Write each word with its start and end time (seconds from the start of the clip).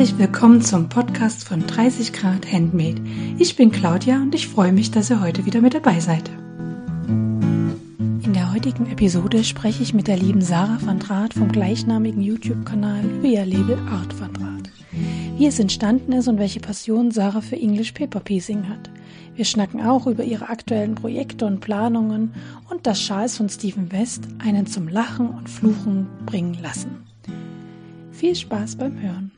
Herzlich 0.00 0.18
willkommen 0.18 0.62
zum 0.62 0.88
Podcast 0.88 1.46
von 1.46 1.66
30 1.66 2.14
Grad 2.14 2.50
Handmade. 2.50 3.02
Ich 3.36 3.54
bin 3.54 3.70
Claudia 3.70 4.16
und 4.16 4.34
ich 4.34 4.48
freue 4.48 4.72
mich, 4.72 4.90
dass 4.90 5.10
ihr 5.10 5.20
heute 5.20 5.44
wieder 5.44 5.60
mit 5.60 5.74
dabei 5.74 6.00
seid. 6.00 6.30
In 7.06 8.32
der 8.32 8.50
heutigen 8.50 8.90
Episode 8.90 9.44
spreche 9.44 9.82
ich 9.82 9.92
mit 9.92 10.08
der 10.08 10.16
lieben 10.16 10.40
Sarah 10.40 10.78
van 10.80 11.00
Draht 11.00 11.34
vom 11.34 11.52
gleichnamigen 11.52 12.22
YouTube-Kanal 12.22 13.04
über 13.04 13.26
ihr 13.26 13.44
Label 13.44 13.76
Art 13.90 14.18
van 14.18 14.32
Draht. 14.32 14.70
Wie 15.36 15.44
es 15.44 15.58
entstanden 15.58 16.12
ist 16.12 16.28
und 16.28 16.38
welche 16.38 16.60
Passion 16.60 17.10
Sarah 17.10 17.42
für 17.42 17.56
English 17.56 17.92
Paper 17.92 18.20
Piecing 18.20 18.70
hat. 18.70 18.88
Wir 19.36 19.44
schnacken 19.44 19.82
auch 19.82 20.06
über 20.06 20.24
ihre 20.24 20.48
aktuellen 20.48 20.94
Projekte 20.94 21.44
und 21.44 21.60
Planungen 21.60 22.32
und 22.70 22.86
dass 22.86 23.02
Schals 23.02 23.36
von 23.36 23.50
Stephen 23.50 23.92
West 23.92 24.22
einen 24.38 24.64
zum 24.64 24.88
Lachen 24.88 25.28
und 25.28 25.50
Fluchen 25.50 26.06
bringen 26.24 26.56
lassen. 26.62 27.04
Viel 28.12 28.34
Spaß 28.34 28.76
beim 28.76 28.98
Hören. 28.98 29.30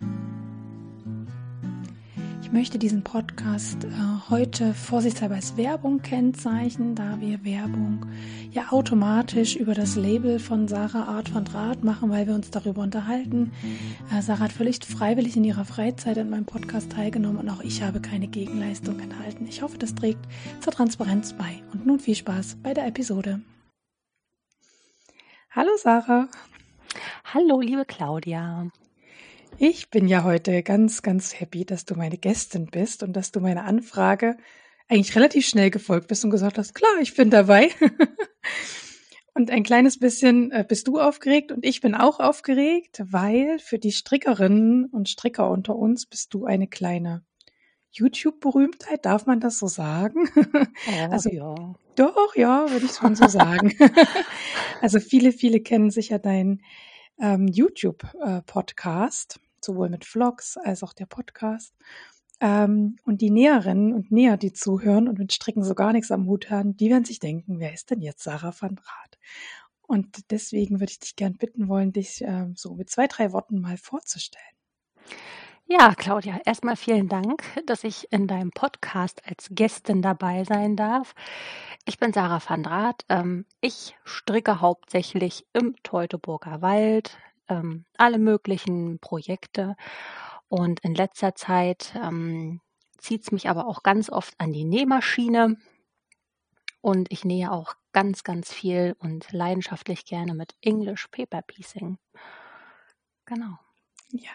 Ich 2.53 2.59
möchte 2.59 2.79
diesen 2.79 3.03
Podcast 3.03 3.85
äh, 3.85 3.89
heute 4.29 4.75
vorsichtshalber 4.75 5.37
als 5.37 5.57
Werbung 5.57 6.03
kennzeichnen, 6.03 6.95
da 6.95 7.19
wir 7.19 7.47
Werbung 7.47 8.05
ja 8.51 8.73
automatisch 8.73 9.57
über 9.57 9.73
das 9.73 9.97
Label 9.97 10.39
von 10.39 10.69
Sarah 10.69 11.05
Art 11.05 11.31
von 11.31 11.47
Draht 11.47 11.83
machen, 11.83 12.11
weil 12.11 12.27
wir 12.27 12.35
uns 12.35 12.51
darüber 12.51 12.83
unterhalten. 12.83 13.53
Äh, 14.13 14.21
Sarah 14.21 14.41
hat 14.41 14.53
völlig 14.53 14.85
freiwillig 14.85 15.35
in 15.35 15.45
ihrer 15.45 15.65
Freizeit 15.65 16.19
an 16.19 16.29
meinem 16.29 16.45
Podcast 16.45 16.93
teilgenommen 16.93 17.39
und 17.39 17.49
auch 17.49 17.63
ich 17.63 17.83
habe 17.83 18.03
keine 18.03 18.29
Gegenleistung 18.29 19.01
enthalten. 19.01 19.47
Ich 19.49 19.63
hoffe, 19.63 19.79
das 19.79 19.95
trägt 19.95 20.21
zur 20.61 20.75
Transparenz 20.75 21.33
bei. 21.33 21.63
Und 21.73 21.87
nun 21.87 22.01
viel 22.01 22.17
Spaß 22.17 22.59
bei 22.63 22.75
der 22.75 22.87
Episode. 22.87 23.41
Hallo 25.53 25.71
Sarah. 25.79 26.29
Hallo, 27.25 27.63
liebe 27.63 27.87
Claudia. 27.87 28.71
Ich 29.65 29.91
bin 29.91 30.09
ja 30.09 30.25
heute 30.25 30.65
ganz, 30.65 31.03
ganz 31.03 31.39
happy, 31.39 31.65
dass 31.65 31.85
du 31.85 31.95
meine 31.95 32.19
Gästin 32.19 32.67
bist 32.67 33.05
und 33.05 33.13
dass 33.13 33.31
du 33.31 33.39
meine 33.39 33.63
Anfrage 33.63 34.37
eigentlich 34.89 35.15
relativ 35.15 35.47
schnell 35.47 35.71
gefolgt 35.71 36.09
bist 36.09 36.25
und 36.25 36.33
gesagt 36.33 36.59
hast, 36.59 36.75
klar, 36.75 36.91
ich 37.01 37.15
bin 37.15 37.31
dabei. 37.31 37.71
und 39.35 39.53
ein 39.53 39.63
kleines 39.63 40.01
bisschen 40.01 40.51
äh, 40.51 40.65
bist 40.69 40.89
du 40.89 40.99
aufgeregt 40.99 41.53
und 41.53 41.65
ich 41.65 41.81
bin 41.81 41.95
auch 41.95 42.19
aufgeregt, 42.19 43.05
weil 43.05 43.61
für 43.61 43.79
die 43.79 43.93
Strickerinnen 43.93 44.87
und 44.87 45.09
Stricker 45.09 45.49
unter 45.49 45.77
uns 45.77 46.07
bist 46.07 46.35
du 46.35 46.45
eine 46.45 46.67
kleine 46.67 47.25
YouTube-Berühmtheit, 47.93 49.07
darf 49.07 49.27
man 49.27 49.39
das 49.39 49.61
so 49.61 49.69
sagen? 49.69 50.29
Oh, 50.89 51.13
also 51.13 51.31
ja. 51.31 51.55
Doch, 51.95 52.35
ja, 52.35 52.69
würde 52.69 52.87
ich 52.87 52.97
schon 52.97 53.15
so 53.15 53.29
sagen. 53.29 53.73
also 54.81 54.99
viele, 54.99 55.31
viele 55.31 55.61
kennen 55.61 55.93
sicher 55.93 56.19
deinen 56.19 56.63
ähm, 57.21 57.47
YouTube-Podcast, 57.47 59.39
sowohl 59.65 59.89
mit 59.89 60.05
Vlogs 60.05 60.57
als 60.57 60.83
auch 60.83 60.93
der 60.93 61.07
Podcast. 61.07 61.75
Ähm, 62.41 62.97
und 63.05 63.21
die 63.21 63.31
Näherinnen 63.31 63.93
und 63.93 64.11
Näher, 64.11 64.37
die 64.37 64.53
zuhören 64.53 65.09
und 65.09 65.19
mit 65.19 65.33
Stricken 65.33 65.63
so 65.63 65.75
gar 65.75 65.93
nichts 65.93 66.11
am 66.11 66.27
Hut 66.27 66.51
haben, 66.51 66.77
die 66.77 66.91
werden 66.91 67.05
sich 67.05 67.21
denken, 67.21 67.61
wer 67.61 67.73
ist 67.73 67.91
denn 67.91 68.01
jetzt 68.01 68.25
Sarah 68.25 68.55
van 68.59 68.79
Rath? 68.79 69.19
Und 69.83 70.31
deswegen 70.31 70.81
würde 70.81 70.91
ich 70.91 71.01
dich 71.01 71.17
gern 71.17 71.35
bitten 71.35 71.69
wollen, 71.69 71.93
dich 71.93 72.23
ähm, 72.23 72.55
so 72.57 72.75
mit 72.75 72.91
zwei, 72.91 73.07
drei 73.07 73.33
Worten 73.33 73.61
mal 73.61 73.77
vorzustellen. 73.77 74.45
Ja, 75.67 75.95
Claudia, 75.95 76.41
erstmal 76.45 76.77
vielen 76.77 77.09
Dank, 77.09 77.45
dass 77.67 77.85
ich 77.85 78.13
in 78.13 78.27
deinem 78.27 78.51
Podcast 78.51 79.23
als 79.27 79.49
Gästin 79.51 80.03
dabei 80.03 80.45
sein 80.45 80.77
darf. 80.77 81.15
Ich 81.87 81.99
bin 81.99 82.13
Sarah 82.13 82.43
van 82.47 82.63
Draht. 82.63 83.05
Ähm, 83.09 83.47
ich 83.61 83.97
stricke 84.05 84.61
hauptsächlich 84.61 85.47
im 85.53 85.77
Teutoburger 85.83 86.61
Wald, 86.61 87.17
ähm, 87.49 87.85
alle 87.97 88.19
möglichen 88.19 88.99
Projekte. 88.99 89.77
Und 90.49 90.81
in 90.81 90.95
letzter 90.95 91.35
Zeit 91.35 91.95
ähm, 91.97 92.61
zieht 92.99 93.23
es 93.23 93.33
mich 93.33 93.49
aber 93.49 93.67
auch 93.67 93.83
ganz 93.83 94.11
oft 94.11 94.35
an 94.39 94.53
die 94.53 94.65
Nähmaschine. 94.65 95.57
Und 96.81 97.11
ich 97.13 97.25
nähe 97.25 97.53
auch 97.53 97.75
ganz, 97.93 98.25
ganz 98.25 98.53
viel 98.53 98.97
und 98.99 99.31
leidenschaftlich 99.33 100.05
gerne 100.05 100.35
mit 100.35 100.55
English 100.61 101.09
Paper 101.09 101.43
Piecing. 101.43 101.99
Genau. 103.25 103.59
Ja, 104.11 104.33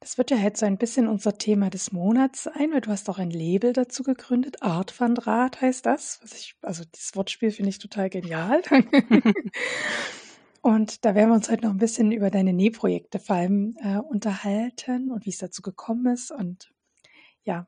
das 0.00 0.16
wird 0.16 0.30
ja 0.30 0.36
jetzt 0.36 0.60
so 0.60 0.66
ein 0.66 0.78
bisschen 0.78 1.08
unser 1.08 1.38
Thema 1.38 1.70
des 1.70 1.90
Monats 1.90 2.44
sein, 2.44 2.72
weil 2.72 2.80
du 2.80 2.90
hast 2.90 3.10
auch 3.10 3.18
ein 3.18 3.30
Label 3.30 3.72
dazu 3.72 4.04
gegründet. 4.04 4.62
Art 4.62 4.98
van 4.98 5.16
Draht 5.16 5.60
heißt 5.60 5.84
das. 5.84 6.20
Ich, 6.24 6.54
also 6.62 6.84
dieses 6.94 7.16
Wortspiel 7.16 7.50
finde 7.50 7.70
ich 7.70 7.78
total 7.78 8.08
genial. 8.08 8.62
und 10.68 11.04
da 11.04 11.14
werden 11.14 11.30
wir 11.30 11.34
uns 11.34 11.50
heute 11.50 11.64
noch 11.64 11.72
ein 11.72 11.78
bisschen 11.78 12.12
über 12.12 12.30
deine 12.30 12.52
Nähprojekte 12.52 13.18
vor 13.18 13.36
allem 13.36 13.76
äh, 13.80 13.98
unterhalten 13.98 15.10
und 15.10 15.26
wie 15.26 15.30
es 15.30 15.38
dazu 15.38 15.62
gekommen 15.62 16.06
ist. 16.12 16.30
Und 16.30 16.72
ja, 17.44 17.66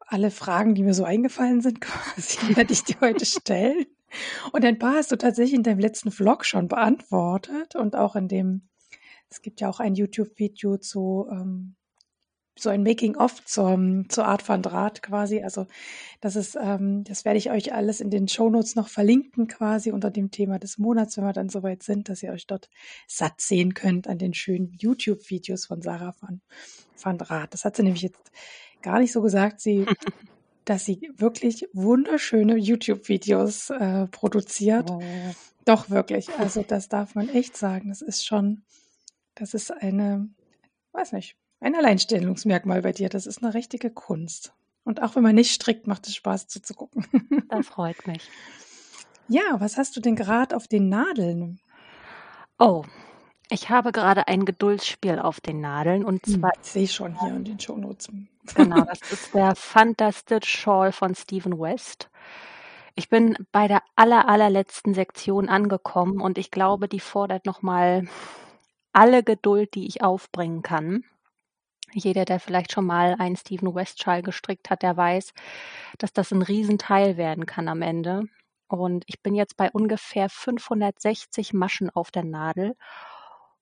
alle 0.00 0.30
Fragen, 0.30 0.74
die 0.74 0.82
mir 0.82 0.94
so 0.94 1.04
eingefallen 1.04 1.60
sind, 1.60 1.80
quasi, 1.82 2.56
werde 2.56 2.72
ich 2.72 2.84
dir 2.84 2.96
heute 3.00 3.24
stellen. 3.24 3.86
Und 4.52 4.64
ein 4.64 4.78
paar 4.78 4.96
hast 4.96 5.12
du 5.12 5.16
tatsächlich 5.16 5.54
in 5.54 5.62
deinem 5.62 5.78
letzten 5.78 6.10
Vlog 6.10 6.44
schon 6.44 6.68
beantwortet 6.68 7.76
und 7.76 7.96
auch 7.96 8.16
in 8.16 8.28
dem 8.28 8.68
es 9.32 9.40
gibt 9.40 9.62
ja 9.62 9.70
auch 9.70 9.80
ein 9.80 9.94
YouTube-Video 9.94 10.76
zu 10.76 11.26
ähm, 11.30 11.74
so 12.58 12.68
ein 12.68 12.82
Making-of 12.82 13.44
zur, 13.44 14.04
zur 14.08 14.26
Art 14.26 14.42
von 14.42 14.62
Draht 14.62 15.02
quasi. 15.02 15.42
Also 15.42 15.66
das 16.20 16.36
ist, 16.36 16.56
ähm, 16.60 17.04
das 17.04 17.24
werde 17.24 17.38
ich 17.38 17.50
euch 17.50 17.72
alles 17.72 18.00
in 18.00 18.10
den 18.10 18.28
Shownotes 18.28 18.74
noch 18.74 18.88
verlinken 18.88 19.48
quasi 19.48 19.90
unter 19.90 20.10
dem 20.10 20.30
Thema 20.30 20.58
des 20.58 20.78
Monats, 20.78 21.16
wenn 21.16 21.24
wir 21.24 21.32
dann 21.32 21.48
soweit 21.48 21.82
sind, 21.82 22.08
dass 22.08 22.22
ihr 22.22 22.32
euch 22.32 22.46
dort 22.46 22.68
satt 23.06 23.40
sehen 23.40 23.74
könnt 23.74 24.06
an 24.06 24.18
den 24.18 24.34
schönen 24.34 24.72
YouTube-Videos 24.78 25.66
von 25.66 25.82
Sarah 25.82 26.12
von, 26.12 26.40
von 26.94 27.18
Draht. 27.18 27.54
Das 27.54 27.64
hat 27.64 27.76
sie 27.76 27.82
nämlich 27.82 28.02
jetzt 28.02 28.30
gar 28.82 28.98
nicht 28.98 29.12
so 29.12 29.22
gesagt, 29.22 29.60
sie, 29.60 29.86
dass 30.64 30.84
sie 30.84 31.10
wirklich 31.16 31.68
wunderschöne 31.72 32.56
YouTube-Videos 32.56 33.70
äh, 33.70 34.06
produziert. 34.08 34.90
Oh. 34.90 35.02
Doch 35.64 35.90
wirklich. 35.90 36.28
Also 36.38 36.62
das 36.62 36.88
darf 36.88 37.14
man 37.14 37.28
echt 37.28 37.56
sagen. 37.56 37.88
Das 37.88 38.02
ist 38.02 38.26
schon, 38.26 38.62
das 39.34 39.54
ist 39.54 39.70
eine, 39.70 40.28
weiß 40.92 41.12
nicht, 41.12 41.36
ein 41.62 41.74
Alleinstellungsmerkmal 41.74 42.82
bei 42.82 42.92
dir. 42.92 43.08
Das 43.08 43.26
ist 43.26 43.42
eine 43.42 43.54
richtige 43.54 43.90
Kunst. 43.90 44.52
Und 44.84 45.00
auch 45.02 45.14
wenn 45.14 45.22
man 45.22 45.34
nicht 45.34 45.52
strickt, 45.52 45.86
macht 45.86 46.06
es 46.08 46.16
Spaß 46.16 46.48
zuzugucken. 46.48 47.06
Das 47.48 47.68
freut 47.68 48.06
mich. 48.06 48.30
Ja, 49.28 49.42
was 49.58 49.76
hast 49.76 49.94
du 49.96 50.00
denn 50.00 50.16
gerade 50.16 50.56
auf 50.56 50.66
den 50.66 50.88
Nadeln? 50.88 51.60
Oh, 52.58 52.84
ich 53.50 53.68
habe 53.68 53.92
gerade 53.92 54.26
ein 54.26 54.46
Geduldsspiel 54.46 55.18
auf 55.18 55.40
den 55.40 55.60
Nadeln 55.60 56.04
und 56.04 56.24
hm, 56.26 56.40
zwar. 56.40 56.52
Ich 56.62 56.70
sehe 56.70 56.88
schon 56.88 57.20
hier 57.20 57.34
in 57.34 57.44
den 57.44 57.60
Shownotes. 57.60 58.10
Genau, 58.54 58.80
das 58.84 59.00
ist 59.12 59.34
der 59.34 59.54
Fantastic 59.54 60.46
Shawl 60.46 60.92
von 60.92 61.14
Stephen 61.14 61.60
West. 61.60 62.08
Ich 62.94 63.10
bin 63.10 63.36
bei 63.52 63.68
der 63.68 63.82
aller, 63.96 64.28
allerletzten 64.28 64.94
Sektion 64.94 65.48
angekommen 65.48 66.20
und 66.20 66.38
ich 66.38 66.50
glaube, 66.50 66.88
die 66.88 67.00
fordert 67.00 67.44
nochmal 67.44 68.08
alle 68.92 69.22
Geduld, 69.22 69.74
die 69.74 69.86
ich 69.86 70.02
aufbringen 70.02 70.62
kann. 70.62 71.04
Jeder, 71.94 72.24
der 72.24 72.40
vielleicht 72.40 72.72
schon 72.72 72.86
mal 72.86 73.16
einen 73.18 73.36
Stephen 73.36 73.74
Westschall 73.74 74.22
gestrickt 74.22 74.70
hat, 74.70 74.82
der 74.82 74.96
weiß, 74.96 75.32
dass 75.98 76.12
das 76.12 76.32
ein 76.32 76.42
Riesenteil 76.42 77.16
werden 77.16 77.46
kann 77.46 77.68
am 77.68 77.82
Ende. 77.82 78.24
Und 78.68 79.04
ich 79.06 79.22
bin 79.22 79.34
jetzt 79.34 79.56
bei 79.56 79.70
ungefähr 79.70 80.28
560 80.30 81.52
Maschen 81.52 81.90
auf 81.90 82.10
der 82.10 82.24
Nadel 82.24 82.74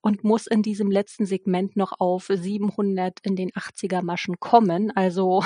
und 0.01 0.25
muss 0.25 0.47
in 0.47 0.63
diesem 0.63 0.91
letzten 0.91 1.27
Segment 1.27 1.77
noch 1.77 1.93
auf 1.99 2.29
700 2.29 3.19
in 3.23 3.37
den 3.37 3.51
80er 3.51 4.03
Maschen 4.03 4.39
kommen. 4.39 4.91
Also 4.97 5.43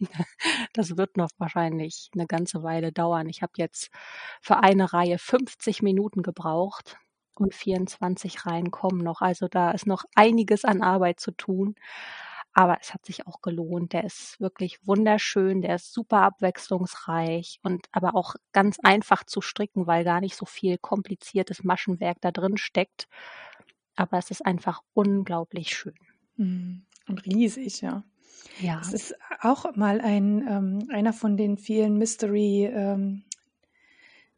das 0.72 0.96
wird 0.96 1.16
noch 1.16 1.30
wahrscheinlich 1.38 2.10
eine 2.14 2.26
ganze 2.26 2.62
Weile 2.62 2.92
dauern. 2.92 3.28
Ich 3.28 3.42
habe 3.42 3.52
jetzt 3.56 3.90
für 4.40 4.62
eine 4.62 4.92
Reihe 4.92 5.18
50 5.18 5.82
Minuten 5.82 6.22
gebraucht 6.22 6.96
und 7.42 7.54
24 7.54 8.46
reinkommen 8.46 9.02
noch. 9.02 9.20
Also 9.20 9.48
da 9.48 9.70
ist 9.72 9.86
noch 9.86 10.04
einiges 10.14 10.64
an 10.64 10.82
Arbeit 10.82 11.20
zu 11.20 11.32
tun. 11.32 11.74
Aber 12.54 12.76
es 12.80 12.92
hat 12.92 13.06
sich 13.06 13.26
auch 13.26 13.40
gelohnt. 13.40 13.94
Der 13.94 14.04
ist 14.04 14.38
wirklich 14.38 14.86
wunderschön, 14.86 15.62
der 15.62 15.76
ist 15.76 15.92
super 15.92 16.18
abwechslungsreich 16.22 17.60
und 17.62 17.86
aber 17.92 18.14
auch 18.14 18.34
ganz 18.52 18.78
einfach 18.82 19.24
zu 19.24 19.40
stricken, 19.40 19.86
weil 19.86 20.04
gar 20.04 20.20
nicht 20.20 20.36
so 20.36 20.44
viel 20.44 20.76
kompliziertes 20.76 21.64
Maschenwerk 21.64 22.18
da 22.20 22.30
drin 22.30 22.58
steckt. 22.58 23.08
Aber 23.96 24.18
es 24.18 24.30
ist 24.30 24.44
einfach 24.44 24.82
unglaublich 24.92 25.74
schön. 25.74 25.94
Mhm. 26.36 26.84
Und 27.08 27.24
riesig, 27.24 27.80
ja. 27.80 28.04
Ja. 28.60 28.80
Es 28.80 28.92
ist 28.92 29.14
auch 29.40 29.74
mal 29.76 30.00
ein, 30.00 30.46
ähm, 30.48 30.88
einer 30.90 31.12
von 31.12 31.36
den 31.36 31.56
vielen 31.56 31.96
Mystery 31.96 32.66
ähm, 32.66 33.24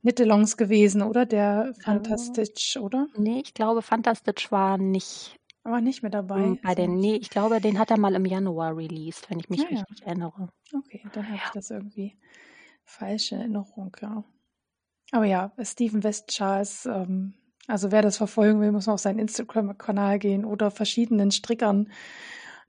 Nittelongs 0.05 0.56
gewesen, 0.56 1.03
oder? 1.03 1.27
Der 1.27 1.75
Fantastitch, 1.83 2.77
oder? 2.77 3.09
Nee, 3.17 3.41
ich 3.43 3.55
glaube, 3.55 3.83
Fantastitch 3.83 4.53
war 4.53 4.79
nicht. 4.79 5.37
Aber 5.65 5.81
nicht 5.81 6.03
mit 6.03 6.12
dabei. 6.12 6.43
Hm, 6.43 6.59
bei 6.62 6.75
den, 6.75 6.99
nee, 6.99 7.17
ich 7.17 7.31
glaube, 7.31 7.59
den 7.61 7.79
hat 7.79 7.91
er 7.91 7.99
mal 7.99 8.15
im 8.15 8.27
Januar 8.27 8.77
released, 8.77 9.31
wenn 9.31 9.41
ich 9.41 9.49
mich 9.49 9.62
ja, 9.62 9.69
richtig 9.69 10.01
ja. 10.01 10.06
erinnere. 10.06 10.51
Okay, 10.75 11.03
dann 11.15 11.27
habe 11.27 11.41
ich 11.43 11.51
das 11.53 11.71
irgendwie 11.71 12.19
falsche 12.85 13.37
Erinnerung, 13.37 13.97
ja. 14.03 14.25
Aber 15.11 15.25
ja, 15.25 15.53
Stephen 15.62 16.05
West 16.05 16.29
Charles, 16.29 16.85
ähm, 16.85 17.33
also 17.67 17.91
wer 17.91 18.03
das 18.03 18.19
verfolgen 18.19 18.61
will, 18.61 18.73
muss 18.73 18.89
auf 18.89 19.00
seinen 19.00 19.21
Instagram-Kanal 19.21 20.19
gehen 20.19 20.45
oder 20.45 20.71
verschiedenen 20.71 21.31
Strickern 21.31 21.91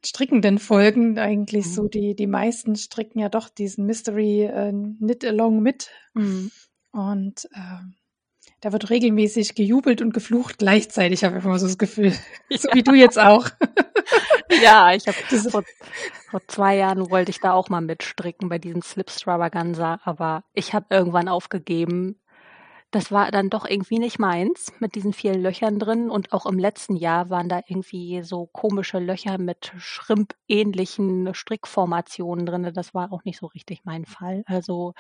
Strickenden 0.06 0.60
folgen. 0.60 1.18
Eigentlich 1.18 1.66
Mhm. 1.66 1.72
so 1.72 1.88
die, 1.88 2.16
die 2.16 2.28
meisten 2.28 2.76
stricken 2.76 3.20
ja 3.20 3.28
doch 3.28 3.50
diesen 3.50 3.86
Mystery 3.86 4.44
äh, 4.44 4.72
Knit 4.72 5.26
Along 5.26 5.62
mit. 5.62 5.90
Mhm. 6.14 6.52
Und 6.96 7.50
ähm, 7.54 7.96
da 8.62 8.72
wird 8.72 8.90
regelmäßig 8.90 9.54
gejubelt 9.54 10.02
und 10.02 10.14
geflucht 10.14 10.60
gleichzeitig, 10.60 11.26
habe 11.26 11.38
ich 11.38 11.44
immer 11.44 11.60
so 11.60 11.68
das 11.68 11.78
Gefühl. 11.78 12.14
So 12.50 12.70
wie 12.74 12.84
du 12.84 12.94
jetzt 12.94 13.20
auch. 13.20 13.50
Ja, 14.62 14.94
ich 14.94 15.06
habe 15.08 15.18
vor, 15.50 15.64
vor 16.30 16.42
zwei 16.48 16.78
Jahren 16.78 17.10
wollte 17.10 17.32
ich 17.32 17.42
da 17.42 17.52
auch 17.52 17.68
mal 17.68 17.82
mitstricken 17.82 18.48
bei 18.48 18.60
diesem 18.60 18.82
Slipstravaganza, 18.82 20.00
aber 20.04 20.44
ich 20.54 20.74
habe 20.74 20.86
irgendwann 20.92 21.28
aufgegeben. 21.28 22.22
Das 22.92 23.12
war 23.12 23.32
dann 23.32 23.50
doch 23.50 23.66
irgendwie 23.68 24.00
nicht 24.00 24.20
meins 24.20 24.72
mit 24.80 24.96
diesen 24.96 25.12
vielen 25.12 25.42
Löchern 25.42 25.80
drin 25.80 26.10
und 26.10 26.32
auch 26.32 26.46
im 26.46 26.60
letzten 26.60 26.96
Jahr 26.96 27.30
waren 27.32 27.50
da 27.50 27.62
irgendwie 27.68 28.22
so 28.24 28.46
komische 28.46 29.00
Löcher 29.00 29.40
mit 29.40 29.74
Schrimp-ähnlichen 29.78 31.34
Strickformationen 31.34 32.46
drin. 32.46 32.72
Das 32.74 32.94
war 32.94 33.12
auch 33.12 33.26
nicht 33.26 33.40
so 33.40 33.48
richtig 33.48 33.82
mein 33.84 34.06
Fall. 34.06 34.44
Also 34.46 34.94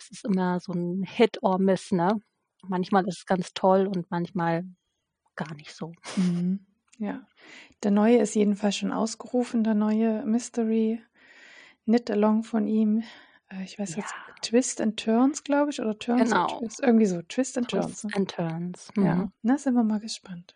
es 0.00 0.10
ist 0.10 0.24
immer 0.24 0.60
so 0.60 0.72
ein 0.72 1.02
Hit 1.04 1.42
or 1.42 1.58
Miss, 1.58 1.92
ne? 1.92 2.20
Manchmal 2.66 3.06
ist 3.08 3.18
es 3.18 3.26
ganz 3.26 3.52
toll 3.54 3.86
und 3.86 4.10
manchmal 4.10 4.64
gar 5.36 5.54
nicht 5.54 5.74
so. 5.74 5.92
Mhm. 6.16 6.66
Ja. 6.98 7.26
Der 7.82 7.90
neue 7.90 8.18
ist 8.18 8.34
jedenfalls 8.34 8.76
schon 8.76 8.92
ausgerufen, 8.92 9.64
der 9.64 9.74
neue 9.74 10.24
Mystery 10.26 11.00
Knit 11.84 12.10
Along 12.10 12.42
von 12.42 12.66
ihm. 12.66 13.02
Äh, 13.48 13.64
Ich 13.64 13.78
weiß 13.78 13.96
jetzt, 13.96 14.10
Ja. 14.12 14.34
Twist 14.42 14.80
and 14.80 14.98
Turns, 14.98 15.42
glaube 15.44 15.70
ich, 15.70 15.80
oder 15.80 15.98
Turns 15.98 16.30
Genau. 16.30 16.46
and 16.46 16.58
Twist. 16.60 16.80
Irgendwie 16.80 17.06
so, 17.06 17.22
Twist 17.22 17.56
and 17.58 17.68
Turns. 17.68 17.86
Twists 17.86 18.04
ne? 18.04 18.10
and 18.16 18.30
Turns. 18.30 18.88
Ja, 18.96 19.14
Mhm. 19.14 19.32
na, 19.42 19.56
sind 19.58 19.74
wir 19.74 19.82
mal 19.84 20.00
gespannt. 20.00 20.54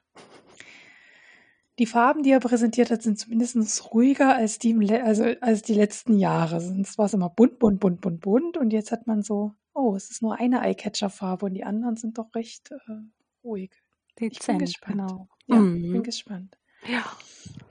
Die 1.79 1.87
Farben, 1.87 2.23
die 2.23 2.31
er 2.31 2.41
präsentiert 2.41 2.91
hat, 2.91 3.03
sind 3.03 3.19
zumindest 3.19 3.93
ruhiger 3.93 4.37
als 4.37 4.59
die, 4.59 4.75
also 5.03 5.25
als 5.41 5.63
die 5.63 5.75
letzten 5.75 6.17
Jahre. 6.19 6.61
Sonst 6.61 6.99
war 6.99 7.07
es 7.07 7.15
immer 7.15 7.31
bunt, 7.31 7.59
bunt, 7.59 7.81
bunt, 7.81 8.01
bunt, 8.01 8.21
bunt. 8.21 8.57
Und 8.57 8.73
jetzt 8.73 8.93
hat 8.93 9.07
man 9.09 9.23
so, 9.23 9.55
oh, 9.73 9.95
es 9.97 10.11
ist 10.11 10.23
nur 10.23 10.39
eine 10.39 10.61
Eyecatcher-Farbe 10.63 11.47
und 11.47 11.55
die 11.55 11.65
anderen 11.65 11.97
sind 11.97 12.19
doch 12.19 12.33
recht 12.35 12.71
äh, 12.71 12.77
ruhig. 13.43 13.73
bin 14.17 14.31
Dezent, 14.31 14.61
gespannt. 14.61 14.97
genau. 14.99 15.29
Ja, 15.47 15.57
bin 15.59 15.91
Mhm. 15.93 16.03
gespannt. 16.05 16.57
Ja. 16.87 17.03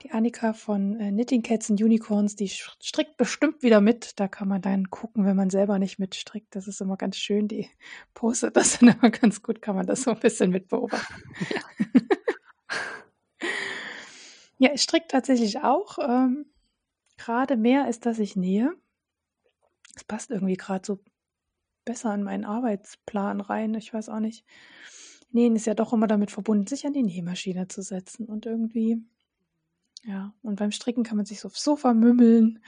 Die 0.02 0.10
Annika 0.10 0.52
von 0.52 0.98
äh, 1.00 1.10
Knitting 1.10 1.42
Cats 1.42 1.70
and 1.70 1.80
Unicorns, 1.80 2.36
die 2.36 2.48
strickt 2.48 3.16
bestimmt 3.16 3.62
wieder 3.62 3.80
mit. 3.80 4.18
Da 4.20 4.28
kann 4.28 4.48
man 4.48 4.60
dann 4.60 4.90
gucken, 4.90 5.24
wenn 5.24 5.36
man 5.36 5.50
selber 5.50 5.78
nicht 5.78 5.98
mitstrickt. 5.98 6.54
Das 6.56 6.66
ist 6.68 6.80
immer 6.80 6.96
ganz 6.96 7.16
schön. 7.16 7.48
Die 7.48 7.70
postet 8.12 8.56
das 8.56 8.78
dann 8.78 8.90
immer 8.90 9.10
ganz 9.10 9.40
gut, 9.42 9.62
kann 9.62 9.76
man 9.76 9.86
das 9.86 10.02
so 10.02 10.10
ein 10.10 10.18
bisschen 10.20 10.50
mitbeobachten. 10.50 11.16
Ja, 11.54 11.60
ich 14.72 14.82
stricke 14.82 15.08
tatsächlich 15.08 15.58
auch. 15.58 15.98
Ähm, 15.98 16.46
gerade 17.16 17.56
mehr 17.56 17.88
ist, 17.88 18.06
dass 18.06 18.18
ich 18.18 18.36
nähe. 18.36 18.74
Es 19.96 20.04
passt 20.04 20.30
irgendwie 20.30 20.56
gerade 20.56 20.84
so 20.84 21.00
besser 21.84 22.14
in 22.14 22.22
meinen 22.22 22.44
Arbeitsplan 22.44 23.40
rein. 23.40 23.74
Ich 23.74 23.92
weiß 23.92 24.08
auch 24.08 24.20
nicht. 24.20 24.44
Nähen 25.30 25.56
ist 25.56 25.66
ja 25.66 25.74
doch 25.74 25.92
immer 25.92 26.06
damit 26.06 26.30
verbunden, 26.30 26.66
sich 26.66 26.86
an 26.86 26.92
die 26.92 27.02
Nähmaschine 27.02 27.68
zu 27.68 27.82
setzen 27.82 28.26
und 28.26 28.46
irgendwie, 28.46 29.02
ja, 30.04 30.32
und 30.42 30.56
beim 30.56 30.70
Stricken 30.70 31.02
kann 31.02 31.16
man 31.16 31.26
sich 31.26 31.40
so 31.40 31.48
aufs 31.48 31.64
Sofa 31.64 31.92
mümmeln 31.92 32.62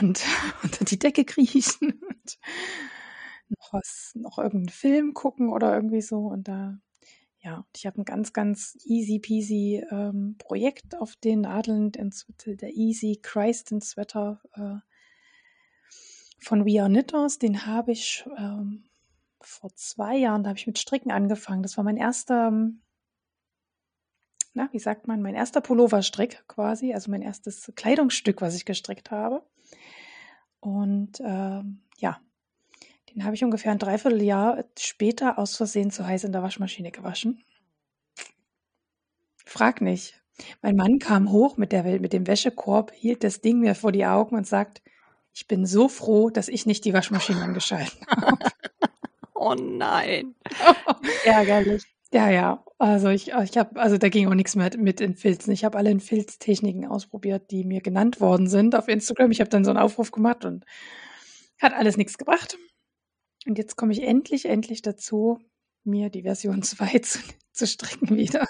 und 0.00 0.24
unter 0.64 0.84
die 0.84 0.98
Decke 0.98 1.24
kriechen 1.24 1.92
und 1.92 2.38
noch 3.48 3.72
was, 3.72 4.12
noch 4.14 4.38
irgendeinen 4.38 4.70
Film 4.70 5.14
gucken 5.14 5.50
oder 5.50 5.74
irgendwie 5.74 6.02
so. 6.02 6.18
Und 6.26 6.48
da, 6.48 6.78
ja, 7.44 7.66
ich 7.76 7.84
habe 7.84 8.00
ein 8.00 8.06
ganz, 8.06 8.32
ganz 8.32 8.78
easy 8.86 9.18
peasy 9.18 9.84
ähm, 9.90 10.36
Projekt 10.38 10.96
auf 10.96 11.14
den 11.16 11.42
Nadeln, 11.42 11.92
der 11.92 12.74
Easy 12.74 13.18
Christen 13.20 13.82
Sweater 13.82 14.40
äh, 14.54 14.76
von 16.40 16.64
We 16.64 16.80
Are 16.80 16.88
Knitters. 16.88 17.38
Den 17.38 17.66
habe 17.66 17.92
ich 17.92 18.24
ähm, 18.38 18.84
vor 19.42 19.74
zwei 19.74 20.16
Jahren, 20.16 20.42
da 20.42 20.48
habe 20.48 20.58
ich 20.58 20.66
mit 20.66 20.78
Stricken 20.78 21.10
angefangen. 21.10 21.62
Das 21.62 21.76
war 21.76 21.84
mein 21.84 21.98
erster, 21.98 22.48
ähm, 22.48 22.80
na, 24.54 24.70
wie 24.72 24.78
sagt 24.78 25.06
man, 25.06 25.20
mein 25.20 25.34
erster 25.34 25.60
Pulloverstrick 25.60 26.48
quasi, 26.48 26.94
also 26.94 27.10
mein 27.10 27.22
erstes 27.22 27.70
Kleidungsstück, 27.76 28.40
was 28.40 28.54
ich 28.54 28.64
gestrickt 28.64 29.10
habe. 29.10 29.42
Und 30.60 31.20
ähm, 31.20 31.82
ja, 31.98 32.22
den 33.14 33.24
habe 33.24 33.34
ich 33.34 33.44
ungefähr 33.44 33.72
ein 33.72 33.78
Dreivierteljahr 33.78 34.64
später 34.78 35.38
aus 35.38 35.56
Versehen 35.56 35.90
zu 35.90 36.06
heiß 36.06 36.24
in 36.24 36.32
der 36.32 36.42
Waschmaschine 36.42 36.90
gewaschen. 36.90 37.44
Frag 39.44 39.80
nicht. 39.80 40.20
Mein 40.62 40.74
Mann 40.74 40.98
kam 40.98 41.30
hoch 41.30 41.56
mit, 41.56 41.70
der, 41.70 41.84
mit 42.00 42.12
dem 42.12 42.26
Wäschekorb, 42.26 42.92
hielt 42.92 43.22
das 43.22 43.40
Ding 43.40 43.60
mir 43.60 43.76
vor 43.76 43.92
die 43.92 44.04
Augen 44.04 44.34
und 44.34 44.48
sagt, 44.48 44.82
ich 45.32 45.46
bin 45.46 45.64
so 45.64 45.88
froh, 45.88 46.30
dass 46.30 46.48
ich 46.48 46.66
nicht 46.66 46.84
die 46.84 46.92
Waschmaschine 46.92 47.42
angeschalten 47.44 48.04
habe. 48.08 48.50
Oh 49.34 49.54
nein. 49.54 50.34
Ärgerlich. 51.24 51.84
Ja, 52.12 52.30
ja. 52.30 52.64
Also 52.78 53.08
ich, 53.08 53.28
ich 53.28 53.56
habe, 53.56 53.80
also 53.80 53.96
da 53.96 54.08
ging 54.08 54.28
auch 54.28 54.34
nichts 54.34 54.56
mehr 54.56 54.70
mit 54.76 55.00
in 55.00 55.14
Filzen. 55.14 55.52
Ich 55.52 55.64
habe 55.64 55.78
alle 55.78 55.90
in 55.90 56.00
Filztechniken 56.00 56.86
ausprobiert, 56.86 57.50
die 57.50 57.64
mir 57.64 57.80
genannt 57.80 58.20
worden 58.20 58.48
sind 58.48 58.74
auf 58.74 58.88
Instagram. 58.88 59.30
Ich 59.30 59.40
habe 59.40 59.50
dann 59.50 59.64
so 59.64 59.70
einen 59.70 59.78
Aufruf 59.78 60.10
gemacht 60.10 60.44
und 60.44 60.64
hat 61.60 61.74
alles 61.74 61.96
nichts 61.96 62.18
gebracht. 62.18 62.58
Und 63.46 63.58
jetzt 63.58 63.76
komme 63.76 63.92
ich 63.92 64.02
endlich, 64.02 64.46
endlich 64.46 64.82
dazu, 64.82 65.38
mir 65.84 66.10
die 66.10 66.22
Version 66.22 66.62
2 66.62 66.98
zu, 67.00 67.18
zu 67.52 67.66
stricken 67.66 68.16
wieder. 68.16 68.46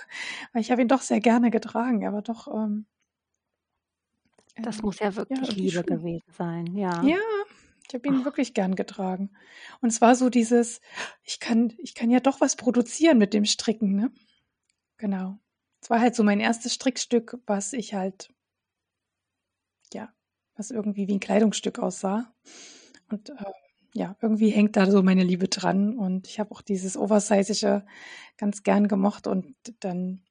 Weil 0.53 0.63
ich 0.63 0.71
habe 0.71 0.83
ihn 0.83 0.89
doch 0.89 1.03
sehr 1.03 1.21
gerne 1.21 1.51
getragen, 1.51 2.07
aber 2.07 2.23
doch. 2.23 2.49
Ähm, 2.49 2.87
Das 4.57 4.79
äh, 4.79 4.83
muss 4.83 4.99
ja 5.01 5.15
wirklich 5.17 5.39
irgendwie 5.41 5.61
Liebe 5.63 5.85
gewesen 5.85 6.33
sein, 6.37 6.75
ja. 6.77 7.03
Ja, 7.03 7.19
ich 7.89 7.95
habe 7.95 8.09
ihn 8.09 8.21
Ach. 8.21 8.25
wirklich 8.25 8.55
gern 8.55 8.77
getragen. 8.77 9.31
Und 9.81 9.89
es 9.91 10.01
war 10.01 10.15
so 10.15 10.31
dieses, 10.31 10.81
ich 11.23 11.41
kann, 11.41 11.73
ich 11.79 11.95
kann 11.95 12.11
ja 12.11 12.21
doch 12.21 12.41
was 12.41 12.57
produzieren 12.57 13.19
mit 13.19 13.35
dem 13.35 13.45
Stricken, 13.45 13.95
ne? 13.95 14.13
Genau. 14.97 15.39
Es 15.81 15.91
war 15.91 16.01
halt 16.01 16.15
so 16.15 16.23
mein 16.23 16.41
erstes 16.41 16.73
Strickstück, 16.73 17.39
was 17.47 17.75
ich 17.75 17.93
halt, 17.93 18.33
ja, 19.93 20.13
was 20.57 20.71
irgendwie 20.71 21.09
wie 21.09 21.15
ein 21.15 21.21
Kleidungsstück 21.21 21.79
aussah. 21.79 22.33
Und 23.11 23.29
äh, 23.29 23.53
ja, 23.95 24.17
irgendwie 24.21 24.51
hängt 24.51 24.77
da 24.77 24.91
so 24.91 25.03
meine 25.03 25.23
Liebe 25.25 25.49
dran. 25.49 25.97
Und 25.97 26.27
ich 26.29 26.41
habe 26.41 26.51
auch 26.53 26.63
dieses 26.63 26.97
Oversizige 26.97 27.87
ganz 28.37 28.63
gern 28.65 28.89
gemocht 28.89 29.27
und 29.27 29.55
dann 29.81 30.23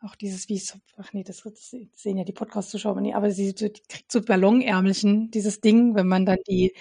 auch 0.00 0.16
dieses, 0.16 0.48
wie 0.48 0.56
es, 0.56 0.78
ach 0.96 1.12
nee, 1.12 1.24
das, 1.24 1.42
das 1.42 1.70
sehen 1.94 2.18
ja 2.18 2.24
die 2.24 2.32
Podcast-Zuschauer 2.32 3.00
nie, 3.00 3.14
aber 3.14 3.30
sie 3.30 3.54
die 3.54 3.72
kriegt 3.88 4.12
so 4.12 4.22
Ballonärmelchen, 4.22 5.30
dieses 5.30 5.60
Ding, 5.60 5.94
wenn 5.94 6.08
man 6.08 6.26
dann 6.26 6.38
die, 6.48 6.74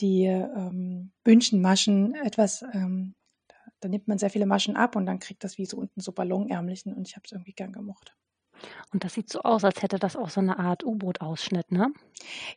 die 0.00 0.24
ähm, 0.24 1.12
Bündchenmaschen 1.24 2.14
etwas, 2.14 2.62
ähm, 2.72 3.14
da, 3.48 3.54
da 3.80 3.88
nimmt 3.88 4.08
man 4.08 4.18
sehr 4.18 4.30
viele 4.30 4.46
Maschen 4.46 4.76
ab 4.76 4.96
und 4.96 5.06
dann 5.06 5.18
kriegt 5.20 5.44
das 5.44 5.58
wie 5.58 5.66
so 5.66 5.76
unten 5.78 6.00
so 6.00 6.12
Ballonärmelchen 6.12 6.94
und 6.94 7.08
ich 7.08 7.16
habe 7.16 7.24
es 7.26 7.32
irgendwie 7.32 7.52
gern 7.52 7.72
gemocht. 7.72 8.16
Und 8.92 9.04
das 9.04 9.14
sieht 9.14 9.30
so 9.30 9.42
aus, 9.42 9.64
als 9.64 9.82
hätte 9.82 9.98
das 9.98 10.16
auch 10.16 10.30
so 10.30 10.40
eine 10.40 10.58
Art 10.58 10.84
U-Boot-Ausschnitt, 10.84 11.72
ne? 11.72 11.92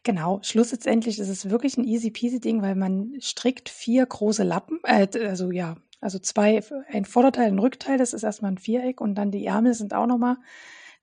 Genau, 0.03 0.39
schlussendlich 0.43 1.19
ist 1.19 1.29
es 1.29 1.49
wirklich 1.49 1.77
ein 1.77 1.83
easy 1.83 2.11
peasy 2.11 2.39
Ding, 2.39 2.61
weil 2.61 2.75
man 2.75 3.13
strickt 3.19 3.69
vier 3.69 4.05
große 4.05 4.43
Lappen, 4.43 4.79
äh, 4.83 5.07
also 5.25 5.51
ja, 5.51 5.77
also 5.99 6.19
zwei, 6.19 6.63
ein 6.89 7.05
Vorderteil, 7.05 7.47
ein 7.47 7.59
Rückteil, 7.59 7.97
das 7.97 8.13
ist 8.13 8.23
erstmal 8.23 8.51
ein 8.51 8.59
Viereck 8.59 9.01
und 9.01 9.15
dann 9.15 9.31
die 9.31 9.45
Ärmel 9.45 9.73
sind 9.73 9.93
auch 9.93 10.05
nochmal 10.05 10.37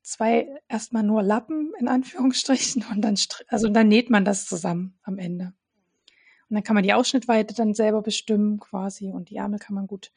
zwei, 0.02 0.48
erstmal 0.68 1.02
nur 1.02 1.22
Lappen 1.22 1.72
in 1.78 1.88
Anführungsstrichen 1.88 2.84
und 2.92 3.02
dann, 3.02 3.16
also 3.48 3.68
dann 3.68 3.88
näht 3.88 4.10
man 4.10 4.24
das 4.24 4.46
zusammen 4.46 4.98
am 5.02 5.18
Ende. 5.18 5.52
Und 6.48 6.56
dann 6.56 6.62
kann 6.62 6.74
man 6.74 6.84
die 6.84 6.92
Ausschnittweite 6.92 7.54
dann 7.54 7.74
selber 7.74 8.02
bestimmen 8.02 8.60
quasi 8.60 9.10
und 9.10 9.30
die 9.30 9.36
Ärmel 9.36 9.58
kann 9.58 9.74
man 9.74 9.86
gut 9.86 10.12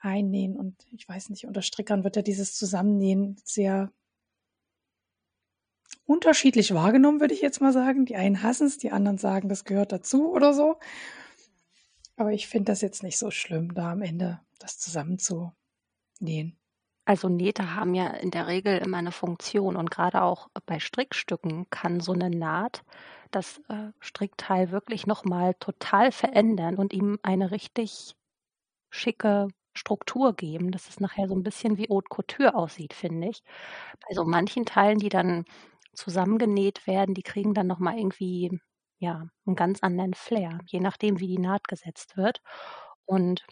einnähen 0.00 0.56
und 0.56 0.86
ich 0.92 1.08
weiß 1.08 1.30
nicht, 1.30 1.46
unter 1.46 1.62
Strickern 1.62 2.04
wird 2.04 2.16
ja 2.16 2.22
dieses 2.22 2.54
Zusammennähen 2.54 3.36
sehr 3.44 3.92
unterschiedlich 6.04 6.72
wahrgenommen, 6.74 7.20
würde 7.20 7.34
ich 7.34 7.40
jetzt 7.40 7.60
mal 7.60 7.72
sagen. 7.72 8.06
Die 8.06 8.16
einen 8.16 8.42
hassen 8.42 8.66
es, 8.66 8.78
die 8.78 8.90
anderen 8.90 9.18
sagen, 9.18 9.48
das 9.48 9.64
gehört 9.64 9.92
dazu 9.92 10.32
oder 10.32 10.54
so. 10.54 10.78
Aber 12.16 12.32
ich 12.32 12.48
finde 12.48 12.72
das 12.72 12.80
jetzt 12.80 13.02
nicht 13.02 13.18
so 13.18 13.30
schlimm, 13.30 13.74
da 13.74 13.92
am 13.92 14.02
Ende 14.02 14.40
das 14.58 14.78
zusammenzunähen. 14.78 16.58
Also 17.04 17.28
Nähte 17.28 17.74
haben 17.74 17.94
ja 17.94 18.08
in 18.08 18.30
der 18.30 18.48
Regel 18.48 18.78
immer 18.78 18.98
eine 18.98 19.12
Funktion 19.12 19.76
und 19.76 19.90
gerade 19.90 20.22
auch 20.22 20.48
bei 20.66 20.78
Strickstücken 20.78 21.70
kann 21.70 22.00
so 22.00 22.12
eine 22.12 22.28
Naht 22.28 22.84
das 23.30 23.60
äh, 23.68 23.92
Strickteil 24.00 24.70
wirklich 24.70 25.06
nochmal 25.06 25.54
total 25.54 26.12
verändern 26.12 26.76
und 26.76 26.92
ihm 26.92 27.18
eine 27.22 27.50
richtig 27.50 28.14
schicke 28.90 29.48
Struktur 29.78 30.34
geben, 30.36 30.72
dass 30.72 30.88
es 30.90 31.00
nachher 31.00 31.28
so 31.28 31.34
ein 31.36 31.42
bisschen 31.44 31.78
wie 31.78 31.88
Haute 31.90 32.08
Couture 32.10 32.54
aussieht, 32.56 32.94
finde 32.94 33.28
ich. 33.30 33.42
Bei 34.08 34.14
so 34.14 34.24
manchen 34.24 34.66
Teilen, 34.66 34.98
die 34.98 35.08
dann 35.10 35.44
zusammengenäht 35.94 36.86
werden, 36.86 37.14
die 37.14 37.22
kriegen 37.22 37.54
dann 37.54 37.66
nochmal 37.68 37.98
irgendwie, 37.98 38.58
ja, 38.98 39.28
einen 39.46 39.56
ganz 39.56 39.82
anderen 39.82 40.14
Flair, 40.14 40.60
je 40.66 40.80
nachdem, 40.80 41.20
wie 41.20 41.28
die 41.28 41.38
Naht 41.38 41.68
gesetzt 41.68 42.16
wird. 42.16 42.42
Und 43.06 43.44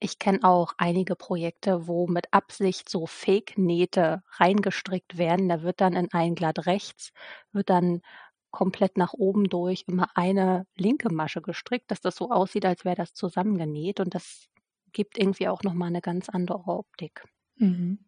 Ich 0.00 0.18
kenne 0.18 0.40
auch 0.44 0.72
einige 0.78 1.16
Projekte, 1.16 1.86
wo 1.86 2.06
mit 2.06 2.32
Absicht 2.32 2.88
so 2.88 3.06
Fake-Nähte 3.06 4.22
reingestrickt 4.32 5.16
werden. 5.18 5.48
Da 5.48 5.62
wird 5.62 5.80
dann 5.80 5.94
in 5.94 6.08
ein 6.12 6.34
Glatt 6.34 6.66
rechts 6.66 7.12
wird 7.52 7.70
dann 7.70 8.02
komplett 8.50 8.96
nach 8.98 9.12
oben 9.14 9.44
durch 9.48 9.84
immer 9.86 10.08
eine 10.14 10.66
linke 10.76 11.10
Masche 11.12 11.42
gestrickt, 11.42 11.90
dass 11.90 12.00
das 12.00 12.16
so 12.16 12.30
aussieht, 12.30 12.64
als 12.66 12.84
wäre 12.84 12.96
das 12.96 13.12
zusammengenäht 13.14 14.00
und 14.00 14.14
das 14.14 14.48
gibt 14.96 15.18
irgendwie 15.18 15.46
auch 15.48 15.62
noch 15.62 15.74
mal 15.74 15.90
'ne 15.90 16.00
ganz 16.00 16.30
andere 16.30 16.58
Optik. 16.68 17.22
Mhm. 17.58 17.98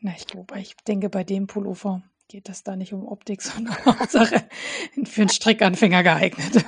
Na, 0.00 0.12
ich 0.16 0.26
glaube 0.26 0.58
ich 0.58 0.76
denke, 0.88 1.10
bei 1.10 1.24
dem 1.24 1.46
Pullover 1.46 2.02
geht 2.28 2.48
es 2.48 2.62
da 2.62 2.76
nicht 2.76 2.92
um 2.92 3.06
Optik, 3.06 3.42
sondern 3.42 3.74
Hauptsache 3.84 4.48
für 5.04 5.22
'n 5.22 5.28
Strickanfänger 5.28 6.02
geeignet. 6.02 6.64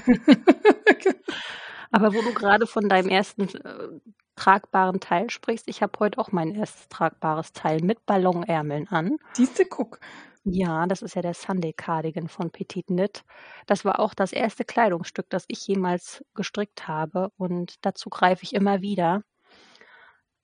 Aber 1.93 2.14
wo 2.14 2.23
du 2.23 2.35
gerade 2.35 2.67
von 2.67 2.88
deinem 2.88 3.09
ersten, 3.09 3.43
äh, 3.49 3.88
tragbaren 4.37 5.00
Teil 5.00 5.31
sprichst, 5.31 5.69
ich 5.69 5.83
habe 5.83 5.93
heute 6.00 6.19
auch 6.19 6.33
mein 6.33 6.55
erstes 6.55 6.88
tragbares 6.88 7.52
Teil 7.52 7.81
mit 7.83 8.05
Ballonärmeln 8.07 8.88
an. 8.88 9.19
Du, 9.37 9.47
guck. 9.69 10.00
Ja, 10.46 10.87
das 10.87 11.02
ist 11.02 11.14
ja 11.14 11.22
der 11.22 11.34
Sunday 11.34 11.72
Cardigan 11.72 12.26
von 12.28 12.50
Petite 12.50 12.87
Knit. 12.92 13.25
Das 13.66 13.84
war 13.84 14.00
auch 14.00 14.12
das 14.12 14.32
erste 14.32 14.64
Kleidungsstück, 14.64 15.30
das 15.30 15.44
ich 15.46 15.64
jemals 15.68 16.25
gestrickt 16.34 16.88
habe 16.88 17.30
und 17.37 17.76
dazu 17.87 18.11
greife 18.11 18.42
ich 18.42 18.52
immer 18.52 18.80
wieder. 18.82 19.22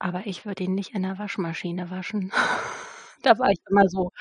Aber 0.00 0.26
ich 0.26 0.44
würde 0.46 0.64
ihn 0.64 0.74
nicht 0.74 0.94
in 0.94 1.02
der 1.02 1.18
Waschmaschine 1.18 1.90
waschen. 1.90 2.32
Da 3.22 3.36
war 3.40 3.50
ich 3.50 3.58
immer 3.68 3.88
so: 3.88 4.12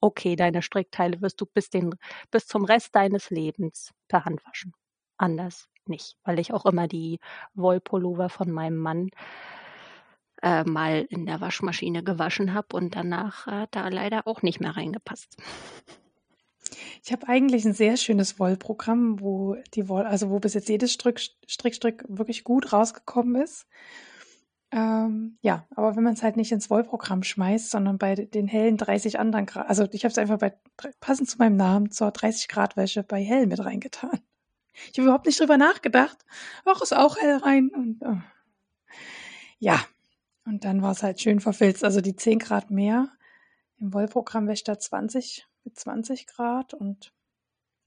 „Okay, 0.00 0.34
deine 0.34 0.62
Strickteile 0.62 1.20
wirst 1.20 1.40
du 1.40 1.46
bis 1.46 1.68
den 1.70 1.94
bis 2.30 2.46
zum 2.46 2.64
Rest 2.64 2.94
deines 2.96 3.28
Lebens 3.30 3.92
per 4.08 4.24
Hand 4.24 4.44
waschen. 4.46 4.72
Anders 5.18 5.68
nicht.“ 5.86 6.16
Weil 6.24 6.38
ich 6.38 6.52
auch 6.54 6.64
immer 6.66 6.88
die 6.88 7.20
Wollpullover 7.54 8.30
von 8.30 8.50
meinem 8.50 8.76
Mann 8.78 9.10
äh, 10.42 10.64
mal 10.64 11.06
in 11.08 11.26
der 11.26 11.40
Waschmaschine 11.40 12.02
gewaschen 12.02 12.54
habe 12.54 12.76
und 12.76 12.96
danach 12.96 13.46
hat 13.46 13.74
da 13.74 13.88
leider 13.88 14.26
auch 14.26 14.42
nicht 14.42 14.60
mehr 14.60 14.76
reingepasst. 14.76 15.36
Ich 17.04 17.12
habe 17.12 17.28
eigentlich 17.28 17.64
ein 17.64 17.72
sehr 17.72 17.96
schönes 17.96 18.38
Wollprogramm, 18.38 19.20
wo 19.20 19.56
die 19.74 19.88
Woll 19.88 20.04
also, 20.04 20.30
wo 20.30 20.40
bis 20.40 20.54
jetzt 20.54 20.68
jedes 20.68 20.92
Strick 20.92 21.20
Strickstück 21.46 22.04
wirklich 22.08 22.44
gut 22.44 22.72
rausgekommen 22.72 23.40
ist. 23.42 23.66
Ähm, 24.72 25.38
ja, 25.42 25.66
aber 25.76 25.94
wenn 25.94 26.02
man 26.02 26.14
es 26.14 26.22
halt 26.22 26.36
nicht 26.36 26.50
ins 26.50 26.70
Wollprogramm 26.70 27.22
schmeißt, 27.22 27.70
sondern 27.70 27.98
bei 27.98 28.14
den 28.16 28.48
hellen 28.48 28.76
30 28.76 29.18
anderen 29.20 29.46
Grad 29.46 29.68
also, 29.68 29.86
ich 29.92 30.04
habe 30.04 30.10
es 30.10 30.18
einfach 30.18 30.38
bei 30.38 30.54
passend 31.00 31.30
zu 31.30 31.38
meinem 31.38 31.56
Namen 31.56 31.90
zur 31.92 32.10
30 32.10 32.48
Grad 32.48 32.76
Wäsche 32.76 33.04
bei 33.04 33.22
hell 33.22 33.46
mit 33.46 33.64
reingetan. 33.64 34.20
Ich 34.92 34.98
habe 34.98 35.04
überhaupt 35.04 35.26
nicht 35.26 35.40
drüber 35.40 35.56
nachgedacht. 35.56 36.18
Ach, 36.64 36.82
ist 36.82 36.94
auch 36.94 37.16
hell 37.16 37.38
rein 37.38 37.70
und, 37.74 38.02
oh. 38.04 38.18
Ja, 39.58 39.82
und 40.46 40.64
dann 40.64 40.82
war 40.82 40.92
es 40.92 41.02
halt 41.02 41.20
schön 41.20 41.40
verfilzt. 41.40 41.84
Also, 41.84 42.00
die 42.00 42.16
10 42.16 42.38
Grad 42.38 42.70
mehr. 42.70 43.10
Im 43.78 43.92
Wollprogramm 43.92 44.48
wäscht 44.48 44.68
er 44.68 44.78
20 44.78 45.46
mit 45.64 45.78
20 45.78 46.26
Grad 46.26 46.72
und 46.72 47.12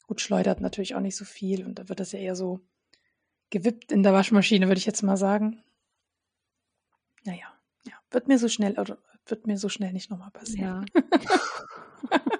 gut, 0.05 0.21
schleudert 0.21 0.61
natürlich 0.61 0.95
auch 0.95 0.99
nicht 0.99 1.15
so 1.15 1.25
viel 1.25 1.65
und 1.65 1.79
da 1.79 1.89
wird 1.89 1.99
das 1.99 2.11
ja 2.11 2.19
eher 2.19 2.35
so 2.35 2.59
gewippt 3.49 3.91
in 3.91 4.03
der 4.03 4.13
Waschmaschine, 4.13 4.67
würde 4.67 4.77
ich 4.77 4.85
jetzt 4.85 5.01
mal 5.01 5.17
sagen. 5.17 5.63
Na 7.23 7.33
ja, 7.33 7.47
wird 8.11 8.27
mir 8.27 8.37
so 8.37 8.47
schnell 8.47 8.79
oder 8.79 8.99
wird 9.25 9.47
mir 9.47 9.57
so 9.57 9.69
schnell 9.69 9.93
nicht 9.93 10.11
noch 10.11 10.19
mal 10.19 10.31
passieren. 10.31 10.85
Ja. 10.93 11.01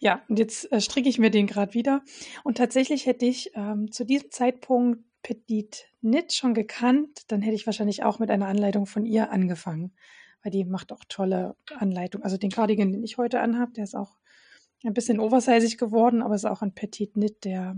Ja, 0.00 0.22
und 0.28 0.38
jetzt, 0.38 0.70
äh, 0.70 0.80
stricke 0.80 1.08
ich 1.08 1.18
mir 1.18 1.30
den 1.30 1.46
grad 1.46 1.74
wieder. 1.74 2.02
Und 2.44 2.56
tatsächlich 2.56 3.06
hätte 3.06 3.26
ich, 3.26 3.50
ähm, 3.54 3.90
zu 3.90 4.04
diesem 4.04 4.30
Zeitpunkt 4.30 5.02
Petite 5.28 5.84
Knit 6.00 6.32
schon 6.32 6.54
gekannt, 6.54 7.30
dann 7.30 7.42
hätte 7.42 7.54
ich 7.54 7.66
wahrscheinlich 7.66 8.02
auch 8.02 8.18
mit 8.18 8.30
einer 8.30 8.46
Anleitung 8.46 8.86
von 8.86 9.04
ihr 9.04 9.30
angefangen, 9.30 9.92
weil 10.42 10.50
die 10.50 10.64
macht 10.64 10.90
auch 10.90 11.04
tolle 11.06 11.54
Anleitungen. 11.76 12.24
Also, 12.24 12.38
den 12.38 12.50
Cardigan, 12.50 12.92
den 12.92 13.04
ich 13.04 13.18
heute 13.18 13.40
anhabe, 13.40 13.72
der 13.72 13.84
ist 13.84 13.94
auch 13.94 14.16
ein 14.84 14.94
bisschen 14.94 15.20
oversizig 15.20 15.76
geworden, 15.76 16.22
aber 16.22 16.34
ist 16.34 16.46
auch 16.46 16.62
ein 16.62 16.72
Petite 16.72 17.12
Knit 17.12 17.44
der 17.44 17.76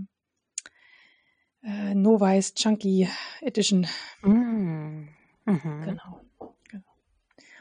äh, 1.61 1.93
Novice 1.93 2.53
Chunky 2.53 3.09
Edition. 3.41 3.85
Mm. 4.21 5.09
Mhm. 5.43 5.81
Genau, 5.83 6.21
genau. 6.69 6.93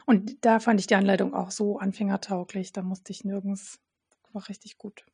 Und 0.06 0.44
da 0.44 0.61
fand 0.61 0.78
ich 0.78 0.87
die 0.87 0.94
Anleitung 0.94 1.35
auch 1.35 1.50
so 1.50 1.80
anfängertauglich, 1.80 2.73
da 2.73 2.82
musste 2.82 3.11
ich 3.11 3.25
nirgends 3.25 3.80
war 4.32 4.49
richtig 4.49 4.78
gut. 4.78 5.04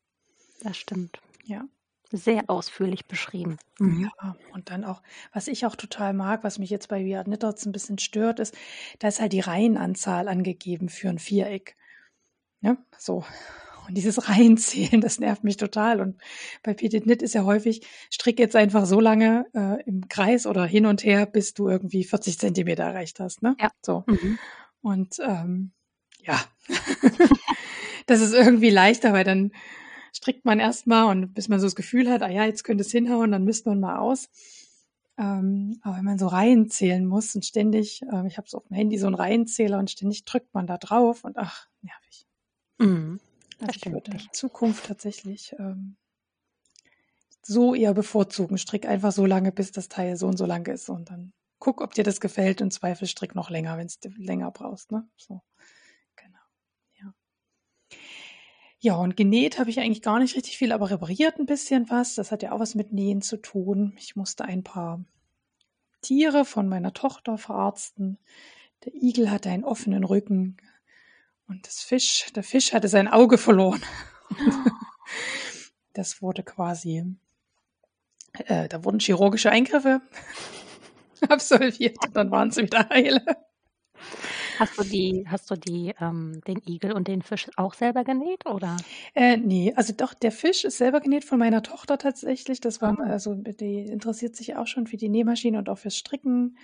Das 0.61 0.77
stimmt. 0.77 1.19
Ja. 1.45 1.65
Sehr 2.11 2.43
ausführlich 2.49 3.05
beschrieben. 3.07 3.57
Mhm. 3.79 4.09
Ja, 4.23 4.35
und 4.53 4.69
dann 4.69 4.85
auch, 4.85 5.01
was 5.33 5.47
ich 5.49 5.65
auch 5.65 5.75
total 5.75 6.13
mag, 6.13 6.43
was 6.43 6.57
mich 6.57 6.69
jetzt 6.69 6.87
bei 6.87 7.05
We 7.05 7.15
Are 7.15 7.25
Knitters 7.25 7.65
'n 7.65 7.71
bisschen 7.73 7.97
stört, 7.99 8.39
ist, 8.39 8.55
da 8.99 9.09
ist 9.09 9.19
halt 9.19 9.33
die 9.33 9.41
Reihenanzahl 9.41 10.27
angegeben 10.29 10.87
für 10.89 11.09
'n 11.09 11.19
Viereck. 11.19 11.75
Ne, 12.61 12.77
so. 12.97 13.25
Und 13.87 13.97
dieses 13.97 14.27
Reihenzählen, 14.29 15.01
das 15.01 15.19
nervt 15.19 15.43
mich 15.45 15.57
total. 15.57 16.01
Und 16.01 16.17
bei 16.63 16.73
Petite 16.75 17.01
Knit 17.03 17.21
ist 17.23 17.35
ja 17.35 17.43
häufig, 17.45 17.81
strick 18.11 18.39
jetzt 18.39 18.55
einfach 18.55 18.85
so 18.87 18.99
lange, 19.01 19.45
äh, 19.55 19.83
im 19.85 20.07
Kreis 20.09 20.47
oder 20.47 20.65
hin 20.65 20.85
und 20.87 21.03
her, 21.05 21.25
bis 21.27 21.53
du 21.55 21.69
irgendwie 21.69 22.03
40 22.05 22.39
Zentimeter 22.39 22.83
erreicht 22.85 23.19
hast, 23.21 23.43
ne? 23.43 23.55
Ja. 23.61 23.71
So. 23.85 24.05
Mhm. 24.07 24.39
Und, 24.81 25.19
ähm, 25.21 25.71
ja. 26.23 26.39
Das 28.07 28.21
ist 28.21 28.33
irgendwie 28.33 28.69
leichter, 28.71 29.13
weil 29.13 29.23
dann 29.25 29.51
strickt 30.13 30.45
man 30.45 30.59
erst 30.59 30.87
mal 30.87 31.05
und 31.11 31.33
bis 31.33 31.47
man 31.49 31.59
so 31.59 31.65
das 31.67 31.75
Gefühl 31.75 32.09
hat: 32.09 32.21
„Ah 32.23 32.29
ja, 32.29 32.45
jetzt 32.45 32.63
könnte 32.63 32.81
es 32.83 32.91
hinhauen“, 32.91 33.31
dann 33.31 33.43
misst 33.45 33.65
man 33.65 33.79
mal 33.79 33.97
aus. 33.99 34.29
Ähm, 35.17 35.79
aber 35.81 35.97
wenn 35.97 36.05
man 36.05 36.19
so 36.19 36.27
Reihen 36.27 36.69
zählen 36.69 37.05
muss 37.05 37.33
und 37.35 37.43
ständig 37.45 38.01
ähm, 38.11 38.27
ich 38.27 38.37
habe 38.37 38.47
so 38.49 38.59
auf'm 38.59 38.73
Handy 38.75 38.97
so 38.99 39.07
'n 39.07 39.15
Reihenzähler 39.15 39.79
und 39.79 39.89
ständig 39.91 40.25
drückt 40.25 40.53
man 40.53 40.67
da 40.67 40.77
drauf 40.77 41.23
und 41.23 41.37
ach, 41.37 41.67
nervig. 41.81 42.25
Mhm. 42.79 43.19
Also, 43.59 43.73
ich 43.75 43.91
würde 43.91 44.11
in 44.11 44.19
Zukunft 44.33 44.85
tatsächlich, 44.85 45.53
ähm 45.59 45.95
so 47.45 47.75
eher 47.75 47.93
bevorzugen. 47.93 48.57
Strick 48.57 48.85
einfach 48.85 49.11
so 49.11 49.25
lange, 49.25 49.51
bis 49.51 49.71
das 49.71 49.87
Teil 49.89 50.17
so 50.17 50.27
und 50.27 50.37
so 50.37 50.45
lang 50.45 50.67
ist 50.67 50.89
und 50.89 51.09
dann 51.09 51.33
guck, 51.59 51.81
ob 51.81 51.93
dir 51.93 52.03
das 52.03 52.19
gefällt. 52.19 52.61
Im 52.61 52.71
Zweifel 52.71 53.07
strick 53.07 53.35
noch 53.35 53.49
länger, 53.49 53.77
wenn's 53.77 53.99
du 53.99 54.09
länger 54.17 54.51
brauchst, 54.51 54.91
ne? 54.91 55.07
So. 55.17 55.41
Genau, 56.17 56.39
ja. 56.99 57.13
Ja, 58.81 58.95
und 58.95 59.17
genäht 59.17 59.57
habe 59.57 59.71
ich 59.71 59.79
eigentlich 59.79 60.03
gar 60.03 60.19
nicht 60.19 60.35
richtig 60.35 60.57
viel, 60.57 60.71
aber 60.71 60.91
repariert 60.91 61.39
'n 61.39 61.47
bisschen 61.47 61.89
was. 61.89 62.13
Das 62.15 62.31
hat 62.31 62.43
ja 62.43 62.51
auch 62.51 62.59
was 62.59 62.75
mit 62.75 62.93
Nähen 62.93 63.21
zu 63.23 63.37
tun. 63.37 63.93
Ich 63.97 64.15
musste 64.15 64.45
ein 64.45 64.63
paar 64.63 65.03
Tiere 66.01 66.45
von 66.45 66.69
meiner 66.69 66.93
Tochter 66.93 67.37
verarzten. 67.37 68.17
Der 68.85 68.93
Igel 68.95 69.31
hatte 69.31 69.49
einen 69.49 69.65
offenen 69.65 70.03
Rücken 70.05 70.57
und 71.47 71.67
das 71.67 71.81
Fisch 71.81 72.27
der 72.35 72.43
Fisch 72.43 72.73
hatte 72.73 72.89
sein 72.89 73.07
Auge 73.09 73.37
verloren. 73.39 73.81
Das 75.93 76.21
wurde 76.21 76.43
quasi 76.43 77.17
äh, 78.33 78.67
da 78.67 78.83
wurden 78.83 78.99
chirurgische 78.99 79.49
Eingriffe 79.51 80.01
absolviert 81.29 81.97
und 82.05 82.15
dann 82.15 82.31
waren 82.31 82.51
sie 82.51 82.63
wieder 82.63 82.87
heile. 82.89 83.23
Hast 84.59 84.77
du 84.77 84.83
die 84.83 85.25
hast 85.27 85.49
du 85.51 85.55
die 85.55 85.93
ähm, 85.99 86.41
den 86.47 86.61
Igel 86.67 86.91
und 86.93 87.07
den 87.07 87.21
Fisch 87.21 87.49
auch 87.55 87.73
selber 87.73 88.03
genäht, 88.03 88.45
oder? 88.45 88.85
Äh, 89.15 89.37
ne, 89.37 89.73
also 89.75 89.93
doch, 89.93 90.13
der 90.13 90.31
Fisch 90.31 90.63
ist 90.65 90.77
selber 90.77 90.99
genäht 91.01 91.25
von 91.25 91.39
meiner 91.39 91.63
Tochter 91.63 91.97
tatsächlich. 91.97 92.59
Das 92.61 92.81
war 92.81 92.95
Ah. 92.99 93.03
also 93.03 93.35
die 93.35 93.81
interessiert 93.85 94.35
sich 94.35 94.55
auch 94.55 94.67
schon 94.67 94.87
für 94.87 94.97
die 94.97 95.09
Nähmaschine 95.09 95.57
und 95.57 95.69
auch 95.69 95.77
fürs 95.77 95.95
Stricken 95.97 96.57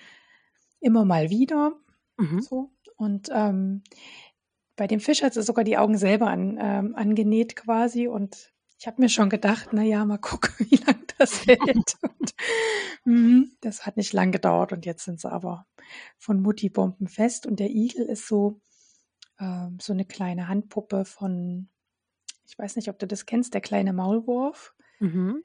immer 0.81 1.05
mal 1.05 1.29
wieder 1.29 1.73
Mhm. 2.19 2.39
so. 2.39 2.71
Und, 2.97 3.29
ähm, 3.33 3.83
bei 4.77 4.87
dem 4.87 4.99
Fisch 5.01 5.23
hat 5.23 5.33
sie 5.35 5.43
sogar 5.43 5.65
die 5.65 5.77
Augen 5.77 5.97
selber 5.97 6.27
an 6.29 6.57
ähm, 6.61 6.95
angenäht 6.95 7.55
quasi 7.57 8.07
und 8.09 8.53
ich 8.79 8.87
habe 8.87 9.01
mir 9.01 9.09
schon 9.09 9.29
gedacht: 9.29 9.69
„Na 9.73 9.83
ja, 9.83 10.05
mal 10.05 10.17
gucken, 10.19 10.51
wie 10.71 10.77
lang 10.77 11.03
das 11.19 11.45
hält.“ 11.47 11.97
Und 12.03 12.33
mhm, 13.05 13.53
das 13.61 13.85
hat 13.85 13.97
nicht 13.97 14.13
lang 14.13 14.31
gedauert 14.31 14.73
und 14.73 14.85
jetzt 14.85 15.05
sind 15.05 15.19
sie 15.21 15.31
aber 15.31 15.67
von 16.17 16.41
Mutti 16.41 16.69
bombenfest 16.69 17.45
und 17.47 17.59
der 17.59 17.69
Igel 17.71 18.05
ist 18.07 18.27
so 18.27 18.61
ähm, 19.39 19.77
so 19.81 19.93
'ne 19.93 20.05
kleine 20.05 20.47
Handpuppe 20.49 21.05
von 21.05 21.69
ich 22.47 22.59
weiß 22.59 22.75
nicht, 22.77 22.89
ob 22.89 22.99
du 22.99 23.07
das 23.07 23.25
kennst, 23.27 23.53
der 23.55 23.61
kleine 23.61 23.93
Maulwurf. 23.93 24.73
Mhm. 25.01 25.43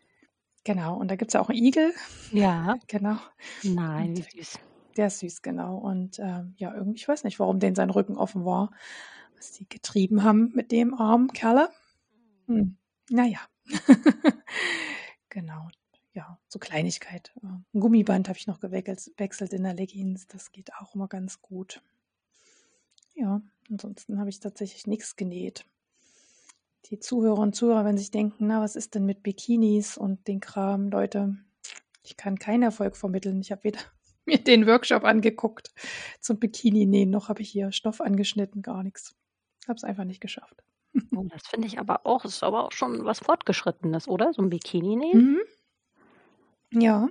Genau, 0.67 0.97
und 0.97 1.11
da 1.11 1.17
gibt's 1.17 1.35
ja 1.35 1.41
auch 1.41 1.51
'n 1.51 1.57
Igel. 1.57 1.93
Ja. 2.31 2.79
Genau. 2.89 3.17
Nein, 3.63 4.15
Und 4.15 4.29
süß. 4.33 4.59
der 4.97 5.09
ist 5.09 5.21
süß, 5.21 5.43
genau. 5.43 5.79
Und, 5.79 6.19
ähm, 6.21 6.55
ja, 6.59 6.75
irgendwie 6.75 6.99
ich 6.99 7.09
weiß 7.09 7.25
nicht, 7.25 7.41
warum 7.41 7.61
denen 7.61 7.77
sein 7.77 7.91
Rücken 7.91 8.17
offen 8.19 8.45
war, 8.45 8.73
was 9.37 9.53
die 9.53 9.69
getrieben 9.69 10.25
haben 10.25 10.53
mit 10.55 10.73
dem 10.73 10.95
armen 10.95 11.29
Kerle. 11.33 11.71
Hm, 12.49 12.77
na 13.11 13.25
ja. 13.27 13.41
Genau, 15.31 15.69
ja, 16.19 16.39
so 16.49 16.59
Kleinigkeit. 16.59 17.33
Äh, 17.43 17.47
'n 17.47 17.81
Gummiband 17.81 18.29
habe 18.29 18.39
ich 18.39 18.47
noch 18.47 18.61
geweckelt 18.61 19.13
wechselt 19.17 19.53
in 19.53 19.63
der 19.63 19.75
Leggings, 19.75 20.27
das 20.27 20.53
geht 20.53 20.75
auch 20.75 20.95
immer 20.95 21.09
ganz 21.09 21.41
gut. 21.41 21.81
Ja, 23.15 23.43
ansonsten 23.69 24.19
habe 24.19 24.31
ich 24.31 24.41
tatsächlich 24.41 24.87
nix 24.87 25.15
genäht. 25.17 25.67
Die 26.87 26.99
Zuhörer 26.99 27.39
und 27.39 27.55
Zuhörer 27.55 27.85
werden 27.85 27.99
sich 27.99 28.11
denken: 28.11 28.47
„Na, 28.49 28.61
was 28.61 28.75
ist 28.75 28.95
denn 28.97 29.05
mit 29.07 29.23
Bikinis 29.23 29.97
und 29.97 30.27
den 30.27 30.41
Kram?“ 30.41 30.91
Leute, 30.91 31.37
ich 32.03 32.17
kann 32.17 32.39
keinen 32.39 32.63
Erfolg 32.65 32.97
vermitteln. 32.97 33.41
Ich 33.41 33.53
habe 33.53 33.65
weder 33.65 33.81
mir 34.27 34.39
den 34.43 34.67
Workshop 34.67 35.05
angeguckt 35.05 35.73
zum 36.21 36.39
Bikini-Nähen. 36.41 37.11
Noch 37.11 37.29
habe 37.29 37.43
ich 37.43 37.51
hier 37.51 37.71
Stoff 37.73 38.01
angeschnitten, 38.01 38.63
gar 38.63 38.83
nichts. 38.83 39.15
Habe 39.69 39.77
es 39.77 39.85
einfach 39.85 40.05
nicht 40.05 40.21
geschafft. 40.21 40.65
Oh, 41.15 41.25
das 41.29 41.47
finde 41.47 41.67
ich 41.67 41.79
aber 41.79 42.07
auch, 42.07 42.25
ist 42.25 42.43
aber 42.43 42.65
auch 42.65 42.73
schon 42.73 43.05
was 43.05 43.19
Fortgeschrittenes, 43.21 44.09
oder? 44.09 44.33
So 44.33 44.41
ein 44.43 44.49
Bikini 44.51 44.97
nähen? 44.97 45.21
Mhm. 45.21 45.43
Ja, 46.73 47.09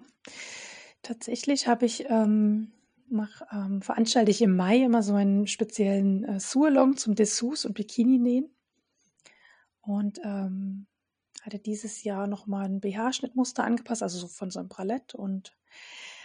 tatsächlich 1.01 1.67
habe 1.67 1.85
ich, 1.85 2.05
ähm, 2.09 2.71
mach, 3.09 3.41
ähm, 3.51 3.81
veranstalte 3.81 4.31
ich 4.31 4.41
im 4.41 4.55
Mai 4.55 4.83
immer 4.83 5.01
so 5.01 5.15
einen 5.15 5.47
speziellen 5.47 6.23
äh, 6.23 6.39
Sualong 6.39 6.97
zum 6.97 7.15
Dessous 7.15 7.65
und 7.65 7.73
Bikini 7.73 8.19
nähen. 8.19 8.49
Und 9.81 10.19
ähm, 10.23 10.85
hatte 11.41 11.59
dieses 11.59 12.03
Jahr 12.03 12.27
nochmal 12.27 12.65
ein 12.65 12.81
BH-Schnittmuster 12.81 13.63
angepasst, 13.63 14.03
also 14.03 14.19
so 14.19 14.27
von 14.27 14.51
so 14.51 14.59
einem 14.59 14.67
Bralett 14.67 15.15
und 15.15 15.55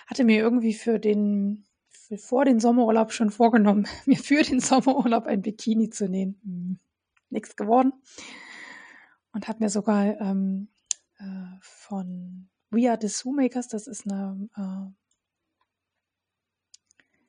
hatte 0.07 0.25
mir 0.25 0.41
irgendwie 0.41 0.75
für 0.75 0.99
den 0.99 1.65
für 1.89 2.19
vor 2.19 2.45
den 2.45 2.59
Sommerurlaub 2.61 3.12
schon 3.12 3.31
vorgenommen, 3.31 3.87
mir 4.07 4.19
für 4.19 4.43
den 4.43 4.61
Sommerurlaub 4.61 5.27
ein 5.27 5.43
Bikini 5.43 5.91
zu 5.91 6.09
nähen. 6.09 6.41
Hm, 6.43 6.79
nichts 7.31 7.57
geworden. 7.57 7.93
Und 9.33 9.49
habe 9.49 9.61
mir 9.61 9.71
sogar 9.71 10.21
ähm, 10.21 10.69
äh, 11.19 11.57
von 11.61 12.51
We 12.73 12.91
Are 12.91 12.99
the 13.00 13.31
Makers, 13.31 13.69
das 13.69 13.87
ist 13.87 14.11
eine 14.11 14.49
äh, 14.57 14.93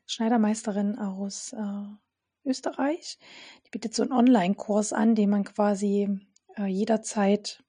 Schneidermeisterin 0.06 0.98
aus 0.98 1.52
äh, 1.54 2.50
Österreich, 2.50 3.20
die 3.66 3.70
bietet 3.70 3.94
so 3.94 4.04
einen 4.04 4.14
Online-Kurs 4.14 4.94
an, 4.94 5.16
den 5.16 5.30
man 5.30 5.44
quasi 5.44 6.20
äh, 6.58 6.66
jederzeit 6.66 7.62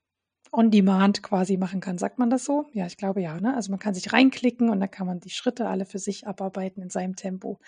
on 0.53 0.71
demand 0.71 1.25
quasi 1.25 1.57
machen 1.57 1.81
kann. 1.81 1.99
Sagt 1.99 2.19
man 2.21 2.31
das 2.31 2.45
so? 2.45 2.67
Ja, 2.73 2.87
ich 2.87 2.97
glaube 2.97 3.21
ja. 3.21 3.41
Ne? 3.41 3.57
Also 3.57 3.73
man 3.73 3.81
kann 3.81 3.95
sich 3.95 4.13
reinklicken 4.13 4.71
und 4.71 4.79
dann 4.79 4.91
kann 4.91 5.09
man 5.09 5.19
die 5.19 5.31
Schritte 5.31 5.67
alle 5.67 5.85
für 5.85 5.99
sich 5.99 6.29
abarbeiten 6.29 6.81
in 6.81 6.91
seinem 6.91 7.17
Tempo. 7.17 7.59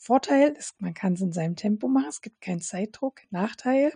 Vorteil 0.00 0.52
ist, 0.52 0.80
man 0.80 0.94
kann 0.94 1.14
es 1.14 1.20
in 1.20 1.32
seinem 1.32 1.56
Tempo 1.56 1.88
machen. 1.88 2.06
Es 2.08 2.22
gibt 2.22 2.40
keinen 2.40 2.60
Zeitdruck. 2.60 3.20
Nachteil, 3.30 3.92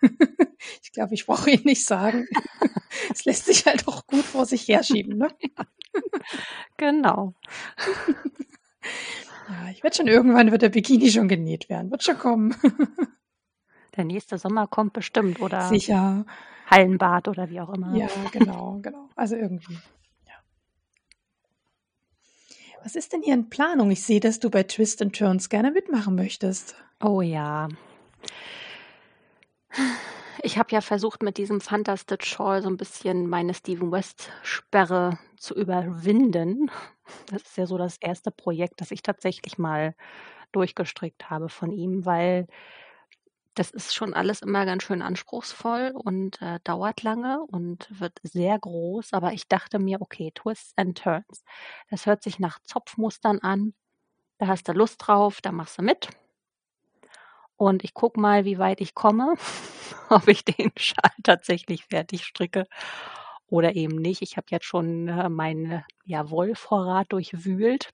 ich 0.82 0.92
glaube, 0.92 1.14
ich 1.14 1.26
brauche 1.26 1.50
ihn 1.50 1.64
nicht 1.64 1.84
sagen. 1.84 2.26
es 3.12 3.24
lässt 3.24 3.46
sich 3.46 3.66
halt 3.66 3.86
auch 3.88 4.06
gut 4.06 4.24
vor 4.24 4.46
sich 4.46 4.68
herschieben. 4.68 5.18
Ne? 5.18 5.28
genau. 6.76 7.34
ja, 9.48 9.70
ich 9.72 9.82
werde 9.82 9.96
schon 9.96 10.06
irgendwann 10.06 10.52
wird 10.52 10.62
der 10.62 10.68
Bikini 10.68 11.10
schon 11.10 11.28
genäht 11.28 11.68
werden. 11.68 11.90
Wird 11.90 12.04
schon 12.04 12.18
kommen. 12.18 12.54
der 13.96 14.04
nächste 14.04 14.38
Sommer 14.38 14.68
kommt 14.68 14.92
bestimmt, 14.92 15.40
oder? 15.40 15.68
Sicher. 15.68 16.26
Hallenbad 16.66 17.26
oder 17.28 17.50
wie 17.50 17.60
auch 17.60 17.74
immer. 17.74 17.94
Ja, 17.96 18.08
genau, 18.30 18.78
genau. 18.82 19.08
Also 19.16 19.34
irgendwie. 19.34 19.78
Was 22.82 22.94
ist 22.94 23.12
denn 23.12 23.22
hier 23.22 23.34
in 23.34 23.50
Planung? 23.50 23.90
Ich 23.90 24.02
sehe, 24.02 24.20
dass 24.20 24.38
du 24.38 24.50
bei 24.50 24.62
Twist 24.62 25.02
and 25.02 25.16
Turns 25.16 25.48
gerne 25.48 25.70
mitmachen 25.70 26.14
möchtest. 26.14 26.76
Oh 27.02 27.20
ja. 27.20 27.68
Ich 30.42 30.56
habe 30.58 30.70
ja 30.72 30.80
versucht, 30.80 31.22
mit 31.22 31.36
diesem 31.36 31.60
Fantastic 31.60 32.24
Shawl 32.24 32.62
so 32.62 32.68
ein 32.68 32.76
bisschen 32.76 33.28
meine 33.28 33.54
Steven 33.54 33.90
West-Sperre 33.90 35.18
zu 35.36 35.54
überwinden. 35.54 36.70
Das 37.30 37.42
ist 37.42 37.56
ja 37.56 37.66
so 37.66 37.76
das 37.78 37.96
erste 37.98 38.30
Projekt, 38.30 38.80
das 38.80 38.90
ich 38.90 39.02
tatsächlich 39.02 39.58
mal 39.58 39.94
durchgestrickt 40.52 41.30
habe 41.30 41.48
von 41.48 41.72
ihm, 41.72 42.06
weil 42.06 42.46
das 43.58 43.70
ist 43.70 43.94
schon 43.94 44.14
alles 44.14 44.42
immer 44.42 44.64
ganz 44.66 44.84
schön 44.84 45.02
anspruchsvoll 45.02 45.92
und 45.94 46.40
äh, 46.40 46.60
dauert 46.62 47.02
lange 47.02 47.42
und 47.42 47.88
wird 47.90 48.20
sehr 48.22 48.58
groß. 48.58 49.12
Aber 49.12 49.32
ich 49.32 49.48
dachte 49.48 49.78
mir, 49.80 50.00
okay, 50.00 50.30
Twists 50.34 50.72
and 50.76 50.96
Turns. 50.96 51.44
Das 51.90 52.06
hört 52.06 52.22
sich 52.22 52.38
nach 52.38 52.60
Zopfmustern 52.62 53.40
an. 53.40 53.74
Da 54.38 54.46
hast 54.46 54.68
du 54.68 54.72
Lust 54.72 55.06
drauf, 55.06 55.40
da 55.40 55.50
machst 55.50 55.78
du 55.78 55.82
mit. 55.82 56.08
Und 57.56 57.82
ich 57.82 57.94
gucke 57.94 58.20
mal, 58.20 58.44
wie 58.44 58.58
weit 58.58 58.80
ich 58.80 58.94
komme, 58.94 59.34
ob 60.10 60.28
ich 60.28 60.44
den 60.44 60.70
Schal 60.76 61.10
tatsächlich 61.24 61.84
fertig 61.86 62.24
stricke 62.24 62.66
oder 63.48 63.74
eben 63.74 63.96
nicht. 63.96 64.22
Ich 64.22 64.36
habe 64.36 64.46
jetzt 64.50 64.66
schon 64.66 65.08
äh, 65.08 65.28
meinen 65.28 65.84
ja, 66.04 66.30
Wollvorrat 66.30 67.12
durchwühlt 67.12 67.92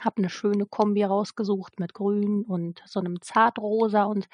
habe 0.00 0.18
eine 0.18 0.30
schöne 0.30 0.66
Kombi 0.66 1.04
rausgesucht 1.04 1.80
mit 1.80 1.94
Grün 1.94 2.44
und 2.44 2.82
so 2.86 3.00
einem 3.00 3.20
Zartrosa 3.22 4.04
und 4.04 4.28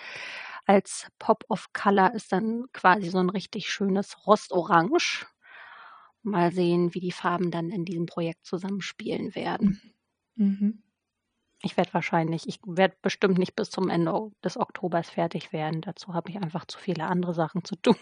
als 0.66 1.08
Pop 1.18 1.44
of 1.48 1.68
Color 1.72 2.14
ist 2.14 2.32
dann 2.32 2.66
quasi 2.72 3.08
so 3.10 3.18
ein 3.18 3.30
richtig 3.30 3.70
schönes 3.70 4.26
Rostorange. 4.26 5.26
Mal 6.22 6.52
sehen, 6.52 6.92
wie 6.94 7.00
die 7.00 7.12
Farben 7.12 7.50
dann 7.50 7.70
in 7.70 7.84
diesem 7.86 8.06
Projekt 8.06 8.44
zusammenspielen 8.46 9.34
werden. 9.34 9.80
Mhm. 10.36 10.82
Ich 11.62 11.76
werde 11.76 11.94
wahrscheinlich, 11.94 12.46
ich 12.46 12.60
werde 12.66 12.96
bestimmt 13.00 13.38
nicht 13.38 13.56
bis 13.56 13.70
zum 13.70 13.88
Ende 13.88 14.30
des 14.44 14.58
Oktobers 14.58 15.08
fertig 15.08 15.52
werden. 15.52 15.80
Dazu 15.80 16.12
habe 16.12 16.30
ich 16.30 16.36
einfach 16.36 16.66
zu 16.66 16.78
viele 16.78 17.04
andere 17.04 17.32
Sachen 17.32 17.64
zu 17.64 17.76
tun. 17.76 17.96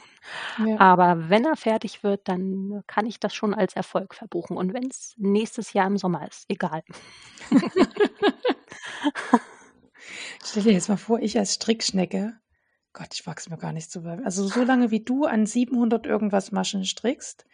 Ja. 0.64 0.80
Aber 0.80 1.28
wenn 1.30 1.44
er 1.44 1.56
fertig 1.56 2.02
wird, 2.02 2.28
dann 2.28 2.82
kann 2.86 3.06
ich 3.06 3.20
das 3.20 3.32
schon 3.34 3.54
als 3.54 3.76
Erfolg 3.76 4.14
verbuchen. 4.14 4.56
Und 4.56 4.74
wenn 4.74 4.86
es 4.88 5.14
nächstes 5.18 5.72
Jahr 5.72 5.86
im 5.86 5.98
Sommer 5.98 6.26
ist, 6.26 6.46
egal. 6.48 6.82
Stell 10.44 10.64
dir 10.64 10.72
jetzt 10.72 10.88
mal 10.88 10.96
vor, 10.96 11.20
ich 11.20 11.38
als 11.38 11.54
Strickschnecke, 11.54 12.34
Gott, 12.92 13.08
ich 13.12 13.26
wachse 13.26 13.50
mir 13.50 13.58
gar 13.58 13.72
nicht 13.72 13.90
zu. 13.90 14.02
Also 14.24 14.46
so 14.46 14.62
lange 14.62 14.90
wie 14.90 15.00
du 15.00 15.24
an 15.24 15.46
700 15.46 16.06
irgendwas 16.06 16.52
Maschen 16.52 16.84
strickst. 16.84 17.44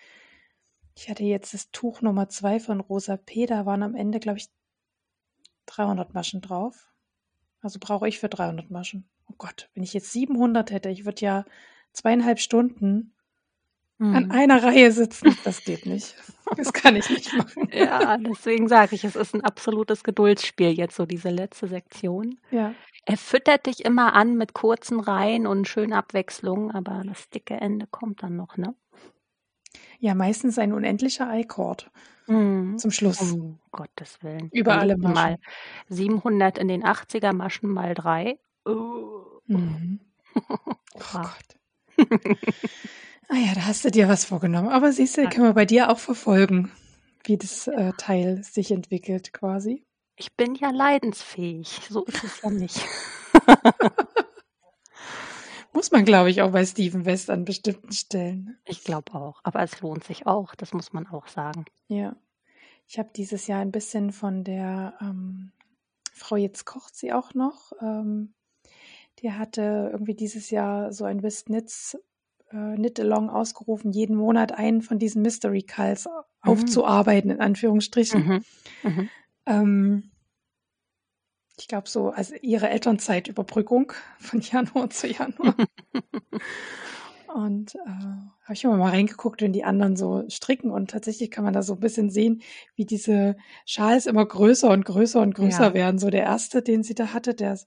Ich 0.94 1.08
hatte 1.08 1.24
jetzt 1.24 1.54
das 1.54 1.70
Tuch 1.70 2.02
Nummer 2.02 2.28
zwei 2.28 2.60
von 2.60 2.80
Rosa 2.80 3.16
P. 3.16 3.46
Da 3.46 3.64
waren 3.64 3.82
am 3.82 3.94
Ende, 3.94 4.20
glaube 4.20 4.38
ich, 4.38 4.48
300 5.66 6.14
Maschen 6.14 6.40
drauf. 6.40 6.88
Also 7.61 7.79
brauche 7.81 8.09
ich 8.09 8.18
für 8.18 8.29
300 8.29 8.70
Maschen. 8.70 9.09
Oh 9.27 9.35
Gott, 9.37 9.70
wenn 9.75 9.83
ich 9.83 9.92
jetzt 9.92 10.12
700 10.12 10.70
hätte, 10.70 10.88
ich 10.88 11.05
würde 11.05 11.20
ja 11.20 11.44
zweieinhalb 11.92 12.40
Stunden 12.40 13.14
mhm. 13.99 14.16
an 14.16 14.31
einer 14.31 14.62
Reihe 14.62 14.90
sitzen. 14.90 15.37
Das 15.44 15.64
geht 15.64 15.87
nicht. 15.87 16.16
Das 16.57 16.73
kann 16.73 16.96
ich 16.96 17.09
nicht 17.09 17.33
machen. 17.33 17.68
Ja, 17.73 18.18
deswegen 18.18 18.66
sage 18.66 18.96
ich, 18.96 19.05
es 19.05 19.14
ist 19.14 19.37
ein 19.37 19.44
absolutes 19.44 20.03
Geduldsspiel 20.03 20.73
jetzt 20.73 20.96
so 20.96 21.07
diese 21.07 21.31
letzte 21.31 21.68
Sektion. 21.68 22.40
Ja. 22.51 22.75
Er 23.07 23.16
füttert 23.16 23.66
dich 23.66 23.85
immer 23.85 24.14
an 24.14 24.37
mit 24.37 24.53
kurzen 24.53 24.99
Reihen 24.99 25.46
und 25.46 25.68
schönen 25.68 25.92
Abwechslungen, 25.92 26.73
aber 26.73 27.05
das 27.07 27.31
dicke 27.31 27.55
Ende 27.55 27.87
kommt 27.87 28.25
dann 28.25 28.35
noch, 28.35 28.57
ne? 28.57 28.75
Ja, 30.00 30.14
meistens 30.14 30.58
ein 30.58 30.72
unendlicher 30.72 31.30
I-Chord 31.32 31.90
mhm. 32.26 32.78
zum 32.78 32.90
Schluss. 32.90 33.20
Um 33.20 33.58
Gottes 33.70 34.18
Willen. 34.22 34.48
Über 34.52 34.78
alle 34.78 34.96
Maschen. 34.96 35.14
Mal 35.14 35.38
700 35.88 36.58
in 36.58 36.68
den 36.68 36.84
80er 36.84 37.34
Maschen 37.34 37.70
mal 37.70 37.94
drei. 37.94 38.38
Oh. 38.64 39.40
Mhm. 39.46 40.00
oh 40.48 40.74
Gott. 41.12 42.08
ah 43.28 43.36
ja, 43.36 43.54
da 43.54 43.66
hast 43.66 43.84
du 43.84 43.90
dir 43.90 44.08
was 44.08 44.24
vorgenommen. 44.24 44.68
Aber 44.68 44.92
siehst 44.92 45.18
du, 45.18 45.28
können 45.28 45.46
wir 45.46 45.54
bei 45.54 45.66
dir 45.66 45.90
auch 45.90 45.98
verfolgen, 45.98 46.70
wie 47.24 47.36
das 47.36 47.66
äh, 47.66 47.92
Teil 47.98 48.42
sich 48.42 48.70
entwickelt 48.70 49.32
quasi. 49.32 49.84
Ich 50.16 50.34
bin 50.36 50.54
ja 50.54 50.70
leidensfähig. 50.70 51.80
So 51.88 52.04
ist 52.04 52.24
es 52.24 52.42
ja 52.42 52.50
nicht. 52.50 52.80
Muss 55.72 55.90
man, 55.92 56.04
glaube 56.04 56.30
ich, 56.30 56.42
auch 56.42 56.50
bei 56.50 56.64
Steven 56.64 57.04
West 57.04 57.30
an 57.30 57.44
bestimmten 57.44 57.92
Stellen. 57.92 58.59
Ich 58.64 58.85
glaube 58.85 59.14
auch. 59.14 59.40
Aber 59.44 59.62
es 59.62 59.80
lohnt 59.80 60.04
sich 60.04 60.26
auch, 60.26 60.54
das 60.54 60.72
muss 60.72 60.92
man 60.92 61.06
auch 61.06 61.28
sagen. 61.28 61.64
Ja. 61.88 62.16
Ich 62.87 62.98
habe 62.98 63.11
dieses 63.14 63.46
Jahr 63.46 63.61
ein 63.61 63.70
bisschen 63.70 64.12
von 64.12 64.42
der 64.42 64.94
ähm, 65.00 65.52
Frau 66.12 66.37
Jetzt 66.37 66.64
kocht 66.64 66.96
sie 66.96 67.12
auch 67.12 67.35
noch. 67.35 67.72
Ähm, 67.80 68.35
die 69.20 69.33
hatte 69.33 69.90
irgendwie 69.92 70.14
dieses 70.14 70.50
Jahr 70.50 70.92
so 70.92 71.04
ein 71.04 71.22
West 71.22 71.46
Knits 71.46 71.96
äh, 72.50 72.74
Knit-Along 72.74 73.30
ausgerufen, 73.30 73.92
jeden 73.92 74.16
Monat 74.16 74.52
einen 74.52 74.83
von 74.83 74.98
diesen 74.98 75.22
Mystery 75.22 75.62
Calls 75.62 76.06
mhm. 76.06 76.11
aufzuarbeiten, 76.50 77.30
in 77.30 77.40
Anführungsstrichen. 77.40 78.26
Mhm. 78.26 78.44
Mhm. 78.83 79.09
Ähm, 79.46 80.10
ich 81.61 81.68
glaube, 81.68 81.88
so 81.88 82.11
als 82.11 82.33
ihre 82.42 82.68
Elternzeitüberbrückung 82.70 83.92
von 84.18 84.40
Januar 84.40 84.90
zu 84.90 85.07
Januar. 85.07 85.55
und 87.35 87.75
äh, 87.75 87.79
habe 87.88 88.53
ich 88.53 88.64
immer 88.64 88.77
mal 88.77 88.90
reingeguckt, 88.90 89.42
wenn 89.42 89.53
die 89.53 89.64
anderen 89.64 89.96
so 89.96 90.25
stricken 90.29 90.70
und 90.70 90.90
tatsächlich 90.90 91.31
kann 91.31 91.44
man 91.44 91.53
da 91.53 91.62
so 91.62 91.75
ein 91.75 91.81
bisschen 91.81 92.11
sehen, 92.11 92.42
wie 92.75 92.87
diese 92.87 93.37
Schals 93.66 94.07
immer 94.07 94.25
größer 94.27 94.70
und 94.70 94.85
größer 94.85 95.20
und 95.20 95.35
größer 95.35 95.68
ja. 95.68 95.75
werden. 95.75 95.99
So 95.99 96.11
der 96.11 96.23
erste, 96.23 96.62
den 96.62 96.83
sie 96.83 96.94
da 96.94 97.12
hatte, 97.12 97.35
der, 97.35 97.59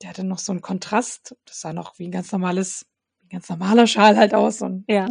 der 0.00 0.10
hatte 0.10 0.24
noch 0.24 0.38
so 0.38 0.52
einen 0.52 0.62
Kontrast. 0.62 1.36
Das 1.44 1.60
sah 1.60 1.72
noch 1.72 1.98
wie 1.98 2.08
ein 2.08 2.12
ganz 2.12 2.32
normales, 2.32 2.86
ein 3.24 3.28
ganz 3.28 3.48
normaler 3.48 3.86
Schal 3.86 4.16
halt 4.16 4.34
aus. 4.34 4.62
Und, 4.62 4.84
ja. 4.88 5.06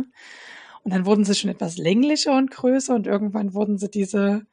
und 0.84 0.94
dann 0.94 1.06
wurden 1.06 1.24
sie 1.24 1.36
schon 1.36 1.52
etwas 1.52 1.78
länglicher 1.78 2.36
und 2.36 2.52
größer 2.52 2.96
und 2.96 3.08
irgendwann 3.08 3.54
wurden 3.54 3.78
sie 3.78 3.90
diese 3.90 4.46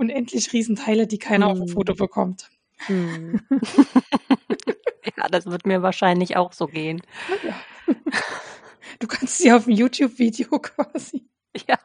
unendlich 0.00 0.52
Riesenteile, 0.52 1.06
die 1.06 1.18
keiner 1.18 1.46
hm. 1.46 1.52
auf 1.52 1.58
dem 1.58 1.68
Foto 1.68 1.94
bekommt. 1.94 2.50
Hm. 2.86 3.40
ja, 5.16 5.28
das 5.30 5.46
wird 5.46 5.66
mir 5.66 5.82
wahrscheinlich 5.82 6.36
auch 6.36 6.52
so 6.52 6.66
gehen. 6.66 7.02
Ja. 7.44 7.54
Du 8.98 9.06
kannst 9.06 9.38
sie 9.38 9.52
auf 9.52 9.64
dem 9.64 9.74
YouTube-Video 9.74 10.48
quasi. 10.58 11.28
Ja. 11.68 11.78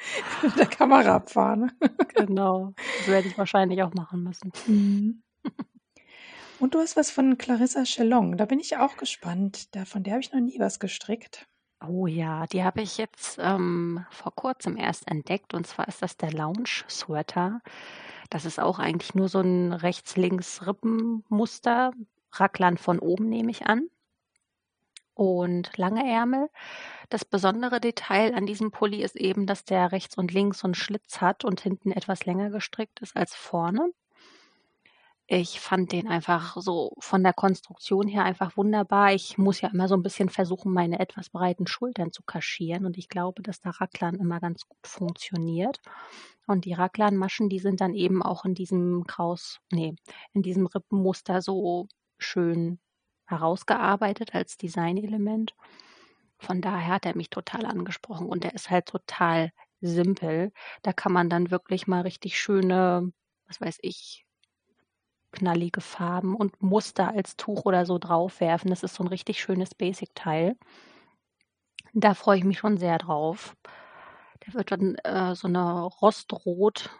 Mit 0.42 0.58
der 0.58 0.66
Kamera 0.66 1.16
abfahren. 1.16 1.72
Genau, 2.14 2.72
das 2.98 3.08
werde 3.08 3.28
ich 3.28 3.36
wahrscheinlich 3.36 3.82
auch 3.82 3.92
machen 3.94 4.22
müssen. 4.22 4.52
Mhm. 4.66 5.22
Und 6.58 6.74
du 6.74 6.78
hast 6.78 6.96
was 6.96 7.10
von 7.10 7.38
Clarissa 7.38 7.84
Chelong. 7.84 8.36
Da 8.36 8.44
bin 8.44 8.60
ich 8.60 8.76
auch 8.76 8.96
gespannt. 8.96 9.74
Da, 9.74 9.84
von 9.84 10.02
der 10.02 10.14
habe 10.14 10.22
ich 10.22 10.32
noch 10.32 10.40
nie 10.40 10.58
was 10.58 10.78
gestrickt. 10.78 11.46
Oh 11.86 12.06
ja, 12.06 12.46
die 12.46 12.62
habe 12.62 12.82
ich 12.82 12.98
jetzt 12.98 13.38
ähm, 13.40 14.04
vor 14.10 14.34
kurzem 14.34 14.76
erst 14.76 15.10
entdeckt. 15.10 15.54
Und 15.54 15.66
zwar 15.66 15.88
ist 15.88 16.02
das 16.02 16.18
der 16.18 16.30
Lounge 16.30 16.84
Sweater. 16.88 17.62
Das 18.28 18.44
ist 18.44 18.60
auch 18.60 18.78
eigentlich 18.78 19.14
nur 19.14 19.30
so 19.30 19.40
ein 19.40 19.72
rechts-links-Rippenmuster. 19.72 21.92
Racklern 22.32 22.76
von 22.76 22.98
oben 22.98 23.30
nehme 23.30 23.50
ich 23.50 23.66
an. 23.66 23.88
Und 25.14 25.76
lange 25.78 26.06
Ärmel. 26.06 26.50
Das 27.08 27.24
besondere 27.24 27.80
Detail 27.80 28.34
an 28.34 28.44
diesem 28.46 28.70
Pulli 28.70 29.02
ist 29.02 29.16
eben, 29.16 29.46
dass 29.46 29.64
der 29.64 29.90
rechts 29.92 30.16
und 30.18 30.32
links 30.32 30.58
so 30.60 30.66
einen 30.66 30.74
Schlitz 30.74 31.20
hat 31.20 31.44
und 31.44 31.60
hinten 31.62 31.92
etwas 31.92 32.26
länger 32.26 32.50
gestrickt 32.50 33.00
ist 33.00 33.16
als 33.16 33.34
vorne. 33.34 33.90
Ich 35.32 35.60
fand 35.60 35.92
den 35.92 36.08
einfach 36.08 36.56
so 36.60 36.92
von 36.98 37.22
der 37.22 37.32
Konstruktion 37.32 38.08
her 38.08 38.24
einfach 38.24 38.56
wunderbar. 38.56 39.12
Ich 39.12 39.38
muss 39.38 39.60
ja 39.60 39.68
immer 39.68 39.86
so 39.86 39.94
ein 39.94 40.02
bisschen 40.02 40.28
versuchen, 40.28 40.72
meine 40.72 40.98
etwas 40.98 41.30
breiten 41.30 41.68
Schultern 41.68 42.10
zu 42.10 42.24
kaschieren 42.24 42.84
und 42.84 42.98
ich 42.98 43.08
glaube, 43.08 43.40
dass 43.40 43.60
der 43.60 43.80
Racklern 43.80 44.16
immer 44.16 44.40
ganz 44.40 44.66
gut 44.66 44.84
funktioniert. 44.84 45.80
Und 46.48 46.64
die 46.64 46.72
Racklernmaschen, 46.72 47.48
die 47.48 47.60
sind 47.60 47.80
dann 47.80 47.94
eben 47.94 48.24
auch 48.24 48.44
in 48.44 48.54
diesem 48.56 49.04
Kraus 49.06 49.60
ne, 49.70 49.94
in 50.32 50.42
diesem 50.42 50.66
Rippenmuster 50.66 51.42
so 51.42 51.86
schön 52.18 52.80
herausgearbeitet 53.26 54.34
als 54.34 54.56
Designelement. 54.56 55.54
Von 56.38 56.60
daher 56.60 56.94
hat 56.94 57.06
er 57.06 57.16
mich 57.16 57.30
total 57.30 57.66
angesprochen 57.66 58.26
und 58.26 58.44
er 58.44 58.54
ist 58.54 58.68
halt 58.68 58.86
total 58.86 59.52
simpel. 59.80 60.52
Da 60.82 60.92
kann 60.92 61.12
man 61.12 61.30
dann 61.30 61.52
wirklich 61.52 61.86
mal 61.86 62.00
richtig 62.00 62.40
schöne, 62.40 63.12
was 63.46 63.60
weiß 63.60 63.78
ich 63.82 64.26
knallige 65.32 65.80
Farben 65.80 66.34
und 66.34 66.62
Muster 66.62 67.08
als 67.08 67.36
Tuch 67.36 67.64
oder 67.64 67.86
so 67.86 67.98
draufwerfen. 67.98 68.70
Das 68.70 68.82
ist 68.82 68.94
so 68.94 69.04
ein 69.04 69.08
richtig 69.08 69.40
schönes 69.40 69.74
Basic-Teil. 69.74 70.56
Da 71.92 72.14
freue 72.14 72.38
ich 72.38 72.44
mich 72.44 72.58
schon 72.58 72.78
sehr 72.78 72.98
drauf. 72.98 73.56
Der 74.46 74.54
wird 74.54 74.72
dann 74.72 74.94
äh, 74.96 75.34
so 75.34 75.48
eine 75.48 75.82
rostrot 75.82 76.90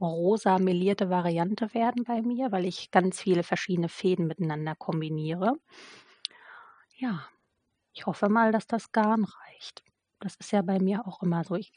rosa 0.00 0.58
melierte 0.58 1.08
Variante 1.10 1.72
werden 1.74 2.04
bei 2.04 2.20
mir, 2.22 2.52
weil 2.52 2.66
ich 2.66 2.90
ganz 2.90 3.20
viele 3.20 3.42
verschiedene 3.42 3.88
Fäden 3.88 4.26
miteinander 4.26 4.74
kombiniere. 4.74 5.56
Ja, 6.96 7.26
ich 7.92 8.06
hoffe 8.06 8.28
mal, 8.28 8.52
dass 8.52 8.66
das 8.66 8.92
Garn 8.92 9.24
reicht. 9.24 9.84
Das 10.24 10.36
ist 10.36 10.52
ja 10.52 10.62
bei 10.62 10.78
mir 10.78 11.06
auch 11.06 11.22
immer 11.22 11.44
so. 11.44 11.54
Ich 11.54 11.74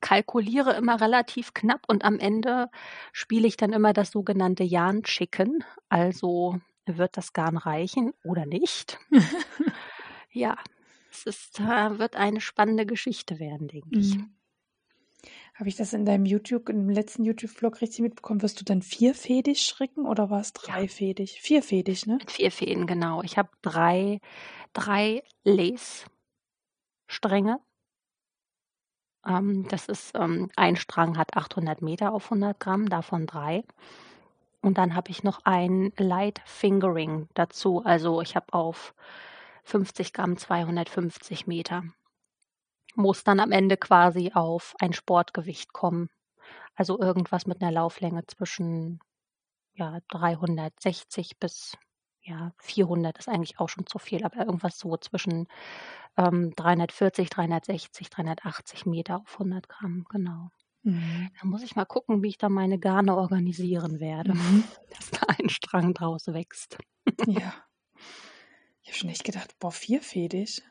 kalkuliere 0.00 0.74
immer 0.74 1.00
relativ 1.00 1.54
knapp 1.54 1.84
und 1.86 2.04
am 2.04 2.18
Ende 2.18 2.68
spiele 3.12 3.46
ich 3.46 3.56
dann 3.56 3.72
immer 3.72 3.92
das 3.92 4.10
sogenannte 4.10 4.64
Yarn-Chicken. 4.64 5.62
Also 5.88 6.58
wird 6.84 7.16
das 7.16 7.32
Garn 7.32 7.56
reichen 7.56 8.12
oder 8.24 8.44
nicht? 8.44 8.98
ja, 10.32 10.58
es 11.12 11.26
ist, 11.26 11.60
äh, 11.60 12.00
wird 12.00 12.16
eine 12.16 12.40
spannende 12.40 12.86
Geschichte 12.86 13.38
werden, 13.38 13.68
denke 13.68 13.96
ich. 13.96 14.16
Mhm. 14.16 14.34
Habe 15.54 15.68
ich 15.68 15.76
das 15.76 15.92
in 15.92 16.04
deinem 16.04 16.26
YouTube, 16.26 16.68
im 16.68 16.90
letzten 16.90 17.22
YouTube-Vlog 17.22 17.82
richtig 17.82 18.00
mitbekommen? 18.00 18.42
Wirst 18.42 18.60
du 18.60 18.64
dann 18.64 18.82
vierfädig 18.82 19.62
stricken 19.62 20.06
oder 20.06 20.28
war 20.28 20.40
es 20.40 20.54
dreifädig? 20.54 21.36
Ja. 21.36 21.40
Vierfädig, 21.40 22.06
ne? 22.06 22.16
Mit 22.16 22.32
vier 22.32 22.50
Fäden, 22.50 22.88
genau. 22.88 23.22
Ich 23.22 23.38
habe 23.38 23.50
drei, 23.62 24.18
drei 24.72 25.22
Lace-Stränge 25.44 27.60
das 29.68 29.86
ist, 29.86 30.14
ähm, 30.14 30.50
ein 30.56 30.76
Strang 30.76 31.18
hat 31.18 31.36
800 31.36 31.82
Meter 31.82 32.12
auf 32.12 32.26
100 32.30 32.58
Gramm, 32.60 32.88
davon 32.88 33.26
drei. 33.26 33.64
Und 34.62 34.78
dann 34.78 34.94
habe 34.94 35.10
ich 35.10 35.22
noch 35.22 35.40
ein 35.44 35.92
Light 35.96 36.40
Fingering 36.44 37.28
dazu. 37.34 37.82
Also 37.84 38.20
ich 38.22 38.36
habe 38.36 38.52
auf 38.52 38.94
50 39.64 40.12
Gramm 40.12 40.36
250 40.36 41.46
Meter. 41.46 41.82
Muss 42.94 43.24
dann 43.24 43.40
am 43.40 43.52
Ende 43.52 43.76
quasi 43.76 44.32
auf 44.34 44.74
ein 44.80 44.92
Sportgewicht 44.92 45.72
kommen. 45.72 46.08
Also 46.76 46.98
irgendwas 47.00 47.46
mit 47.46 47.62
einer 47.62 47.72
Lauflänge 47.72 48.26
zwischen 48.26 49.00
ja, 49.74 49.98
360 50.08 51.38
bis 51.38 51.76
ja, 52.22 52.52
400 52.58 53.18
ist 53.18 53.28
eigentlich 53.28 53.60
auch 53.60 53.68
schon 53.68 53.86
zu 53.86 53.98
viel, 53.98 54.24
aber 54.24 54.38
irgendwas 54.38 54.78
so 54.78 54.96
zwischen 54.96 55.46
ähm, 56.16 56.52
340, 56.56 57.30
360, 57.30 58.10
380 58.10 58.86
Meter 58.86 59.18
auf 59.18 59.34
100 59.34 59.68
Gramm, 59.68 60.04
genau. 60.08 60.50
Mhm. 60.82 61.30
Da 61.40 61.46
muss 61.46 61.62
ich 61.62 61.74
mal 61.76 61.84
gucken, 61.84 62.22
wie 62.22 62.28
ich 62.28 62.38
da 62.38 62.48
meine 62.48 62.78
Garne 62.78 63.16
organisieren 63.16 64.00
werde, 64.00 64.34
mhm. 64.34 64.64
dass 64.96 65.10
da 65.10 65.26
ein 65.38 65.48
Strang 65.48 65.94
draus 65.94 66.26
wächst. 66.28 66.78
Ja. 67.26 67.54
Ich 68.82 68.92
habe 68.92 68.98
schon 69.00 69.10
echt 69.10 69.24
gedacht, 69.24 69.58
boah, 69.58 69.72
vierfädig. 69.72 70.62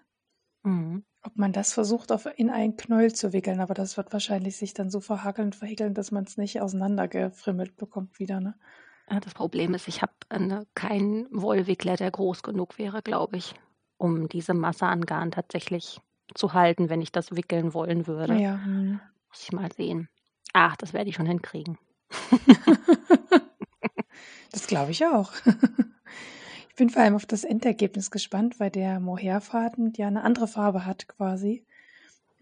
Mhm. 0.63 1.03
Ob 1.21 1.35
man 1.35 1.51
das 1.51 1.73
versucht, 1.73 2.13
auf, 2.13 2.25
in 2.37 2.49
einen 2.49 2.77
Knäuel 2.77 3.13
zu 3.13 3.33
wickeln, 3.33 3.59
aber 3.59 3.73
das 3.73 3.97
wird 3.97 4.13
wahrscheinlich 4.13 4.55
sich 4.55 4.73
dann 4.73 4.89
so 4.89 5.01
verhakeln 5.01 5.47
und 5.47 5.55
verhickeln, 5.57 5.93
dass 5.93 6.11
man 6.11 6.23
es 6.23 6.37
nicht 6.37 6.61
auseinandergefrimmelt 6.61 7.75
bekommt 7.75 8.17
wieder, 8.17 8.39
ne? 8.39 8.55
Das 9.07 9.33
Problem 9.33 9.73
ist, 9.73 9.89
ich 9.89 10.01
habe 10.01 10.13
äh, 10.29 10.63
keinen 10.75 11.27
Wollwickler, 11.29 11.97
der 11.97 12.09
groß 12.09 12.41
genug 12.41 12.77
wäre, 12.77 13.01
glaube 13.01 13.35
ich, 13.35 13.53
um 13.97 14.27
diese 14.29 14.53
Masse 14.53 14.85
an 14.85 15.05
Garn 15.05 15.31
tatsächlich 15.31 15.99
zu 16.33 16.53
halten, 16.53 16.89
wenn 16.89 17.01
ich 17.01 17.11
das 17.11 17.35
wickeln 17.35 17.73
wollen 17.73 18.07
würde. 18.07 18.35
Ja. 18.35 18.63
Hm. 18.63 18.99
Muss 19.29 19.43
ich 19.43 19.51
mal 19.51 19.71
sehen. 19.71 20.09
Ach, 20.53 20.75
das 20.77 20.93
werde 20.93 21.09
ich 21.09 21.15
schon 21.15 21.25
hinkriegen. 21.25 21.77
das 24.51 24.67
glaube 24.67 24.91
ich 24.91 25.05
auch. 25.05 25.31
Ich 26.69 26.77
bin 26.77 26.89
vor 26.89 27.03
allem 27.03 27.15
auf 27.15 27.25
das 27.25 27.45
Endergebnis 27.45 28.11
gespannt, 28.11 28.59
weil 28.59 28.69
der 28.69 28.99
Mohairfaden 28.99 29.93
ja 29.95 30.07
eine 30.07 30.25
andere 30.25 30.45
Farbe 30.45 30.85
hat 30.85 31.07
quasi. 31.07 31.65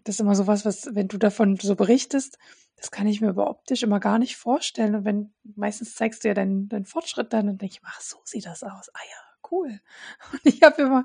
Das 0.02 0.16
ist 0.16 0.20
immer 0.20 0.34
so 0.34 0.48
was, 0.48 0.64
was, 0.64 0.92
wenn 0.92 1.06
du 1.06 1.18
davon 1.18 1.56
so 1.56 1.76
berichtest, 1.76 2.36
das 2.74 2.90
kann 2.90 3.06
ich 3.06 3.20
mir 3.20 3.28
aber 3.28 3.48
optisch 3.48 3.84
immer 3.84 4.00
gar 4.00 4.18
nicht 4.18 4.36
vorstellen. 4.36 4.96
Und 4.96 5.04
wenn, 5.04 5.32
meistens 5.54 5.94
zeigst 5.94 6.24
du 6.24 6.28
ja 6.28 6.34
deinen, 6.34 6.68
deinen 6.68 6.84
Fortschritt 6.84 7.32
dann 7.32 7.48
und 7.48 7.62
denke 7.62 7.76
ich, 7.76 7.80
ach, 7.84 8.00
so 8.00 8.16
sieht 8.24 8.46
das 8.46 8.64
aus. 8.64 8.90
Ah 8.92 9.04
ja, 9.08 9.33
cool. 9.54 9.80
Und 10.32 10.40
ich 10.44 10.62
habe 10.62 10.82
immer, 10.82 11.04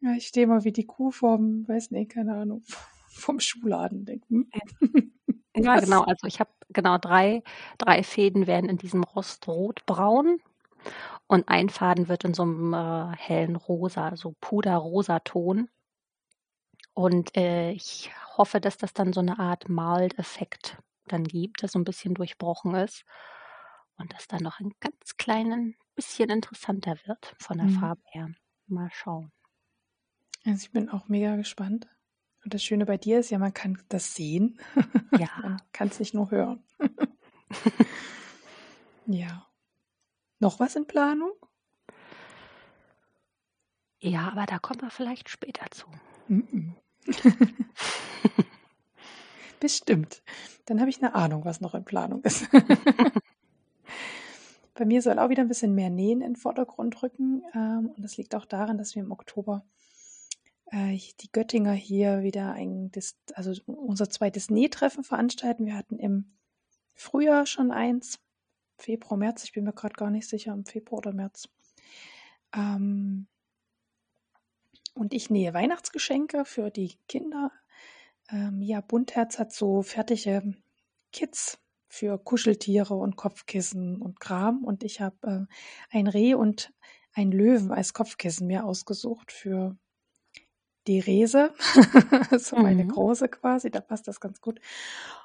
ja, 0.00 0.12
ich 0.12 0.26
stehe 0.26 0.44
immer 0.44 0.64
wie 0.64 0.72
die 0.72 0.86
Kuh 0.86 1.10
vorm, 1.10 1.66
weiß 1.68 1.90
nicht, 1.90 2.12
keine 2.12 2.34
Ahnung, 2.34 2.62
vom 3.08 3.40
Schuhladen. 3.40 4.04
Denken. 4.04 4.50
Hm? 4.80 5.12
Ja, 5.56 5.80
genau. 5.80 6.02
Also 6.02 6.26
ich 6.26 6.40
habe 6.40 6.50
genau 6.68 6.98
drei, 6.98 7.42
drei 7.78 8.02
Fäden 8.02 8.46
werden 8.46 8.70
in 8.70 8.78
diesem 8.78 9.02
Rostrotbraun 9.02 10.40
und 11.26 11.48
ein 11.48 11.68
Faden 11.68 12.08
wird 12.08 12.24
in 12.24 12.34
so 12.34 12.42
einem 12.42 12.72
äh, 12.74 13.16
hellen 13.16 13.56
Rosa, 13.56 14.16
so 14.16 14.34
puderrosa 14.40 15.20
Ton. 15.20 15.68
Und 16.94 17.36
äh, 17.36 17.72
ich 17.72 18.10
hoffe, 18.36 18.60
dass 18.60 18.76
das 18.76 18.92
dann 18.92 19.12
so 19.12 19.20
eine 19.20 19.38
Art 19.38 19.68
Mild-Effekt 19.68 20.78
dann 21.06 21.24
gibt, 21.24 21.62
das 21.62 21.72
so 21.72 21.78
ein 21.78 21.84
bisschen 21.84 22.14
durchbrochen 22.14 22.74
ist 22.74 23.04
und 23.96 24.12
das 24.12 24.26
dann 24.28 24.42
noch 24.42 24.60
ein 24.60 24.72
ganz 24.80 25.16
kleinen 25.16 25.76
bisschen 25.98 26.30
interessanter 26.30 26.96
wird 27.06 27.34
von 27.40 27.58
der 27.58 27.66
mhm. 27.66 27.80
Farbe 27.80 28.02
her. 28.12 28.30
Mal 28.68 28.88
schauen. 28.92 29.32
Also 30.46 30.62
ich 30.62 30.70
bin 30.70 30.88
auch 30.88 31.08
mega 31.08 31.34
gespannt. 31.34 31.88
Und 32.44 32.54
das 32.54 32.62
Schöne 32.62 32.86
bei 32.86 32.96
dir 32.96 33.18
ist 33.18 33.30
ja, 33.30 33.38
man 33.40 33.52
kann 33.52 33.82
das 33.88 34.14
sehen. 34.14 34.60
Ja. 35.18 35.28
man 35.42 35.60
kann 35.72 35.88
es 35.88 35.98
nicht 35.98 36.14
nur 36.14 36.30
hören. 36.30 36.62
ja. 39.06 39.48
Noch 40.38 40.60
was 40.60 40.76
in 40.76 40.86
Planung? 40.86 41.32
Ja, 43.98 44.30
aber 44.30 44.46
da 44.46 44.60
kommen 44.60 44.82
wir 44.82 44.90
vielleicht 44.90 45.28
später 45.28 45.68
zu. 45.72 45.88
Mm 46.28 46.74
Bestimmt. 49.60 50.22
Dann 50.66 50.78
habe 50.78 50.90
ich 50.90 51.02
eine 51.02 51.16
Ahnung, 51.16 51.44
was 51.44 51.60
noch 51.60 51.74
in 51.74 51.84
Planung 51.84 52.22
ist. 52.22 52.46
Bei 54.78 54.84
mir 54.84 55.02
soll 55.02 55.18
auch 55.18 55.28
wieder 55.28 55.42
ein 55.42 55.48
bisschen 55.48 55.74
mehr 55.74 55.90
Nähen 55.90 56.20
in 56.20 56.34
den 56.34 56.36
Vordergrund 56.36 57.02
rücken. 57.02 57.42
Ähm, 57.54 57.90
und 57.96 58.02
das 58.02 58.16
liegt 58.16 58.34
auch 58.34 58.44
daran, 58.44 58.78
dass 58.78 58.94
wir 58.94 59.02
im 59.02 59.10
Oktober 59.10 59.64
äh, 60.70 60.96
die 61.20 61.32
Göttinger 61.32 61.72
hier 61.72 62.22
wieder 62.22 62.52
ein, 62.52 62.92
also 63.34 63.52
unser 63.66 64.08
zweites 64.08 64.50
Nähtreffen 64.50 65.02
veranstalten. 65.02 65.66
Wir 65.66 65.76
hatten 65.76 65.98
im 65.98 66.36
Frühjahr 66.94 67.46
schon 67.46 67.72
eins, 67.72 68.20
Februar, 68.76 69.18
März, 69.18 69.42
ich 69.42 69.52
bin 69.52 69.64
mir 69.64 69.72
gerade 69.72 69.94
gar 69.94 70.10
nicht 70.10 70.28
sicher, 70.28 70.52
im 70.52 70.64
Februar 70.64 70.98
oder 70.98 71.12
März. 71.12 71.48
Ähm, 72.54 73.26
und 74.94 75.12
ich 75.12 75.30
nähe 75.30 75.54
Weihnachtsgeschenke 75.54 76.44
für 76.44 76.70
die 76.70 76.96
Kinder 77.08 77.50
ähm, 78.30 78.62
ja, 78.62 78.80
Buntherz 78.80 79.38
hat 79.38 79.52
so 79.52 79.82
fertige 79.82 80.54
Kits 81.12 81.58
für 81.88 82.18
Kuscheltiere 82.18 82.94
und 82.94 83.16
Kopfkissen 83.16 84.00
und 84.00 84.20
Kram. 84.20 84.64
Und 84.64 84.82
ich 84.84 85.00
habe 85.00 85.48
äh, 85.92 85.96
ein 85.96 86.06
Reh 86.06 86.34
und 86.34 86.72
ein 87.12 87.32
Löwen 87.32 87.72
als 87.72 87.94
Kopfkissen 87.94 88.46
mir 88.46 88.64
ausgesucht 88.64 89.32
für 89.32 89.76
die 90.86 91.00
Rese, 91.00 91.52
so 92.38 92.56
meine 92.56 92.84
Mhm. 92.84 92.88
Große 92.88 93.28
quasi, 93.28 93.70
da 93.70 93.80
passt 93.80 94.08
das 94.08 94.20
ganz 94.20 94.40
gut. 94.40 94.60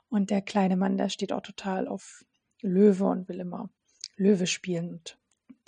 Und 0.10 0.30
der 0.30 0.42
kleine 0.42 0.76
Mann, 0.76 0.98
der 0.98 1.10
steht 1.10 1.32
auch 1.32 1.42
total 1.42 1.88
auf 1.88 2.26
Löwe 2.62 3.06
und 3.06 3.30
will 3.30 3.40
immer 3.40 3.70
Löwe 4.16 4.46
spielen. 4.46 4.90
Und 4.90 5.18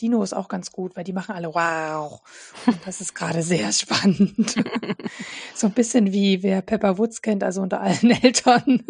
Dino 0.02 0.22
ist 0.24 0.34
auch 0.34 0.50
ganz 0.50 0.72
gut, 0.72 0.96
weil 0.96 1.04
die 1.04 1.14
machen 1.14 1.36
alle 1.36 1.54
wow. 1.54 2.22
Und 2.66 2.86
das 2.86 3.00
ist 3.02 3.16
gerade 3.16 3.42
sehr 3.42 3.72
spannend. 3.72 4.56
so 5.56 5.68
ein 5.68 5.74
bisschen 5.74 6.12
wie 6.12 6.44
wer 6.44 6.62
Pepper 6.62 6.98
Woods 6.98 7.22
kennt, 7.22 7.44
also 7.44 7.62
unter 7.62 7.82
allen 7.82 8.12
Eltern. 8.22 8.84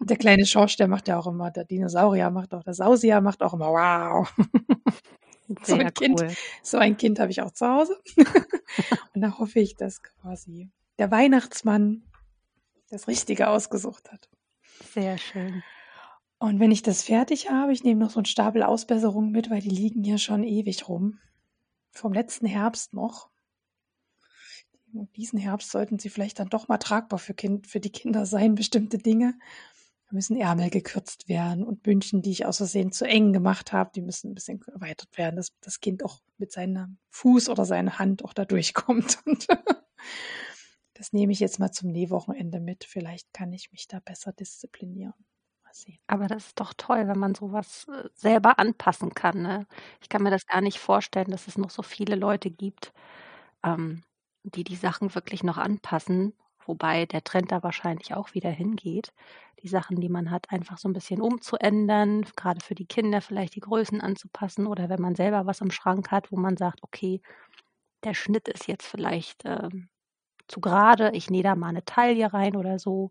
der 0.00 0.16
kleine 0.16 0.44
Schorsch, 0.44 0.76
der 0.76 0.88
macht 0.88 1.08
ja 1.08 1.18
auch 1.18 1.26
immer, 1.26 1.50
der 1.50 1.64
Dinosaurier 1.64 2.30
macht 2.30 2.52
auch, 2.54 2.62
der 2.62 2.74
Sausier 2.74 3.20
macht 3.20 3.42
auch 3.42 3.54
immer 3.54 3.68
wow. 3.68 4.32
so 5.62 5.76
ein 5.76 5.92
Kind, 5.94 6.20
cool. 6.20 6.34
so 6.62 6.78
ein 6.78 6.96
Kind 6.96 7.18
habe 7.18 7.30
ich 7.30 7.40
auch 7.40 7.52
zu 7.52 7.66
Hause. 7.66 7.98
und 9.14 9.22
da 9.22 9.38
hoffe 9.38 9.60
ich, 9.60 9.76
dass 9.76 10.02
quasi 10.02 10.70
der 10.98 11.10
Weihnachtsmann 11.10 12.02
das 12.90 13.08
Richtige 13.08 13.48
ausgesucht 13.48 14.12
hat. 14.12 14.28
Sehr 14.92 15.16
schön. 15.16 15.62
Und 16.42 16.58
wenn 16.58 16.72
ich 16.72 16.82
das 16.82 17.04
fertig 17.04 17.50
habe, 17.50 17.72
ich 17.72 17.84
nehme 17.84 18.00
noch 18.00 18.10
so 18.10 18.18
einen 18.18 18.24
Stapel 18.24 18.64
Ausbesserungen 18.64 19.30
mit, 19.30 19.48
weil 19.48 19.60
die 19.60 19.68
liegen 19.68 20.02
hier 20.02 20.18
schon 20.18 20.42
ewig 20.42 20.88
rum. 20.88 21.20
Vom 21.92 22.12
letzten 22.12 22.46
Herbst 22.46 22.94
noch. 22.94 23.30
Und 24.92 25.14
diesen 25.16 25.38
Herbst 25.38 25.70
sollten 25.70 26.00
sie 26.00 26.10
vielleicht 26.10 26.40
dann 26.40 26.48
doch 26.48 26.66
mal 26.66 26.78
tragbar 26.78 27.20
für, 27.20 27.32
kind, 27.32 27.68
für 27.68 27.78
die 27.78 27.92
Kinder 27.92 28.26
sein, 28.26 28.54
bestimmte 28.56 28.98
Dinge. 28.98 29.38
Da 30.08 30.14
müssen 30.16 30.36
Ärmel 30.36 30.70
gekürzt 30.70 31.28
werden 31.28 31.62
und 31.62 31.84
Bündchen, 31.84 32.22
die 32.22 32.32
ich 32.32 32.44
aus 32.44 32.56
Versehen 32.56 32.90
zu 32.90 33.06
eng 33.06 33.32
gemacht 33.32 33.72
habe, 33.72 33.92
die 33.94 34.02
müssen 34.02 34.32
ein 34.32 34.34
bisschen 34.34 34.60
erweitert 34.66 35.16
werden, 35.16 35.36
dass 35.36 35.52
das 35.60 35.78
Kind 35.78 36.04
auch 36.04 36.18
mit 36.38 36.50
seinem 36.50 36.98
Fuß 37.10 37.50
oder 37.50 37.64
seiner 37.64 38.00
Hand 38.00 38.24
auch 38.24 38.34
da 38.34 38.44
durchkommt. 38.44 39.20
Und 39.26 39.46
das 40.94 41.12
nehme 41.12 41.32
ich 41.32 41.38
jetzt 41.38 41.60
mal 41.60 41.70
zum 41.70 41.92
Nähwochenende 41.92 42.58
mit. 42.58 42.82
Vielleicht 42.82 43.32
kann 43.32 43.52
ich 43.52 43.70
mich 43.70 43.86
da 43.86 44.00
besser 44.00 44.32
disziplinieren. 44.32 45.14
Sehen. 45.72 45.98
Aber 46.06 46.26
das 46.26 46.46
ist 46.48 46.60
doch 46.60 46.74
toll, 46.76 47.08
wenn 47.08 47.18
man 47.18 47.34
sowas 47.34 47.86
äh, 47.88 48.08
selber 48.14 48.58
anpassen 48.58 49.14
kann. 49.14 49.42
Ne? 49.42 49.66
Ich 50.00 50.08
kann 50.08 50.22
mir 50.22 50.30
das 50.30 50.46
gar 50.46 50.60
nicht 50.60 50.78
vorstellen, 50.78 51.30
dass 51.30 51.48
es 51.48 51.58
noch 51.58 51.70
so 51.70 51.82
viele 51.82 52.14
Leute 52.16 52.50
gibt, 52.50 52.92
ähm, 53.64 54.02
die 54.44 54.64
die 54.64 54.76
Sachen 54.76 55.14
wirklich 55.14 55.42
noch 55.44 55.58
anpassen. 55.58 56.34
Wobei 56.66 57.06
der 57.06 57.24
Trend 57.24 57.52
da 57.52 57.62
wahrscheinlich 57.62 58.14
auch 58.14 58.34
wieder 58.34 58.50
hingeht, 58.50 59.12
die 59.62 59.68
Sachen, 59.68 60.00
die 60.00 60.08
man 60.08 60.30
hat, 60.30 60.50
einfach 60.52 60.78
so 60.78 60.88
ein 60.88 60.92
bisschen 60.92 61.20
umzuändern, 61.20 62.22
gerade 62.36 62.60
für 62.64 62.74
die 62.76 62.86
Kinder 62.86 63.20
vielleicht 63.20 63.56
die 63.56 63.60
Größen 63.60 64.00
anzupassen 64.00 64.66
oder 64.66 64.88
wenn 64.88 65.00
man 65.00 65.14
selber 65.16 65.46
was 65.46 65.60
im 65.60 65.70
Schrank 65.72 66.10
hat, 66.12 66.30
wo 66.32 66.36
man 66.38 66.56
sagt, 66.56 66.82
okay, 66.84 67.20
der 68.04 68.14
Schnitt 68.14 68.48
ist 68.48 68.68
jetzt 68.68 68.86
vielleicht 68.86 69.42
ähm, 69.44 69.88
zu 70.48 70.60
gerade, 70.60 71.10
ich 71.14 71.30
nähe 71.30 71.42
da 71.44 71.56
mal 71.56 71.68
eine 71.68 71.84
Taille 71.84 72.32
rein 72.32 72.56
oder 72.56 72.78
so. 72.78 73.10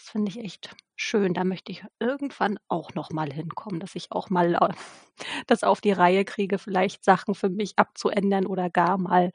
Das 0.00 0.08
finde 0.08 0.30
ich 0.30 0.38
echt 0.38 0.74
schön. 0.96 1.34
Da 1.34 1.44
möchte 1.44 1.72
ich 1.72 1.84
irgendwann 1.98 2.58
auch 2.68 2.94
noch 2.94 3.10
mal 3.10 3.30
hinkommen, 3.30 3.80
dass 3.80 3.94
ich 3.94 4.10
auch 4.12 4.30
mal 4.30 4.54
äh, 4.54 4.68
das 5.46 5.62
auf 5.62 5.82
die 5.82 5.92
Reihe 5.92 6.24
kriege, 6.24 6.58
vielleicht 6.58 7.04
Sachen 7.04 7.34
für 7.34 7.50
mich 7.50 7.74
abzuändern 7.78 8.46
oder 8.46 8.70
gar 8.70 8.96
mal 8.96 9.30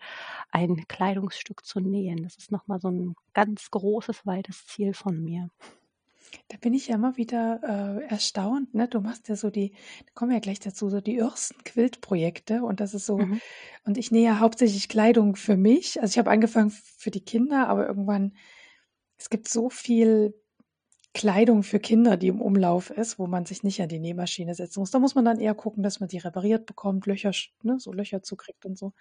ein 0.51 0.87
Kleidungsstück 0.87 1.63
zu 1.65 1.79
nähen. 1.79 2.23
Das 2.23 2.37
ist 2.37 2.51
noch 2.51 2.65
mal 2.67 2.79
so 2.79 2.89
ein 2.89 3.15
ganz 3.33 3.69
großes, 3.69 4.25
weites 4.25 4.65
Ziel 4.65 4.93
von 4.95 5.23
mir. 5.23 5.49
Da 6.49 6.57
bin 6.57 6.73
ich 6.73 6.87
ja 6.87 6.95
immer 6.95 7.15
wieder 7.17 7.99
äh, 8.01 8.05
erstaunt, 8.07 8.73
ne? 8.73 8.87
Du 8.87 8.99
machst 8.99 9.29
ja 9.29 9.35
so 9.35 9.49
die, 9.51 9.71
da 10.05 10.11
kommen 10.15 10.31
wir 10.31 10.37
ja 10.37 10.41
gleich 10.41 10.59
dazu, 10.59 10.89
so 10.89 10.99
die 10.99 11.17
ersten 11.17 11.63
Quiltprojekte 11.63 12.63
und 12.63 12.79
das 12.79 12.93
ist 12.95 13.05
so, 13.05 13.27
Mhm. 13.27 13.41
und 13.85 13.97
ich 13.97 14.11
nähe 14.11 14.39
hauptsächlich 14.39 14.89
Kleidung 14.89 15.35
für 15.35 15.57
mich. 15.57 16.01
Also 16.01 16.13
ich 16.13 16.17
habe 16.17 16.31
angefangen 16.31 16.71
für 16.71 17.11
die 17.11 17.23
Kinder, 17.23 17.67
aber 17.67 17.87
irgendwann, 17.87 18.33
es 19.17 19.29
gibt 19.29 19.47
so 19.47 19.69
viel 19.69 20.33
Kleidung 21.15 21.63
für 21.63 21.79
Kinder, 21.79 22.17
die 22.17 22.27
im 22.27 22.41
Umlauf 22.41 22.89
ist, 22.89 23.17
wo 23.17 23.25
man 23.25 23.45
sich 23.45 23.63
nicht 23.63 23.81
an 23.81 23.87
die 23.87 23.99
Nähmaschine 23.99 24.53
setzen 24.53 24.81
muss. 24.81 24.91
Da 24.91 24.99
muss 24.99 25.15
man 25.15 25.23
dann 25.23 25.39
eher 25.39 25.55
gucken, 25.55 25.81
dass 25.81 26.01
man 26.01 26.09
die 26.09 26.17
repariert 26.17 26.65
bekommt, 26.65 27.05
Löcher, 27.05 27.31
ne, 27.63 27.79
so 27.79 27.93
Löcher 27.93 28.21
zukriegt 28.21 28.65
und 28.65 28.77
so. 28.77 28.91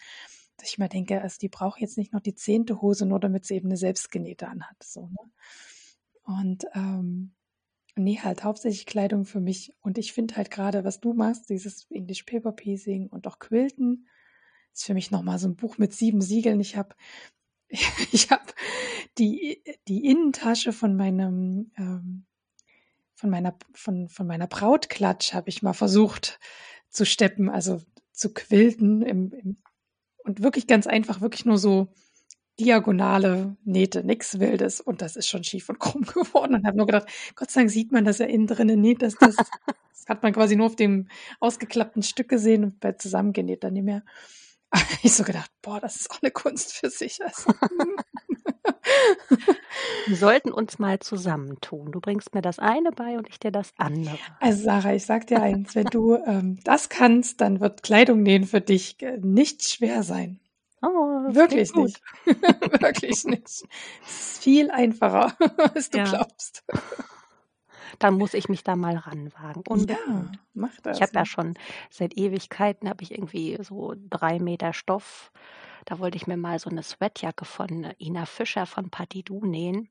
Dass 0.56 0.68
ich 0.68 0.78
mir 0.78 0.88
denke, 0.88 1.20
also 1.20 1.38
die 1.40 1.48
braucht 1.48 1.80
jetzt 1.80 1.98
nicht 1.98 2.12
noch 2.12 2.20
die 2.20 2.36
zehnte 2.36 2.80
Hose, 2.80 3.04
nur 3.04 3.18
damit 3.18 3.44
sie 3.44 3.56
eben 3.56 3.66
eine 3.66 3.76
selbstgenähte 3.76 4.46
anhat. 4.46 4.76
So, 4.80 5.08
ne? 5.08 5.32
Und 6.22 6.64
ähm, 6.74 7.34
nee, 7.96 8.20
halt 8.22 8.44
hauptsächlich 8.44 8.86
Kleidung 8.86 9.24
für 9.24 9.40
mich. 9.40 9.74
Und 9.80 9.98
ich 9.98 10.12
finde 10.12 10.36
halt 10.36 10.52
gerade, 10.52 10.84
was 10.84 11.00
du 11.00 11.14
machst, 11.14 11.50
dieses 11.50 11.90
English 11.90 12.22
Paper 12.22 12.52
Piecing 12.52 13.08
und 13.08 13.26
auch 13.26 13.40
Quilten, 13.40 14.06
ist 14.72 14.84
für 14.84 14.94
mich 14.94 15.10
nochmal 15.10 15.40
so 15.40 15.48
ein 15.48 15.56
Buch 15.56 15.78
mit 15.78 15.92
sieben 15.92 16.20
Siegeln. 16.20 16.60
Ich 16.60 16.76
habe 16.76 16.94
ich 18.12 18.30
habe 18.30 18.44
die, 19.18 19.62
die 19.88 20.06
Innentasche 20.06 20.72
von 20.72 20.96
meinem 20.96 21.70
ähm, 21.76 22.26
von 23.14 23.30
meiner 23.30 23.56
von, 23.72 24.08
von 24.08 24.26
meiner 24.26 24.46
Brautklatsch 24.46 25.32
habe 25.34 25.48
ich 25.48 25.62
mal 25.62 25.72
versucht 25.72 26.40
zu 26.90 27.06
steppen, 27.06 27.48
also 27.48 27.80
zu 28.12 28.32
quilten 28.32 29.02
im, 29.02 29.32
im, 29.32 29.56
und 30.24 30.42
wirklich 30.42 30.66
ganz 30.66 30.86
einfach, 30.86 31.20
wirklich 31.20 31.44
nur 31.44 31.58
so 31.58 31.88
diagonale 32.58 33.56
Nähte, 33.64 34.04
nichts 34.04 34.38
Wildes 34.38 34.80
und 34.80 35.02
das 35.02 35.16
ist 35.16 35.28
schon 35.28 35.42
schief 35.42 35.68
und 35.68 35.80
krumm 35.80 36.02
geworden 36.14 36.54
und 36.54 36.66
habe 36.66 36.76
nur 36.76 36.86
gedacht, 36.86 37.08
Gott 37.34 37.50
sei 37.50 37.62
Dank 37.62 37.70
sieht 37.70 37.92
man, 37.92 38.04
dass 38.04 38.20
er 38.20 38.28
innen 38.28 38.46
drinnen 38.46 38.80
näht, 38.80 39.02
dass 39.02 39.16
das, 39.16 39.36
das 39.66 40.06
hat 40.08 40.22
man 40.22 40.32
quasi 40.32 40.56
nur 40.56 40.66
auf 40.66 40.76
dem 40.76 41.08
ausgeklappten 41.40 42.02
Stück 42.02 42.28
gesehen 42.28 42.64
und 42.64 42.80
bei 42.80 42.92
zusammengenäht 42.92 43.64
dann 43.64 43.74
nicht 43.74 43.84
mehr. 43.84 44.04
Ich 45.02 45.14
so 45.14 45.24
gedacht, 45.24 45.50
boah, 45.62 45.80
das 45.80 45.96
ist 45.96 46.10
auch 46.10 46.20
eine 46.22 46.30
Kunst 46.30 46.72
für 46.74 46.90
sich. 46.90 47.22
Also, 47.24 47.52
Wir 50.06 50.16
sollten 50.16 50.52
uns 50.52 50.78
mal 50.78 50.98
zusammentun. 50.98 51.92
Du 51.92 52.00
bringst 52.00 52.34
mir 52.34 52.42
das 52.42 52.58
eine 52.58 52.90
bei 52.90 53.16
und 53.16 53.28
ich 53.28 53.38
dir 53.38 53.50
das 53.50 53.72
andere. 53.76 54.18
also 54.40 54.62
Sarah, 54.64 54.94
ich 54.94 55.04
sag 55.06 55.26
dir 55.26 55.40
eins, 55.42 55.74
wenn 55.74 55.86
du 55.86 56.16
ähm, 56.16 56.58
das 56.64 56.88
kannst, 56.88 57.40
dann 57.40 57.60
wird 57.60 57.82
Kleidung 57.82 58.22
nähen 58.22 58.44
für 58.44 58.60
dich 58.60 59.00
äh, 59.02 59.18
nicht 59.20 59.62
schwer 59.68 60.02
sein. 60.02 60.40
Oh, 60.82 60.88
Wirklich 61.34 61.74
nicht. 61.74 62.00
Wirklich 62.26 63.24
nicht. 63.24 63.44
Es 63.44 63.64
ist 64.06 64.42
viel 64.42 64.70
einfacher, 64.70 65.34
als 65.74 65.90
du 65.90 65.98
Ja. 65.98 66.04
glaubst. 66.04 66.62
Dann 67.98 68.14
muss 68.14 68.34
ich 68.34 68.48
mich 68.48 68.64
da 68.64 68.76
mal 68.76 68.96
ranwagen. 68.96 69.62
Ja, 69.66 69.72
Unbedingt. 69.72 70.38
mach 70.54 70.80
das. 70.82 70.96
Ich 70.98 71.02
habe 71.02 71.12
ja 71.14 71.24
schon 71.24 71.54
seit 71.90 72.16
Ewigkeiten 72.16 72.88
habe 72.88 73.02
ich 73.02 73.12
irgendwie 73.12 73.58
so 73.62 73.94
drei 74.10 74.38
Meter 74.38 74.72
Stoff. 74.72 75.32
Da 75.84 75.98
wollte 75.98 76.16
ich 76.16 76.26
mir 76.26 76.36
mal 76.36 76.58
so 76.58 76.70
eine 76.70 76.82
Sweatjacke 76.82 77.44
von 77.44 77.92
Ina 77.98 78.26
Fischer 78.26 78.66
von 78.66 78.90
Patidou 78.90 79.44
nähen. 79.44 79.88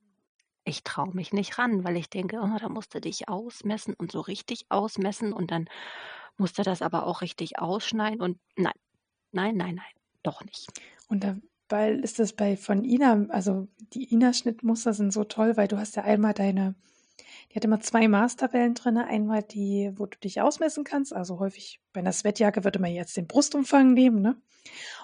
Ich 0.66 0.84
traue 0.84 1.14
mich 1.14 1.34
nicht 1.34 1.58
ran, 1.58 1.84
weil 1.84 1.98
ich 1.98 2.10
denke, 2.10 2.40
oh, 2.42 2.58
da 2.60 2.70
musst 2.70 2.96
du 2.96 3.02
dich 3.02 3.28
ausmessen 3.28 3.94
und 3.96 4.12
so 4.12 4.22
richtig 4.22 4.66
ausmessen 4.70 5.34
und 5.34 5.52
dann 5.52 5.68
musst 6.38 6.58
du 6.58 6.64
das 6.64 6.82
aber 6.82 7.06
auch 7.06 7.22
richtig 7.22 7.60
ausschneiden 7.60 8.22
und 8.22 8.40
nein, 8.56 8.74
nein, 9.32 9.56
nein, 9.58 9.76
nein, 9.76 9.94
doch 10.24 10.44
nicht. 10.46 10.68
Und 11.10 11.24
dabei 11.24 11.92
ist 11.92 12.20
das 12.20 12.34
bei 12.34 12.56
von 12.58 12.86
Ina, 12.86 13.26
also 13.30 13.68
die 13.94 14.14
Ina-Schnittmuster 14.14 14.94
sind 14.94 15.12
so 15.12 15.26
toll, 15.26 15.58
weil 15.58 15.68
du 15.68 15.78
hast 15.78 15.96
ja 15.96 16.04
einmal 16.04 16.34
deine, 16.34 16.76
die 17.54 17.58
hat 17.58 17.66
immer 17.66 17.80
zwei 17.80 18.08
Maßtabellen 18.08 18.74
drin. 18.74 18.98
Einmal 18.98 19.44
die, 19.44 19.92
wo 19.96 20.08
du 20.08 20.18
dich 20.18 20.42
ausmessen 20.42 20.84
kannst. 20.84 21.14
Also 21.14 21.38
häufig 21.40 21.80
bei 21.94 22.00
einer 22.00 22.12
Sweatjacke 22.12 22.64
würde 22.64 22.80
man 22.80 22.92
jetzt 22.92 23.16
den 23.16 23.28
Brustumfang 23.28 23.94
nehmen, 23.94 24.22
ne? 24.22 24.42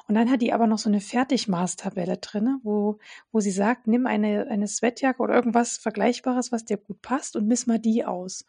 Und 0.08 0.16
dann 0.16 0.32
hat 0.32 0.42
die 0.42 0.54
aber 0.54 0.66
noch 0.66 0.80
so 0.80 0.90
eine 0.90 1.02
Fertigmaßtabelle 1.02 2.18
drin, 2.18 2.60
wo, 2.64 2.98
wo 3.32 3.40
sie 3.40 3.52
sagt, 3.52 3.86
nimm 3.86 4.08
eine, 4.08 4.48
eine 4.48 4.68
Sweatjacke 4.68 5.22
oder 5.22 5.36
irgendwas 5.36 5.78
Vergleichbares, 5.78 6.52
was 6.52 6.66
dir 6.66 6.78
gut 6.78 7.02
passt 7.04 7.36
und 7.36 7.46
miss 7.46 7.68
mal 7.68 7.78
die 7.78 8.04
aus. 8.06 8.46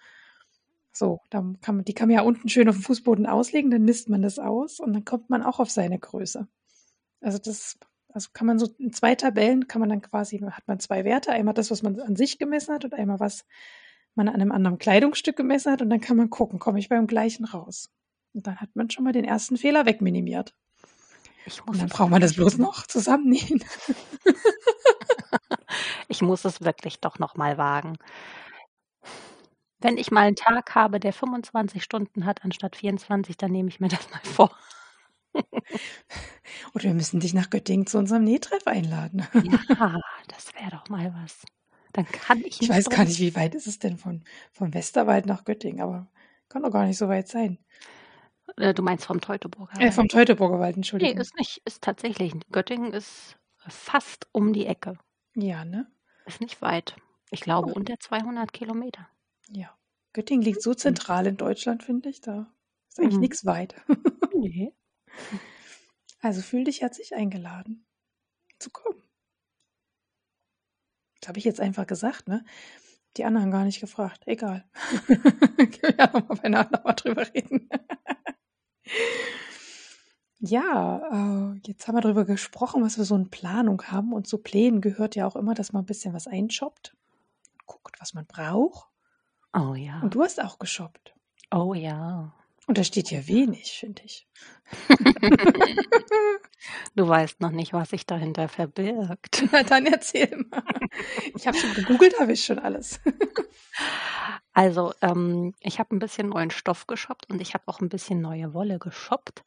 So, 0.93 1.21
dann 1.29 1.61
kann 1.61 1.77
man, 1.77 1.85
die 1.85 1.93
kann 1.93 2.09
man 2.09 2.17
ja 2.17 2.23
unten 2.23 2.49
schön 2.49 2.69
auf 2.69 2.77
dem 2.77 2.83
Fußboden 2.83 3.27
auslegen, 3.27 3.71
dann 3.71 3.85
misst 3.85 4.09
man 4.09 4.23
das 4.23 4.39
aus 4.39 4.81
und 4.81 4.95
dann 4.95 5.05
kommt 5.05 5.29
man 5.29 5.43
auch 5.43 5.61
auf 5.61 5.71
seine 5.71 5.99
Größe. 5.99 6.49
Also 7.21 7.39
das, 7.39 7.79
also 8.09 8.31
kann 8.33 8.47
man 8.47 8.59
so 8.59 8.69
in 8.79 8.93
zwei 8.93 9.15
Tabellen 9.15 9.69
kann 9.69 9.81
man 9.81 9.91
dann 9.91 10.01
quasi, 10.01 10.39
hat 10.39 10.67
man 10.67 10.81
zwei 10.81 11.05
Werte, 11.05 11.33
einmal 11.33 11.55
das, 11.55 11.71
was 11.71 11.83
man 11.83 12.01
an 12.01 12.17
sich 12.17 12.39
gemessen 12.39 12.75
hat 12.75 12.85
und 12.85 12.95
einmal 12.95 13.21
was 13.21 13.45
man 14.17 14.29
an 14.29 14.35
einem 14.35 14.53
anderen 14.53 14.79
Kleidungsstück 14.79 15.37
gemessen 15.37 15.73
hat 15.73 15.83
und 15.83 15.91
dann 15.91 16.01
kann 16.01 16.17
man 16.17 16.31
gucken, 16.31 16.59
komme 16.59 16.79
ich 16.79 16.89
beim 16.89 17.07
gleichen 17.07 17.45
raus. 17.45 17.91
Und 18.33 18.47
dann 18.47 18.61
hat 18.61 18.71
man 18.75 18.91
schon 18.91 19.05
mal 19.05 19.13
den 19.13 19.25
ersten 19.25 19.57
Fehler 19.57 19.87
wegminimiert. 19.87 20.55
Ich 21.47 21.65
muss 21.65 21.77
Und 21.77 21.83
dann 21.83 21.89
braucht 21.89 22.11
man 22.11 22.21
das 22.21 22.35
bloß 22.35 22.59
noch 22.59 22.87
zusammennähen. 22.87 23.65
Ich 26.11 26.23
muss 26.23 26.45
es 26.45 26.61
wirklich 26.61 26.99
doch 26.99 27.21
noch 27.21 27.37
mal 27.37 27.57
wagen. 27.57 27.97
Wenn 29.79 29.97
ich 29.97 30.11
mal 30.11 30.23
einen 30.23 30.37
Tag 30.37 30.75
habe, 30.75 30.99
der 30.99 31.13
25 31.13 31.83
Stunden 31.85 32.27
hat 32.27 32.45
anstatt 32.45 32.75
24, 32.75 33.37
dann 33.37 33.53
nehme 33.53 33.69
ich 33.69 33.79
mir 33.79 33.89
das 33.89 34.11
mal 34.11 34.21
vor. 34.25 34.51
Oder 36.75 36.85
wir 36.85 36.95
müssen 36.95 37.21
dich 37.21 37.33
nach 37.33 37.49
Göttingen 37.49 37.87
zu 37.87 37.97
unserem 37.97 38.25
Nähtreff 38.25 38.67
einladen. 38.67 39.27
Ja, 39.33 40.01
das 40.27 40.53
wäre 40.55 40.71
doch 40.73 40.89
mal 40.89 41.15
was. 41.23 41.45
Dann 41.93 42.07
kann 42.07 42.39
ich 42.41 42.47
Ich 42.55 42.61
nicht 42.63 42.71
weiß 42.71 42.89
gar 42.91 43.05
nicht, 43.05 43.19
wie 43.21 43.35
weit 43.35 43.55
ist 43.55 43.67
es 43.67 43.79
denn 43.79 43.97
von, 43.99 44.25
von 44.53 44.73
Westerwald 44.75 45.27
nach 45.27 45.45
Göttingen, 45.45 45.81
aber 45.81 46.09
kann 46.49 46.63
doch 46.63 46.71
gar 46.71 46.87
nicht 46.87 46.99
so 46.99 47.09
weit 47.09 47.29
sein. 47.29 47.59
Äh, 48.57 48.75
Du 48.75 48.83
meinst 48.83 49.07
vom 49.07 49.21
Teutoburger 49.21 49.75
Äh, 49.81 49.85
Wald? 49.85 49.95
vom 49.95 50.09
Teutoburger 50.09 50.59
Wald, 50.61 50.77
Nee, 50.77 50.81
Entschuldigung. 50.81 51.19
ist 51.21 51.37
nicht. 51.37 51.63
Ist 51.65 51.83
tatsächlich. 51.83 52.33
Göttingen 52.51 52.93
ist 52.93 53.37
fast 53.69 54.29
um 54.33 54.53
die 54.53 54.67
Ecke. 54.67 54.99
Ja, 55.35 55.65
ne? 55.65 55.91
Ist 56.27 56.41
nicht 56.41 56.61
weit. 56.63 56.97
Ich 57.31 57.41
glaube, 57.41 57.73
unter 57.73 57.99
200 57.99 58.53
Kilometer. 58.53 59.09
Ja. 59.51 59.77
Göttingen 60.13 60.43
liegt 60.45 60.63
so 60.63 60.75
zentral 60.75 61.27
in 61.27 61.37
Deutschland, 61.37 61.83
finde 61.85 62.09
ich. 62.09 62.21
Da 62.21 62.53
ist 62.89 62.99
eigentlich 62.99 63.15
Mhm. 63.15 63.21
nichts 63.21 63.45
weit. 63.47 63.75
Nee. 64.35 64.73
Also 66.23 66.43
fühl 66.43 66.65
dich 66.65 66.83
herzlich 66.83 67.15
eingeladen 67.15 67.87
zu 68.59 68.69
kommen. 68.71 69.03
Das 71.21 71.29
habe 71.29 71.39
ich 71.39 71.45
jetzt 71.45 71.61
einfach 71.61 71.87
gesagt, 71.87 72.29
ne? 72.29 72.45
Die 73.17 73.25
anderen 73.25 73.51
gar 73.51 73.65
nicht 73.65 73.81
gefragt. 73.81 74.23
Egal. 74.27 74.65
Können 75.07 75.23
wir 75.83 75.97
ja 75.99 76.07
nochmal 76.07 76.39
bei 76.43 76.49
Nacht 76.49 76.71
nochmal 76.71 76.95
drüber 76.95 77.27
reden. 77.35 77.69
ja, 80.39 81.53
äh, 81.53 81.61
jetzt 81.67 81.89
haben 81.89 81.97
wir 81.97 82.03
darüber 82.03 82.25
gesprochen, 82.25 82.83
was 82.83 82.99
wir 82.99 83.05
so 83.05 83.17
in 83.17 83.31
Planung 83.31 83.83
haben. 83.83 84.13
Und 84.13 84.29
zu 84.29 84.39
Plänen 84.39 84.81
gehört 84.81 85.17
ja 85.17 85.27
auch 85.27 85.35
immer, 85.35 85.55
dass 85.55 85.73
man 85.73 85.83
ein 85.83 85.87
bisschen 85.87 86.15
was 86.15 86.29
einshoppt. 86.29 86.97
Guckt, 87.67 87.97
was 87.99 88.15
man 88.15 88.27
braucht. 88.27 88.89
Oh 89.53 89.75
ja. 89.75 90.01
Und 90.01 90.15
du 90.15 90.23
hast 90.23 90.41
auch 90.41 90.59
geshoppt. 90.59 91.15
Oh 91.51 91.75
ja. 91.75 92.33
Und 92.71 92.79
da 92.79 92.85
steht 92.85 93.11
ja 93.11 93.27
wenig, 93.27 93.79
finde 93.81 94.01
ich. 94.05 94.29
Du 96.95 97.09
weißt 97.09 97.41
noch 97.41 97.51
nicht, 97.51 97.73
was 97.73 97.91
sich 97.91 98.07
dahinter 98.07 98.49
verbirgt. 98.49 99.43
Na, 99.51 99.65
dann 99.65 99.87
erzähl 99.87 100.47
mal. 100.51 100.63
Ich 101.35 101.49
habe 101.49 101.57
schon 101.57 101.75
gegoogelt, 101.75 102.21
habe 102.21 102.35
ich 102.35 102.45
schon 102.45 102.61
alles. 102.61 103.01
Also, 104.53 104.93
ähm, 105.01 105.53
ich 105.59 105.81
habe 105.81 105.97
ein 105.97 105.99
bisschen 105.99 106.29
neuen 106.29 106.53
Stoff 106.53 106.87
geshoppt 106.87 107.29
und 107.29 107.43
ich 107.43 107.55
habe 107.55 107.65
auch 107.67 107.81
ein 107.81 107.89
bisschen 107.89 108.21
neue 108.21 108.55
Wolle 108.55 108.79
geshoppt. 108.79 109.43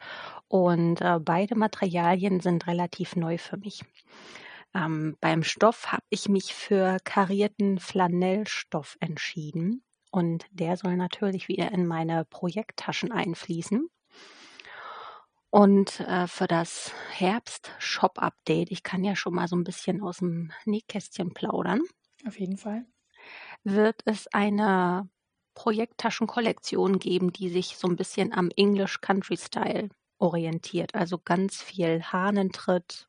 Und 0.50 1.00
äh, 1.00 1.20
beide 1.22 1.56
Materialien 1.56 2.42
sind 2.42 2.68
relativ 2.68 3.16
neu 3.16 3.38
für 3.38 3.56
mich. 3.56 3.86
Ähm, 4.74 5.16
beim 5.22 5.44
Stoff 5.44 5.94
habe 5.94 6.04
ich 6.10 6.28
mich 6.28 6.54
für 6.54 6.98
karierten 7.06 7.80
Flanellstoff 7.80 8.98
entschieden. 9.00 9.82
Und 10.13 10.45
der 10.52 10.78
soll 10.78 10.95
natürlich 10.95 11.49
wieder 11.49 11.73
in 11.73 11.86
meine 11.88 12.23
Projekttaschen 12.23 13.12
einfließen. 13.12 13.89
Und 15.52 15.99
äh, 16.02 16.28
für 16.28 16.47
das 16.47 16.91
Herbst-Shop-Update, 17.12 18.71
ich 18.71 18.84
kann 18.84 19.04
ja 19.06 19.15
schon 19.15 19.36
mal 19.36 19.47
so 19.47 19.56
ein 19.56 19.63
bisschen 19.63 20.02
aus 20.02 20.17
dem 20.17 20.52
Nähkästchen 20.65 21.34
plaudern, 21.34 21.82
Auf 22.28 22.38
jeden 22.39 22.58
Fall. 22.58 22.86
wird 23.63 24.02
es 24.06 24.28
eine 24.34 25.10
Projekttaschenkollektion 25.56 26.99
geben, 26.99 27.32
die 27.32 27.49
sich 27.49 27.78
so 27.78 27.88
ein 27.88 27.95
bisschen 27.95 28.34
am 28.34 28.49
English 28.56 29.02
Country 29.02 29.38
Style 29.38 29.89
orientiert. 30.17 30.95
Also 30.95 31.19
ganz 31.19 31.62
viel 31.62 32.02
Hahnentritt, 32.04 33.08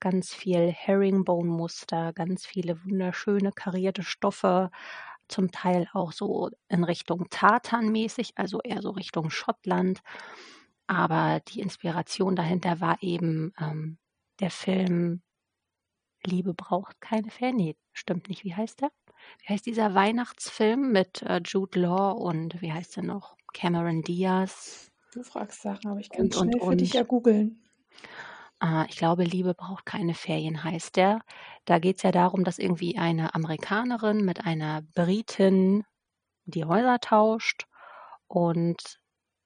ganz 0.00 0.34
viel 0.34 0.70
Herringbone-Muster, 0.72 2.12
ganz 2.12 2.46
viele 2.46 2.84
wunderschöne 2.84 3.52
karierte 3.52 4.02
Stoffe, 4.02 4.70
zum 5.30 5.50
Teil 5.50 5.88
auch 5.92 6.12
so 6.12 6.50
in 6.68 6.84
Richtung 6.84 7.28
Tartan-mäßig, 7.30 8.32
also 8.36 8.60
eher 8.62 8.82
so 8.82 8.90
Richtung 8.90 9.30
Schottland. 9.30 10.00
Aber 10.86 11.40
die 11.48 11.60
Inspiration 11.60 12.36
dahinter 12.36 12.80
war 12.80 12.98
eben 13.00 13.52
ähm, 13.58 13.98
der 14.40 14.50
Film 14.50 15.22
Liebe 16.24 16.54
braucht 16.54 17.00
keine 17.00 17.30
Ferien. 17.30 17.56
Nee, 17.56 17.76
stimmt 17.92 18.28
nicht. 18.28 18.44
Wie 18.44 18.54
heißt 18.54 18.82
der? 18.82 18.90
Wie 19.42 19.52
heißt 19.52 19.66
dieser 19.66 19.94
Weihnachtsfilm 19.94 20.92
mit 20.92 21.22
äh, 21.22 21.40
Jude 21.44 21.80
Law 21.80 22.12
und 22.12 22.60
wie 22.60 22.72
heißt 22.72 22.96
der 22.96 23.04
noch? 23.04 23.36
Cameron 23.52 24.02
Diaz. 24.02 24.90
Du 25.12 25.22
fragst 25.22 25.62
Sachen, 25.62 25.90
aber 25.90 26.00
ich 26.00 26.10
kann 26.10 26.26
Und, 26.26 26.36
und, 26.36 26.52
schnell 26.52 26.68
für 26.68 26.76
dich 26.76 26.90
und. 26.90 26.94
ja 26.94 27.02
googeln. 27.02 27.62
Äh, 28.62 28.86
ich 28.88 28.96
glaube, 28.96 29.24
Liebe 29.24 29.54
braucht 29.54 29.86
keine 29.86 30.14
Ferien 30.14 30.62
heißt 30.64 30.96
der. 30.96 31.20
Da 31.64 31.78
geht 31.78 31.98
es 31.98 32.02
ja 32.02 32.12
darum, 32.12 32.44
dass 32.44 32.58
irgendwie 32.58 32.98
eine 32.98 33.34
Amerikanerin 33.34 34.24
mit 34.24 34.44
einer 34.44 34.82
Britin 34.94 35.84
die 36.44 36.64
Häuser 36.64 37.00
tauscht 37.00 37.66
und 38.28 38.98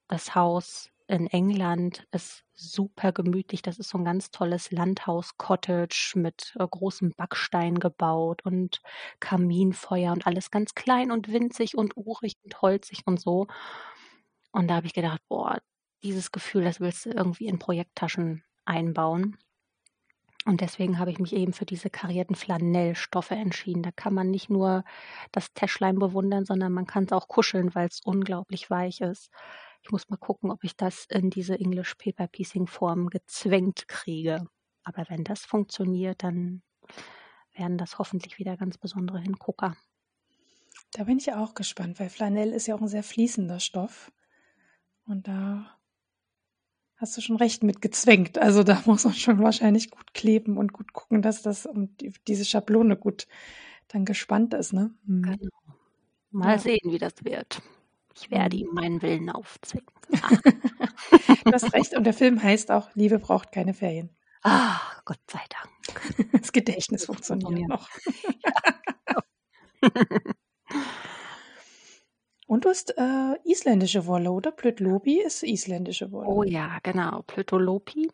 das 0.09 0.35
Haus 0.35 0.91
in 1.07 1.27
England 1.29 2.07
ist 2.13 2.45
super 2.55 3.13
gemütlich. 3.13 3.63
Das 3.63 3.79
ist 3.79 3.91
so 3.91 3.99
ein 3.99 4.05
ganz 4.05 4.31
tolles 4.31 4.71
Landhaus-Cottage 4.71 6.13
mit 6.17 6.55
äh, 6.59 6.67
großem 6.67 7.13
Backstein 7.17 7.79
gebaut 7.79 8.45
und 8.45 8.81
Kaminfeuer 9.21 10.13
und 10.13 10.27
alles 10.27 10.51
ganz 10.51 10.75
klein 10.75 11.11
und 11.11 11.31
winzig 11.33 11.77
und 11.77 11.97
urig 11.97 12.37
und 12.45 12.63
holzig 12.63 13.03
und 13.07 13.21
so. 13.21 13.49
Und 14.53 14.69
da 14.69 14.77
habe 14.77 14.87
ich 14.87 14.95
gedacht, 14.95 15.21
boah, 15.29 15.59
dieses 16.03 16.33
Gefühl, 16.33 16.65
das 16.65 16.81
willst 16.81 17.07
du 17.07 17.11
irgendwie 17.11 17.47
in 17.47 17.59
Projekttaschen 17.59 18.45
einbauen. 18.65 19.37
Und 20.47 20.61
deswegen 20.61 20.99
habe 20.99 21.11
ich 21.11 21.19
mich 21.19 21.33
eben 21.33 21.55
für 21.55 21.65
diese 21.65 21.89
karierten 21.89 22.37
Flanellstoffe 22.37 23.31
entschieden. 23.31 23.83
Da 23.83 23.91
kann 23.91 24.13
man 24.13 24.31
nicht 24.31 24.51
nur 24.51 24.85
das 25.33 25.55
Täschlein 25.55 25.99
bewundern, 25.99 26.45
sondern 26.45 26.73
man 26.73 26.87
kann 26.87 27.05
es 27.05 27.13
auch 27.13 27.29
kuscheln, 27.29 27.75
weil 27.75 27.89
es 27.89 28.01
unglaublich 28.01 28.69
weich 28.69 29.01
ist. 29.01 29.31
Ich 29.83 29.91
muss 29.91 30.09
mal 30.11 30.19
gucken, 30.19 30.51
ob 30.51 30.63
ich 30.63 30.77
das 30.77 31.07
in 31.09 31.31
diese 31.31 31.59
English 31.59 31.95
Paper 31.95 32.27
Piecing 32.27 32.67
Form 32.67 33.09
gezwängt 33.09 33.89
kriege. 33.89 34.47
Aber 34.83 35.07
wenn 35.09 35.25
das 35.25 35.47
funktioniert, 35.47 36.23
dann 36.23 36.63
werden 37.55 37.79
das 37.79 37.99
hoffentlich 37.99 38.39
wieder 38.39 38.57
ganz 38.59 38.77
besondere 38.77 39.21
Hingucker. 39.21 39.77
Da 40.93 41.05
bin 41.05 41.19
ich 41.19 41.33
auch 41.33 41.55
gespannt, 41.55 41.99
weil 41.99 42.11
Flanell 42.11 42.53
ist 42.53 42.67
ja 42.67 42.75
auch 42.75 42.81
ein 42.81 42.89
sehr 42.89 43.03
fließender 43.03 43.61
Stoff. 43.61 44.13
Und 45.07 45.27
da 45.27 45.79
hast 46.97 47.17
du 47.17 47.21
schon 47.21 47.37
recht 47.37 47.63
mit 47.63 47.81
gezwängt. 47.83 48.39
Also 48.39 48.63
da 48.63 48.83
muss 48.87 49.05
man 49.05 49.15
schon 49.15 49.43
wahrscheinlich 49.43 49.91
gut 49.91 50.15
kleben 50.15 50.57
und 50.59 50.73
gut 50.73 50.93
gucken, 50.93 51.23
dass 51.23 51.43
das 51.43 51.67
um 51.67 51.97
die, 51.99 52.13
diese 52.27 52.45
Schablone 52.45 52.97
gut 52.97 53.27
dann 53.89 54.05
gespannt 54.05 54.55
ist. 54.55 54.73
Ne? 54.73 54.95
Hm. 55.07 55.23
Genau. 55.23 55.51
Mal 56.31 56.53
Ja. 56.55 56.59
sehen, 56.59 56.81
wie 56.93 56.99
das 56.99 57.15
wird. 57.25 57.63
Ich 58.17 58.31
werde 58.31 58.57
Mhm. 58.57 58.63
ihm 58.63 58.69
meinen 58.75 59.03
Willen 59.03 59.31
aufzwingen. 59.31 59.87
Du 61.45 61.53
hast 61.53 61.73
recht. 61.75 61.97
Und 61.97 62.05
der 62.05 62.15
Film 62.15 62.43
heißt 62.43 62.71
auch 62.71 62.91
Liebe 62.95 63.19
braucht 63.19 63.53
keine 63.53 63.75
Ferien. 63.75 64.11
Ah, 64.43 64.81
Gott 65.05 65.21
sei 65.31 65.41
Dank. 65.51 66.33
Das 66.33 66.53
Gedächtnis 66.53 67.07
funktioniert 67.07 67.69
noch. 67.69 67.89
Und 72.47 72.65
du 72.65 72.69
hast 72.69 72.97
äh, 72.99 73.39
isländische 73.45 74.07
Wolle, 74.07 74.31
oder? 74.31 74.51
Plötlobi 74.51 75.21
ist 75.21 75.43
isländische 75.43 76.13
Wolle. 76.13 76.29
Oh 76.29 76.43
ja, 76.43 76.79
genau, 76.83 77.23
Plötolopi. 77.27 78.11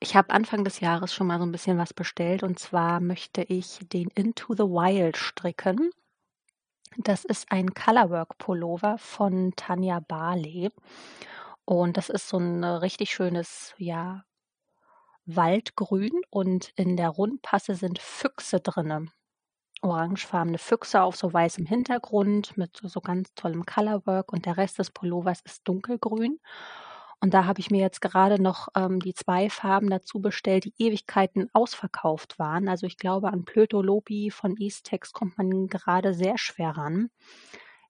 Ich 0.00 0.14
habe 0.16 0.30
Anfang 0.30 0.64
des 0.64 0.80
Jahres 0.80 1.14
schon 1.14 1.26
mal 1.26 1.38
so 1.38 1.46
ein 1.46 1.52
bisschen 1.52 1.78
was 1.78 1.94
bestellt 1.94 2.42
und 2.42 2.58
zwar 2.58 3.00
möchte 3.00 3.42
ich 3.42 3.78
den 3.90 4.08
Into 4.14 4.54
the 4.54 4.64
Wild 4.64 5.16
stricken. 5.16 5.90
Das 6.98 7.24
ist 7.24 7.50
ein 7.50 7.72
Colorwork 7.72 8.36
Pullover 8.36 8.98
von 8.98 9.52
Tanja 9.56 10.00
Barley 10.00 10.70
und 11.64 11.96
das 11.96 12.10
ist 12.10 12.28
so 12.28 12.36
ein 12.36 12.64
richtig 12.64 13.10
schönes, 13.12 13.74
ja, 13.78 14.24
Waldgrün 15.24 16.20
und 16.30 16.72
in 16.76 16.96
der 16.96 17.10
Rundpasse 17.10 17.74
sind 17.76 17.98
Füchse 17.98 18.60
drinne. 18.60 19.06
Orangefarbene 19.82 20.58
Füchse 20.58 21.02
auf 21.02 21.16
so 21.16 21.32
weißem 21.32 21.66
Hintergrund 21.66 22.56
mit 22.56 22.76
so, 22.76 22.88
so 22.88 23.00
ganz 23.00 23.34
tollem 23.34 23.64
Colorwork 23.64 24.32
und 24.32 24.44
der 24.46 24.56
Rest 24.56 24.78
des 24.78 24.90
Pullovers 24.90 25.40
ist 25.42 25.66
dunkelgrün. 25.66 26.38
Und 27.22 27.34
da 27.34 27.44
habe 27.44 27.60
ich 27.60 27.70
mir 27.70 27.80
jetzt 27.80 28.00
gerade 28.00 28.40
noch 28.42 28.68
ähm, 28.74 29.00
die 29.00 29.12
zwei 29.14 29.50
Farben 29.50 29.90
dazu 29.90 30.20
bestellt, 30.20 30.64
die 30.64 30.74
Ewigkeiten 30.78 31.50
ausverkauft 31.52 32.38
waren. 32.38 32.68
Also 32.68 32.86
ich 32.86 32.96
glaube, 32.96 33.28
an 33.28 33.44
Plötolopi 33.44 34.30
von 34.30 34.56
Eastex 34.56 35.12
kommt 35.12 35.36
man 35.36 35.68
gerade 35.68 36.14
sehr 36.14 36.38
schwer 36.38 36.70
ran. 36.76 37.10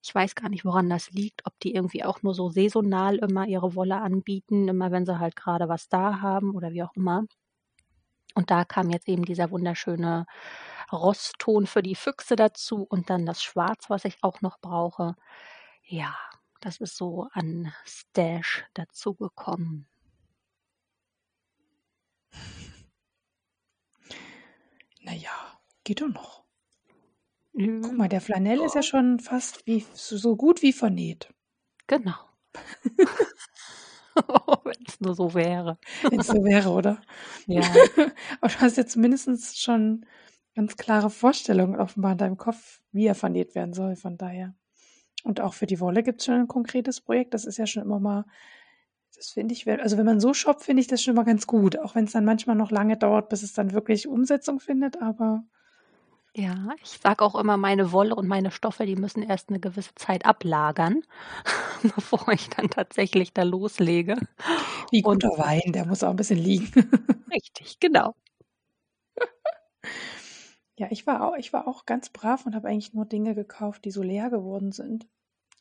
Ich 0.03 0.13
weiß 0.13 0.35
gar 0.35 0.49
nicht, 0.49 0.65
woran 0.65 0.89
das 0.89 1.11
liegt, 1.11 1.45
ob 1.45 1.59
die 1.61 1.73
irgendwie 1.75 2.03
auch 2.03 2.23
nur 2.23 2.33
so 2.33 2.49
saisonal 2.49 3.17
immer 3.17 3.47
ihre 3.47 3.75
Wolle 3.75 3.97
anbieten, 4.01 4.67
immer 4.67 4.91
wenn 4.91 5.05
sie 5.05 5.19
halt 5.19 5.35
gerade 5.35 5.69
was 5.69 5.89
da 5.89 6.21
haben 6.21 6.55
oder 6.55 6.71
wie 6.73 6.83
auch 6.83 6.95
immer. 6.95 7.25
Und 8.35 8.51
da 8.51 8.65
kam 8.65 8.89
jetzt 8.89 9.07
eben 9.07 9.25
dieser 9.25 9.51
wunderschöne 9.51 10.25
Rostton 10.91 11.67
für 11.67 11.81
die 11.81 11.95
Füchse 11.95 12.35
dazu 12.35 12.83
und 12.83 13.09
dann 13.09 13.25
das 13.25 13.41
Schwarz, 13.43 13.89
was 13.89 14.05
ich 14.05 14.17
auch 14.21 14.41
noch 14.41 14.59
brauche. 14.59 15.15
Ja, 15.83 16.15
das 16.59 16.77
ist 16.77 16.97
so 16.97 17.27
an 17.33 17.73
Stash 17.85 18.65
dazugekommen. 18.73 19.87
Naja, 25.01 25.31
geht 25.83 26.01
doch 26.01 26.07
noch. 26.09 26.43
Guck 27.53 27.97
mal, 27.97 28.07
der 28.07 28.21
Flanell 28.21 28.61
ist 28.61 28.75
ja 28.75 28.83
schon 28.83 29.19
fast 29.19 29.65
wie, 29.67 29.85
so 29.93 30.35
gut 30.35 30.61
wie 30.61 30.71
vernäht. 30.71 31.33
Genau. 31.87 32.15
Wenn 34.63 34.83
es 34.87 34.99
nur 34.99 35.15
so 35.15 35.33
wäre. 35.33 35.77
Wenn 36.09 36.19
es 36.21 36.27
so 36.27 36.43
wäre, 36.43 36.69
oder? 36.69 37.01
Ja. 37.47 37.61
Aber 38.41 38.51
du 38.51 38.59
hast 38.61 38.77
jetzt 38.77 38.95
mindestens 38.97 39.57
schon 39.59 40.05
ganz 40.55 40.75
klare 40.77 41.09
Vorstellungen 41.09 41.75
offenbar 41.79 42.13
in 42.13 42.17
deinem 42.17 42.37
Kopf, 42.37 42.81
wie 42.91 43.05
er 43.07 43.15
vernäht 43.15 43.55
werden 43.55 43.73
soll, 43.73 43.95
von 43.95 44.17
daher. 44.17 44.55
Und 45.23 45.41
auch 45.41 45.53
für 45.55 45.67
die 45.67 45.79
Wolle 45.79 46.03
gibt 46.03 46.21
es 46.21 46.25
schon 46.25 46.35
ein 46.35 46.47
konkretes 46.47 47.01
Projekt. 47.01 47.33
Das 47.33 47.45
ist 47.45 47.57
ja 47.57 47.67
schon 47.67 47.83
immer 47.83 47.99
mal, 47.99 48.25
Das 49.15 49.29
finde 49.31 49.53
ich, 49.53 49.67
also 49.69 49.97
wenn 49.97 50.05
man 50.05 50.19
so 50.19 50.33
shoppt, 50.33 50.63
finde 50.63 50.81
ich 50.81 50.87
das 50.87 51.03
schon 51.03 51.15
mal 51.15 51.23
ganz 51.25 51.45
gut, 51.47 51.77
auch 51.79 51.95
wenn 51.95 52.05
es 52.05 52.13
dann 52.13 52.25
manchmal 52.25 52.55
noch 52.55 52.71
lange 52.71 52.97
dauert, 52.97 53.29
bis 53.29 53.43
es 53.43 53.53
dann 53.53 53.73
wirklich 53.73 54.07
Umsetzung 54.07 54.59
findet, 54.59 55.01
aber 55.01 55.43
Ja, 56.35 56.69
ich 56.81 56.91
sage 56.91 57.25
auch 57.25 57.35
immer, 57.35 57.57
meine 57.57 57.91
Wolle 57.91 58.15
und 58.15 58.25
meine 58.27 58.51
Stoffe, 58.51 58.85
die 58.85 58.95
müssen 58.95 59.21
erst 59.21 59.49
eine 59.49 59.59
gewisse 59.59 59.93
Zeit 59.95 60.25
ablagern, 60.25 61.03
bevor 61.95 62.29
ich 62.31 62.49
dann 62.49 62.69
tatsächlich 62.69 63.33
da 63.33 63.43
loslege. 63.43 64.15
Wie 64.91 65.01
guter 65.01 65.29
Wein, 65.37 65.73
der 65.73 65.85
muss 65.85 66.03
auch 66.03 66.09
ein 66.11 66.15
bisschen 66.17 66.39
liegen. 66.39 66.71
Richtig, 67.33 67.79
genau. 67.81 68.15
Ja, 70.77 70.87
ich 70.89 71.05
war 71.07 71.21
auch 71.27 71.35
ich 71.37 71.53
war 71.53 71.67
auch 71.67 71.85
ganz 71.85 72.09
brav 72.09 72.45
und 72.45 72.55
habe 72.55 72.67
eigentlich 72.67 72.93
nur 72.93 73.05
Dinge 73.05 73.35
gekauft, 73.35 73.85
die 73.85 73.91
so 73.91 74.01
leer 74.01 74.29
geworden 74.29 74.71
sind. 74.71 75.07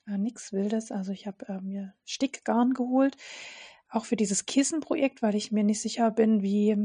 Äh, 0.07 0.19
nix 0.19 0.53
Wildes. 0.53 0.93
Also, 0.93 1.13
ich 1.13 1.27
habe, 1.27 1.47
äh, 1.49 1.61
mir 1.61 1.95
Stickgarn 2.07 2.75
geholt, 2.75 3.17
auch 3.91 4.05
für 4.07 4.17
dieses 4.17 4.47
Kissenprojekt, 4.47 5.23
weil 5.23 5.35
ich 5.37 5.53
mir 5.53 5.65
nicht 5.65 5.83
sicher 5.83 6.11
bin, 6.13 6.43
wie 6.43 6.77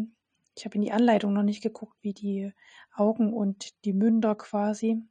ich 0.57 0.65
habe 0.65 0.75
in 0.75 0.81
die 0.81 0.91
Anleitung 0.91 1.33
noch 1.33 1.43
nicht 1.43 1.61
geguckt, 1.61 1.97
wie 2.01 2.13
die 2.13 2.53
Augen 2.93 3.33
und 3.33 3.73
die 3.85 3.93
Münder 3.93 4.35
quasi 4.35 5.01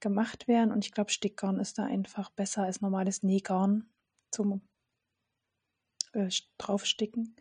gemacht 0.00 0.46
werden 0.46 0.72
und 0.72 0.84
ich 0.84 0.92
glaube, 0.92 1.10
Stickgarn 1.10 1.58
ist 1.58 1.78
da 1.78 1.84
einfach 1.84 2.30
besser 2.30 2.62
als 2.62 2.80
normales 2.80 3.22
Nähgarn 3.22 3.88
zum, 4.30 4.60
äh, 6.12 6.28
draufsticken. 6.58 7.36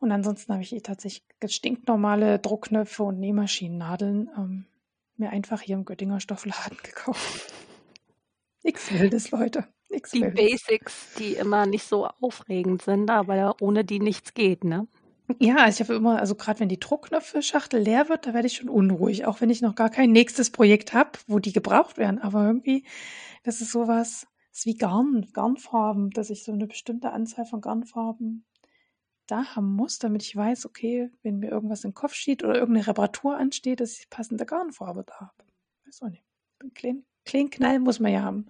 Und 0.00 0.12
ansonsten 0.12 0.52
habe 0.52 0.62
ich 0.62 0.74
tatsächlich 0.82 1.24
stinknormale 1.46 2.38
Druckknöpfe 2.38 3.04
und 3.04 3.20
Nähmaschinennadeln 3.20 4.30
ähm, 4.36 4.66
mir 5.16 5.30
einfach 5.30 5.60
hier 5.60 5.76
im 5.76 5.84
Göttinger 5.84 6.20
Stoffladen 6.20 6.78
gekauft. 6.82 7.52
Nix 8.62 8.92
Wildes, 8.92 9.30
Leute. 9.30 9.66
Nix 9.90 10.10
Die 10.10 10.22
Wildes. 10.22 10.34
Basics, 10.34 11.14
die 11.18 11.34
immer 11.34 11.66
nicht 11.66 11.84
so 11.86 12.06
aufregend 12.06 12.82
sind, 12.82 13.10
aber 13.10 13.56
ohne 13.60 13.84
die 13.84 14.00
nichts 14.00 14.34
geht, 14.34 14.64
ne? 14.64 14.88
Ja, 15.38 15.68
ich 15.68 15.80
habe 15.80 15.94
immer, 15.94 16.18
also 16.18 16.34
gerade 16.34 16.60
wenn 16.60 16.68
die 16.68 16.80
Druckknöpfe-Schachtel 16.80 17.80
leer 17.80 18.08
wird, 18.10 18.26
da 18.26 18.34
werde 18.34 18.46
ich 18.46 18.56
schon 18.56 18.68
unruhig, 18.68 19.24
auch 19.24 19.40
wenn 19.40 19.48
ich 19.48 19.62
noch 19.62 19.74
gar 19.74 19.88
kein 19.88 20.12
nächstes 20.12 20.50
Projekt 20.50 20.92
habe, 20.92 21.12
wo 21.26 21.38
die 21.38 21.52
gebraucht 21.52 21.96
werden. 21.96 22.18
Aber 22.18 22.46
irgendwie, 22.46 22.84
das 23.42 23.62
ist 23.62 23.72
sowas, 23.72 24.26
das 24.50 24.58
ist 24.60 24.66
wie 24.66 24.76
Garn, 24.76 25.26
Garnfarben, 25.32 26.10
dass 26.10 26.28
ich 26.28 26.44
so 26.44 26.52
eine 26.52 26.66
bestimmte 26.66 27.10
Anzahl 27.12 27.46
von 27.46 27.62
Garnfarben 27.62 28.44
da 29.26 29.56
haben 29.56 29.74
muss, 29.74 29.98
damit 29.98 30.22
ich 30.22 30.36
weiß, 30.36 30.66
okay, 30.66 31.10
wenn 31.22 31.38
mir 31.38 31.50
irgendwas 31.50 31.84
in 31.84 31.90
den 31.90 31.94
Kopf 31.94 32.12
steht 32.12 32.44
oder 32.44 32.56
irgendeine 32.56 32.86
Reparatur 32.86 33.38
ansteht, 33.38 33.80
dass 33.80 33.98
ich 33.98 34.10
passende 34.10 34.44
Garnfarbe 34.44 35.04
da 35.06 35.14
habe. 35.20 35.44
Weiß 35.86 36.02
auch 36.02 36.10
nicht. 36.10 36.24
Einen 36.60 36.74
kleinen, 36.74 37.06
kleinen 37.24 37.50
Knall 37.50 37.78
muss 37.78 37.98
man 37.98 38.12
ja 38.12 38.22
haben. 38.22 38.46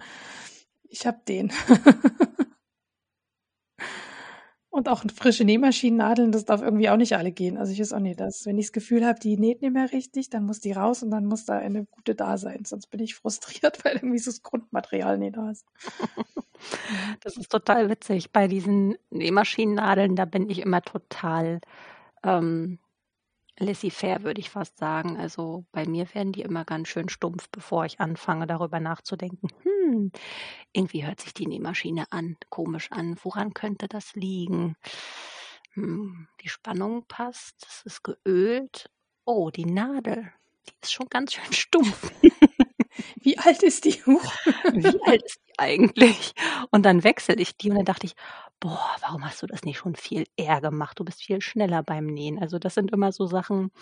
Ich 0.89 1.07
habe 1.07 1.21
den. 1.29 1.53
Und 4.75 4.89
auch 4.89 5.05
frische 5.15 5.45
Nähmaschinennadeln, 5.45 6.33
das 6.33 6.47
darf 6.47 6.61
irgendwie 6.61 6.91
auch 6.91 6.97
nicht 6.97 7.17
alle 7.17 7.31
gehen. 7.31 7.59
Also 7.59 7.73
ich 7.73 7.79
weiß 7.79 7.93
auch 7.93 8.01
nicht, 8.01 8.19
dass, 8.19 8.45
wenn 8.45 8.59
ich 8.59 8.67
das 8.67 8.73
Gefühl 8.73 9.07
habe, 9.07 9.21
die 9.21 9.37
näht 9.37 9.63
nicht 9.63 9.73
mehr 9.73 9.93
richtig, 9.93 10.31
dann 10.31 10.45
muss 10.47 10.59
die 10.59 10.73
raus 10.73 11.05
und 11.05 11.13
dann 11.13 11.27
muss 11.27 11.45
da 11.45 11.57
eine 11.57 11.85
gute 11.85 12.17
da 12.17 12.37
sein. 12.39 12.65
Sonst 12.65 12.89
bin 12.89 12.99
ich 12.99 13.15
frustriert, 13.15 13.79
weil 13.85 13.95
irgendwie 13.95 14.19
so 14.19 14.33
das 14.33 14.43
Grundmaterial 14.43 15.17
nicht 15.19 15.37
da 15.37 15.51
ist. 15.51 15.65
Das 17.21 17.37
ist 17.37 17.51
total 17.51 17.91
witzig. 17.91 18.33
Bei 18.33 18.49
diesen 18.49 18.97
Nähmaschinennadeln, 19.11 20.17
da 20.17 20.25
bin 20.25 20.49
ich 20.49 20.61
immer 20.61 20.81
total 20.81 21.61
ähm, 22.23 22.79
laissez-faire, 23.59 24.23
würde 24.23 24.41
ich 24.41 24.51
fast 24.51 24.79
sagen. 24.79 25.19
Also 25.19 25.67
bei 25.73 25.87
mir 25.87 26.13
werden 26.15 26.33
die 26.33 26.41
immer 26.41 26.65
ganz 26.65 26.89
schön 26.89 27.09
stumpf, 27.11 27.51
bevor 27.51 27.85
ich 27.85 28.01
anfange, 28.01 28.47
darüber 28.47 28.81
nachzudenken. 28.81 29.49
Hm, 29.63 29.73
irgendwie 30.73 31.07
hört 31.07 31.21
sich 31.21 31.35
die 31.35 31.47
Nähmaschine 31.47 32.07
an, 32.11 32.37
komisch 32.51 32.91
an. 32.93 33.17
Woran 33.23 33.55
könnte 33.55 33.89
das 33.89 34.15
liegen? 34.15 34.77
Hm, 35.75 36.29
die 36.43 36.49
Spannung 36.49 37.05
passt, 37.09 37.67
es 37.69 37.83
ist 37.85 38.05
geölt. 38.05 38.91
Oh, 39.25 39.51
die 39.51 39.67
Nadel, 39.67 40.33
die 40.69 40.73
ist 40.83 40.93
schon 40.93 41.09
ganz 41.09 41.35
schön 41.35 41.53
stumpf. 41.53 42.13
Wie 43.21 43.39
alt 43.39 43.63
ist 43.63 43.85
die? 43.85 43.95
Wie 44.05 45.01
alt 45.07 45.23
ist 45.25 45.41
die 45.49 45.53
eigentlich? 45.59 46.33
Und 46.71 46.85
dann 46.85 47.03
wechsle 47.05 47.35
ich 47.37 47.57
die 47.57 47.71
und 47.71 47.77
dann 47.77 47.85
dachte 47.85 48.07
ich, 48.07 48.15
boah, 48.61 48.97
warum 49.01 49.25
hast 49.25 49.43
du 49.43 49.47
das 49.47 49.63
nicht 49.65 49.79
schon 49.79 49.97
viel 49.97 50.27
eher 50.37 50.61
gemacht? 50.61 50.99
Du 50.99 51.05
bist 51.05 51.23
viel 51.23 51.41
schneller 51.41 51.83
beim 51.83 52.07
Nähen. 52.07 52.39
Also 52.39 52.59
das 52.59 52.75
sind 52.75 52.93
immer 52.93 53.13
so 53.13 53.27
Sachen, 53.27 53.73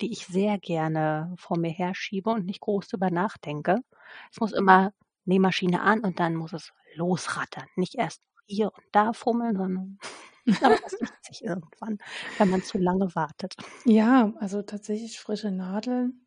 die 0.00 0.12
ich 0.12 0.26
sehr 0.26 0.58
gerne 0.58 1.34
vor 1.38 1.58
mir 1.58 1.70
herschiebe 1.70 2.30
und 2.30 2.46
nicht 2.46 2.60
groß 2.60 2.88
drüber 2.88 3.10
nachdenke. 3.10 3.80
Es 4.30 4.40
muss 4.40 4.52
immer 4.52 4.92
Nähmaschine 5.24 5.80
an 5.82 6.00
und 6.00 6.20
dann 6.20 6.34
muss 6.34 6.52
es 6.52 6.72
losrattern. 6.94 7.66
Nicht 7.76 7.94
erst 7.94 8.22
hier 8.46 8.72
und 8.74 8.84
da 8.92 9.12
fummeln, 9.12 9.56
sondern 9.56 9.98
aber 10.62 10.76
das 10.76 11.00
macht 11.00 11.24
sich 11.24 11.44
irgendwann, 11.44 11.98
wenn 12.38 12.50
man 12.50 12.62
zu 12.62 12.78
lange 12.78 13.14
wartet. 13.14 13.54
Ja, 13.84 14.32
also 14.38 14.62
tatsächlich 14.62 15.20
frische 15.20 15.50
Nadeln. 15.50 16.26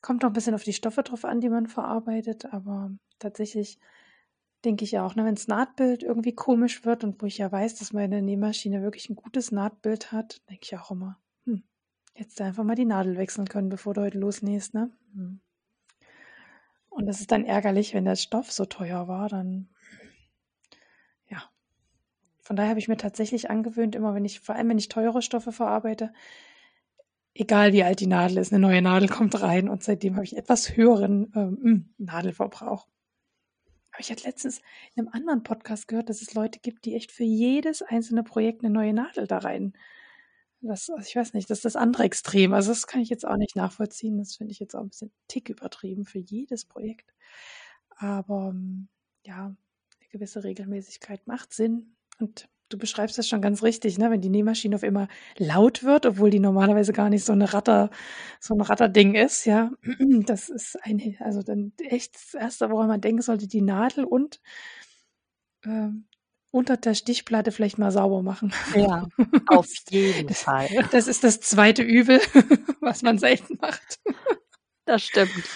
Kommt 0.00 0.24
auch 0.24 0.30
ein 0.30 0.32
bisschen 0.32 0.54
auf 0.54 0.64
die 0.64 0.72
Stoffe 0.72 1.02
drauf 1.02 1.24
an, 1.24 1.40
die 1.40 1.48
man 1.48 1.66
verarbeitet, 1.66 2.52
aber 2.52 2.90
tatsächlich 3.18 3.78
denke 4.64 4.84
ich 4.84 4.98
auch, 4.98 5.14
ne, 5.14 5.24
wenn 5.24 5.34
das 5.34 5.48
Nahtbild 5.48 6.02
irgendwie 6.02 6.34
komisch 6.34 6.84
wird 6.84 7.04
und 7.04 7.20
wo 7.22 7.26
ich 7.26 7.38
ja 7.38 7.50
weiß, 7.50 7.76
dass 7.76 7.92
meine 7.92 8.22
Nähmaschine 8.22 8.82
wirklich 8.82 9.10
ein 9.10 9.16
gutes 9.16 9.52
Nahtbild 9.52 10.12
hat, 10.12 10.40
denke 10.48 10.62
ich 10.64 10.76
auch 10.76 10.90
immer, 10.90 11.18
hm, 11.44 11.62
du 12.16 12.44
einfach 12.44 12.64
mal 12.64 12.74
die 12.74 12.84
Nadel 12.84 13.16
wechseln 13.16 13.48
können, 13.48 13.68
bevor 13.68 13.94
du 13.94 14.02
heute 14.02 14.18
losnähst, 14.18 14.74
ne? 14.74 14.90
Hm. 15.14 15.40
Und 16.94 17.06
das 17.06 17.20
ist 17.20 17.32
dann 17.32 17.44
ärgerlich, 17.44 17.94
wenn 17.94 18.04
der 18.04 18.16
Stoff 18.16 18.52
so 18.52 18.64
teuer 18.66 19.08
war, 19.08 19.28
dann 19.28 19.68
ja. 21.28 21.42
Von 22.40 22.56
daher 22.56 22.70
habe 22.70 22.80
ich 22.80 22.88
mir 22.88 22.96
tatsächlich 22.96 23.50
angewöhnt, 23.50 23.94
immer 23.94 24.14
wenn 24.14 24.24
ich, 24.24 24.40
vor 24.40 24.54
allem 24.54 24.68
wenn 24.68 24.78
ich 24.78 24.88
teure 24.88 25.22
Stoffe 25.22 25.52
verarbeite, 25.52 26.12
egal 27.34 27.72
wie 27.72 27.82
alt 27.82 28.00
die 28.00 28.06
Nadel 28.06 28.38
ist, 28.38 28.52
eine 28.52 28.60
neue 28.60 28.82
Nadel 28.82 29.08
kommt 29.08 29.40
rein 29.40 29.68
und 29.68 29.82
seitdem 29.82 30.14
habe 30.16 30.24
ich 30.24 30.36
etwas 30.36 30.76
höheren 30.76 31.32
ähm, 31.34 31.94
Nadelverbrauch. 31.98 32.86
Aber 33.92 34.00
ich 34.00 34.10
hatte 34.10 34.24
letztens 34.24 34.60
in 34.94 35.06
einem 35.06 35.14
anderen 35.14 35.42
Podcast 35.42 35.88
gehört, 35.88 36.08
dass 36.08 36.22
es 36.22 36.34
Leute 36.34 36.60
gibt, 36.60 36.84
die 36.84 36.94
echt 36.94 37.12
für 37.12 37.24
jedes 37.24 37.82
einzelne 37.82 38.22
Projekt 38.22 38.64
eine 38.64 38.72
neue 38.72 38.92
Nadel 38.94 39.26
da 39.26 39.38
rein. 39.38 39.74
Das, 40.62 40.88
also 40.90 41.06
ich 41.06 41.16
weiß 41.16 41.34
nicht, 41.34 41.50
das 41.50 41.58
ist 41.58 41.64
das 41.64 41.76
andere 41.76 42.04
Extrem. 42.04 42.54
Also 42.54 42.70
das 42.70 42.86
kann 42.86 43.00
ich 43.00 43.08
jetzt 43.08 43.26
auch 43.26 43.36
nicht 43.36 43.56
nachvollziehen. 43.56 44.18
Das 44.18 44.36
finde 44.36 44.52
ich 44.52 44.60
jetzt 44.60 44.76
auch 44.76 44.80
ein 44.80 44.88
bisschen 44.88 45.12
tick 45.28 45.48
übertrieben 45.48 46.04
für 46.04 46.20
jedes 46.20 46.64
Projekt. 46.64 47.12
Aber 47.96 48.50
ähm, 48.54 48.88
ja, 49.24 49.46
eine 49.46 50.08
gewisse 50.10 50.44
Regelmäßigkeit 50.44 51.26
macht 51.26 51.52
Sinn. 51.52 51.96
Und 52.20 52.48
du 52.68 52.78
beschreibst 52.78 53.18
das 53.18 53.28
schon 53.28 53.42
ganz 53.42 53.62
richtig, 53.62 53.98
ne? 53.98 54.10
Wenn 54.10 54.20
die 54.20 54.30
Nähmaschine 54.30 54.76
auf 54.76 54.84
immer 54.84 55.08
laut 55.36 55.82
wird, 55.82 56.06
obwohl 56.06 56.30
die 56.30 56.40
normalerweise 56.40 56.92
gar 56.92 57.10
nicht 57.10 57.24
so 57.24 57.32
eine 57.32 57.52
Ratter, 57.52 57.90
so 58.40 58.54
ein 58.54 58.60
Ratterding 58.60 59.14
ist, 59.14 59.44
ja. 59.44 59.72
Das 60.26 60.48
ist 60.48 60.76
ein, 60.84 61.16
also 61.20 61.42
dann 61.42 61.72
echt 61.78 62.14
das 62.14 62.34
Erste, 62.34 62.70
woran 62.70 62.88
man 62.88 63.00
denken 63.00 63.22
sollte, 63.22 63.48
die 63.48 63.62
Nadel 63.62 64.04
und 64.04 64.40
ähm, 65.64 66.06
unter 66.52 66.76
der 66.76 66.94
Stichplatte 66.94 67.50
vielleicht 67.50 67.78
mal 67.78 67.90
sauber 67.90 68.22
machen. 68.22 68.52
Ja, 68.76 69.08
auf 69.48 69.68
jeden 69.90 70.28
das, 70.28 70.42
Fall. 70.42 70.68
Das 70.92 71.08
ist 71.08 71.24
das 71.24 71.40
zweite 71.40 71.82
Übel, 71.82 72.20
was 72.80 73.02
man 73.02 73.18
selten 73.18 73.58
macht. 73.60 74.00
Das 74.84 75.02
stimmt. 75.02 75.48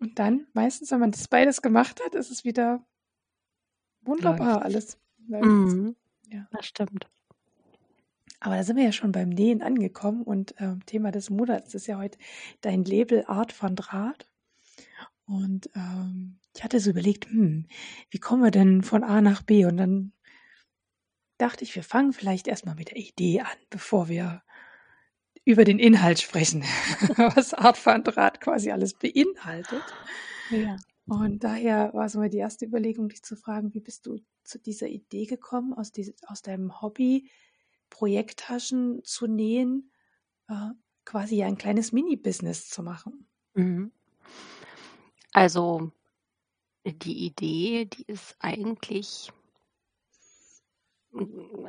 Und 0.00 0.18
dann, 0.18 0.46
meistens, 0.54 0.90
wenn 0.90 1.00
man 1.00 1.12
das 1.12 1.28
beides 1.28 1.62
gemacht 1.62 2.00
hat, 2.04 2.14
ist 2.14 2.30
es 2.30 2.44
wieder 2.44 2.84
wunderbar 4.00 4.54
Läuft. 4.54 4.64
alles. 4.64 4.98
Mhm. 5.28 5.94
Ja. 6.30 6.48
Das 6.52 6.66
stimmt. 6.66 7.06
Aber 8.40 8.56
da 8.56 8.62
sind 8.62 8.76
wir 8.76 8.84
ja 8.84 8.92
schon 8.92 9.12
beim 9.12 9.28
Nähen 9.28 9.62
angekommen 9.62 10.22
und 10.22 10.54
ähm, 10.58 10.86
Thema 10.86 11.10
des 11.10 11.28
Monats 11.28 11.74
ist 11.74 11.86
ja 11.86 11.98
heute 11.98 12.18
dein 12.60 12.84
Label 12.84 13.24
Art 13.26 13.52
von 13.52 13.76
Draht. 13.76 14.26
Und 15.28 15.68
ähm, 15.76 16.38
ich 16.56 16.64
hatte 16.64 16.80
so 16.80 16.90
überlegt, 16.90 17.26
hm, 17.26 17.66
wie 18.10 18.18
kommen 18.18 18.42
wir 18.42 18.50
denn 18.50 18.82
von 18.82 19.04
A 19.04 19.20
nach 19.20 19.42
B? 19.42 19.66
Und 19.66 19.76
dann 19.76 20.12
dachte 21.36 21.64
ich, 21.64 21.74
wir 21.74 21.82
fangen 21.82 22.14
vielleicht 22.14 22.48
erstmal 22.48 22.74
mit 22.74 22.90
der 22.90 22.96
Idee 22.96 23.40
an, 23.42 23.56
bevor 23.68 24.08
wir 24.08 24.42
über 25.44 25.64
den 25.64 25.78
Inhalt 25.78 26.20
sprechen, 26.20 26.62
was 27.36 27.52
Art 27.52 27.76
von 27.76 28.02
Draht 28.02 28.40
quasi 28.40 28.70
alles 28.70 28.94
beinhaltet. 28.94 29.82
Ja. 30.50 30.76
Und 31.06 31.44
daher 31.44 31.92
war 31.94 32.08
so 32.08 32.18
mal 32.18 32.28
die 32.28 32.38
erste 32.38 32.66
Überlegung, 32.66 33.08
dich 33.08 33.22
zu 33.22 33.36
fragen, 33.36 33.72
wie 33.72 33.80
bist 33.80 34.06
du 34.06 34.18
zu 34.44 34.58
dieser 34.58 34.88
Idee 34.88 35.26
gekommen, 35.26 35.72
aus, 35.74 35.92
diese, 35.92 36.14
aus 36.26 36.42
deinem 36.42 36.80
Hobby 36.82 37.30
Projekttaschen 37.90 39.02
zu 39.04 39.26
nähen, 39.26 39.90
äh, 40.48 40.70
quasi 41.04 41.42
ein 41.42 41.56
kleines 41.56 41.92
Mini-Business 41.92 42.68
zu 42.68 42.82
machen? 42.82 43.26
Mhm. 43.54 43.92
Also 45.32 45.90
die 46.84 47.24
Idee, 47.26 47.84
die 47.84 48.02
ist 48.08 48.36
eigentlich, 48.40 49.30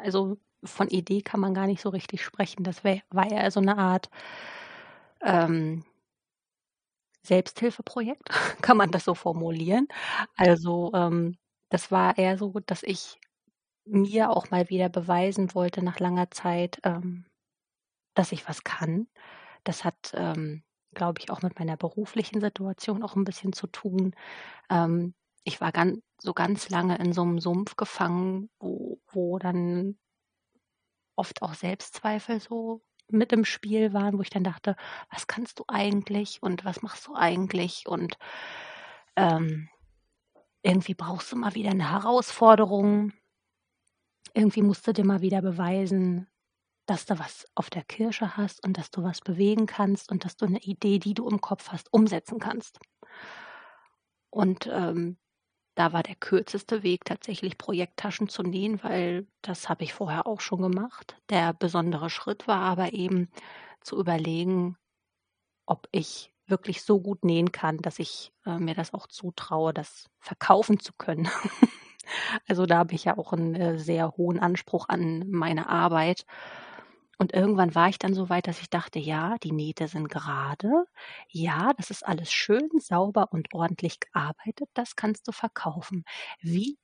also 0.03 0.38
von 0.64 0.89
Idee 0.89 1.22
kann 1.22 1.39
man 1.39 1.53
gar 1.53 1.68
nicht 1.68 1.82
so 1.82 1.89
richtig 1.89 2.24
sprechen. 2.24 2.64
Das 2.64 2.84
wär, 2.84 3.01
war 3.10 3.32
ja 3.32 3.49
so 3.51 3.60
eine 3.60 3.78
Art 3.78 4.10
ähm, 5.22 5.84
Selbsthilfeprojekt, 7.24 8.30
kann 8.62 8.78
man 8.78 8.91
das 8.91 9.05
so 9.05 9.14
formulieren. 9.16 9.88
Also 10.38 10.91
ähm, 10.93 11.38
das 11.70 11.91
war 11.91 12.18
eher 12.18 12.38
so, 12.38 12.60
dass 12.66 12.84
ich 12.84 13.20
mir 13.86 14.32
auch 14.32 14.51
mal 14.51 14.70
wieder 14.70 14.89
beweisen 14.89 15.55
wollte 15.55 15.84
nach 15.84 15.99
langer 15.99 16.32
Zeit, 16.32 16.80
ähm, 16.84 17.26
dass 18.16 18.32
ich 18.34 18.47
was 18.49 18.64
kann. 18.64 19.07
Das 19.66 19.86
hat, 19.86 20.14
ähm, 20.16 20.64
glaube 20.93 21.19
ich, 21.21 21.29
auch 21.31 21.41
mit 21.41 21.59
meiner 21.59 21.77
beruflichen 21.77 22.41
Situation 22.41 23.03
auch 23.03 23.15
ein 23.15 23.25
bisschen 23.25 23.53
zu 23.53 23.67
tun. 23.67 24.15
Ähm, 24.69 25.15
ich 25.45 25.61
war 25.61 25.71
gan 25.73 26.01
so 26.21 26.33
ganz 26.33 26.69
lange 26.69 26.97
in 26.99 27.13
so 27.13 27.23
einem 27.23 27.39
Sumpf 27.39 27.75
gefangen, 27.77 28.49
wo 28.59 28.99
wo 29.11 29.39
dann 29.39 29.97
oft 31.15 31.41
auch 31.41 31.53
Selbstzweifel 31.53 32.39
so 32.39 32.81
mit 33.11 33.31
im 33.33 33.43
Spiel 33.45 33.93
waren, 33.93 34.17
wo 34.17 34.21
ich 34.21 34.29
dann 34.29 34.43
dachte: 34.43 34.75
„Was 35.11 35.27
kannst 35.27 35.59
du 35.59 35.63
eigentlich 35.67 36.41
und 36.41 36.65
was 36.65 36.81
machst 36.81 37.07
du 37.07 37.15
eigentlich?“ 37.15 37.87
Und, 37.87 38.17
ähm, 39.15 39.69
irgendwie 40.63 40.93
brauchst 40.95 41.31
du 41.31 41.37
mal 41.37 41.55
wieder 41.55 41.71
eine 41.71 41.91
Herausforderung. 41.91 43.13
Irgendwie 44.33 44.61
musst 44.63 44.87
du 44.87 44.91
dir 44.93 45.05
mal 45.05 45.21
wieder 45.21 45.41
beweisen, 45.43 46.27
dass 46.89 47.05
du 47.05 47.19
was 47.19 47.45
auf 47.55 47.69
der 47.69 47.83
Kirsche 47.83 48.35
hast 48.37 48.63
und 48.63 48.77
dass 48.77 48.91
du 48.91 49.03
was 49.03 49.21
bewegen 49.21 49.65
kannst 49.67 50.11
und 50.11 50.25
dass 50.25 50.37
du 50.37 50.45
eine 50.45 50.59
Idee, 50.59 50.99
die 50.99 51.13
du 51.13 51.27
im 51.27 51.41
Kopf 51.41 51.69
hast, 51.69 51.93
umsetzen 51.93 52.39
kannst. 52.39 52.79
Und, 54.31 54.67
ähm, 54.71 55.17
da 55.75 55.93
war 55.93 56.03
der 56.03 56.15
kürzeste 56.15 56.83
Weg 56.83 57.05
tatsächlich 57.05 57.57
Projekttaschen 57.57 58.27
zu 58.27 58.43
nähen, 58.43 58.83
weil 58.83 59.27
das 59.41 59.69
habe 59.69 59.85
ich 59.85 59.93
vorher 59.93 60.27
auch 60.27 60.41
schon 60.41 60.61
gemacht. 60.61 61.15
Der 61.29 61.53
besondere 61.53 62.09
Schritt 62.09 62.47
war 62.47 62.59
aber 62.61 62.91
eben 62.91 63.29
zu 63.81 63.97
überlegen, 63.97 64.75
ob 65.65 65.87
ich 65.91 66.33
wirklich 66.47 66.81
so 66.81 66.99
gut 66.99 67.23
nähen 67.23 67.51
kann, 67.51 67.77
dass 67.77 67.99
ich, 67.99 68.33
äh, 68.45 68.57
mir 68.57 68.73
das 68.73 68.93
auch 68.93 69.07
zutraue, 69.07 69.73
das 69.73 70.09
verkaufen 70.19 70.79
zu 70.79 70.93
können. 70.97 71.29
Also, 72.47 72.65
da 72.65 72.79
habe 72.79 72.95
ich 72.95 73.05
ja 73.05 73.19
auch 73.19 73.33
einen 73.33 73.53
äh, 73.53 73.77
sehr 73.77 74.17
hohen 74.17 74.39
Anspruch 74.39 74.89
an 74.89 75.29
meine 75.29 75.69
Arbeit. 75.69 76.25
Und 77.22 77.34
irgendwann 77.34 77.76
war 77.76 77.89
ich 77.89 77.99
dann 77.99 78.13
so 78.13 78.30
weit, 78.30 78.47
dass 78.47 78.61
ich 78.61 78.70
dachte: 78.70 78.97
„Ja, 78.97 79.38
die 79.39 79.51
Nähte 79.51 79.88
sind 79.89 80.07
gerade. 80.09 80.86
Ja, 81.30 81.74
das 81.78 81.91
ist 81.91 82.07
alles 82.07 82.32
schön 82.32 82.70
sauber 82.80 83.34
und 83.34 83.53
ordentlich 83.53 83.99
gearbeitet. 83.99 84.70
Das 84.74 84.95
kannst 84.95 85.28
du 85.28 85.34
verkaufen. 85.34 86.05
Wie 86.41 86.80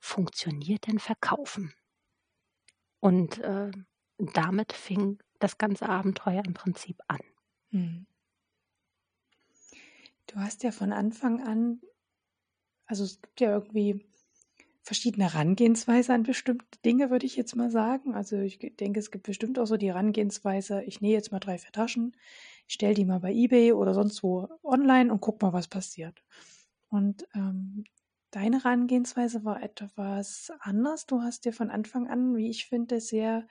funktioniert 0.00 0.88
denn 0.88 0.98
Verkaufen?“ 0.98 1.72
Und, 3.02 3.38
äh, 3.38 3.70
damit 4.18 4.72
fing 4.72 5.18
das 5.38 5.58
ganze 5.58 5.88
Abenteuer 5.88 6.42
im 6.44 6.54
Prinzip 6.54 6.98
an. 7.08 7.20
Mhm. 7.70 8.06
Du 10.28 10.36
hast 10.40 10.64
ja 10.64 10.72
von 10.72 10.92
Anfang 10.92 11.40
an 11.40 11.80
also, 12.86 13.04
es 13.04 13.20
gibt 13.20 13.40
ja 13.40 13.50
irgendwie 13.52 14.06
verschiedene 14.86 15.32
Herangehensweise 15.34 16.14
an 16.14 16.24
bestimmte 16.24 16.66
Dinge, 16.84 17.10
würde 17.10 17.26
ich 17.26 17.36
jetzt 17.36 17.56
mal 17.56 17.70
sagen. 17.70 18.14
Also, 18.14 18.38
ich 18.38 18.58
denke, 18.80 19.00
es 19.00 19.10
gibt 19.12 19.26
bestimmt 19.26 19.58
auch 19.58 19.66
so 19.66 19.76
die 19.78 19.88
Herangehensweise: 19.88 20.82
„Ich 20.84 21.00
nähe 21.02 21.14
jetzt 21.14 21.32
mal 21.32 21.40
3, 21.40 21.58
4 21.58 21.72
Taschen, 21.72 22.16
stelle 22.68 22.94
die 22.94 23.04
mal 23.06 23.20
bei 23.20 23.32
eBay 23.34 23.72
oder 23.72 23.94
sonst 23.94 24.22
wo 24.22 24.48
online 24.64 25.12
und 25.12 25.20
gucke 25.22 25.44
mal, 25.46 25.52
was 25.52 25.68
passiert.“ 25.68 26.24
Und, 26.88 27.26
ähm, 27.34 27.84
deine 28.32 28.62
Herangehensweise 28.64 29.44
war 29.44 29.62
etwas 29.62 30.52
anders. 30.60 31.06
Du 31.06 31.22
hast 31.22 31.44
dir 31.44 31.52
von 31.52 31.70
Anfang 31.70 32.08
an, 32.08 32.36
wie 32.36 32.50
ich 32.50 32.66
finde, 32.66 33.00
sehr 33.00 33.46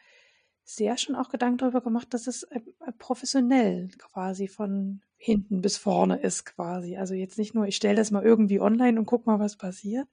sehr 0.67 0.97
schon 0.97 1.15
auch 1.15 1.29
Gedanken 1.29 1.59
darüber 1.59 1.81
gemacht, 1.81 2.13
dass 2.13 2.27
es, 2.27 2.43
äh, 2.43 2.59
äh, 2.85 2.91
professionell 2.97 3.89
quasi 3.99 4.47
von 4.47 5.01
hinten 5.17 5.61
bis 5.61 5.77
vorne 5.77 6.17
ist 6.17 6.45
quasi. 6.45 6.97
Also, 6.97 7.13
jetzt 7.13 7.37
nicht 7.37 7.53
nur: 7.55 7.67
„Ich 7.67 7.75
stelle 7.77 7.95
das 7.95 8.11
mal 8.11 8.23
irgendwie 8.23 8.59
online 8.61 8.99
und 8.99 9.05
gucke 9.05 9.29
mal, 9.29 9.39
was 9.39 9.57
passiert“, 9.57 10.07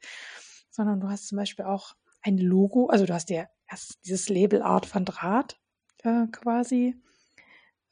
sondern 0.72 1.00
du 1.00 1.08
hast 1.10 1.28
zum 1.28 1.38
Beispiel 1.38 1.66
auch 1.66 1.94
ein 2.22 2.38
Logo 2.38 2.88
also, 2.88 3.06
du 3.06 3.14
hast 3.14 3.30
dir 3.30 3.48
erst 3.70 4.00
dieses 4.06 4.30
Label 4.30 4.62
Art 4.62 4.94
van 4.94 5.06
Draht, 5.06 5.60
äh, 6.04 6.28
quasi, 6.32 6.96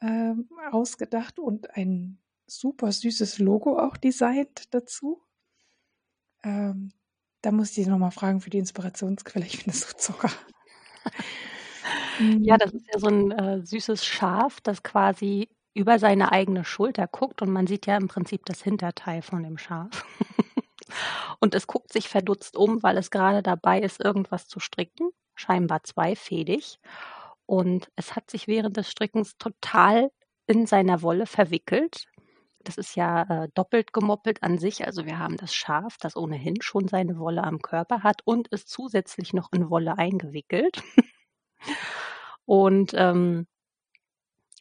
ähm, 0.02 0.48
ausgedacht 0.72 1.38
und 1.40 1.76
ein 1.76 2.20
super 2.48 2.92
süßes 2.92 3.38
Logo 3.40 3.78
auch 3.78 3.96
designt 3.98 4.74
dazu. 4.74 5.22
Ähm, 6.44 6.92
da 7.42 7.52
muss 7.52 7.70
ich 7.70 7.74
dich 7.76 7.86
noch 7.86 7.98
mal 7.98 8.10
fragen 8.10 8.40
für 8.40 8.50
die 8.50 8.58
Inspirationsquelle. 8.58 9.46
Ich 9.46 9.58
finde 9.58 9.78
das 9.78 9.80
so 9.90 9.96
Zucker. 9.96 10.30
Ja, 12.40 12.58
das 12.58 12.72
ist 12.72 12.86
ja 12.92 12.98
so 13.00 13.08
'n, 13.08 13.32
äh, 13.32 13.66
süßes 13.66 14.04
Schaf, 14.06 14.60
das 14.60 14.82
quasi 14.82 15.48
über 15.74 15.98
seine 15.98 16.32
eigene 16.32 16.64
Schulter 16.64 17.06
guckt 17.08 17.42
und 17.42 17.50
man 17.50 17.66
sieht 17.66 17.86
ja 17.86 17.96
im 17.96 18.08
Prinzip 18.08 18.44
das 18.46 18.62
Hinterteil 18.62 19.22
von 19.22 19.42
dem 19.42 19.58
Schaf. 19.58 20.04
Und 21.40 21.54
es 21.54 21.66
guckt 21.66 21.92
sich 21.92 22.08
verdutzt 22.08 22.56
um, 22.56 22.82
weil 22.82 22.96
es 22.98 23.10
grade 23.10 23.42
dabei 23.42 23.80
ist, 23.80 24.00
irgendwas 24.04 24.48
zu 24.48 24.60
stricken, 24.60 25.10
scheinbar 25.34 25.82
zweifädig. 25.84 26.78
Und 27.46 27.90
es 27.96 28.16
hat 28.16 28.30
sich 28.30 28.46
während 28.48 28.76
des 28.76 28.90
Strickens 28.90 29.36
total 29.38 30.10
in 30.46 30.66
seiner 30.66 31.02
Wolle 31.02 31.26
verwickelt. 31.26 32.06
Das 32.64 32.78
ist 32.78 32.96
ja, 32.96 33.22
äh, 33.44 33.48
doppelt 33.54 33.92
gemoppelt 33.94 34.42
an 34.42 34.58
sich. 34.58 34.86
Also, 34.86 35.06
wir 35.06 35.18
haben 35.18 35.36
das 35.38 35.54
Schaf, 35.54 35.96
das 36.00 36.16
ohnehin 36.16 36.60
schon 36.62 36.88
seine 36.88 37.18
Wolle 37.18 37.44
am 37.44 37.60
Körper 37.62 38.02
hat 38.04 38.22
und 38.24 38.48
ist 38.48 38.68
zusätzlich 38.70 39.32
noch 39.34 39.50
in 39.52 39.70
Wolle 39.70 39.98
eingewickelt. 39.98 40.82
Und, 42.48 42.92
ähm, 42.94 43.46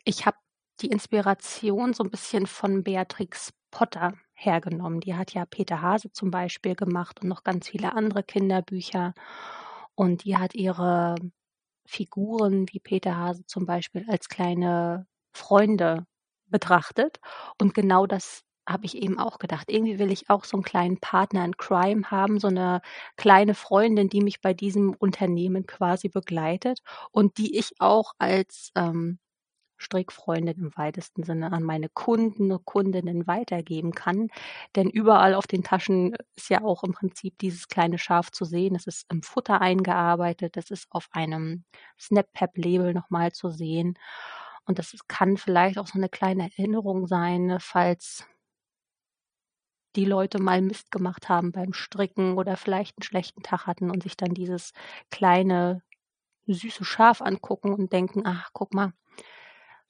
ich 0.05 0.25
habe 0.25 0.37
die 0.81 0.87
Inspiration 0.87 1.93
so 1.93 2.03
'n 2.03 2.09
bisschen 2.11 2.47
von 2.47 2.83
Beatrix 2.83 3.53
Potter 3.71 4.13
hergenommen. 4.39 5.01
Die 5.01 5.15
hat 5.15 5.33
ja 5.33 5.45
Peter 5.45 5.81
Hase 5.81 6.11
zum 6.11 6.31
Beispiel 6.31 6.75
gemacht 6.75 7.21
und 7.21 7.29
noch 7.29 7.43
ganz 7.43 7.69
viele 7.69 7.93
andere 7.93 8.23
Kinderbücher. 8.23 9.13
Und 9.95 10.23
die 10.25 10.37
hat 10.37 10.55
ihre 10.55 11.15
Figuren 11.87 12.67
wie 12.71 12.79
Peter 12.79 13.17
Hase 13.17 13.45
zum 13.47 13.65
Beispiel 13.67 14.05
als 14.09 14.29
kleine 14.29 15.07
Freunde 15.33 16.05
betrachtet. 16.47 17.19
Und 17.61 17.73
genau 17.75 18.07
das 18.07 18.43
habe 18.69 18.85
ich 18.85 18.97
eben 18.97 19.19
auch 19.19 19.39
gedacht. 19.39 19.71
Irgendwie 19.71 19.99
will 19.99 20.11
ich 20.11 20.29
auch 20.29 20.45
so 20.45 20.57
'n 20.57 20.63
kleinen 20.63 20.99
Partner 20.99 21.45
in 21.45 21.57
Crime 21.57 22.11
haben, 22.11 22.39
so 22.39 22.49
'ne 22.49 22.81
kleine 23.17 23.55
Freundin, 23.55 24.09
die 24.09 24.21
mich 24.21 24.41
bei 24.41 24.53
diesem 24.55 24.93
Unternehmen 24.95 25.65
quasi 25.67 26.09
begleitet 26.09 26.81
und 27.11 27.37
die 27.39 27.57
ich 27.59 27.73
auch 27.79 28.13
als, 28.19 28.71
ähm, 28.75 29.19
Strickfreundin 29.79 30.57
im 30.59 30.71
weitesten 30.77 31.23
Sinne 31.23 31.51
an 31.53 31.63
meine 31.63 31.89
Kunden 31.89 32.51
und 32.51 32.65
Kundinnen 32.65 33.27
weitergeben 33.27 33.91
kann. 33.93 34.29
Denn 34.75 34.89
überall 34.89 35.33
auf 35.35 35.47
den 35.47 35.63
Taschen 35.63 36.15
ist 36.35 36.49
ja 36.49 36.61
auch 36.63 36.83
im 36.83 36.93
Prinzip 36.93 37.37
dieses 37.39 37.67
kleine 37.69 37.97
Schaf 37.97 38.31
zu 38.31 38.45
sehen. 38.45 38.75
Es 38.75 38.87
ist 38.87 39.07
im 39.11 39.23
Futter 39.23 39.61
eingearbeitet, 39.61 40.57
es 40.57 40.71
ist 40.71 40.87
auf 40.91 41.07
einem 41.13 41.63
Snap-Pep-Label 41.99 42.93
noch 42.93 43.09
mal 43.09 43.31
zu 43.33 43.49
sehen. 43.49 43.95
Und 44.65 44.79
das 44.79 44.95
kann 45.07 45.37
vielleicht 45.37 45.79
auch 45.79 45.87
so 45.87 45.99
'ne 45.99 46.09
kleine 46.09 46.43
Erinnerung 46.57 47.07
sein, 47.07 47.57
falls 47.59 48.25
die 49.95 50.05
Leute 50.05 50.39
mal 50.39 50.61
Mist 50.61 50.91
gemacht 50.91 51.29
haben 51.29 51.51
beim 51.51 51.73
Stricken 51.73 52.37
oder 52.37 52.57
vielleicht 52.57 52.97
'n 52.99 53.03
schlechten 53.03 53.41
Tag 53.41 53.65
hatten 53.65 53.89
und 53.89 54.03
sich 54.03 54.15
dann 54.15 54.33
dieses 54.35 54.71
kleine, 55.09 55.81
süße 56.47 56.85
Schaf 56.85 57.21
angucken 57.21 57.73
und 57.73 57.93
denken: 57.93 58.23
„Ach, 58.25 58.49
guck 58.53 58.73
mal, 58.73 58.93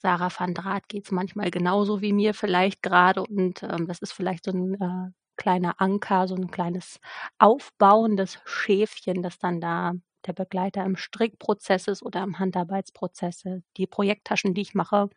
Sarah 0.02 0.30
van 0.38 0.54
Draht 0.54 0.88
geht's 0.90 1.12
manchmal 1.12 1.52
genauso 1.52 2.02
wie 2.02 2.14
mir 2.14 2.34
vielleicht 2.34 2.82
grade.“ 2.84 3.22
Und, 3.24 3.64
ähm, 3.64 3.88
das 3.88 4.00
ist 4.00 4.14
vielleicht 4.14 4.46
so 4.46 4.52
'n, 4.52 4.76
äh, 4.76 5.12
kleiner 5.38 5.82
Anker, 5.82 6.28
so 6.28 6.36
'n 6.36 6.52
kleines 6.52 7.00
aufbauendes 7.40 8.40
Schäfchen, 8.46 9.22
das 9.24 9.40
dann 9.40 9.60
da 9.62 9.94
der 10.26 10.34
Begleiter 10.34 10.86
im 10.86 10.96
Strickprozess 10.98 11.88
ist 11.88 12.04
oder 12.04 12.24
im 12.24 12.40
Handarbeitsprozesse. 12.40 13.64
Die 13.78 13.88
Projekttaschen, 13.88 14.54
die 14.54 14.62
ich 14.62 14.74
mache, 14.76 15.10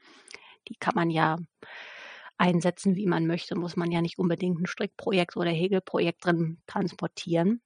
die 0.69 0.77
kann 0.77 0.95
man 0.97 1.11
ja 1.11 1.39
einsetzen, 2.39 2.97
wie 2.97 3.07
man 3.07 3.27
möchte. 3.27 3.57
Muss 3.57 3.77
man 3.77 3.91
ja 3.93 4.03
nicht 4.03 4.19
unbedingt 4.19 4.61
'n 4.61 4.67
Strickprojekt 4.67 5.37
oder 5.39 5.51
Häkelprojekt 5.51 6.27
drin 6.27 6.59
transportieren. 6.67 7.61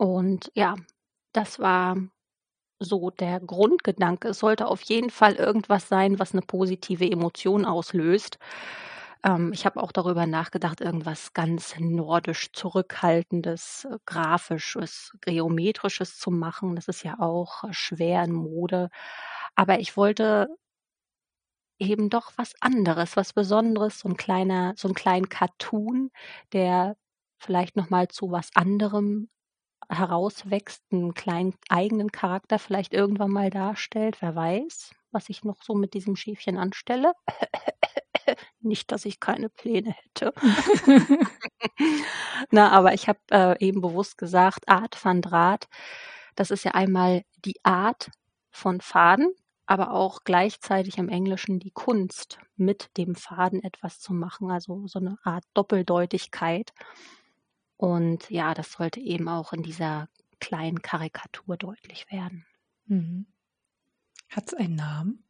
Und 0.00 0.50
ja, 0.54 0.74
das 1.32 1.58
war 1.58 1.96
so 2.80 3.10
der 3.10 3.40
Grundgedanke. 3.40 4.28
Es 4.28 4.40
sollte 4.40 4.66
auf 4.68 4.82
jeden 4.82 5.10
Fall 5.10 5.34
irgendwas 5.34 5.88
sein, 5.88 6.18
was 6.18 6.34
'ne 6.34 6.42
positive 6.42 7.08
Emotion 7.10 7.64
auslöst. 7.64 8.38
Ähm, 9.24 9.52
ich 9.54 9.64
habe 9.66 9.82
auch 9.82 9.92
darüber 9.92 10.26
nachgedacht, 10.26 10.80
irgendwas 10.80 11.32
ganz 11.34 11.74
nordisch 11.78 12.52
Zurückhaltendes, 12.52 13.86
äh, 13.90 13.98
Grafisches, 14.06 15.12
Geometrisches 15.22 16.18
zu 16.18 16.30
machen. 16.30 16.76
Das 16.76 16.88
ist 16.88 17.04
ja 17.04 17.18
auch 17.20 17.64
schwer 17.72 18.24
in 18.24 18.32
Mode. 18.32 18.90
Aber 19.56 19.78
ich 19.80 19.96
wollte 19.96 20.48
eben 21.80 22.08
doch 22.08 22.30
was 22.36 22.52
anderes, 22.60 23.16
was 23.16 23.32
Besonderes, 23.32 23.98
so 23.98 24.08
'n 24.08 24.16
kleiner 24.16 24.74
so 24.76 24.86
'n 24.88 24.94
kleinen 24.94 25.28
Cartoon, 25.28 26.10
der 26.52 26.96
vielleicht 27.38 27.76
noch 27.76 27.90
mal 27.90 28.06
zu 28.08 28.30
was 28.30 28.50
anderem 28.54 29.28
herauswächst, 29.88 30.82
'n 30.92 31.14
kleinen 31.14 31.54
eigenen 31.68 32.12
Charakter 32.12 32.58
vielleicht 32.58 32.94
irgendwann 32.94 33.30
mal 33.30 33.50
darstellt. 33.50 34.20
Wer 34.22 34.34
weiß, 34.36 34.92
was 35.12 35.28
ich 35.28 35.44
noch 35.44 35.62
so 35.62 35.74
mit 35.74 35.94
diesem 35.94 36.16
Schäfchen 36.16 36.58
anstelle. 36.58 37.12
Nicht, 38.60 38.92
dass 38.92 39.04
ich 39.04 39.20
keine 39.20 39.48
Pläne 39.50 39.92
hätte. 39.92 40.32
Na, 42.50 42.70
aber 42.72 42.94
ich 42.94 43.08
habe, 43.08 43.18
äh, 43.30 43.58
eben 43.64 43.80
bewusst 43.80 44.18
gesagt, 44.18 44.68
Art 44.68 45.02
van 45.04 45.22
Draht, 45.22 45.68
Das 46.36 46.50
ist 46.50 46.64
ja 46.64 46.72
einmal 46.72 47.22
die 47.44 47.56
Art 47.64 48.10
von 48.52 48.80
Faden, 48.80 49.32
aber 49.66 49.92
auch 49.92 50.20
gleichzeitig 50.24 50.98
im 50.98 51.08
Englischen 51.10 51.60
die 51.60 51.70
Kunst, 51.72 52.38
mit 52.56 52.90
dem 52.98 53.14
Faden 53.16 53.62
etwas 53.62 54.00
zu 54.00 54.12
machen, 54.14 54.50
also 54.50 54.86
so 54.86 54.98
eine 55.00 55.18
Art 55.24 55.44
Doppeldeutigkeit. 55.54 56.72
Und 57.84 58.30
ja, 58.30 58.54
das 58.54 58.72
sollte 58.72 58.98
eben 58.98 59.28
auch 59.28 59.52
in 59.52 59.62
dieser 59.62 60.08
kleinen 60.40 60.80
Karikatur 60.80 61.58
deutlich 61.58 62.10
werden. 62.10 62.46
Mhm. 62.86 63.26
Hat 64.30 64.46
es 64.46 64.54
einen 64.54 64.76
Namen? 64.76 65.22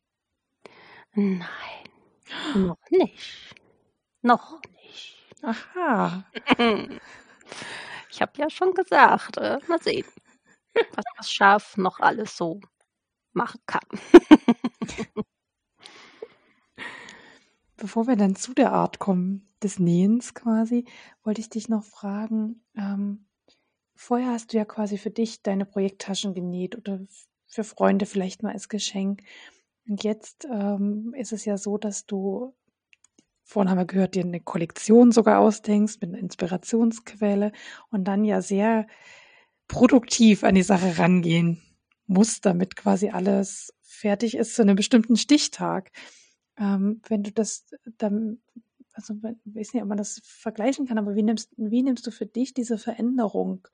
Nein, 1.15 1.49
noch 2.55 2.79
nicht. 2.91 3.57
Noch 4.23 4.61
nicht. 4.83 5.17
Aha. 5.43 6.25
Ich 8.11 8.23
habe 8.23 8.33
ja 8.39 8.49
schon 8.49 8.75
gesagt, 8.75 9.39
äh, 9.39 9.59
mal 9.67 9.83
sehen, 9.83 10.07
was 10.95 11.05
das 11.17 11.33
Schaf 11.33 11.77
noch 11.77 11.99
alles 11.99 12.37
so 12.37 12.61
machen 13.33 13.61
kann. 13.67 13.83
Bevor 17.85 18.07
wir 18.07 18.17
dann 18.17 18.35
zu 18.35 18.55
der 18.55 18.73
Art 18.73 18.99
kommen, 18.99 19.47
des 19.63 19.79
Nähens 19.79 20.33
quasi, 20.33 20.87
wollte 21.23 21.43
ich 21.43 21.51
dich 21.51 21.69
noch 21.69 21.85
fragen, 21.85 22.65
ähm, 22.79 23.27
vorher 23.95 24.29
hast 24.29 24.55
du 24.55 24.57
ja 24.57 24.65
quasi 24.65 24.97
für 24.97 25.11
dich 25.11 25.43
deine 25.43 25.67
Projekttaschen 25.67 26.33
genäht 26.33 26.79
oder 26.79 27.01
für 27.47 27.63
Freunde 27.63 28.07
vielleicht 28.07 28.43
mal 28.43 28.55
als 28.55 28.71
Geschenk. 28.71 29.21
Und 29.87 30.03
jetzt 30.03 30.49
ähm, 30.51 31.13
ist 31.15 31.35
es 31.35 31.45
ja 31.45 31.59
so, 31.59 31.77
dass 31.77 32.07
du, 32.07 32.55
vorhin 33.43 33.69
haben 33.69 33.77
wir 33.77 33.85
gehört, 33.85 34.15
dir 34.15 34.25
eine 34.25 34.41
Kollektion 34.41 35.13
sogar 35.13 35.41
ausdenkst 35.41 35.99
mit 36.01 36.09
einer 36.09 36.21
Inspirationsquelle 36.21 37.53
und 37.91 38.05
dann 38.05 38.25
ja 38.25 38.41
sehr 38.41 38.87
produktiv 39.69 40.43
an 40.43 40.55
die 40.55 40.63
Sache 40.63 40.97
rangehen 40.97 41.61
muss, 42.07 42.41
damit 42.41 42.77
quasi 42.77 43.11
alles 43.11 43.75
fertig 43.83 44.39
ist 44.39 44.55
zu 44.55 44.63
einem 44.63 44.75
bestimmten 44.75 45.17
Stichtag. 45.17 45.91
Ähm, 46.57 47.01
wenn 47.09 47.23
du 47.23 47.33
das 47.33 47.67
dann, 47.99 48.41
also 48.93 49.15
ich 49.15 49.55
weiß 49.55 49.75
nicht, 49.75 49.83
ob 49.83 49.89
man 49.89 49.99
das 49.99 50.21
vergleichen 50.25 50.87
kann, 50.87 50.99
aber 50.99 51.15
wie 51.15 51.23
nimmst, 51.23 51.53
wie 51.57 51.83
nimmst 51.83 52.07
du 52.07 52.11
für 52.11 52.27
dich 52.27 52.55
diese 52.55 52.79
Veränderung 52.79 53.67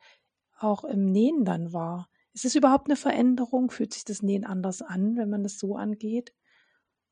auch 0.59 0.85
im 0.85 1.07
Nähen 1.07 1.45
dann 1.45 1.73
wahr? 1.73 2.09
Ist 2.33 2.45
es 2.45 2.55
überhaupt 2.55 2.87
eine 2.89 2.97
Veränderung? 2.97 3.71
Fühlt 3.71 3.93
sich 3.93 4.05
das 4.05 4.23
Nähen 4.23 4.45
anders 4.45 4.83
an, 4.83 5.17
wenn 5.17 5.31
man 5.31 5.43
das 5.43 5.59
so 5.59 5.77
angeht? 5.77 6.33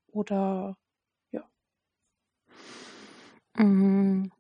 Oder 0.07 0.79
ja? 1.33 1.49
Mm. 3.57 4.31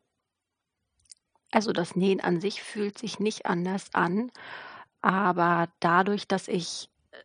Also 1.50 1.72
das 1.72 1.96
Nähen 1.96 2.20
an 2.20 2.40
sich 2.40 2.62
fühlt 2.62 2.98
sich 2.98 3.20
nicht 3.20 3.46
anders 3.46 3.94
an, 3.94 4.30
aber 5.00 5.68
dadurch, 5.80 6.28
dass 6.28 6.46
ich 6.46 6.90
äh, 7.10 7.22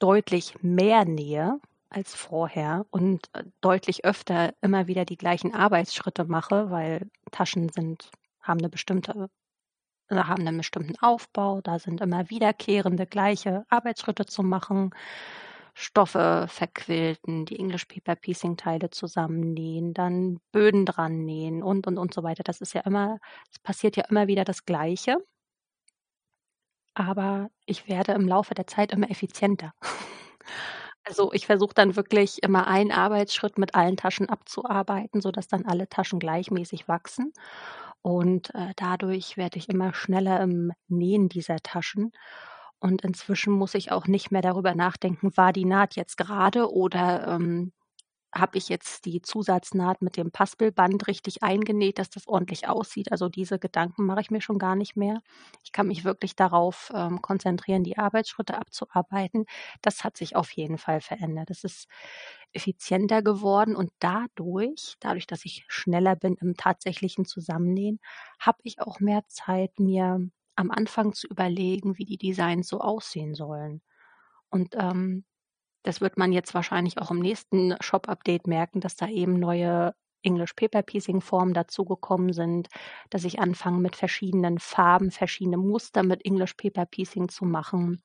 deutlich 0.00 0.62
mehr 0.62 1.04
nähe 1.04 1.60
als 1.90 2.14
vorher 2.14 2.86
und 2.90 3.28
äh, 3.34 3.44
deutlich 3.60 4.04
öfter 4.04 4.54
immer 4.62 4.86
wieder 4.86 5.04
die 5.04 5.16
gleichen 5.16 5.54
Arbeitsschritte 5.54 6.24
mache, 6.24 6.70
weil 6.70 7.10
Taschen 7.30 7.68
sind 7.70 8.10
haben 8.40 8.60
eine 8.60 8.70
bestimmte 8.70 9.28
haben 10.10 10.46
einen 10.46 10.56
bestimmten 10.58 10.98
Aufbau, 11.00 11.60
da 11.60 11.78
sind 11.78 12.00
immer 12.00 12.30
wiederkehrende 12.30 13.06
gleiche 13.06 13.64
Arbeitsschritte 13.68 14.26
zu 14.26 14.42
machen, 14.42 14.90
Stoffe 15.74 16.46
verquilten, 16.48 17.46
die 17.46 17.58
English 17.58 17.86
Paper 17.86 18.16
Piecing 18.16 18.56
Teile 18.56 18.90
zusammennähen, 18.90 19.94
dann 19.94 20.40
Böden 20.52 20.84
dran 20.84 21.24
nähen 21.24 21.62
und 21.62 21.86
und 21.86 21.98
und 21.98 22.12
so 22.12 22.22
weiter. 22.22 22.42
Das 22.42 22.60
ist 22.60 22.74
ja 22.74 22.82
immer, 22.82 23.18
es 23.50 23.58
passiert 23.60 23.96
ja 23.96 24.04
immer 24.10 24.26
wieder 24.26 24.44
das 24.44 24.64
Gleiche. 24.64 25.18
Aber 26.94 27.50
ich 27.66 27.88
werde 27.88 28.12
im 28.12 28.26
Laufe 28.28 28.54
der 28.54 28.66
Zeit 28.66 28.92
immer 28.92 29.10
effizienter. 29.10 29.72
Also 31.10 31.32
ich 31.32 31.46
versuche 31.46 31.74
dann 31.74 31.96
wirklich 31.96 32.40
immer 32.44 32.68
einen 32.68 32.92
Arbeitsschritt 32.92 33.58
mit 33.58 33.74
allen 33.74 33.96
Taschen 33.96 34.28
abzuarbeiten, 34.28 35.20
sodass 35.20 35.48
dann 35.48 35.66
alle 35.66 35.88
Taschen 35.88 36.20
gleichmäßig 36.20 36.86
wachsen. 36.86 37.32
Und 38.00 38.54
äh, 38.54 38.74
dadurch 38.76 39.36
werde 39.36 39.58
ich 39.58 39.68
immer 39.68 39.92
schneller 39.92 40.40
im 40.40 40.70
Nähen 40.86 41.28
dieser 41.28 41.56
Taschen. 41.64 42.12
Und 42.78 43.02
inzwischen 43.02 43.52
muss 43.52 43.74
ich 43.74 43.90
auch 43.90 44.06
nicht 44.06 44.30
mehr 44.30 44.40
darüber 44.40 44.76
nachdenken, 44.76 45.36
war 45.36 45.52
die 45.52 45.64
Naht 45.64 45.96
jetzt 45.96 46.16
gerade 46.16 46.72
oder 46.72 47.26
ähm, 47.26 47.72
habe 48.34 48.58
ich 48.58 48.68
jetzt 48.68 49.06
die 49.06 49.22
Zusatznaht 49.22 50.02
mit 50.02 50.16
dem 50.16 50.30
Paspelband 50.30 51.08
richtig 51.08 51.42
eingenäht, 51.42 51.98
dass 51.98 52.10
das 52.10 52.28
ordentlich 52.28 52.68
aussieht. 52.68 53.10
Also 53.12 53.28
diese 53.28 53.58
Gedanken 53.58 54.06
mache 54.06 54.20
ich 54.20 54.30
mir 54.30 54.40
schon 54.40 54.58
gar 54.58 54.76
nicht 54.76 54.96
mehr. 54.96 55.20
Ich 55.64 55.72
kann 55.72 55.88
mich 55.88 56.04
wirklich 56.04 56.36
darauf 56.36 56.92
ähm, 56.94 57.22
konzentrieren, 57.22 57.82
die 57.84 57.98
Arbeitsschritte 57.98 58.56
abzuarbeiten. 58.56 59.46
Das 59.82 60.04
hat 60.04 60.16
sich 60.16 60.36
auf 60.36 60.50
jeden 60.52 60.78
Fall 60.78 61.00
verändert. 61.00 61.50
Es 61.50 61.64
ist 61.64 61.88
effizienter 62.52 63.22
geworden 63.22 63.76
und 63.76 63.90
dadurch, 64.00 64.96
dadurch, 65.00 65.26
dass 65.26 65.44
ich 65.44 65.64
schneller 65.68 66.16
bin 66.16 66.34
im 66.36 66.56
tatsächlichen 66.56 67.24
Zusammennähen, 67.24 68.00
habe 68.38 68.58
ich 68.64 68.80
auch 68.80 69.00
mehr 69.00 69.22
Zeit, 69.28 69.78
mir 69.78 70.20
am 70.56 70.70
Anfang 70.70 71.12
zu 71.14 71.26
überlegen, 71.28 71.96
wie 71.98 72.04
die 72.04 72.18
Designs 72.18 72.68
so 72.68 72.80
aussehen 72.80 73.34
sollen. 73.34 73.82
Und 74.50 74.74
ähm, 74.78 75.24
das 75.82 76.00
wird 76.00 76.18
man 76.18 76.32
jetzt 76.32 76.54
wahrscheinlich 76.54 76.98
auch 76.98 77.10
im 77.10 77.20
nächsten 77.20 77.74
Shop-Update 77.80 78.46
merken, 78.46 78.80
dass 78.80 78.96
da 78.96 79.08
eben 79.08 79.38
neue 79.38 79.94
English 80.22 80.52
Paper 80.54 80.82
Piecing 80.82 81.20
Formen 81.22 81.54
dazugekommen 81.54 82.32
sind, 82.32 82.68
dass 83.10 83.24
ich 83.24 83.38
anfange 83.40 83.78
mit 83.80 83.96
verschiedenen 83.96 84.58
Farben, 84.58 85.10
verschiedene 85.10 85.56
Muster 85.56 86.02
mit 86.02 86.24
English 86.26 86.54
Paper 86.54 86.86
Piecing 86.86 87.28
zu 87.28 87.44
machen. 87.46 88.02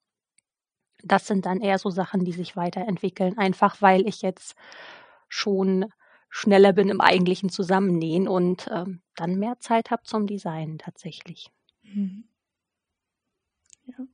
Das 1.04 1.28
sind 1.28 1.46
dann 1.46 1.62
eher 1.62 1.78
so 1.80 1.90
Sachen, 1.90 2.26
die 2.26 2.32
sich 2.32 2.56
weiterentwickeln, 2.56 3.38
einfach 3.38 3.82
weil 3.82 4.08
ich 4.08 4.22
jetzt 4.22 4.56
schon 5.30 5.86
schneller 6.30 6.74
bin 6.74 6.90
im 6.90 7.02
eigentlichen 7.02 7.50
Zusammennähen 7.50 8.28
und 8.28 8.68
ähm, 8.72 9.02
dann 9.16 9.36
mehr 9.38 9.60
Zeit 9.60 9.92
habe 9.92 10.04
zum 10.04 10.28
Designen 10.28 10.78
tatsächlich. 10.80 11.50
Mhm. 11.84 12.26
Ja. 13.88 14.06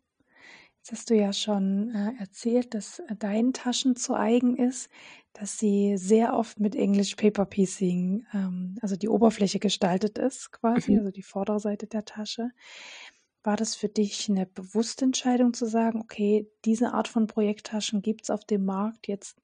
Jetzt 0.92 1.04
hast 1.04 1.10
du 1.10 1.16
ja 1.16 1.32
schon 1.32 1.96
äh, 1.96 2.20
erzählt, 2.20 2.74
dass 2.74 3.00
äh, 3.00 3.16
deinen 3.16 3.54
Taschen 3.54 3.96
zu 3.96 4.14
eigen 4.14 4.58
ist, 4.58 4.90
dass 5.32 5.58
sie 5.58 5.96
sehr 5.96 6.34
oft 6.34 6.60
mit 6.60 6.76
English 6.76 7.16
Paper 7.16 7.46
Piecing, 7.46 8.26
ähm, 8.34 8.76
also 8.82 8.98
die 8.98 9.08
Oberfläche 9.08 9.60
gestaltet 9.60 10.18
ist, 10.18 10.52
quasi, 10.52 10.92
mhm. 10.92 11.00
also 11.00 11.12
die 11.12 11.24
Vorderseite 11.24 11.88
der 11.88 12.04
Tasche. 12.04 12.50
War 13.42 13.56
das 13.56 13.74
für 13.74 13.88
dich 13.88 14.30
eine 14.30 14.46
bewusste 14.46 15.06
Entscheidung 15.06 15.54
zu 15.54 15.66
sagen, 15.66 16.02
okay, 16.02 16.52
diese 16.66 16.94
Art 16.94 17.08
von 17.08 17.26
Projekttaschen 17.26 18.02
gibt 18.02 18.24
es 18.24 18.30
auf 18.30 18.44
dem 18.44 18.66
Markt 18.66 19.08
jetzt 19.08 19.38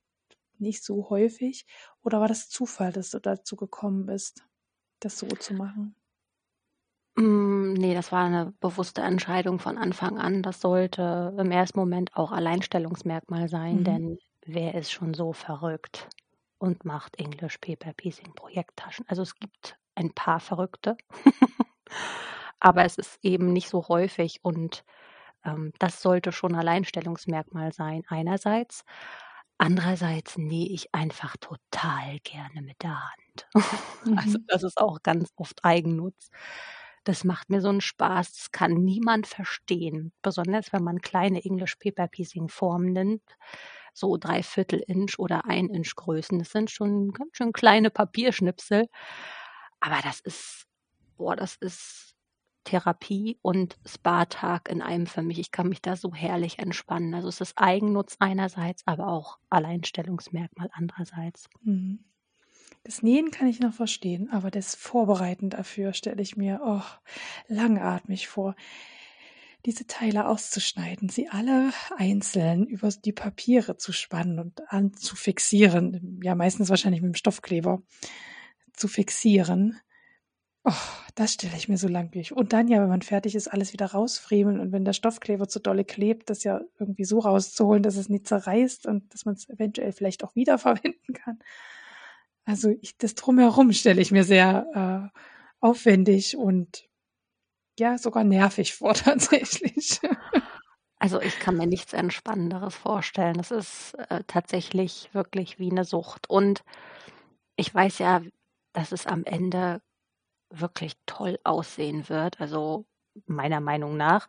nicht 0.58 0.84
so 0.84 1.10
häufig? 1.10 1.66
Oder 2.04 2.20
war 2.20 2.28
das 2.28 2.50
Zufall, 2.50 2.92
dass 2.92 3.12
du 3.12 3.20
dazu 3.20 3.56
gekommen 3.56 4.06
bist, 4.06 4.44
das 5.00 5.18
so 5.18 5.28
zu 5.28 5.54
machen? 5.54 5.96
Hm, 7.18 7.74
ne, 7.74 7.94
das 7.96 8.12
war 8.12 8.26
eine 8.26 8.54
bewusste 8.60 9.02
Entscheidung 9.02 9.60
von 9.60 9.78
Anfang 9.78 10.20
an. 10.20 10.44
Das 10.44 10.62
sollte 10.62 11.34
im 11.38 11.52
ersten 11.52 11.80
Moment 11.80 12.16
auch 12.16 12.32
Alleinstellungsmerkmal 12.32 13.50
sein, 13.50 13.84
Mhm. 13.84 13.84
denn 13.84 14.20
wer 14.46 14.76
ist 14.76 14.92
schon 14.92 15.14
so 15.14 15.34
verrückt 15.34 16.10
und 16.60 16.86
macht 16.86 17.18
English 17.20 17.58
Paper 17.58 17.94
Piecing 17.94 18.34
Projekttaschen? 18.36 19.06
Also, 19.08 19.24
es 19.24 19.36
gibt 19.36 19.78
ein 19.96 20.14
paar 20.14 20.40
Verrückte, 20.40 20.96
aber 22.60 22.86
es 22.86 22.98
ist 22.98 23.20
eben 23.24 23.54
nicht 23.54 23.70
so 23.70 23.88
häufig 23.88 24.40
und, 24.44 24.84
ähm, 25.46 25.74
das 25.80 26.02
sollte 26.02 26.32
schon 26.32 26.56
Alleinstellungsmerkmal 26.56 27.74
sein 27.74 28.04
einerseits. 28.10 28.84
Andererseits 29.60 30.38
nähe 30.38 30.70
ich 30.70 30.94
einfach 30.94 31.38
total 31.38 32.20
gerne 32.24 32.62
mit 32.64 32.82
der 32.84 33.00
Hand. 33.02 33.48
Also, 34.16 34.38
mhm. 34.38 34.48
das 34.48 34.64
ist 34.64 34.80
auch 34.82 35.04
ganz 35.04 35.32
oft 35.38 35.66
Eigennutz. 35.66 36.30
Das 37.08 37.24
macht 37.24 37.50
mir 37.50 37.62
so 37.62 37.70
einen 37.70 37.80
Spaß. 37.80 38.34
Das 38.34 38.52
kann 38.52 38.74
niemand 38.74 39.28
verstehen. 39.28 40.12
Besonders 40.22 40.74
wenn 40.74 40.84
man 40.84 41.00
kleine 41.00 41.46
English 41.46 41.78
Paper 41.78 42.10
Piecing 42.10 42.50
Formen 42.50 42.92
nimmt. 42.92 43.24
So 43.94 44.18
dreiviertel 44.18 44.84
Inch 44.86 45.18
oder 45.18 45.46
ein 45.46 45.70
Inch 45.70 45.96
Größen. 45.96 46.38
Das 46.38 46.52
sind 46.52 46.70
schon 46.70 47.14
ganz 47.14 47.38
schön 47.38 47.54
kleine 47.54 47.92
Papierschnipsel. 47.92 48.90
Aber 49.80 50.02
das 50.04 50.20
ist, 50.20 50.66
boah, 51.16 51.38
das 51.38 51.56
ist 51.56 52.14
Therapie 52.66 53.40
und 53.42 53.78
Spa-Tag 53.86 54.68
in 54.68 54.82
einem 54.82 55.08
für 55.08 55.22
mich. 55.22 55.40
Ich 55.40 55.52
kann 55.52 55.70
mich 55.70 55.82
da 55.82 55.96
so 55.96 56.14
herrlich 56.14 56.60
entspannen. 56.60 57.14
Also 57.14 57.30
es 57.30 57.40
ist 57.40 57.54
Eigennutz 57.56 58.18
einerseits, 58.20 58.86
aber 58.86 59.08
auch 59.08 59.38
Alleinstellungsmerkmal 59.50 60.70
andererseits. 60.74 61.48
Mhm. 61.62 62.04
Das 62.88 63.04
Nähen 63.04 63.32
kann 63.32 63.50
ich 63.50 63.60
noch 63.60 63.74
verstehen, 63.74 64.30
aber 64.32 64.50
das 64.50 64.74
Vorbereiten 64.74 65.50
dafür 65.50 65.92
stelle 65.92 66.22
ich 66.22 66.38
mir 66.38 66.62
oh, 66.64 66.82
langatmig 67.50 68.30
vor. 68.30 68.56
Diese 69.66 69.86
Teile 69.88 70.26
auszuschneiden, 70.26 71.10
sie 71.10 71.28
alle 71.28 71.74
einzeln 71.98 72.66
über 72.66 72.88
die 72.88 73.12
Papiere 73.12 73.76
zu 73.76 73.92
spannen 73.92 74.40
und 74.40 74.72
anzufixieren, 74.72 76.22
ja 76.24 76.34
meistens 76.34 76.70
wahrscheinlich 76.70 77.02
mit 77.02 77.14
dem 77.14 77.18
Stoffkleber 77.18 77.82
zu 78.72 78.88
fixieren 78.88 79.78
Oh, 80.70 80.74
das 81.16 81.34
stelle 81.34 81.56
ich 81.56 81.70
mir 81.70 81.78
so 81.78 81.88
langwierig. 81.88 82.34
Und 82.36 82.52
dann 82.52 82.68
ja, 82.68 82.82
wenn 82.82 82.90
man 82.90 83.02
fertig 83.02 83.36
ist, 83.36 83.48
alles 83.48 83.72
wieder 83.72 83.86
rausfriemeln 83.86 84.60
und 84.60 84.74
wenn 84.74 84.84
der 84.84 84.92
Stoffkleber 84.92 85.48
zu 85.48 85.60
dolle 85.62 85.86
klebt, 85.86 86.30
das 86.30 86.44
ja 86.44 86.60
irgendwie 86.78 87.06
so 87.06 87.20
rauszuholen, 87.20 87.84
dass 87.84 87.96
es 87.96 88.10
nicht 88.10 88.28
zerreißt 88.28 88.86
und 88.86 89.14
dass 89.14 89.24
man 89.24 89.36
es 89.36 89.48
eventuell 89.48 89.94
vielleicht 89.94 90.26
auch 90.26 90.36
wiederverwenden 90.36 91.14
kann. 91.14 91.40
Also 92.48 92.74
ich, 92.82 92.98
das 92.98 93.14
drumherum 93.14 93.74
stelle 93.74 94.02
ich 94.02 94.12
mir 94.12 94.24
sehr 94.24 95.12
äh, 95.14 95.20
aufwendig 95.60 96.38
und 96.38 96.88
ja, 97.78 97.98
sogar 97.98 98.24
nervig 98.24 98.74
vor 98.74 98.94
tatsächlich. 98.94 100.00
Also 100.98 101.22
ich 101.22 101.40
kann 101.40 101.58
mir 101.58 101.68
nichts 101.68 101.92
Entspannenderes 101.92 102.74
vorstellen. 102.74 103.36
Das 103.36 103.52
ist 103.52 103.96
äh, 104.10 104.24
tatsächlich 104.28 105.10
wirklich 105.14 105.60
wie 105.60 105.70
eine 105.70 105.84
Sucht. 105.84 106.30
Und 106.30 106.64
ich 107.58 107.74
weiß 107.76 108.00
ja, 108.00 108.22
dass 108.72 108.94
es 108.94 109.06
am 109.06 109.26
Ende 109.26 109.82
wirklich 110.50 110.94
toll 111.06 111.40
aussehen 111.44 112.08
wird. 112.08 112.40
Also 112.40 112.86
meiner 113.26 113.60
Meinung 113.60 113.98
nach. 113.98 114.28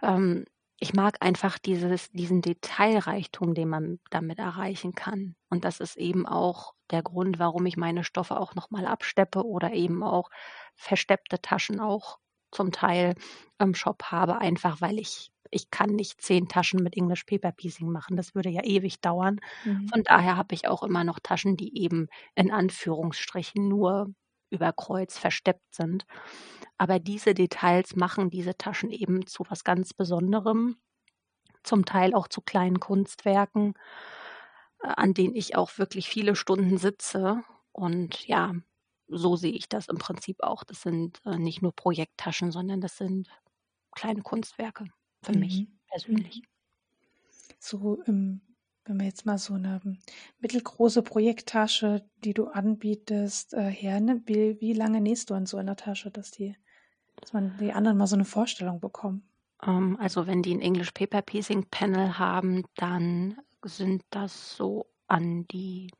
Ähm, 0.00 0.46
ich 0.80 0.94
mag 0.94 1.18
einfach 1.20 1.58
dieses, 1.58 2.10
diesen 2.12 2.40
Detailreichtum, 2.40 3.52
den 3.52 3.68
man 3.68 4.00
damit 4.10 4.38
erreichen 4.38 4.94
kann. 4.94 5.36
Und 5.50 5.64
das 5.64 5.80
ist 5.80 5.96
eben 5.96 6.26
auch 6.26 6.72
der 6.90 7.02
Grund, 7.02 7.38
warum 7.38 7.66
ich 7.66 7.76
meine 7.76 8.04
Stoffe 8.04 8.38
auch 8.38 8.54
nochmal 8.54 8.86
absteppe 8.86 9.44
oder 9.44 9.72
eben 9.72 10.02
auch 10.02 10.30
versteppte 10.76 11.40
Taschen 11.40 11.80
auch 11.80 12.18
zum 12.50 12.72
Teil 12.72 13.14
im 13.58 13.74
Shop 13.74 14.04
habe, 14.04 14.38
einfach 14.38 14.80
weil 14.80 14.98
ich 14.98 15.30
ich 15.50 15.70
kann 15.70 15.90
nicht 15.90 16.20
zehn 16.20 16.48
Taschen 16.48 16.82
mit 16.82 16.94
English 16.96 17.24
Paper 17.24 17.52
Piecing 17.52 17.90
machen. 17.90 18.16
Das 18.18 18.34
würde 18.34 18.50
ja 18.50 18.62
ewig 18.64 19.00
dauern. 19.00 19.40
Mhm. 19.64 19.88
Von 19.88 20.02
daher 20.02 20.36
habe 20.36 20.54
ich 20.54 20.68
auch 20.68 20.82
immer 20.82 21.04
noch 21.04 21.20
Taschen, 21.20 21.56
die 21.56 21.80
eben 21.82 22.08
in 22.34 22.50
Anführungsstrichen 22.50 23.66
nur 23.66 24.12
über 24.50 24.72
Kreuz 24.72 25.16
versteppt 25.18 25.74
sind. 25.74 26.04
Aber 26.78 26.98
diese 26.98 27.34
Details 27.34 27.96
machen 27.96 28.30
diese 28.30 28.56
Taschen 28.56 28.90
eben 28.90 29.26
zu 29.26 29.44
was 29.48 29.64
ganz 29.64 29.94
Besonderem, 29.94 30.76
zum 31.62 31.84
Teil 31.84 32.14
auch 32.14 32.28
zu 32.28 32.40
kleinen 32.40 32.80
Kunstwerken, 32.80 33.74
an 34.80 35.14
denen 35.14 35.34
ich 35.34 35.56
auch 35.56 35.78
wirklich 35.78 36.08
viele 36.08 36.36
Stunden 36.36 36.78
sitze. 36.78 37.42
Und 37.72 38.26
ja, 38.26 38.54
so 39.08 39.36
sehe 39.36 39.52
ich 39.52 39.68
das 39.68 39.88
im 39.88 39.98
Prinzip 39.98 40.42
auch. 40.42 40.64
Das 40.64 40.82
sind 40.82 41.20
äh, 41.24 41.38
nicht 41.38 41.62
nur 41.62 41.74
Projekttaschen, 41.74 42.50
sondern 42.52 42.80
das 42.80 42.96
sind 42.96 43.28
kleine 43.92 44.22
Kunstwerke 44.22 44.86
für 45.22 45.32
mhm. 45.32 45.40
mich 45.40 45.66
persönlich. 45.88 46.42
So 47.58 48.00
im 48.06 48.42
wenn 48.88 48.98
wir 48.98 49.06
jetzt 49.06 49.26
mal 49.26 49.38
so 49.38 49.54
eine 49.54 49.80
mittelgroße 50.40 51.02
Projekttasche, 51.02 52.08
die 52.24 52.32
du 52.32 52.46
anbietest, 52.46 53.52
äh, 53.54 53.70
hernimmt, 53.70 54.26
wie, 54.26 54.60
wie 54.60 54.72
lange 54.72 55.00
nähst 55.00 55.30
du 55.30 55.34
an 55.34 55.46
so 55.46 55.58
einer 55.58 55.76
Tasche, 55.76 56.10
dass 56.10 56.30
die, 56.30 56.56
dass 57.16 57.32
man 57.32 57.54
die 57.58 57.72
anderen 57.72 57.98
mal 57.98 58.06
so 58.06 58.16
eine 58.16 58.24
Vorstellung 58.24 58.80
bekommt? 58.80 59.22
Ähm, 59.62 59.98
also 60.00 60.26
wenn 60.26 60.42
die 60.42 60.54
ein 60.54 60.62
English 60.62 60.92
Paper 60.92 61.22
Piecing 61.22 61.66
Panel 61.70 62.18
haben, 62.18 62.64
dann 62.76 63.36
sind 63.62 64.02
das 64.10 64.56
so 64.56 64.86
an 65.06 65.46
die 65.48 65.90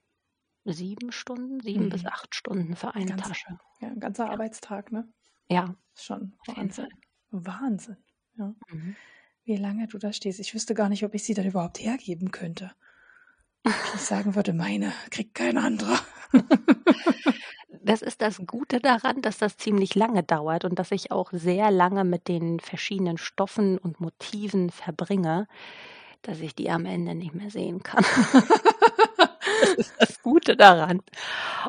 sieben 0.65 1.13
Stunden, 1.13 1.61
sieben 1.61 1.87
mhm. 1.87 1.91
bis 1.91 2.05
acht 2.05 2.35
Stunden 2.35 2.77
für 2.77 2.95
eine 2.95 3.07
Ganz, 3.07 3.23
Tasche. 3.23 3.59
Ja, 3.81 3.89
ein 3.89 4.01
ganzer 4.01 4.27
ja. 4.27 4.33
Arbeitstag, 4.33 4.93
ne? 4.93 5.09
Ja. 5.49 5.75
Schon 5.95 6.35
Wahnsinn. 6.47 6.89
Wahnsinn. 7.31 7.97
Ja. 8.37 8.55
Mhm 8.69 8.97
wie 9.49 9.57
lange 9.57 9.89
du 9.89 9.99
da 9.99 10.13
stehst. 10.13 10.39
Ich 10.39 10.55
wüsste 10.55 10.75
gar 10.75 10.91
nicht, 10.91 11.05
ob 11.05 11.15
ich 11.15 11.25
sie 11.25 11.33
dann 11.33 11.47
überhaupt 11.47 11.81
hergeben 11.81 12.31
könnte. 12.31 12.71
Ich 13.65 14.01
sagen 14.01 14.35
würde, 14.35 14.53
meine 14.53 14.93
kriegt 15.11 15.35
kein 15.35 15.59
anderer. 15.59 15.99
Das 17.81 18.03
ist 18.03 18.21
das 18.21 18.43
Gute 18.47 18.81
daran, 18.81 19.23
dass 19.23 19.39
das 19.39 19.57
ziemlich 19.57 19.95
lange 19.95 20.23
dauert 20.23 20.67
und 20.67 20.79
dass 20.79 20.91
ich 20.91 21.11
auch 21.11 21.31
sehr 21.33 21.71
lange 21.71 22.05
mit 22.05 22.29
den 22.29 22.61
verschiedenen 22.61 23.17
Stoffen 23.17 23.79
und 23.79 23.99
Motiven 23.99 24.69
verbringe, 24.69 25.49
dass 26.23 26.41
ich 26.41 26.55
die 26.55 26.71
am 26.71 26.85
Ende 26.85 27.15
nicht 27.15 27.35
mehr 27.35 27.51
sehen 27.51 27.83
kann. 27.83 28.05
das 29.61 29.75
ist 29.77 29.95
das 29.99 30.23
Gute 30.23 30.57
daran. 30.57 31.03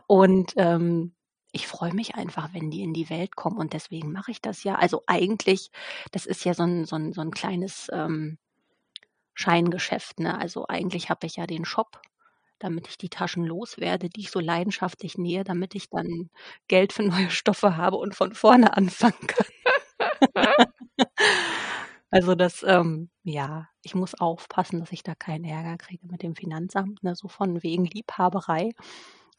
Und 0.08 0.54
ähm, 0.58 1.14
ich 1.52 1.68
freue 1.68 1.94
mich 1.94 2.16
einfach, 2.16 2.50
wenn 2.54 2.70
die 2.70 2.84
in 2.84 2.94
die 2.94 3.10
Welt 3.10 3.36
kommen 3.36 3.58
und 3.58 3.74
deswegen 3.74 4.12
mache 4.12 4.32
ich 4.32 4.42
das 4.42 4.64
ja. 4.64 4.76
Also 4.76 5.04
eigentlich, 5.08 5.72
das 6.12 6.26
ist 6.26 6.46
ja 6.46 6.54
so 6.54 6.64
ein, 6.64 6.86
so 6.86 6.96
ein, 6.96 7.14
so 7.14 7.22
ein 7.22 7.32
kleines 7.32 7.90
ähm, 7.92 8.38
Scheingeschäft. 9.34 10.20
Ne? 10.20 10.38
Also 10.38 10.68
eigentlich 10.68 11.10
habe 11.10 11.26
ich 11.26 11.38
ja 11.38 11.48
den 11.48 11.66
Shop, 11.66 12.02
damit 12.60 12.88
ich 12.88 12.98
die 12.98 13.10
Taschen 13.10 13.46
loswerde, 13.46 14.10
die 14.10 14.22
ich 14.22 14.32
so 14.32 14.40
leidenschaftlich 14.40 15.18
nähe, 15.18 15.44
damit 15.44 15.76
ich 15.76 15.90
dann 15.90 16.30
Geld 16.68 16.94
für 16.94 17.04
neue 17.04 17.32
Stoffe 17.32 17.78
habe 17.78 17.98
und 17.98 18.16
von 18.16 18.34
vorne 18.34 18.76
anfangen 18.76 19.28
kann. 19.28 19.48
also 22.12 22.36
das, 22.36 22.64
ähm, 22.68 23.10
ja, 23.24 23.68
ich 23.84 23.96
muss 23.96 24.16
aufpassen, 24.16 24.80
dass 24.80 24.92
ich 24.92 25.04
da 25.04 25.16
keinen 25.16 25.46
Ärger 25.46 25.78
kriege 25.78 26.08
mit 26.08 26.24
dem 26.24 26.36
Finanzamt, 26.36 27.04
ne? 27.04 27.16
so 27.16 27.28
von 27.28 27.62
wegen 27.64 27.86
Liebhaberei. 27.86 28.72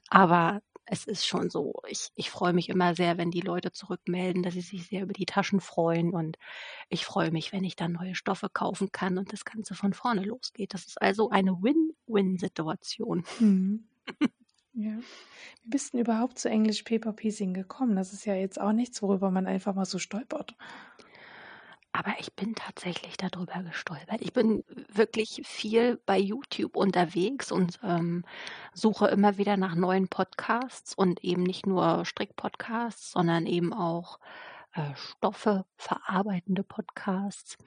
Aber 0.08 0.60
es 0.86 1.04
ist 1.04 1.26
schon 1.26 1.50
so, 1.50 1.74
ich, 1.88 2.10
ich 2.16 2.30
freue 2.30 2.52
mich 2.52 2.68
immer 2.68 2.94
sehr, 2.96 3.16
wenn 3.16 3.30
die 3.30 3.40
Leute 3.42 3.70
zurückmelden, 3.72 4.42
dass 4.42 4.54
sie 4.54 4.60
sich 4.60 4.86
sehr 4.88 5.02
über 5.02 5.12
die 5.12 5.26
Taschen 5.26 5.60
freuen 5.60 6.12
und 6.12 6.36
ich 6.88 7.04
freue 7.04 7.30
mich, 7.30 7.52
wenn 7.52 7.64
ich 7.64 7.76
dann 7.76 7.92
neue 7.92 8.16
Stoffe 8.16 8.48
kaufen 8.52 8.90
kann 8.92 9.16
und 9.18 9.32
das 9.32 9.44
Ganze 9.44 9.74
von 9.74 9.92
vorne 9.92 10.24
losgeht. 10.24 10.74
Das 10.74 10.86
ist 10.86 11.00
also 11.00 11.30
eine 11.30 11.52
Win-Win-Situation. 11.62 13.24
Mhm. 13.38 13.84
Ja. 14.72 14.98
Wie 15.62 15.68
bist 15.68 15.88
du 15.92 15.96
denn 15.96 16.06
überhaupt 16.06 16.38
zu 16.38 16.48
Englisch 16.48 16.84
Paper 16.84 17.12
Piecing 17.12 17.54
gekommen? 17.54 17.96
Das 17.96 18.12
ist 18.12 18.24
ja 18.24 18.34
jetzt 18.34 18.60
auch 18.60 18.72
nichts, 18.72 19.02
worüber 19.02 19.30
man 19.30 19.46
einfach 19.46 19.74
mal 19.74 19.84
so 19.84 19.98
stolpert. 19.98 20.54
Aber 22.00 22.14
ich 22.18 22.32
bin 22.34 22.54
tatsächlich 22.54 23.18
darüber 23.18 23.62
gestolpert. 23.62 24.22
Ich 24.22 24.32
bin 24.32 24.64
wirklich 24.88 25.42
viel 25.44 26.00
bei 26.06 26.16
YouTube 26.18 26.74
unterwegs 26.74 27.52
und 27.52 27.78
ähm, 27.82 28.24
suche 28.72 29.08
immer 29.08 29.36
wieder 29.36 29.58
nach 29.58 29.74
neuen 29.74 30.08
Podcasts 30.08 30.94
und 30.94 31.22
eben 31.22 31.42
nicht 31.42 31.66
nur 31.66 32.06
Strickpodcasts, 32.06 33.12
sondern 33.12 33.44
eben 33.44 33.74
auch 33.74 34.18
äh, 34.72 34.94
Stoffe 34.94 35.66
verarbeitende 35.76 36.62
Podcasts. 36.62 37.58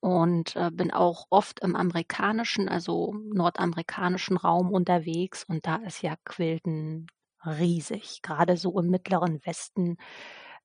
Und 0.00 0.56
äh, 0.56 0.72
bin 0.72 0.90
auch 0.90 1.26
oft 1.30 1.60
im 1.60 1.76
amerikanischen, 1.76 2.68
also 2.68 3.14
nordamerikanischen 3.14 4.36
Raum 4.36 4.72
unterwegs 4.72 5.44
und 5.44 5.64
da 5.64 5.76
ist 5.76 6.02
ja 6.02 6.16
Quilten 6.24 7.06
riesig, 7.46 8.20
gerade 8.20 8.56
so 8.56 8.80
im 8.80 8.90
mittleren 8.90 9.46
Westen 9.46 9.96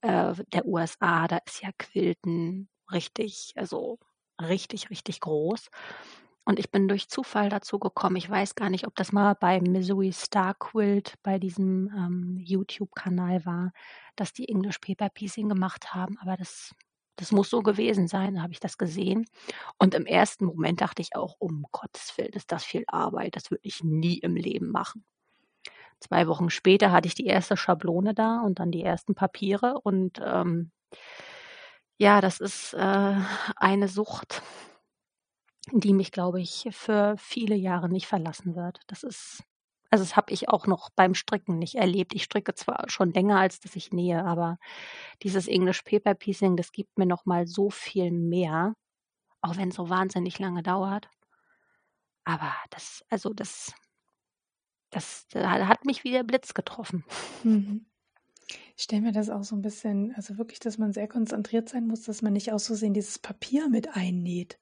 äh, 0.01 0.33
der 0.53 0.65
USA, 0.65 1.27
da 1.27 1.37
ist 1.45 1.61
ja 1.61 1.69
Quilten 1.77 2.67
richtig, 2.91 3.53
also 3.55 3.99
richtig, 4.41 4.89
richtig 4.89 5.19
groß. 5.21 5.69
Und 6.45 6.57
ich 6.57 6.71
bin 6.71 6.87
durch 6.87 7.09
Zufall 7.09 7.49
dazu 7.49 7.77
gekommen. 7.77 8.15
Ich 8.15 8.27
weiß 8.29 8.55
gar 8.55 8.71
nicht, 8.71 8.87
ob 8.87 8.95
das 8.95 9.11
mal 9.11 9.35
bei 9.35 9.61
Missouri 9.61 10.11
Star 10.11 10.55
Quilt 10.55 11.13
bei 11.21 11.37
diesem 11.37 11.91
ähm, 11.95 12.37
YouTube-Kanal 12.39 13.45
war, 13.45 13.71
dass 14.15 14.33
die 14.33 14.49
English 14.49 14.79
Paper 14.79 15.09
Piecing 15.09 15.47
gemacht 15.47 15.93
haben. 15.93 16.17
Aber 16.19 16.37
das, 16.37 16.73
das 17.17 17.31
muss 17.31 17.51
so 17.51 17.61
gewesen 17.61 18.07
sein. 18.07 18.33
Da 18.35 18.41
habe 18.41 18.53
ich 18.53 18.59
das 18.59 18.79
gesehen. 18.79 19.25
Und 19.77 19.93
im 19.93 20.07
ersten 20.07 20.45
Moment 20.45 20.81
dachte 20.81 21.03
ich 21.03 21.15
auch, 21.15 21.35
um 21.37 21.65
Gottes 21.71 22.17
Willen, 22.17 22.33
ist 22.33 22.51
das 22.51 22.63
viel 22.63 22.83
Arbeit. 22.87 23.35
Das 23.35 23.51
würde 23.51 23.61
ich 23.63 23.83
nie 23.83 24.17
im 24.17 24.35
Leben 24.35 24.71
machen. 24.71 25.05
Zwei 25.99 26.27
Wochen 26.27 26.49
später 26.49 26.91
hatte 26.91 27.07
ich 27.07 27.13
die 27.13 27.27
erste 27.27 27.57
Schablone 27.57 28.15
da 28.15 28.41
und 28.41 28.59
dann 28.59 28.71
die 28.71 28.83
ersten 28.83 29.15
Papiere 29.15 29.79
und 29.83 30.19
ähm, 30.23 30.71
ja, 31.99 32.21
das 32.21 32.39
ist 32.39 32.73
äh, 32.73 33.15
eine 33.57 33.87
Sucht, 33.87 34.41
die 35.71 35.93
mich, 35.93 36.11
glaube 36.11 36.41
ich, 36.41 36.67
für 36.71 37.15
viele 37.17 37.55
Jahre 37.55 37.89
nicht 37.89 38.07
verlassen 38.07 38.55
wird. 38.55 38.79
Das 38.87 39.03
ist, 39.03 39.43
also 39.91 40.03
das 40.03 40.15
habe 40.15 40.31
ich 40.33 40.49
auch 40.49 40.65
noch 40.65 40.89
beim 40.95 41.13
Stricken 41.13 41.59
nicht 41.59 41.75
erlebt. 41.75 42.13
Ich 42.15 42.23
stricke 42.23 42.55
zwar 42.55 42.85
schon 42.89 43.11
länger, 43.11 43.39
als 43.39 43.59
dass 43.59 43.75
ich 43.75 43.91
nähe, 43.91 44.23
aber 44.25 44.57
dieses 45.23 45.47
English 45.47 45.83
Paper 45.83 46.15
Piecing, 46.15 46.55
das 46.57 46.71
gibt 46.71 46.97
mir 46.97 47.05
noch 47.05 47.25
mal 47.25 47.47
so 47.47 47.69
viel 47.69 48.11
mehr, 48.11 48.73
auch 49.41 49.57
wenn 49.57 49.69
es 49.69 49.75
so 49.75 49.89
wahnsinnig 49.89 50.39
lange 50.39 50.63
dauert. 50.63 51.09
Aber 52.23 52.55
das, 52.69 53.03
also 53.09 53.33
das 53.33 53.73
das 54.91 55.27
hat 55.35 55.85
mich 55.85 56.03
wie 56.03 56.11
der 56.11 56.23
Blitz 56.23 56.53
getroffen. 56.53 57.03
Mhm. 57.43 57.85
Ich 58.79 58.83
stelle 58.83 59.01
mir 59.01 59.11
das 59.11 59.29
auch 59.29 59.43
so 59.43 59.57
ein 59.57 59.61
bisschen, 59.61 60.13
also 60.15 60.37
wirklich, 60.37 60.61
dass 60.61 60.77
man 60.77 60.93
sehr 60.93 61.09
konzentriert 61.09 61.67
sein 61.67 61.85
muss, 61.85 62.03
dass 62.03 62.21
man 62.21 62.31
nicht 62.31 62.53
aus 62.53 62.67
Versehen 62.67 62.93
dieses 62.93 63.19
Papier 63.19 63.67
mit 63.67 63.97
einnäht. 63.97 64.57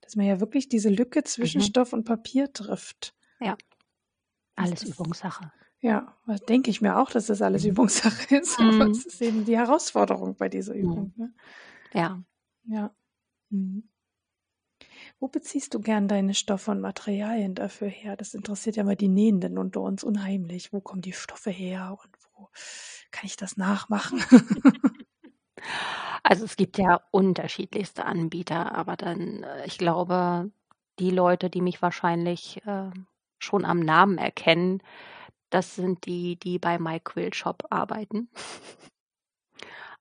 Dass 0.00 0.16
man 0.16 0.26
ja 0.26 0.40
wirklich 0.40 0.68
diese 0.68 0.88
Lücke 0.88 1.22
zwischen 1.22 1.60
mhm. 1.60 1.66
Stoff 1.66 1.92
und 1.92 2.02
Papier 2.02 2.52
trifft. 2.52 3.14
Ja. 3.38 3.56
Alles 4.56 4.82
Übungssache. 4.82 5.52
Ja, 5.80 6.16
denke 6.48 6.68
ich 6.68 6.80
mir 6.80 6.98
auch, 6.98 7.12
dass 7.12 7.26
das 7.26 7.42
alles 7.42 7.62
mhm. 7.62 7.70
Übungssache 7.70 8.34
ist. 8.40 8.58
Mhm. 8.58 8.80
Aber 8.80 8.90
es 8.90 9.06
ist 9.06 9.22
eben 9.22 9.44
die 9.44 9.56
Herausforderung 9.56 10.34
bei 10.34 10.48
dieser 10.48 10.74
mhm. 10.74 10.80
Übung. 10.80 11.14
Ne? 11.16 11.32
Ja. 11.92 12.20
Ja. 12.64 12.92
Mhm. 13.50 13.88
Wo 15.20 15.28
beziehst 15.28 15.74
du 15.74 15.80
gern 15.80 16.08
deine 16.08 16.34
Stoffe 16.34 16.72
und 16.72 16.80
Materialien 16.80 17.54
dafür 17.54 17.86
her? 17.86 18.16
Das 18.16 18.34
interessiert 18.34 18.74
ja 18.74 18.82
mal 18.82 18.96
die 18.96 19.06
Nähenden 19.06 19.58
unter 19.58 19.80
uns 19.80 20.02
unheimlich. 20.02 20.72
Wo 20.72 20.80
kommen 20.80 21.02
die 21.02 21.12
Stoffe 21.12 21.50
her 21.50 21.96
und 22.02 22.10
wo 22.34 22.48
kann 23.10 23.26
ich 23.26 23.36
das 23.36 23.56
nachmachen? 23.56 24.22
Also, 26.22 26.44
es 26.44 26.56
gibt 26.56 26.78
ja 26.78 27.00
unterschiedlichste 27.10 28.04
Anbieter, 28.04 28.74
aber 28.74 28.96
dann 28.96 29.42
äh, 29.42 29.66
ich 29.66 29.78
glaube, 29.78 30.50
die 30.98 31.10
Leute, 31.10 31.50
die 31.50 31.62
mich 31.62 31.82
wahrscheinlich, 31.82 32.64
äh, 32.66 32.90
schon 33.38 33.64
am 33.64 33.80
Namen 33.80 34.18
erkennen, 34.18 34.82
das 35.50 35.74
sind 35.76 36.06
die, 36.06 36.36
die 36.38 36.58
bei 36.58 36.78
MyQuilShop 36.78 37.64
arbeiten. 37.70 38.30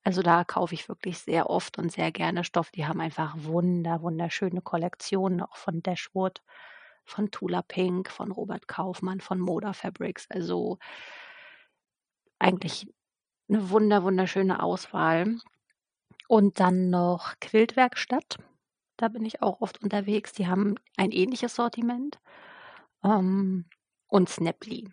Also, 0.04 0.22
da 0.22 0.44
kaufe 0.44 0.74
ich 0.74 0.88
wirklich 0.90 1.20
sehr 1.20 1.50
oft 1.50 1.78
und 1.78 1.92
sehr 1.92 2.12
gerne 2.12 2.44
Stoff. 2.44 2.72
Die 2.72 2.86
haben 2.88 3.02
einfach 3.02 3.36
wunder 3.38 4.02
wunderschöne 4.02 4.62
Kollektionen, 4.62 5.42
auch 5.42 5.56
von 5.58 5.82
Dashwood, 5.84 6.42
von 7.06 7.32
Tula 7.32 7.62
Pink, 7.62 8.10
von 8.10 8.32
Robert 8.32 8.68
Kaufmann, 8.68 9.20
von 9.22 9.40
Moda 9.40 9.74
Fabrics. 9.74 10.28
Also 10.30 10.80
eigentlich 12.40 12.88
eine 13.50 13.70
wunder 13.70 14.04
wunderschöne 14.04 14.62
Auswahl. 14.62 15.38
Und 16.28 16.60
dann 16.60 16.90
noch 16.90 17.36
Quiltwerkstatt. 17.42 18.38
Da 18.98 19.08
bin 19.08 19.26
ich 19.26 19.42
auch 19.42 19.62
oft 19.62 19.82
unterwegs. 19.82 20.34
Die 20.34 20.48
haben 20.48 20.76
ein 20.98 21.12
ähnliches 21.12 21.56
Sortiment. 21.56 22.20
Ähm, 23.04 23.66
und 24.08 24.30
Snaply. 24.30 24.92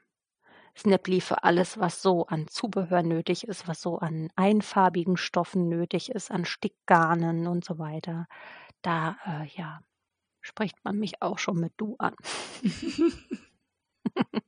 Snaply 0.76 1.20
für 1.20 1.44
alles, 1.44 1.78
was 1.78 2.02
so 2.02 2.26
an 2.26 2.48
Zubehör 2.48 3.02
nötig 3.02 3.48
ist, 3.48 3.68
was 3.68 3.80
so 3.82 3.98
an 3.98 4.30
einfarbigen 4.36 5.16
Stoffen 5.16 5.68
nötig 5.68 6.10
ist, 6.10 6.30
an 6.30 6.44
Stickgarnen 6.44 7.46
und 7.46 7.64
so 7.64 7.78
weiter. 7.78 8.26
Da, 8.82 9.16
äh, 9.26 9.46
ja, 9.56 9.80
spricht 10.42 10.76
man 10.84 10.98
mich 10.98 11.22
auch 11.22 11.38
schon 11.38 11.58
mit 11.60 11.72
du 11.78 11.96
an. 11.98 12.14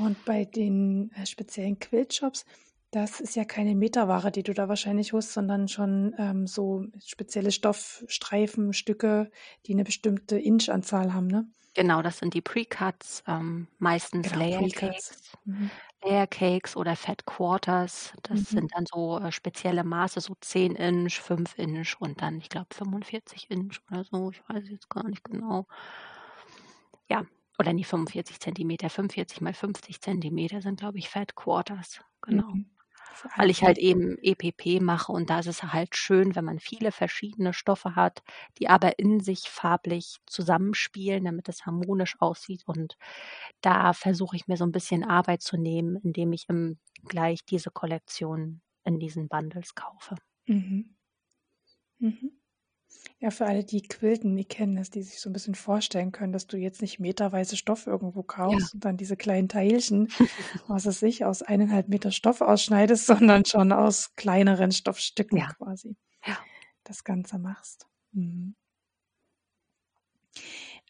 Und 0.00 0.24
bei 0.24 0.44
den 0.44 1.12
äh, 1.12 1.26
speziellen 1.26 1.78
Quiltshops, 1.78 2.46
das 2.90 3.20
ist 3.20 3.36
ja 3.36 3.44
keine 3.44 3.74
Meterware, 3.74 4.30
die 4.30 4.42
du 4.42 4.54
da 4.54 4.68
wahrscheinlich 4.68 5.12
holst, 5.12 5.32
sondern 5.32 5.68
schon 5.68 6.14
ähm, 6.18 6.46
so 6.46 6.86
spezielle 7.04 7.52
Stoffstreifenstücke, 7.52 9.30
die 9.66 9.74
eine 9.74 9.84
bestimmte 9.84 10.38
Inch-Anzahl 10.38 11.12
haben, 11.12 11.26
ne? 11.26 11.46
Genau, 11.74 12.02
das 12.02 12.18
sind 12.18 12.34
die 12.34 12.40
Pre-Cuts, 12.40 13.22
ähm, 13.28 13.68
meistens 13.78 14.32
genau, 14.32 14.44
Layer 14.44 14.68
Cakes. 14.70 15.36
Mhm. 15.44 15.70
Layer 16.02 16.26
Cakes 16.26 16.76
oder 16.76 16.96
Fat 16.96 17.26
Quarters. 17.26 18.12
Das 18.24 18.38
mhm. 18.38 18.44
sind 18.44 18.74
dann 18.74 18.86
so 18.90 19.18
äh, 19.18 19.30
spezielle 19.30 19.84
Maße, 19.84 20.20
so 20.20 20.34
10 20.40 20.74
Inch, 20.74 21.20
5 21.20 21.58
Inch 21.58 21.94
und 22.00 22.22
dann, 22.22 22.38
ich 22.38 22.48
glaube, 22.48 22.74
45 22.74 23.50
Inch 23.50 23.80
oder 23.90 24.02
so. 24.02 24.32
Ich 24.32 24.42
weiß 24.48 24.68
jetzt 24.68 24.90
gar 24.90 25.06
nicht 25.06 25.22
genau. 25.22 25.66
Ja, 27.08 27.24
oder 27.60 27.74
nicht 27.74 27.88
45 27.88 28.40
Zentimeter, 28.40 28.90
45 28.90 29.42
mal 29.42 29.54
50 29.54 30.00
Zentimeter 30.02 30.62
sind, 30.62 30.80
glaube 30.80 30.98
ich, 30.98 31.10
Fat 31.10 31.36
Quarters. 31.36 32.00
Genau. 32.22 32.56
Mhm 32.56 32.70
weil 33.36 33.50
ich 33.50 33.62
halt 33.64 33.78
eben 33.78 34.18
EPP 34.22 34.80
mache 34.80 35.12
und 35.12 35.30
da 35.30 35.40
ist 35.40 35.46
es 35.46 35.62
halt 35.62 35.96
schön, 35.96 36.36
wenn 36.36 36.44
man 36.44 36.58
viele 36.58 36.92
verschiedene 36.92 37.52
Stoffe 37.54 37.94
hat, 37.96 38.22
die 38.58 38.68
aber 38.68 38.98
in 38.98 39.20
sich 39.20 39.42
farblich 39.50 40.18
zusammenspielen, 40.26 41.24
damit 41.24 41.48
es 41.48 41.66
harmonisch 41.66 42.16
aussieht 42.20 42.62
und 42.66 42.96
da 43.62 43.92
versuche 43.94 44.36
ich 44.36 44.48
mir 44.48 44.56
so 44.56 44.64
ein 44.64 44.72
bisschen 44.72 45.04
Arbeit 45.04 45.42
zu 45.42 45.56
nehmen, 45.56 45.96
indem 46.02 46.32
ich 46.32 46.46
im 46.48 46.78
gleich 47.04 47.44
diese 47.44 47.70
Kollektion 47.70 48.62
in 48.84 48.98
diesen 48.98 49.28
Bundles 49.28 49.74
kaufe. 49.74 50.16
Mhm. 50.48 50.84
Mhm. 52.00 52.39
Ja, 53.18 53.30
für 53.30 53.46
alle, 53.46 53.64
die 53.64 53.82
Quilten 53.82 54.34
nie 54.34 54.44
kennen, 54.46 54.76
dass 54.76 54.90
die 54.90 55.02
sich 55.02 55.20
so 55.20 55.28
ein 55.28 55.32
bisschen 55.32 55.54
vorstellen 55.54 56.10
können, 56.10 56.32
dass 56.32 56.46
du 56.46 56.56
jetzt 56.56 56.80
nicht 56.80 56.98
meterweise 57.00 57.56
Stoff 57.56 57.86
irgendwo 57.86 58.22
kaufst 58.22 58.74
und 58.74 58.84
dann 58.84 58.96
diese 58.96 59.16
kleinen 59.16 59.48
Teilchen, 59.48 60.08
was 60.68 60.86
weiß 60.86 61.02
ich, 61.02 61.24
aus 61.24 61.42
eineinhalb 61.42 61.88
Meter 61.88 62.12
Stoff 62.12 62.40
ausschneidest, 62.40 63.06
sondern 63.30 63.44
schon 63.44 63.72
aus 63.72 64.14
kleineren 64.16 64.72
Stoffstücken 64.72 65.38
Ja. 65.38 65.48
quasi 65.58 65.96
Ja. 66.26 66.38
das 66.84 67.04
Ganze 67.04 67.38
machst. 67.38 67.86
Mhm. 68.12 68.54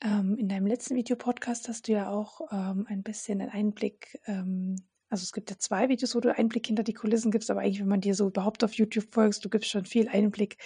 Ähm, 0.03 0.37
in 0.39 0.49
deinem 0.49 0.67
letzten 0.67 0.97
Videopodcast 0.97 1.69
hast 1.69 1.89
du 1.89 1.93
ja 1.93 2.11
auch 2.11 2.41
ähm, 2.53 2.87
ein 2.89 3.03
bisschen 3.03 3.41
einen 3.41 3.51
Einblick, 3.51 4.19
ähm, 4.27 4.77
also 5.11 5.25
es 5.25 5.33
gibt 5.33 5.51
ja 5.51 5.59
zwei 5.59 5.89
Videos, 5.89 6.15
wo 6.15 6.21
du 6.21 6.35
Einblick 6.35 6.67
hinter 6.69 6.85
die 6.85 6.95
Kulissen 6.95 7.33
gibst, 7.33 7.51
aber 7.51 7.61
eigentlich, 7.61 7.81
wenn 7.81 7.89
man 7.89 8.01
dir 8.01 8.15
so 8.15 8.29
überhaupt 8.29 8.63
auf 8.63 8.75
YouTube 8.75 9.13
folgst, 9.13 9.45
du 9.45 9.49
gibst 9.51 9.69
schon 9.69 9.85
viel 9.85 10.09
Einblick 10.09 10.57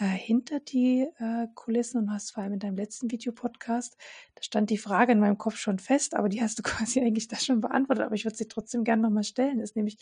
äh, 0.00 0.06
hinter 0.06 0.60
die 0.60 1.06
äh, 1.18 1.46
Kulissen 1.54 1.98
und 1.98 2.10
hast 2.10 2.32
vor 2.32 2.42
allem 2.42 2.54
in 2.54 2.58
deinem 2.58 2.76
letzten 2.76 3.10
Videopodcast, 3.10 3.98
da 4.34 4.42
stand 4.42 4.70
die 4.70 4.78
Frage 4.78 5.12
in 5.12 5.20
meinem 5.20 5.36
Kopf 5.36 5.56
schon 5.56 5.78
fest, 5.78 6.16
aber 6.16 6.30
die 6.30 6.40
hast 6.40 6.58
du 6.58 6.62
quasi 6.64 7.00
eigentlich 7.00 7.28
da 7.28 7.36
schon 7.36 7.60
beantwortet, 7.60 8.04
aber 8.04 8.14
ich 8.14 8.24
würde 8.24 8.36
sie 8.36 8.48
trotzdem 8.48 8.82
gerne 8.82 9.02
nochmal 9.02 9.24
stellen. 9.24 9.60
Ist 9.60 9.76
nämlich 9.76 9.98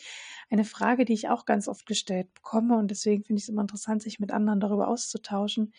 eine 0.49 0.63
Frage, 0.63 1.03
die 1.03 1.13
ich 1.13 1.27
auch 1.27 1.45
ganz 1.45 1.67
oft 1.67 1.85
gestellt 1.85 2.33
bekomme 2.33 2.77
und 2.77 2.89
deswegen 2.89 3.25
finde 3.25 3.39
ich 3.39 3.43
es 3.43 3.49
immer 3.49 3.61
interessant, 3.61 4.01
sich 4.01 4.19
mit 4.19 4.31
anderen 4.31 4.61
darüber 4.61 4.87
auszutauschen. 4.87 5.73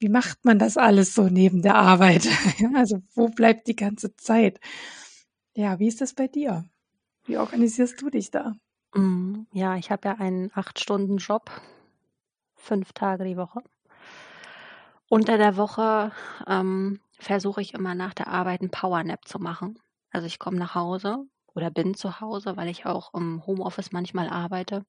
Wie 0.00 0.08
macht 0.08 0.44
man 0.44 0.58
das 0.58 0.76
alles 0.76 1.14
so 1.14 1.28
neben 1.28 1.62
der 1.62 1.76
Arbeit? 1.76 2.26
also 2.74 3.00
wo 3.14 3.28
bleibt 3.28 3.68
die 3.68 3.76
ganze 3.76 4.16
Zeit? 4.16 4.58
Ja, 5.54 5.78
wie 5.78 5.86
ist 5.86 6.00
das 6.00 6.14
bei 6.14 6.26
dir? 6.26 6.64
Wie 7.26 7.38
organisierst 7.38 8.02
du 8.02 8.10
dich 8.10 8.32
da? 8.32 8.56
Mm, 8.92 9.42
ja, 9.52 9.76
ich 9.76 9.92
habe 9.92 10.08
ja 10.08 10.14
einen 10.16 10.50
acht 10.52 10.80
Stunden 10.80 11.18
Job 11.18 11.50
fünf 12.60 12.92
Tage 12.92 13.24
die 13.24 13.36
Woche. 13.36 13.60
Unter 15.08 15.38
der 15.38 15.56
Woche 15.56 16.12
ähm, 16.46 17.00
versuche 17.18 17.60
ich 17.60 17.74
immer 17.74 17.94
nach 17.94 18.14
der 18.14 18.28
Arbeit 18.28 18.62
ein 18.62 18.70
Powernap 18.70 19.26
zu 19.26 19.38
machen. 19.38 19.78
Also 20.10 20.26
ich 20.26 20.38
komme 20.38 20.58
nach 20.58 20.74
Hause 20.74 21.24
oder 21.54 21.70
bin 21.70 21.94
zu 21.94 22.20
Hause, 22.20 22.56
weil 22.56 22.68
ich 22.68 22.86
auch 22.86 23.12
im 23.14 23.44
Homeoffice 23.46 23.92
manchmal 23.92 24.28
arbeite. 24.28 24.84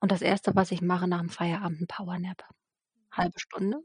Und 0.00 0.10
das 0.10 0.22
Erste, 0.22 0.56
was 0.56 0.70
ich 0.70 0.80
mache 0.80 1.06
nach 1.06 1.20
dem 1.20 1.28
Feierabend, 1.28 1.82
ein 1.82 1.86
Powernap. 1.86 2.44
Halbe 3.12 3.38
Stunde. 3.38 3.78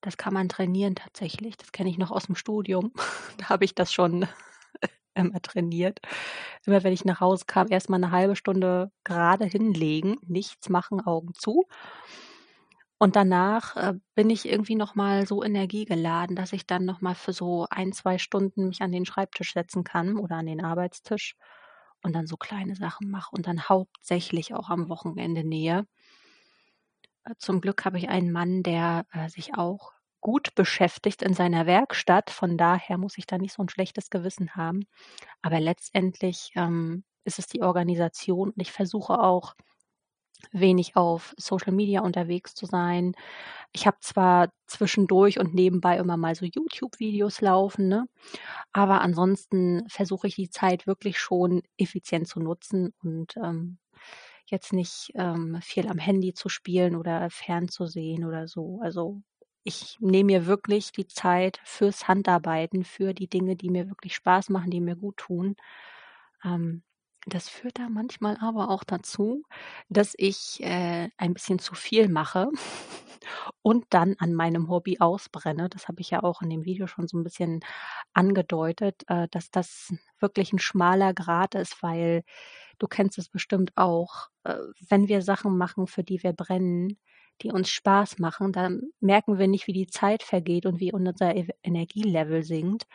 Das 0.00 0.16
kann 0.16 0.34
man 0.34 0.48
trainieren 0.48 0.96
tatsächlich. 0.96 1.56
Das 1.56 1.72
kenne 1.72 1.90
ich 1.90 1.98
noch 1.98 2.10
aus 2.10 2.26
dem 2.26 2.34
Studium. 2.34 2.92
da 3.38 3.50
habe 3.50 3.64
ich 3.64 3.74
das 3.74 3.92
schon 3.92 4.26
immer 5.14 5.40
trainiert. 5.42 6.00
Immer 6.66 6.82
wenn 6.84 6.92
ich 6.92 7.04
nach 7.04 7.20
Hause 7.20 7.44
kam, 7.46 7.68
erstmal 7.70 8.02
eine 8.02 8.12
halbe 8.12 8.36
Stunde 8.36 8.90
gerade 9.04 9.44
hinlegen, 9.44 10.16
nichts 10.26 10.68
machen, 10.68 11.00
Augen 11.00 11.34
zu. 11.34 11.66
Und 12.98 13.16
danach 13.16 13.76
äh, 13.76 13.94
bin 14.14 14.30
ich 14.30 14.48
irgendwie 14.48 14.76
nochmal 14.76 15.26
so 15.26 15.42
energiegeladen, 15.42 16.36
dass 16.36 16.52
ich 16.52 16.66
dann 16.66 16.84
nochmal 16.84 17.14
für 17.14 17.32
so 17.32 17.66
ein, 17.70 17.92
zwei 17.92 18.18
Stunden 18.18 18.68
mich 18.68 18.82
an 18.82 18.92
den 18.92 19.04
Schreibtisch 19.04 19.52
setzen 19.52 19.84
kann 19.84 20.16
oder 20.16 20.36
an 20.36 20.46
den 20.46 20.64
Arbeitstisch 20.64 21.36
und 22.02 22.14
dann 22.14 22.26
so 22.26 22.36
kleine 22.36 22.76
Sachen 22.76 23.10
mache 23.10 23.30
und 23.32 23.46
dann 23.46 23.68
hauptsächlich 23.68 24.54
auch 24.54 24.70
am 24.70 24.88
Wochenende 24.88 25.44
nähe. 25.44 25.86
Äh, 27.24 27.34
zum 27.38 27.60
Glück 27.60 27.84
habe 27.84 27.98
ich 27.98 28.08
einen 28.08 28.32
Mann, 28.32 28.62
der 28.62 29.06
äh, 29.12 29.28
sich 29.28 29.54
auch 29.56 29.92
gut 30.24 30.54
beschäftigt 30.54 31.22
in 31.22 31.34
seiner 31.34 31.66
Werkstatt. 31.66 32.30
Von 32.30 32.56
daher 32.56 32.96
muss 32.96 33.18
ich 33.18 33.26
da 33.26 33.36
nicht 33.36 33.52
so 33.52 33.62
ein 33.62 33.68
schlechtes 33.68 34.08
Gewissen 34.08 34.56
haben. 34.56 34.86
Aber 35.42 35.60
letztendlich 35.60 36.50
ähm, 36.56 37.04
ist 37.24 37.38
es 37.38 37.46
die 37.46 37.62
Organisation 37.62 38.48
und 38.48 38.60
ich 38.60 38.72
versuche 38.72 39.20
auch 39.20 39.54
wenig 40.52 40.96
auf 40.96 41.34
Social 41.36 41.74
Media 41.74 42.00
unterwegs 42.00 42.54
zu 42.54 42.64
sein. 42.64 43.14
Ich 43.72 43.86
habe 43.86 43.98
zwar 44.00 44.48
zwischendurch 44.66 45.38
und 45.38 45.54
nebenbei 45.54 45.98
immer 45.98 46.16
mal 46.16 46.34
so 46.34 46.46
YouTube-Videos 46.46 47.42
laufen, 47.42 47.88
ne? 47.88 48.06
aber 48.72 49.02
ansonsten 49.02 49.82
versuche 49.88 50.26
ich 50.28 50.36
die 50.36 50.50
Zeit 50.50 50.86
wirklich 50.86 51.18
schon 51.18 51.62
effizient 51.76 52.28
zu 52.28 52.40
nutzen 52.40 52.94
und 53.02 53.36
ähm, 53.36 53.78
jetzt 54.46 54.72
nicht 54.72 55.10
ähm, 55.16 55.58
viel 55.62 55.86
am 55.88 55.98
Handy 55.98 56.32
zu 56.32 56.48
spielen 56.48 56.96
oder 56.96 57.28
fernzusehen 57.30 58.24
oder 58.24 58.48
so. 58.48 58.80
Also 58.82 59.22
ich 59.64 59.96
nehme 60.00 60.26
mir 60.34 60.46
wirklich 60.46 60.92
die 60.92 61.06
Zeit 61.08 61.60
fürs 61.64 62.06
Handarbeiten, 62.08 62.84
für 62.84 63.14
die 63.14 63.28
Dinge, 63.28 63.56
die 63.56 63.70
mir 63.70 63.88
wirklich 63.88 64.14
Spaß 64.14 64.50
machen, 64.50 64.70
die 64.70 64.80
mir 64.80 64.96
gut 64.96 65.16
tun. 65.16 65.56
Ähm, 66.44 66.82
das 67.26 67.48
führt 67.48 67.78
da 67.78 67.88
manchmal 67.88 68.36
aber 68.40 68.68
auch 68.68 68.84
dazu, 68.84 69.42
dass 69.88 70.14
ich 70.18 70.62
äh, 70.62 71.08
ein 71.16 71.34
bisschen 71.34 71.58
zu 71.58 71.74
viel 71.74 72.08
mache 72.08 72.50
und 73.62 73.86
dann 73.90 74.14
an 74.18 74.34
meinem 74.34 74.68
Hobby 74.68 74.98
ausbrenne. 75.00 75.68
Das 75.70 75.88
habe 75.88 76.02
ich 76.02 76.10
ja 76.10 76.22
auch 76.22 76.42
in 76.42 76.50
dem 76.50 76.64
Video 76.66 76.86
schon 76.86 77.08
so 77.08 77.16
ein 77.16 77.24
bisschen 77.24 77.60
angedeutet, 78.12 79.04
äh, 79.08 79.28
dass 79.30 79.50
das 79.50 79.94
wirklich 80.20 80.52
ein 80.52 80.58
schmaler 80.58 81.14
Grat 81.14 81.54
ist, 81.54 81.82
weil 81.82 82.24
du 82.78 82.86
kennst 82.88 83.18
es 83.18 83.28
bestimmt 83.30 83.72
auch, 83.76 84.28
äh, 84.44 84.56
wenn 84.88 85.08
wir 85.08 85.22
Sachen 85.22 85.56
machen, 85.56 85.86
für 85.86 86.04
die 86.04 86.22
wir 86.22 86.34
brennen, 86.34 86.98
die 87.42 87.50
uns 87.50 87.68
Spaß 87.70 88.18
machen, 88.18 88.52
dann 88.52 88.82
merken 89.00 89.38
wir 89.38 89.48
nicht, 89.48 89.66
wie 89.66 89.72
die 89.72 89.86
Zeit 89.86 90.22
vergeht 90.22 90.66
und 90.66 90.80
wie 90.80 90.92
unser 90.92 91.34
e-, 91.34 91.48
Energielevel 91.62 92.42
sinkt. 92.42 92.86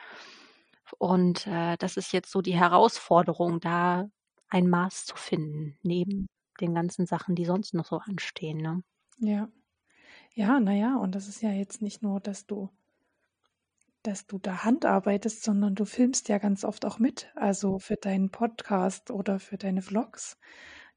Und 0.98 1.46
äh, 1.48 1.78
das 1.78 1.98
ist 1.98 2.14
jetzt 2.14 2.32
so 2.32 2.42
die 2.42 2.56
Herausforderung, 2.56 3.60
da 3.60 4.10
ein 4.50 4.70
Maß 4.70 5.06
zu 5.06 5.16
finden, 5.16 5.78
neben 5.84 6.28
den 6.60 6.74
ganzen 6.74 7.06
Sachen, 7.06 7.36
die 7.36 7.46
sonst 7.46 7.74
noch 7.74 7.86
so 7.86 7.98
anstehen. 7.98 8.58
Ne? 8.58 8.84
Ja. 9.20 9.50
Ja, 10.36 10.60
naja, 10.60 10.98
und 10.98 11.16
das 11.16 11.28
ist 11.28 11.42
ja 11.42 11.52
jetzt 11.52 11.82
nicht 11.82 12.02
nur, 12.02 12.20
dass 12.20 12.46
du 12.46 12.70
dass 14.04 14.28
du 14.28 14.38
da 14.40 14.64
handarbeitest, 14.64 15.44
sondern 15.44 15.76
du 15.76 15.86
filmst 15.86 16.30
ja 16.30 16.38
ganz 16.38 16.64
oft 16.64 16.86
auch 16.86 17.00
mit, 17.00 17.30
also 17.36 17.80
für 17.80 17.98
deinen 17.98 18.30
Podcast 18.30 19.12
oder 19.12 19.40
für 19.40 19.58
deine 19.58 19.82
Vlogs. 19.82 20.38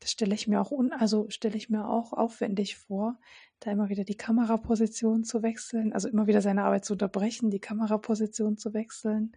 Das 0.03 0.11
stelle 0.11 0.34
ich 0.34 0.48
mir 0.48 0.61
auch 0.61 0.72
un 0.72 0.92
also 0.92 1.30
stelle 1.30 1.57
ich 1.57 1.70
mir 1.70 1.88
auch 1.88 2.12
aufwendig 2.12 2.76
vor, 2.76 3.20
da 3.61 3.70
immer 3.70 3.88
wieder 3.88 4.03
die 4.03 4.16
Kameraposition 4.16 5.22
zu 5.22 5.44
wechseln, 5.44 5.92
also 5.92 6.09
immer 6.09 6.26
wieder 6.26 6.42
seine 6.42 6.64
Arbeit 6.64 6.84
zu 6.84 6.94
unterbrechen, 6.94 7.50
die 7.50 7.61
Kameraposition 7.61 8.57
zu 8.59 8.74
wechseln, 8.74 9.32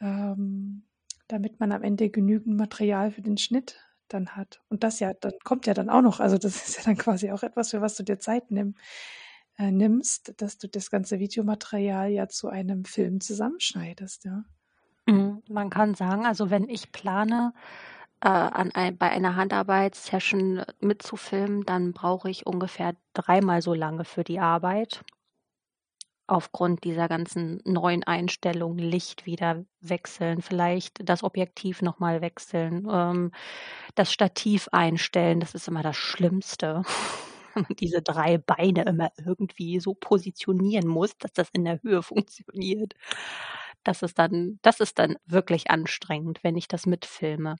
ähm, 0.00 0.84
damit 1.26 1.58
man 1.58 1.72
am 1.72 1.82
Ende 1.82 2.08
genügend 2.08 2.56
Material 2.56 3.10
für 3.10 3.22
den 3.22 3.36
Schnitt 3.36 3.80
dann 4.06 4.36
hat. 4.36 4.62
Und 4.68 4.84
das 4.84 5.00
ja, 5.00 5.12
dann 5.12 5.32
kommt 5.42 5.66
ja 5.66 5.74
dann 5.74 5.90
auch 5.90 6.02
noch, 6.02 6.20
also 6.20 6.38
das 6.38 6.54
ist 6.68 6.78
ja 6.78 6.84
dann 6.84 6.96
quasi 6.96 7.32
auch 7.32 7.42
etwas, 7.42 7.70
für 7.70 7.80
was 7.80 7.96
du 7.96 8.04
dir 8.04 8.20
Zeit 8.20 8.52
nimm, 8.52 8.76
äh, 9.58 9.72
nimmst, 9.72 10.40
dass 10.40 10.56
du 10.58 10.68
das 10.68 10.88
ganze 10.90 11.18
Videomaterial 11.18 12.10
ja 12.10 12.28
zu 12.28 12.48
einem 12.48 12.84
Film 12.84 13.20
zusammenschneidest, 13.20 14.24
ja. 14.24 14.44
Mhm. 15.06 15.42
Man 15.48 15.70
kann 15.70 15.94
sagen, 15.94 16.26
also 16.26 16.50
wenn 16.50 16.68
ich 16.68 16.92
plane, 16.92 17.52
äh, 18.22 18.28
an 18.28 18.70
ein, 18.74 18.96
bei 18.98 19.10
einer 19.10 19.36
Handarbeitssession 19.36 20.62
mitzufilmen, 20.80 21.64
dann 21.64 21.92
brauche 21.92 22.30
ich 22.30 22.46
ungefähr 22.46 22.94
dreimal 23.14 23.62
so 23.62 23.74
lange 23.74 24.04
für 24.04 24.24
die 24.24 24.40
Arbeit. 24.40 25.02
Aufgrund 26.26 26.84
dieser 26.84 27.08
ganzen 27.08 27.60
neuen 27.64 28.04
Einstellungen, 28.04 28.78
Licht 28.78 29.26
wieder 29.26 29.64
wechseln, 29.80 30.42
vielleicht 30.42 30.98
das 31.08 31.24
Objektiv 31.24 31.82
nochmal 31.82 32.20
wechseln, 32.20 32.86
ähm, 32.88 33.32
das 33.96 34.12
Stativ 34.12 34.68
einstellen, 34.70 35.40
das 35.40 35.54
ist 35.54 35.66
immer 35.66 35.82
das 35.82 35.96
Schlimmste. 35.96 36.82
Diese 37.80 38.00
drei 38.02 38.38
Beine 38.38 38.84
immer 38.84 39.10
irgendwie 39.24 39.80
so 39.80 39.94
positionieren 39.94 40.86
muss, 40.88 41.18
dass 41.18 41.32
das 41.32 41.48
in 41.52 41.64
der 41.64 41.82
Höhe 41.82 42.02
funktioniert. 42.02 42.94
Das 43.84 44.02
ist 44.02 44.18
dann, 44.18 44.58
das 44.62 44.80
ist 44.80 44.98
dann 44.98 45.16
wirklich 45.26 45.70
anstrengend, 45.70 46.44
wenn 46.44 46.56
ich 46.56 46.68
das 46.68 46.86
mitfilme. 46.86 47.56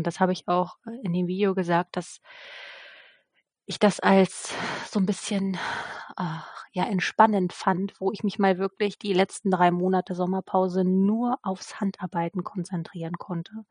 Und 0.00 0.06
das 0.06 0.18
habe 0.18 0.32
ich 0.32 0.48
auch 0.48 0.78
in 1.02 1.12
dem 1.12 1.26
Video 1.26 1.54
gesagt, 1.54 1.94
dass 1.98 2.22
ich 3.66 3.78
das 3.78 4.00
als 4.00 4.54
so 4.90 4.98
ein 4.98 5.04
bisschen 5.04 5.58
äh, 6.16 6.38
ja 6.72 6.84
entspannend 6.84 7.52
fand, 7.52 8.00
wo 8.00 8.10
ich 8.12 8.24
mich 8.24 8.38
mal 8.38 8.56
wirklich 8.56 8.98
die 8.98 9.12
letzten 9.12 9.50
drei 9.50 9.70
Monate 9.70 10.14
Sommerpause 10.14 10.84
nur 10.84 11.38
aufs 11.42 11.82
Handarbeiten 11.82 12.44
konzentrieren 12.44 13.18
konnte. 13.18 13.66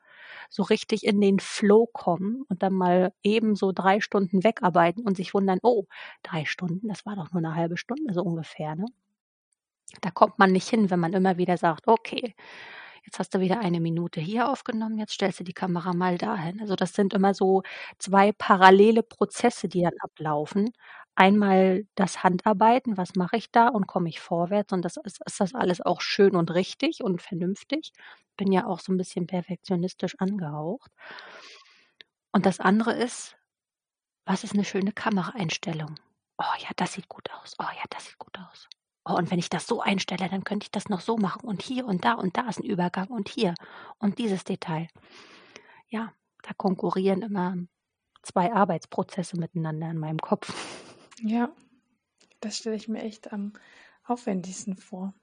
So 0.52 0.62
richtig 0.62 1.04
in 1.04 1.20
den 1.20 1.40
Flow 1.40 1.88
kommen 1.92 2.44
und 2.48 2.62
dann 2.62 2.74
mal 2.74 3.12
eben 3.24 3.56
so 3.56 3.72
drei 3.72 4.00
Stunden 4.00 4.44
wegarbeiten 4.44 5.08
und 5.08 5.18
sich 5.18 5.34
wundern, 5.34 5.58
oh, 5.64 5.86
drei 6.22 6.46
Stunden, 6.46 6.90
das 6.90 7.08
war 7.08 7.16
doch 7.16 7.32
nur 7.32 7.44
eine 7.44 7.56
halbe 7.56 7.78
Stunde 7.78 8.14
so 8.14 8.22
ungefähr, 8.22 8.76
ne? 8.76 8.86
Da 10.02 10.12
kommt 10.12 10.38
man 10.38 10.52
nicht 10.52 10.70
hin, 10.70 10.92
wenn 10.92 11.00
man 11.00 11.14
immer 11.14 11.38
wieder 11.38 11.58
sagt, 11.58 11.88
okay, 11.88 12.36
Jetzt 13.06 13.20
hast 13.20 13.34
du 13.34 13.40
wieder 13.40 13.60
eine 13.60 13.80
Minute 13.80 14.20
hier 14.22 14.50
aufgenommen, 14.50 14.98
jetzt 14.98 15.14
stellst 15.14 15.40
du 15.40 15.44
die 15.44 15.54
Kamera 15.54 15.94
mal 15.94 16.18
dahin. 16.18 16.62
Also 16.62 16.76
das 16.76 16.94
sind 16.94 17.14
immer 17.14 17.34
so 17.34 17.64
zwei 17.98 18.32
parallele 18.32 19.04
Prozesse, 19.04 19.68
die 19.68 19.82
dann 19.82 19.94
ablaufen. 20.00 20.72
Einmal 21.16 21.86
das 21.96 22.24
Handarbeiten, 22.24 22.98
was 22.98 23.16
mache 23.16 23.38
ich 23.38 23.52
da 23.52 23.68
und 23.68 23.88
komme 23.88 24.10
ich 24.10 24.20
vorwärts 24.22 24.72
und 24.74 24.84
das 24.84 24.98
ist, 24.98 25.20
ist 25.26 25.40
das 25.40 25.54
alles 25.56 25.82
auch 25.82 26.02
schön 26.02 26.36
und 26.36 26.52
richtig 26.54 27.04
und 27.04 27.22
vernünftig. 27.22 27.92
Bin 28.38 28.52
ja 28.52 28.66
auch 28.66 28.80
so 28.80 28.94
ein 28.94 28.98
bisschen 28.98 29.28
perfektionistisch 29.28 30.16
angehaucht. 30.20 30.92
Und 32.32 32.46
das 32.46 32.60
andere 32.60 32.94
ist, 32.94 33.36
was 34.26 34.44
ist 34.44 34.54
eine 34.54 34.66
schöne 34.66 34.92
Kameraeinstellung? 34.94 35.96
Oh 36.38 36.56
ja, 36.60 36.70
das 36.76 36.94
sieht 36.94 37.10
gut 37.10 37.30
aus. 37.32 37.56
Oh 37.60 37.64
ja, 37.64 37.84
das 37.90 38.06
sieht 38.06 38.18
gut 38.20 38.38
aus. 38.40 38.70
Oh, 39.10 39.16
und 39.16 39.32
wenn 39.32 39.40
ich 39.40 39.50
das 39.50 39.66
so 39.66 39.82
einstelle, 39.82 40.30
dann 40.30 40.44
könnte 40.44 40.66
ich 40.66 40.72
das 40.72 40.88
noch 40.88 41.02
so 41.02 41.18
machen 41.18 41.48
und 41.48 41.64
hier 41.64 41.88
und 41.88 42.06
da 42.06 42.14
und 42.14 42.38
da 42.38 42.48
ist 42.48 42.60
ein 42.60 42.66
Übergang 42.66 43.08
und 43.08 43.28
hier 43.28 43.56
und 43.98 44.20
dieses 44.20 44.44
Detail. 44.44 44.88
Ja, 45.88 46.14
da 46.44 46.54
konkurrieren 46.54 47.24
immer 47.24 47.56
zwei 48.22 48.54
Arbeitsprozesse 48.54 49.38
miteinander 49.38 49.90
in 49.90 49.98
meinem 49.98 50.20
Kopf. 50.20 50.54
Ja, 51.22 51.52
das 52.40 52.58
stelle 52.58 52.76
ich 52.76 52.88
mir 52.88 53.02
echt 53.02 53.34
am 53.34 53.54
aufwendigsten 54.04 54.78
vor. 54.78 55.16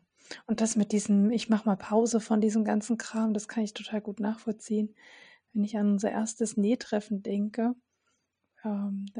Und 0.46 0.60
das 0.60 0.74
mit 0.74 0.90
diesem, 0.90 1.30
ich 1.30 1.48
mache 1.48 1.66
mal 1.66 1.76
Pause 1.76 2.18
von 2.18 2.40
diesem 2.40 2.64
ganzen 2.64 2.98
Kram, 2.98 3.34
das 3.34 3.46
kann 3.46 3.62
ich 3.62 3.72
total 3.72 4.00
gut 4.00 4.18
nachvollziehen. 4.18 4.96
Wenn 5.52 5.62
ich 5.62 5.78
an 5.78 5.92
unser 5.92 6.10
erstes 6.10 6.56
Nähtreffen 6.56 7.22
denke, 7.22 7.76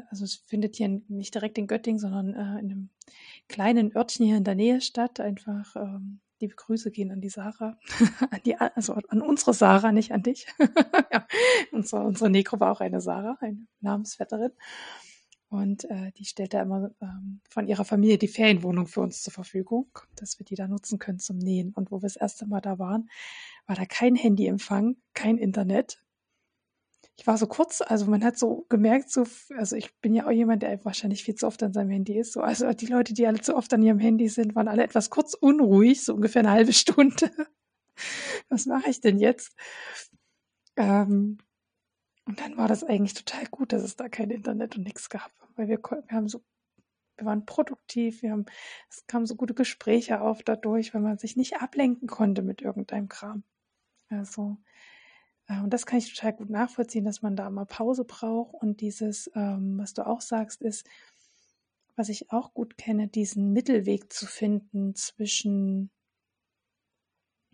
also 0.09 0.25
es 0.25 0.35
findet 0.35 0.75
hier 0.75 1.01
nicht 1.07 1.33
direkt 1.33 1.57
in 1.57 1.67
Göttingen, 1.67 1.99
sondern 1.99 2.33
äh, 2.33 2.59
in 2.59 2.71
einem 2.71 2.89
kleinen 3.47 3.95
Örtchen 3.95 4.25
hier 4.25 4.37
in 4.37 4.43
der 4.43 4.55
Nähe 4.55 4.81
statt. 4.81 5.19
Einfach 5.19 5.75
ähm, 5.75 6.19
liebe 6.39 6.55
Grüße 6.55 6.91
gehen 6.91 7.11
an 7.11 7.21
die 7.21 7.29
Sarah, 7.29 7.77
an 8.31 8.39
die, 8.45 8.55
also 8.55 8.93
an 8.93 9.21
unsere 9.21 9.53
Sarah, 9.53 9.91
nicht 9.91 10.11
an 10.11 10.23
dich. 10.23 10.47
ja, 11.13 11.27
unsere, 11.71 12.03
unsere 12.03 12.29
Negro 12.29 12.59
war 12.59 12.71
auch 12.71 12.81
eine 12.81 13.01
Sarah, 13.01 13.37
eine 13.41 13.65
Namensvetterin. 13.81 14.51
Und 15.49 15.85
äh, 15.85 16.11
die 16.17 16.25
stellt 16.25 16.53
da 16.53 16.61
immer 16.61 16.91
ähm, 17.01 17.39
von 17.49 17.67
ihrer 17.67 17.85
Familie 17.85 18.17
die 18.17 18.27
Ferienwohnung 18.27 18.85
für 18.87 18.99
uns 18.99 19.23
zur 19.23 19.31
Verfügung, 19.31 19.87
dass 20.17 20.39
wir 20.39 20.45
die 20.45 20.55
da 20.55 20.67
nutzen 20.67 20.99
können 20.99 21.19
zum 21.19 21.37
Nähen. 21.37 21.71
Und 21.73 21.89
wo 21.89 21.97
wir 21.97 22.07
das 22.07 22.17
erste 22.17 22.45
Mal 22.45 22.59
da 22.59 22.79
waren, 22.79 23.09
war 23.65 23.77
da 23.77 23.85
kein 23.85 24.15
Handyempfang, 24.15 24.97
kein 25.13 25.37
Internet, 25.37 26.03
ich 27.19 27.25
war 27.25 27.37
so 27.37 27.47
kurz, 27.47 27.81
also 27.81 28.05
man 28.05 28.23
hat 28.23 28.37
so 28.37 28.65
gemerkt, 28.69 29.11
so, 29.11 29.25
also 29.57 29.75
ich 29.75 29.93
bin 30.01 30.13
ja 30.13 30.27
auch 30.27 30.31
jemand, 30.31 30.61
der 30.61 30.85
wahrscheinlich 30.85 31.23
viel 31.23 31.33
zu 31.33 31.47
oft 31.47 31.61
an 31.63 31.73
seinem 31.73 31.89
Handy 31.89 32.17
ist. 32.17 32.33
So, 32.33 32.41
also 32.41 32.71
die 32.73 32.85
Leute, 32.85 33.13
die 33.15 33.25
alle 33.25 33.41
zu 33.41 33.55
oft 33.55 33.73
an 33.73 33.81
ihrem 33.81 33.97
Handy 33.97 34.29
sind, 34.29 34.55
waren 34.55 34.67
alle 34.67 34.83
etwas 34.83 35.09
kurz 35.09 35.33
unruhig, 35.33 36.05
so 36.05 36.13
ungefähr 36.13 36.41
eine 36.41 36.51
halbe 36.51 36.73
Stunde. 36.73 37.31
Was 38.49 38.67
mache 38.67 38.91
ich 38.91 39.01
denn 39.01 39.17
jetzt? 39.19 39.55
Ähm, 40.75 41.39
und 42.25 42.39
dann 42.39 42.55
war 42.55 42.67
das 42.67 42.83
eigentlich 42.83 43.15
total 43.15 43.45
gut, 43.47 43.73
dass 43.73 43.81
es 43.81 43.95
da 43.95 44.09
kein 44.09 44.29
Internet 44.29 44.77
und 44.77 44.83
nichts 44.83 45.09
gab, 45.09 45.31
weil 45.55 45.67
wir, 45.67 45.79
wir 45.79 46.15
haben 46.15 46.27
so, 46.27 46.43
wir 47.17 47.25
waren 47.25 47.47
produktiv, 47.47 48.21
wir 48.21 48.31
haben, 48.31 48.45
es 48.91 49.07
kamen 49.07 49.25
so 49.25 49.35
gute 49.35 49.55
Gespräche 49.55 50.21
auf 50.21 50.43
dadurch, 50.43 50.93
weil 50.93 51.01
man 51.01 51.17
sich 51.17 51.35
nicht 51.35 51.61
ablenken 51.61 52.07
konnte 52.07 52.43
mit 52.43 52.61
irgendeinem 52.61 53.09
Kram. 53.09 53.43
Also, 54.09 54.57
und 55.49 55.71
das 55.71 55.85
kann 55.85 55.99
ich 55.99 56.13
total 56.13 56.33
gut 56.33 56.49
nachvollziehen, 56.49 57.05
dass 57.05 57.21
man 57.21 57.35
da 57.35 57.49
mal 57.49 57.65
Pause 57.65 58.03
braucht. 58.03 58.53
Und 58.53 58.81
dieses, 58.81 59.31
ähm, 59.33 59.77
was 59.77 59.93
du 59.93 60.05
auch 60.05 60.21
sagst, 60.21 60.61
ist, 60.61 60.85
was 61.95 62.09
ich 62.09 62.31
auch 62.31 62.53
gut 62.53 62.77
kenne, 62.77 63.07
diesen 63.07 63.53
Mittelweg 63.53 64.11
zu 64.11 64.25
finden 64.27 64.93
zwischen 64.95 65.89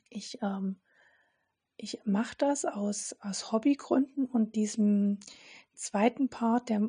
ich, 0.09 0.39
ähm, 0.41 0.77
ich 1.77 1.99
mache 2.05 2.35
das 2.37 2.65
aus, 2.65 3.15
aus 3.19 3.51
Hobbygründen 3.51 4.25
und 4.25 4.55
diesem 4.55 5.19
zweiten 5.73 6.29
Part, 6.29 6.69
der, 6.69 6.87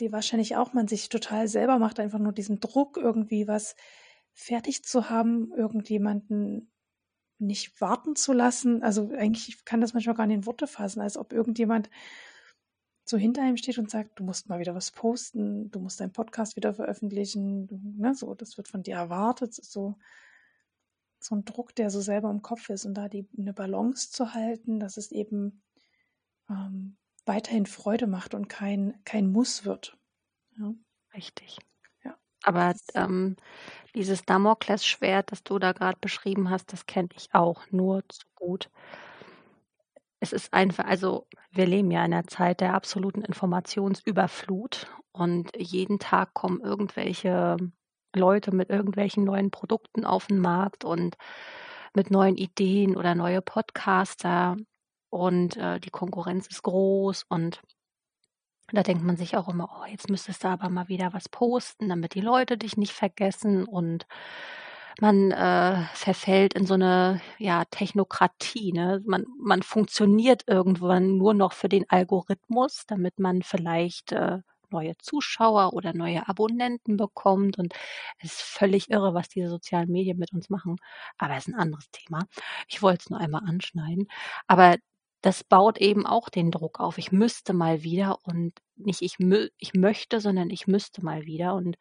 der 0.00 0.12
wahrscheinlich 0.12 0.56
auch 0.56 0.72
man 0.72 0.88
sich 0.88 1.08
total 1.08 1.48
selber 1.48 1.78
macht, 1.78 2.00
einfach 2.00 2.18
nur 2.18 2.32
diesen 2.32 2.60
Druck, 2.60 2.96
irgendwie 2.96 3.48
was 3.48 3.74
fertig 4.32 4.84
zu 4.84 5.10
haben, 5.10 5.52
irgendjemanden 5.52 6.70
nicht 7.38 7.80
warten 7.80 8.16
zu 8.16 8.32
lassen. 8.32 8.82
Also 8.82 9.10
eigentlich 9.16 9.64
kann 9.64 9.80
das 9.80 9.94
manchmal 9.94 10.16
gar 10.16 10.26
nicht 10.26 10.36
in 10.36 10.46
Worte 10.46 10.66
fassen, 10.66 11.00
als 11.00 11.16
ob 11.16 11.32
irgendjemand 11.32 11.90
so 13.04 13.16
hinter 13.16 13.42
ihm 13.42 13.56
steht 13.56 13.78
und 13.78 13.90
sagt, 13.90 14.18
du 14.18 14.24
musst 14.24 14.48
mal 14.48 14.58
wieder 14.58 14.74
was 14.74 14.90
posten, 14.90 15.70
du 15.70 15.80
musst 15.80 16.00
deinen 16.00 16.12
Podcast 16.12 16.56
wieder 16.56 16.74
veröffentlichen, 16.74 17.66
du, 17.66 17.80
ne, 17.96 18.14
so, 18.14 18.34
das 18.34 18.58
wird 18.58 18.68
von 18.68 18.82
dir 18.82 18.96
erwartet, 18.96 19.54
so, 19.54 19.96
so 21.18 21.34
ein 21.34 21.44
Druck, 21.44 21.74
der 21.74 21.88
so 21.90 22.00
selber 22.00 22.30
im 22.30 22.42
Kopf 22.42 22.68
ist 22.68 22.84
und 22.84 22.94
da 22.94 23.08
die, 23.08 23.26
eine 23.38 23.54
Balance 23.54 24.10
zu 24.10 24.34
halten, 24.34 24.78
dass 24.78 24.98
es 24.98 25.10
eben 25.10 25.62
ähm, 26.50 26.98
weiterhin 27.24 27.64
Freude 27.64 28.06
macht 28.06 28.34
und 28.34 28.48
kein, 28.48 29.02
kein 29.04 29.32
Muss 29.32 29.64
wird. 29.64 29.96
Ja. 30.58 30.74
Richtig. 31.14 31.58
Aber 32.44 32.74
ähm, 32.94 33.36
dieses 33.94 34.24
Damoklesschwert, 34.24 35.32
das 35.32 35.42
du 35.42 35.58
da 35.58 35.72
gerade 35.72 35.98
beschrieben 36.00 36.50
hast, 36.50 36.72
das 36.72 36.86
kenne 36.86 37.08
ich 37.14 37.28
auch 37.32 37.62
nur 37.70 38.02
zu 38.08 38.26
gut. 38.34 38.70
Es 40.20 40.32
ist 40.32 40.52
einfach, 40.52 40.84
also 40.84 41.26
wir 41.50 41.66
leben 41.66 41.90
ja 41.90 42.04
in 42.04 42.12
einer 42.12 42.26
Zeit 42.26 42.60
der 42.60 42.74
absoluten 42.74 43.22
Informationsüberflut 43.22 44.88
und 45.12 45.50
jeden 45.56 45.98
Tag 45.98 46.34
kommen 46.34 46.60
irgendwelche 46.60 47.56
Leute 48.14 48.54
mit 48.54 48.70
irgendwelchen 48.70 49.24
neuen 49.24 49.50
Produkten 49.50 50.04
auf 50.04 50.26
den 50.26 50.38
Markt 50.38 50.84
und 50.84 51.16
mit 51.94 52.10
neuen 52.10 52.36
Ideen 52.36 52.96
oder 52.96 53.14
neue 53.14 53.42
Podcaster 53.42 54.56
und 55.10 55.56
äh, 55.56 55.80
die 55.80 55.90
Konkurrenz 55.90 56.46
ist 56.48 56.62
groß 56.62 57.24
und 57.28 57.62
da 58.72 58.82
denkt 58.82 59.02
man 59.04 59.16
sich 59.16 59.36
auch 59.36 59.48
immer, 59.48 59.68
oh, 59.80 59.86
jetzt 59.90 60.10
müsstest 60.10 60.44
du 60.44 60.48
aber 60.48 60.68
mal 60.68 60.88
wieder 60.88 61.12
was 61.12 61.28
posten, 61.28 61.88
damit 61.88 62.14
die 62.14 62.20
Leute 62.20 62.58
dich 62.58 62.76
nicht 62.76 62.92
vergessen 62.92 63.64
und 63.64 64.06
man 65.00 65.30
äh, 65.30 65.84
verfällt 65.94 66.54
in 66.54 66.66
so 66.66 66.74
eine 66.74 67.20
ja, 67.38 67.64
Technokratie. 67.66 68.72
Ne? 68.72 69.02
Man, 69.06 69.24
man 69.40 69.62
funktioniert 69.62 70.42
irgendwann 70.48 71.16
nur 71.16 71.34
noch 71.34 71.52
für 71.52 71.68
den 71.68 71.88
Algorithmus, 71.88 72.84
damit 72.86 73.18
man 73.20 73.42
vielleicht 73.42 74.12
äh, 74.12 74.38
neue 74.70 74.96
Zuschauer 74.98 75.72
oder 75.72 75.94
neue 75.94 76.28
Abonnenten 76.28 76.96
bekommt. 76.96 77.58
Und 77.58 77.74
es 78.18 78.32
ist 78.32 78.42
völlig 78.42 78.90
irre, 78.90 79.14
was 79.14 79.28
diese 79.28 79.48
sozialen 79.48 79.90
Medien 79.90 80.18
mit 80.18 80.32
uns 80.32 80.50
machen. 80.50 80.76
Aber 81.16 81.34
es 81.36 81.46
ist 81.46 81.54
ein 81.54 81.60
anderes 81.60 81.90
Thema. 81.90 82.26
Ich 82.68 82.82
wollte 82.82 83.02
es 83.02 83.10
nur 83.10 83.20
einmal 83.20 83.42
anschneiden. 83.46 84.08
Aber 84.46 84.76
das 85.20 85.42
baut 85.44 85.78
eben 85.78 86.06
auch 86.06 86.28
den 86.28 86.50
Druck 86.50 86.80
auf. 86.80 86.98
Ich 86.98 87.12
müsste 87.12 87.52
mal 87.52 87.82
wieder 87.82 88.18
und 88.24 88.52
nicht 88.76 89.02
ich, 89.02 89.16
ich 89.58 89.74
möchte, 89.74 90.20
sondern 90.20 90.50
ich 90.50 90.66
müsste 90.66 91.04
mal 91.04 91.24
wieder. 91.26 91.54
Und 91.54 91.76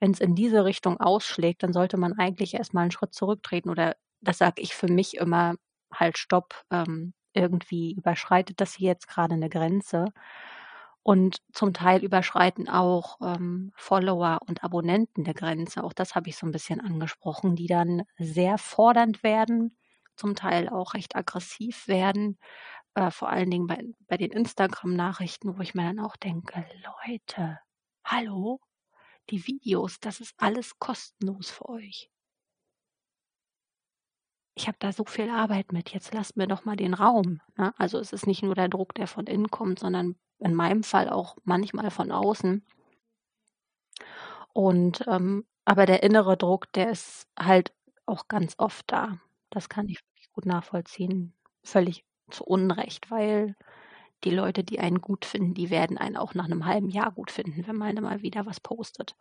wenn 0.00 0.10
es 0.10 0.20
in 0.20 0.34
diese 0.34 0.64
Richtung 0.64 1.00
ausschlägt, 1.00 1.62
dann 1.62 1.72
sollte 1.72 1.96
man 1.96 2.12
eigentlich 2.18 2.54
erstmal 2.54 2.82
einen 2.82 2.90
Schritt 2.90 3.14
zurücktreten. 3.14 3.70
Oder 3.70 3.96
das 4.20 4.38
sage 4.38 4.60
ich 4.60 4.74
für 4.74 4.88
mich 4.88 5.16
immer, 5.16 5.54
halt 5.92 6.18
stopp, 6.18 6.64
ähm, 6.70 7.14
irgendwie 7.32 7.94
überschreitet 7.94 8.60
das 8.60 8.74
hier 8.74 8.90
jetzt 8.90 9.08
gerade 9.08 9.34
eine 9.34 9.48
Grenze. 9.48 10.06
Und 11.02 11.38
zum 11.52 11.72
Teil 11.72 12.02
überschreiten 12.04 12.68
auch 12.68 13.18
ähm, 13.22 13.72
Follower 13.76 14.40
und 14.48 14.64
Abonnenten 14.64 15.22
der 15.24 15.34
Grenze. 15.34 15.84
Auch 15.84 15.92
das 15.92 16.14
habe 16.16 16.28
ich 16.28 16.36
so 16.36 16.46
ein 16.46 16.52
bisschen 16.52 16.80
angesprochen, 16.80 17.54
die 17.54 17.68
dann 17.68 18.02
sehr 18.18 18.58
fordernd 18.58 19.22
werden, 19.22 19.76
zum 20.16 20.34
Teil 20.34 20.68
auch 20.68 20.94
recht 20.94 21.16
aggressiv 21.16 21.88
werden. 21.88 22.38
Äh, 22.94 23.10
vor 23.10 23.28
allen 23.28 23.50
Dingen 23.50 23.66
bei, 23.66 23.84
bei 24.08 24.16
den 24.16 24.30
Instagram-Nachrichten, 24.32 25.56
wo 25.56 25.62
ich 25.62 25.74
mir 25.74 25.82
dann 25.82 26.00
auch 26.00 26.16
denke, 26.16 26.66
Leute, 27.06 27.60
hallo, 28.04 28.60
die 29.30 29.46
Videos, 29.46 30.00
das 30.00 30.20
ist 30.20 30.34
alles 30.38 30.78
kostenlos 30.78 31.50
für 31.50 31.68
euch 31.68 32.10
ich 34.56 34.66
habe 34.66 34.78
da 34.80 34.90
so 34.90 35.04
viel 35.04 35.28
Arbeit 35.28 35.72
mit, 35.72 35.90
jetzt 35.90 36.14
lasst 36.14 36.36
mir 36.36 36.48
doch 36.48 36.64
mal 36.64 36.76
den 36.76 36.94
Raum. 36.94 37.40
Ne? 37.56 37.74
Also 37.76 37.98
es 37.98 38.12
ist 38.12 38.26
nicht 38.26 38.42
nur 38.42 38.54
der 38.54 38.68
Druck, 38.68 38.94
der 38.94 39.06
von 39.06 39.26
innen 39.26 39.50
kommt, 39.50 39.78
sondern 39.78 40.16
in 40.38 40.54
meinem 40.54 40.82
Fall 40.82 41.10
auch 41.10 41.36
manchmal 41.44 41.90
von 41.90 42.10
außen. 42.10 42.64
Und 44.54 45.04
ähm, 45.06 45.44
aber 45.66 45.84
der 45.84 46.02
innere 46.02 46.36
Druck, 46.38 46.72
der 46.72 46.90
ist 46.90 47.28
halt 47.38 47.74
auch 48.06 48.28
ganz 48.28 48.54
oft 48.56 48.90
da. 48.90 49.18
Das 49.50 49.68
kann 49.68 49.88
ich 49.88 50.02
wirklich 50.02 50.30
gut 50.32 50.46
nachvollziehen. 50.46 51.34
Völlig 51.62 52.04
zu 52.30 52.44
Unrecht, 52.44 53.10
weil 53.10 53.56
die 54.24 54.30
Leute, 54.30 54.64
die 54.64 54.80
einen 54.80 55.00
gut 55.00 55.24
finden, 55.24 55.54
die 55.54 55.70
werden 55.70 55.98
einen 55.98 56.16
auch 56.16 56.34
nach 56.34 56.46
einem 56.46 56.64
halben 56.64 56.90
Jahr 56.90 57.12
gut 57.12 57.30
finden, 57.30 57.66
wenn 57.66 57.76
man 57.76 57.94
mal 57.96 58.22
wieder 58.22 58.46
was 58.46 58.60
postet. 58.60 59.16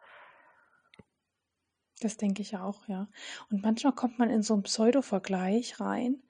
Das 2.01 2.17
denke 2.17 2.41
ich 2.41 2.57
auch, 2.57 2.87
ja. 2.87 3.07
Und 3.49 3.61
manchmal 3.63 3.93
kommt 3.93 4.19
man 4.19 4.29
in 4.29 4.41
so 4.41 4.53
einen 4.53 4.63
Pseudo-Vergleich 4.63 5.79
rein, 5.79 6.21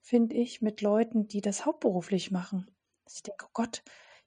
finde 0.00 0.36
ich, 0.36 0.60
mit 0.60 0.82
Leuten, 0.82 1.28
die 1.28 1.40
das 1.40 1.64
hauptberuflich 1.64 2.30
machen. 2.30 2.70
ich 3.08 3.22
denke, 3.22 3.46
oh 3.46 3.50
Gott, 3.52 3.82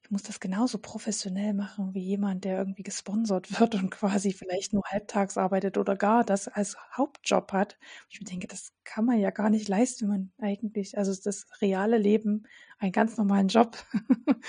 ich 0.08 0.12
muss 0.12 0.24
das 0.24 0.39
genauso 0.39 0.78
professionell 0.78 1.53
machen 1.53 1.93
wie 1.93 1.99
jemand, 1.99 2.45
der 2.45 2.60
irgendwie 2.60 2.84
gesponsert 2.84 3.51
wird 3.60 3.76
und 3.76 3.89
quasi 3.89 4.32
vielleicht 4.32 4.72
nur 4.72 4.84
halbtags 4.86 5.38
arbeitet 5.38 5.78
oder 5.78 5.97
gar 5.97 6.24
das 6.24 6.47
als 6.47 6.78
Hauptjob 6.95 7.51
hat. 7.51 7.78
Ich 8.10 8.20
denke, 8.20 8.47
das 8.47 8.72
kann 8.86 9.03
man 9.03 9.20
ja 9.20 9.32
gar 9.32 9.49
nicht 9.49 9.68
leisten, 9.68 10.05
wenn 10.05 10.32
man 10.38 10.47
eigentlich, 10.49 10.97
also 10.97 11.14
das 11.22 11.45
reale 11.62 11.97
Leben, 11.97 12.43
einen 12.80 12.93
ganz 12.93 13.18
normalen 13.18 13.49
Job 13.49 13.76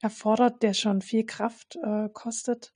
erfordert, 0.00 0.60
der 0.64 0.74
schon 0.74 1.02
viel 1.02 1.24
Kraft 1.24 1.76
äh, 1.76 2.08
kostet 2.12 2.72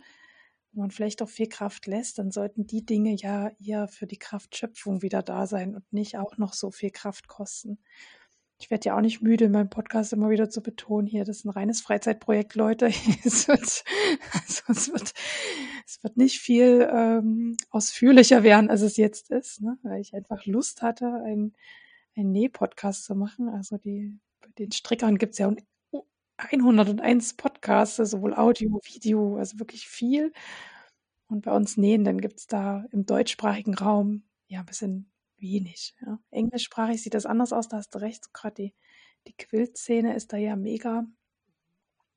wo 0.77 0.81
man 0.81 0.91
vielleicht 0.91 1.23
auch 1.23 1.29
viel 1.29 1.49
Kraft 1.49 1.87
lässt, 1.87 2.19
dann 2.19 2.33
sollten 2.33 2.67
die 2.67 2.85
Dinge 2.85 3.15
ja 3.15 3.53
eher 3.65 3.87
für 3.87 4.09
die 4.09 4.19
Kraftschöpfung 4.19 5.03
wieder 5.03 5.23
da 5.23 5.47
sein 5.47 5.77
und 5.77 5.93
nicht 5.93 6.19
auch 6.19 6.37
noch 6.37 6.53
so 6.53 6.73
viel 6.73 6.91
Kraft 6.91 7.29
kosten. 7.29 7.79
Ich 8.59 8.71
werde 8.71 8.87
ja 8.87 8.97
auch 8.97 9.01
nicht 9.01 9.21
müde, 9.21 9.47
in 9.47 9.53
meinem 9.53 9.69
Podcast 9.69 10.13
immer 10.13 10.31
wieder 10.31 10.49
zu 10.49 10.63
betonen, 10.63 11.07
hier, 11.07 11.25
das 11.25 11.39
ist 11.39 11.45
ein 11.45 11.51
reines 11.51 11.81
Freizeitprojekt, 11.81 12.55
Leute. 12.55 12.87
es, 13.25 13.49
wird, 13.49 13.85
also 14.33 14.63
es, 14.69 14.93
wird, 14.93 15.13
es 15.87 16.03
wird 16.03 16.17
nicht 16.17 16.39
viel 16.39 16.89
ähm, 16.91 17.57
ausführlicher 17.71 18.43
werden, 18.43 18.71
als 18.71 18.83
es 18.83 18.97
jetzt 18.97 19.31
ist, 19.31 19.61
ne? 19.61 19.77
weil 19.83 20.01
ich 20.01 20.15
einfach 20.15 20.47
Lust 20.47 20.83
hatte, 20.83 21.07
einen, 21.25 21.55
einen 22.17 22.33
Näh-Podcast 22.33 23.05
zu 23.05 23.15
machen. 23.15 23.49
Also 23.49 23.77
die, 23.77 24.19
bei 24.41 24.49
den 24.59 24.73
Strickern 24.73 25.19
gibt 25.19 25.33
es 25.33 25.39
ja 25.39 25.53
101 26.37 27.35
Podcasts, 27.35 27.97
sowohl 27.97 28.35
Audio, 28.35 28.81
Video, 28.85 29.37
also 29.37 29.59
wirklich 29.59 29.89
viel. 29.89 30.33
Und 31.29 31.45
bei 31.45 31.53
uns 31.53 31.77
Nähenden 31.77 32.21
gibt 32.21 32.39
es 32.39 32.47
da 32.47 32.85
im 32.93 33.07
deutschsprachigen 33.07 33.75
Raum 33.75 34.23
ja 34.47 34.61
ein 34.61 34.67
bisschen 34.67 35.11
wenig. 35.45 35.95
Ja. 36.05 36.19
Englischsprachig 36.31 37.03
sieht 37.03 37.15
das 37.15 37.27
anders 37.27 37.53
aus, 37.53 37.69
da 37.69 37.77
hast 37.77 37.95
du 37.95 37.99
recht. 37.99 38.25
So 38.25 38.31
gerade 38.33 38.55
die, 38.55 38.75
die 39.29 39.37
Quilt-Szene 39.37 40.17
ist 40.17 40.33
da 40.33 40.37
ja 40.37 40.57
mega. 40.57 41.05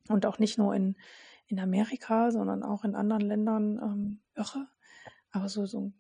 Und 0.08 0.26
auch 0.26 0.40
nicht 0.40 0.58
nur 0.58 0.74
in, 0.74 0.96
in 1.48 1.60
Amerika, 1.60 2.32
sondern 2.32 2.64
auch 2.64 2.84
in 2.84 2.96
anderen 2.96 3.22
Ländern 3.22 3.78
ähm, 3.84 4.20
irre. 4.36 4.68
Aber 5.32 5.50
so, 5.50 5.66
so, 5.66 5.92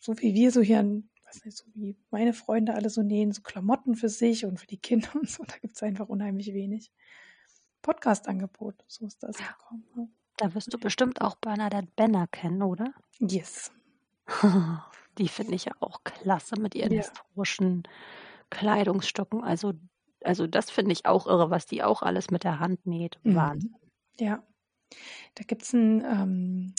so 0.00 0.18
wie 0.20 0.32
wir 0.34 0.52
so 0.52 0.62
hier 0.62 0.80
in, 0.80 1.10
weiß 1.26 1.44
nicht, 1.44 1.56
so 1.56 1.64
wie 1.74 1.98
meine 2.10 2.32
Freunde 2.32 2.74
alle 2.74 2.88
so 2.88 3.02
nähen, 3.02 3.32
so 3.32 3.42
Klamotten 3.42 3.96
für 3.96 4.08
sich 4.08 4.44
und 4.44 4.60
für 4.60 4.68
die 4.68 4.78
Kinder 4.78 5.08
und 5.16 5.28
so, 5.28 5.44
da 5.44 5.58
gibt 5.58 5.74
es 5.74 5.82
einfach 5.82 6.08
unheimlich 6.08 6.54
wenig. 6.54 6.92
Podcast-Angebot. 7.82 8.84
So 8.86 9.06
ist 9.06 9.22
das 9.22 9.38
ja. 9.38 9.46
gekommen. 9.46 10.14
Da 10.36 10.54
wirst 10.54 10.72
du 10.72 10.78
bestimmt 10.78 11.20
auch 11.20 11.34
Bernadette 11.34 11.88
Benner 11.96 12.28
kennen, 12.28 12.62
oder? 12.62 12.94
Yes. 13.18 13.72
Die 15.18 15.28
finde 15.28 15.54
ich 15.54 15.66
ja 15.66 15.72
auch 15.80 16.04
klasse 16.04 16.60
mit 16.60 16.74
ihren 16.74 16.92
ja. 16.92 17.02
historischen 17.02 17.82
Kleidungsstücken. 18.50 19.42
Also, 19.42 19.74
also 20.22 20.46
das 20.46 20.70
finde 20.70 20.92
ich 20.92 21.06
auch 21.06 21.26
irre, 21.26 21.50
was 21.50 21.66
die 21.66 21.82
auch 21.82 22.02
alles 22.02 22.30
mit 22.30 22.44
der 22.44 22.60
Hand 22.60 22.86
näht. 22.86 23.18
Mhm. 23.22 23.34
Wahnsinn. 23.34 23.74
Ja. 24.18 24.42
Da 25.34 25.44
gibt 25.44 25.62
es 25.62 25.72
ein, 25.72 26.02
ähm, 26.04 26.74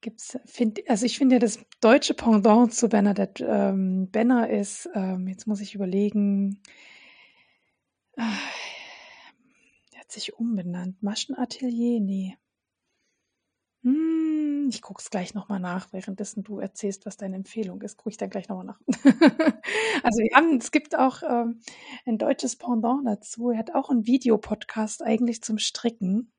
gibt's, 0.00 0.38
find, 0.44 0.88
also 0.88 1.06
ich 1.06 1.18
finde 1.18 1.36
ja 1.36 1.38
das 1.38 1.58
deutsche 1.80 2.14
Pendant 2.14 2.74
zu 2.74 2.88
Bernadette 2.88 3.44
ähm, 3.44 4.10
Benner 4.10 4.50
ist, 4.50 4.88
ähm, 4.94 5.26
jetzt 5.28 5.46
muss 5.46 5.60
ich 5.60 5.74
überlegen, 5.74 6.60
äh, 8.16 8.22
hat 10.06 10.12
sich 10.12 10.34
umbenannt. 10.34 11.02
Maschenatelier? 11.02 12.00
Nee. 12.00 12.36
Ich 14.68 14.82
gucke 14.82 15.00
es 15.00 15.10
gleich 15.10 15.34
nochmal 15.34 15.60
nach, 15.60 15.92
währenddessen 15.92 16.42
du 16.42 16.58
erzählst, 16.58 17.06
was 17.06 17.16
deine 17.16 17.36
Empfehlung 17.36 17.82
ist. 17.82 17.96
Gucke 17.96 18.10
ich 18.10 18.16
dann 18.16 18.30
gleich 18.30 18.48
nochmal 18.48 18.66
nach. 18.66 18.80
also 20.02 20.18
wir 20.18 20.36
haben, 20.36 20.56
es 20.56 20.70
gibt 20.70 20.96
auch 20.96 21.22
ähm, 21.22 21.60
ein 22.04 22.18
deutsches 22.18 22.56
Pendant 22.56 23.06
dazu. 23.06 23.50
Er 23.50 23.58
hat 23.58 23.74
auch 23.74 23.90
einen 23.90 24.06
Videopodcast 24.06 25.02
eigentlich 25.02 25.42
zum 25.42 25.58
Stricken. 25.58 26.32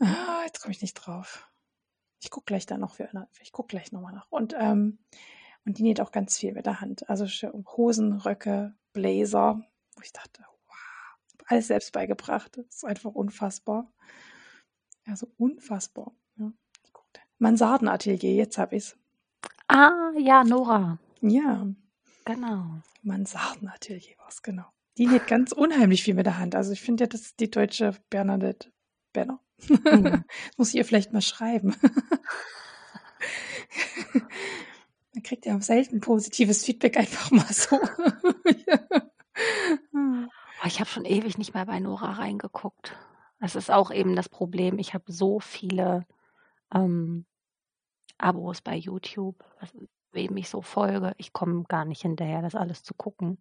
Ah, 0.00 0.42
jetzt 0.46 0.60
komme 0.60 0.72
ich 0.72 0.82
nicht 0.82 0.94
drauf. 0.94 1.48
Ich 2.20 2.30
gucke 2.30 2.46
gleich 2.46 2.66
da 2.66 2.78
noch 2.78 2.94
für, 2.94 3.08
ich 3.40 3.52
gucke 3.52 3.68
gleich 3.68 3.92
nochmal 3.92 4.12
nach. 4.12 4.30
Und, 4.30 4.54
ähm, 4.58 4.98
und 5.64 5.78
die 5.78 5.82
näht 5.82 6.00
auch 6.00 6.12
ganz 6.12 6.38
viel 6.38 6.52
mit 6.52 6.66
der 6.66 6.80
Hand. 6.80 7.08
Also 7.08 7.26
Hosen, 7.76 8.12
Röcke, 8.12 8.74
Blazer, 8.92 9.62
wo 9.96 10.02
ich 10.02 10.12
dachte, 10.12 10.44
alles 11.46 11.66
selbst 11.66 11.92
beigebracht. 11.92 12.56
Das 12.56 12.66
ist 12.66 12.84
einfach 12.84 13.12
unfassbar. 13.12 13.92
Also 15.06 15.28
unfassbar. 15.36 16.14
Mansardenatelier, 17.42 18.34
jetzt 18.34 18.56
habe 18.56 18.76
ich 18.76 18.84
es. 18.84 18.96
Ah, 19.66 20.12
ja, 20.16 20.44
Nora. 20.44 21.00
Ja. 21.20 21.66
Genau. 22.24 22.64
Mansardenatelier 23.02 24.16
war 24.18 24.28
es, 24.28 24.42
genau. 24.42 24.66
Die 24.96 25.06
geht 25.06 25.26
ganz 25.26 25.50
unheimlich 25.50 26.04
viel 26.04 26.14
mit 26.14 26.26
der 26.26 26.38
Hand. 26.38 26.54
Also 26.54 26.70
ich 26.70 26.80
finde 26.80 27.02
ja, 27.02 27.08
das 27.08 27.22
ist 27.22 27.40
die 27.40 27.50
deutsche 27.50 27.96
Bernadette 28.10 28.70
Benner. 29.12 29.40
Mhm. 29.68 30.24
muss 30.56 30.68
ich 30.68 30.76
ihr 30.76 30.84
vielleicht 30.84 31.12
mal 31.12 31.20
schreiben. 31.20 31.74
Man 35.12 35.24
kriegt 35.24 35.44
ja 35.44 35.60
selten 35.60 36.00
positives 36.00 36.64
Feedback 36.64 36.96
einfach 36.96 37.32
mal 37.32 37.52
so. 37.52 37.76
ja. 39.92 40.28
Ich 40.64 40.78
habe 40.78 40.88
schon 40.88 41.04
ewig 41.04 41.38
nicht 41.38 41.54
mehr 41.54 41.66
bei 41.66 41.80
Nora 41.80 42.12
reingeguckt. 42.12 42.96
Das 43.40 43.56
ist 43.56 43.68
auch 43.68 43.90
eben 43.90 44.14
das 44.14 44.28
Problem. 44.28 44.78
Ich 44.78 44.94
habe 44.94 45.10
so 45.10 45.40
viele 45.40 46.06
ähm, 46.72 47.26
Abos 48.22 48.60
bei 48.60 48.76
YouTube, 48.76 49.44
wem 50.12 50.36
ich 50.36 50.48
so 50.48 50.62
folge. 50.62 51.14
Ich 51.18 51.32
komme 51.32 51.64
gar 51.64 51.84
nicht 51.84 52.02
hinterher, 52.02 52.42
das 52.42 52.54
alles 52.54 52.82
zu 52.82 52.94
gucken. 52.94 53.38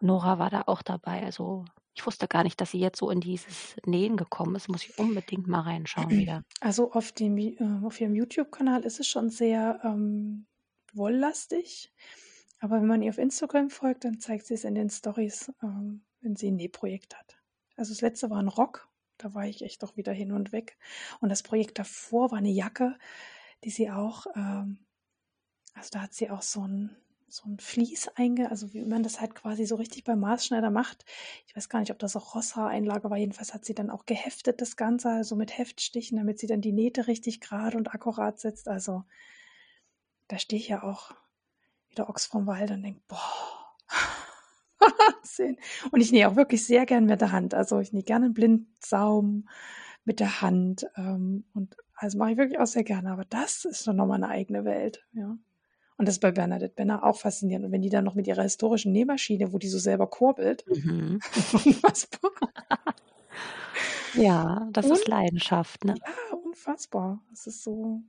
Nora 0.00 0.38
war 0.38 0.50
da 0.50 0.64
auch 0.66 0.82
dabei. 0.82 1.22
Also 1.22 1.64
ich 1.94 2.04
wusste 2.06 2.26
gar 2.26 2.42
nicht, 2.42 2.60
dass 2.60 2.70
sie 2.70 2.80
jetzt 2.80 2.98
so 2.98 3.10
in 3.10 3.20
dieses 3.20 3.76
Nähen 3.84 4.16
gekommen 4.16 4.56
ist. 4.56 4.68
Muss 4.68 4.84
ich 4.84 4.98
unbedingt 4.98 5.46
mal 5.46 5.60
reinschauen 5.60 6.10
wieder. 6.10 6.42
Also 6.60 6.92
auf, 6.92 7.12
dem, 7.12 7.36
äh, 7.36 7.56
auf 7.84 8.00
ihrem 8.00 8.14
YouTube-Kanal 8.14 8.84
ist 8.84 8.98
es 8.98 9.06
schon 9.06 9.30
sehr 9.30 9.80
ähm, 9.84 10.46
wolllastig. 10.92 11.92
Aber 12.60 12.76
wenn 12.76 12.86
man 12.86 13.02
ihr 13.02 13.10
auf 13.10 13.18
Instagram 13.18 13.70
folgt, 13.70 14.04
dann 14.04 14.20
zeigt 14.20 14.46
sie 14.46 14.54
es 14.54 14.64
in 14.64 14.74
den 14.74 14.88
Stories, 14.88 15.52
ähm, 15.62 16.04
wenn 16.20 16.36
sie 16.36 16.50
ein 16.50 16.56
Nähprojekt 16.56 17.16
hat. 17.18 17.38
Also 17.76 17.92
das 17.92 18.00
letzte 18.00 18.30
war 18.30 18.38
ein 18.38 18.48
Rock, 18.48 18.88
da 19.18 19.34
war 19.34 19.46
ich 19.46 19.62
echt 19.62 19.82
doch 19.82 19.96
wieder 19.96 20.12
hin 20.12 20.32
und 20.32 20.52
weg. 20.52 20.78
Und 21.20 21.28
das 21.28 21.42
Projekt 21.42 21.78
davor 21.78 22.30
war 22.30 22.38
eine 22.38 22.50
Jacke, 22.50 22.96
die 23.64 23.70
sie 23.70 23.90
auch, 23.90 24.26
ähm, 24.34 24.78
also 25.74 25.90
da 25.92 26.02
hat 26.02 26.14
sie 26.14 26.30
auch 26.30 26.42
so 26.42 26.66
ein, 26.66 26.96
so 27.28 27.48
ein 27.48 27.58
Vlies 27.58 28.08
einge, 28.08 28.50
also 28.50 28.74
wie 28.74 28.84
man 28.84 29.02
das 29.02 29.20
halt 29.20 29.34
quasi 29.34 29.64
so 29.64 29.76
richtig 29.76 30.04
beim 30.04 30.20
Maßschneider 30.20 30.70
macht. 30.70 31.04
Ich 31.46 31.56
weiß 31.56 31.70
gar 31.70 31.80
nicht, 31.80 31.90
ob 31.90 31.98
das 31.98 32.14
auch 32.14 32.34
Rosshaareinlage 32.34 33.08
war. 33.08 33.16
Jedenfalls 33.16 33.54
hat 33.54 33.64
sie 33.64 33.74
dann 33.74 33.88
auch 33.88 34.04
geheftet 34.04 34.60
das 34.60 34.76
Ganze, 34.76 35.08
also 35.08 35.34
mit 35.34 35.56
Heftstichen, 35.56 36.18
damit 36.18 36.38
sie 36.38 36.46
dann 36.46 36.60
die 36.60 36.72
Nähte 36.72 37.06
richtig 37.06 37.40
gerade 37.40 37.78
und 37.78 37.94
akkurat 37.94 38.38
setzt. 38.38 38.68
Also 38.68 39.04
da 40.28 40.38
stehe 40.38 40.60
ich 40.60 40.68
ja 40.68 40.82
auch 40.82 41.12
wieder 41.88 42.10
Ochs 42.10 42.26
vom 42.26 42.46
Wald 42.46 42.70
und 42.70 42.82
denke, 42.82 43.00
boah, 43.08 43.18
Wahnsinn. 44.78 45.56
Und 45.90 46.00
ich 46.00 46.12
nähe 46.12 46.28
auch 46.28 46.36
wirklich 46.36 46.64
sehr 46.64 46.86
gern 46.86 47.06
mit 47.06 47.20
der 47.20 47.32
Hand. 47.32 47.54
Also 47.54 47.80
ich 47.80 47.92
nähe 47.92 48.02
gerne 48.02 48.26
einen 48.26 48.34
Blindsaum 48.34 49.48
mit 50.04 50.20
der 50.20 50.40
Hand. 50.42 50.86
Ähm, 50.96 51.44
und 51.54 51.76
also 52.02 52.18
mache 52.18 52.32
ich 52.32 52.36
wirklich 52.36 52.58
auch 52.58 52.66
sehr 52.66 52.82
gerne. 52.82 53.12
Aber 53.12 53.24
das 53.24 53.64
ist 53.64 53.86
doch 53.86 53.92
nochmal 53.92 54.16
eine 54.16 54.28
eigene 54.28 54.64
Welt, 54.64 55.06
ja. 55.12 55.36
Und 55.96 56.08
das 56.08 56.16
ist 56.16 56.20
bei 56.20 56.32
Bernadette 56.32 56.74
Benner 56.74 57.04
auch 57.04 57.16
faszinierend. 57.16 57.66
Und 57.66 57.70
wenn 57.70 57.82
die 57.82 57.90
dann 57.90 58.04
noch 58.04 58.16
mit 58.16 58.26
ihrer 58.26 58.42
historischen 58.42 58.90
Nähmaschine, 58.90 59.52
wo 59.52 59.58
die 59.58 59.68
so 59.68 59.78
selber 59.78 60.08
kurbelt, 60.08 60.64
mhm. 60.66 61.20
unfassbar. 61.64 62.32
ja, 64.14 64.68
das 64.72 64.86
Und, 64.86 64.92
ist 64.94 65.06
Leidenschaft, 65.06 65.84
ne? 65.84 65.94
Ja, 66.04 66.36
unfassbar. 66.38 67.22
Das 67.30 67.46
ist 67.46 67.62
so, 67.62 68.00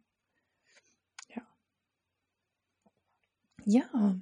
ja. 1.36 1.44
Ja. 3.66 4.16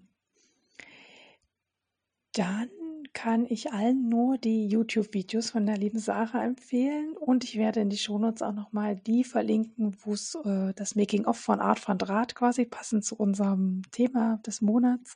Dann 2.34 2.69
kann 3.14 3.45
ich 3.45 3.72
allen 3.72 4.10
nur 4.10 4.38
die 4.38 4.68
YouTube-Videos 4.68 5.52
von 5.52 5.65
der 5.65 5.78
lieben 5.78 5.99
Sarah 5.99 6.44
empfehlen 6.44 7.15
und 7.18 7.44
ich 7.44 7.57
werde 7.57 7.82
in 7.82 7.90
die 7.90 7.98
Shownotes 7.98 8.41
auch 8.41 8.53
nochmal 8.53 8.95
die 8.95 9.23
verlinken, 9.23 9.95
wo 10.02 10.14
es 10.14 10.36
äh, 10.44 10.73
das 10.76 10.95
Making-of 10.95 11.38
von 11.38 11.60
Art 11.60 11.80
von 11.80 11.98
Draht 11.98 12.36
quasi 12.36 12.65
passend 12.65 13.06
zu 13.06 13.15
unserem 13.15 13.82
Thema 13.91 14.38
des 14.45 14.61
Monats, 14.61 15.15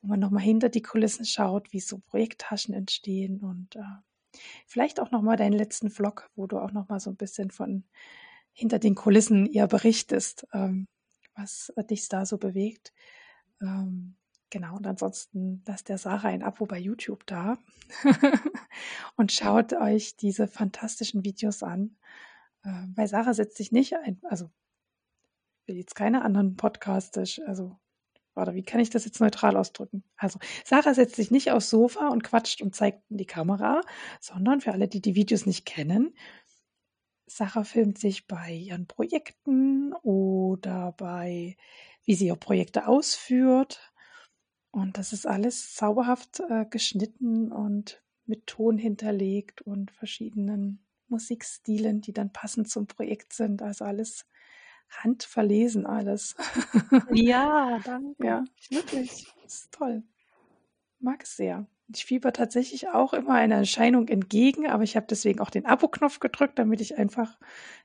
wo 0.00 0.08
man 0.08 0.20
nochmal 0.20 0.42
hinter 0.42 0.68
die 0.68 0.82
Kulissen 0.82 1.24
schaut, 1.24 1.72
wie 1.72 1.80
so 1.80 1.98
Projekttaschen 1.98 2.74
entstehen 2.74 3.40
und 3.40 3.76
äh, 3.76 4.38
vielleicht 4.66 5.00
auch 5.00 5.10
nochmal 5.10 5.36
deinen 5.36 5.52
letzten 5.52 5.90
Vlog, 5.90 6.30
wo 6.36 6.46
du 6.46 6.58
auch 6.58 6.72
nochmal 6.72 7.00
so 7.00 7.10
ein 7.10 7.16
bisschen 7.16 7.50
von 7.50 7.84
hinter 8.52 8.78
den 8.78 8.94
Kulissen 8.94 9.46
eher 9.46 9.66
berichtest, 9.66 10.46
ähm, 10.52 10.86
was 11.34 11.72
dich 11.90 12.08
da 12.08 12.24
so 12.24 12.38
bewegt. 12.38 12.92
Ähm, 13.60 14.16
Genau, 14.54 14.76
und 14.76 14.86
ansonsten 14.86 15.64
lasst 15.66 15.88
der 15.88 15.98
Sarah 15.98 16.28
ein 16.28 16.44
Abo 16.44 16.64
bei 16.64 16.78
YouTube 16.78 17.26
da 17.26 17.58
und 19.16 19.32
schaut 19.32 19.72
euch 19.72 20.16
diese 20.16 20.46
fantastischen 20.46 21.24
Videos 21.24 21.64
an. 21.64 21.96
Äh, 22.62 22.86
bei 22.94 23.08
Sarah 23.08 23.34
setzt 23.34 23.56
sich 23.56 23.72
nicht 23.72 23.96
ein, 23.96 24.20
also 24.22 24.52
will 25.66 25.74
jetzt 25.74 25.96
keine 25.96 26.22
anderen 26.22 26.54
Podcasts, 26.54 27.40
also 27.40 27.80
warte, 28.34 28.54
wie 28.54 28.62
kann 28.62 28.78
ich 28.78 28.90
das 28.90 29.04
jetzt 29.04 29.18
neutral 29.18 29.56
ausdrücken? 29.56 30.04
Also 30.16 30.38
Sarah 30.64 30.94
setzt 30.94 31.16
sich 31.16 31.32
nicht 31.32 31.50
aufs 31.50 31.68
Sofa 31.70 32.06
und 32.10 32.22
quatscht 32.22 32.62
und 32.62 32.76
zeigt 32.76 33.02
in 33.10 33.16
die 33.16 33.26
Kamera, 33.26 33.80
sondern 34.20 34.60
für 34.60 34.70
alle, 34.70 34.86
die 34.86 35.00
die 35.00 35.16
Videos 35.16 35.46
nicht 35.46 35.66
kennen, 35.66 36.14
Sarah 37.26 37.64
filmt 37.64 37.98
sich 37.98 38.28
bei 38.28 38.52
ihren 38.52 38.86
Projekten 38.86 39.94
oder 40.04 40.92
bei, 40.96 41.56
wie 42.04 42.14
sie 42.14 42.28
ihre 42.28 42.36
Projekte 42.36 42.86
ausführt 42.86 43.93
und 44.74 44.98
das 44.98 45.12
ist 45.12 45.24
alles 45.24 45.72
zauberhaft 45.74 46.40
äh, 46.48 46.66
geschnitten 46.68 47.52
und 47.52 48.02
mit 48.26 48.48
Ton 48.48 48.76
hinterlegt 48.76 49.62
und 49.62 49.92
verschiedenen 49.92 50.84
Musikstilen, 51.06 52.00
die 52.00 52.12
dann 52.12 52.32
passend 52.32 52.68
zum 52.68 52.88
Projekt 52.88 53.34
sind. 53.34 53.62
Also 53.62 53.84
alles 53.84 54.26
handverlesen, 54.90 55.86
alles. 55.86 56.34
Ja, 57.12 57.78
danke. 57.84 58.26
Ja, 58.26 58.44
wirklich. 58.68 59.28
Das 59.44 59.54
ist 59.54 59.72
toll. 59.72 60.02
Mag 60.98 61.22
es 61.22 61.36
sehr. 61.36 61.68
Ich 61.94 62.04
fieber 62.04 62.32
tatsächlich 62.32 62.88
auch 62.88 63.12
immer 63.12 63.34
einer 63.34 63.56
Erscheinung 63.56 64.08
entgegen, 64.08 64.66
aber 64.66 64.82
ich 64.82 64.96
habe 64.96 65.06
deswegen 65.08 65.38
auch 65.38 65.50
den 65.50 65.66
Abo-Knopf 65.66 66.18
gedrückt, 66.18 66.58
damit 66.58 66.80
ich 66.80 66.98
einfach, 66.98 67.38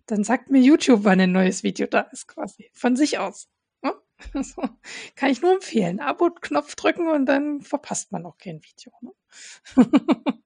dann 0.08 0.24
sagt 0.24 0.50
mir 0.50 0.62
YouTube, 0.62 1.04
wann 1.04 1.20
ein 1.20 1.34
neues 1.34 1.62
Video 1.62 1.86
da 1.86 2.02
ist, 2.02 2.28
quasi. 2.28 2.72
Von 2.74 2.96
sich 2.96 3.20
aus. 3.20 3.48
So, 4.44 4.62
kann 5.16 5.32
ich 5.32 5.42
nur 5.42 5.54
empfehlen. 5.54 6.00
Abo-Knopf 6.00 6.76
drücken 6.76 7.08
und 7.08 7.26
dann 7.26 7.62
verpasst 7.62 8.12
man 8.12 8.26
auch 8.26 8.38
kein 8.38 8.62
Video. 8.64 8.92
Ne? 9.02 9.14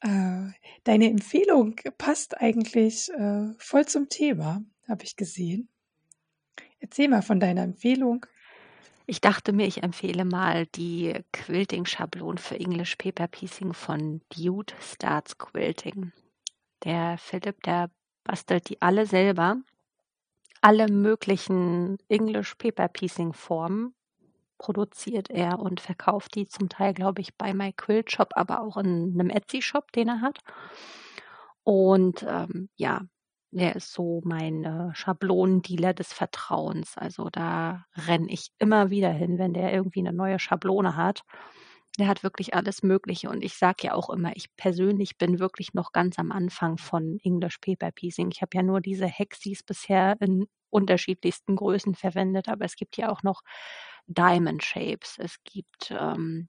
äh, 0.00 0.52
deine 0.84 1.10
Empfehlung 1.10 1.76
passt 1.98 2.40
eigentlich 2.40 3.10
äh, 3.10 3.52
voll 3.58 3.86
zum 3.86 4.08
Thema, 4.08 4.64
habe 4.88 5.04
ich 5.04 5.16
gesehen. 5.16 5.68
Erzähl 6.78 7.08
mal 7.08 7.22
von 7.22 7.40
deiner 7.40 7.62
Empfehlung. 7.62 8.26
Ich 9.06 9.20
dachte 9.20 9.52
mir, 9.52 9.66
ich 9.66 9.82
empfehle 9.82 10.24
mal 10.24 10.66
die 10.66 11.14
Quilting-Schablon 11.32 12.38
für 12.38 12.58
English 12.58 12.96
Paper 12.96 13.28
Piecing 13.28 13.72
von 13.72 14.20
Dude 14.30 14.74
Starts 14.80 15.38
Quilting. 15.38 16.12
Der 16.84 17.16
Philipp, 17.18 17.62
der 17.62 17.90
bastelt 18.24 18.68
die 18.68 18.82
alle 18.82 19.06
selber 19.06 19.58
alle 20.60 20.88
möglichen 20.88 21.98
English 22.08 22.54
Paper 22.56 22.88
Piecing 22.88 23.32
Formen 23.32 23.94
produziert 24.58 25.30
er 25.30 25.58
und 25.58 25.80
verkauft 25.80 26.34
die 26.34 26.46
zum 26.48 26.68
Teil, 26.68 26.94
glaube 26.94 27.20
ich, 27.20 27.36
bei 27.36 27.52
My 27.52 27.72
Quilt 27.72 28.10
Shop, 28.10 28.30
aber 28.34 28.62
auch 28.62 28.76
in 28.76 29.12
einem 29.14 29.30
Etsy 29.30 29.62
Shop, 29.62 29.92
den 29.92 30.08
er 30.08 30.20
hat. 30.20 30.38
Und 31.62 32.24
ähm, 32.28 32.68
ja, 32.76 33.02
er 33.52 33.76
ist 33.76 33.92
so 33.92 34.22
mein 34.24 34.64
äh, 34.64 34.94
Schablonendealer 34.94 35.94
des 35.94 36.12
Vertrauens. 36.12 36.96
Also 36.96 37.28
da 37.30 37.84
renne 38.06 38.30
ich 38.30 38.50
immer 38.58 38.90
wieder 38.90 39.10
hin, 39.10 39.38
wenn 39.38 39.54
der 39.54 39.72
irgendwie 39.72 40.00
eine 40.00 40.12
neue 40.12 40.38
Schablone 40.38 40.96
hat 40.96 41.22
der 41.98 42.08
hat 42.08 42.22
wirklich 42.22 42.54
alles 42.54 42.82
Mögliche 42.82 43.30
und 43.30 43.42
ich 43.42 43.54
sage 43.54 43.88
ja 43.88 43.94
auch 43.94 44.10
immer, 44.10 44.36
ich 44.36 44.54
persönlich 44.56 45.18
bin 45.18 45.38
wirklich 45.38 45.74
noch 45.74 45.92
ganz 45.92 46.18
am 46.18 46.32
Anfang 46.32 46.78
von 46.78 47.18
English 47.22 47.58
Paper 47.58 47.90
Piecing. 47.90 48.30
Ich 48.32 48.42
habe 48.42 48.56
ja 48.56 48.62
nur 48.62 48.80
diese 48.80 49.06
Hexis 49.06 49.62
bisher 49.62 50.16
in 50.20 50.46
unterschiedlichsten 50.70 51.56
Größen 51.56 51.94
verwendet, 51.94 52.48
aber 52.48 52.64
es 52.64 52.76
gibt 52.76 52.96
ja 52.96 53.08
auch 53.10 53.22
noch 53.22 53.42
Diamond 54.06 54.62
Shapes. 54.62 55.16
Es 55.18 55.36
gibt 55.44 55.90
ähm, 55.90 56.48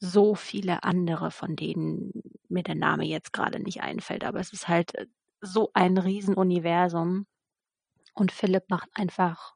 so 0.00 0.34
viele 0.34 0.84
andere, 0.84 1.30
von 1.30 1.56
denen 1.56 2.12
mir 2.48 2.62
der 2.62 2.74
Name 2.74 3.04
jetzt 3.04 3.32
gerade 3.32 3.60
nicht 3.60 3.82
einfällt, 3.82 4.24
aber 4.24 4.40
es 4.40 4.52
ist 4.52 4.68
halt 4.68 4.94
äh, 4.94 5.06
so 5.40 5.70
ein 5.74 5.98
Riesenuniversum. 5.98 7.26
Und 8.14 8.32
Philipp 8.32 8.64
macht 8.68 8.88
einfach 8.94 9.54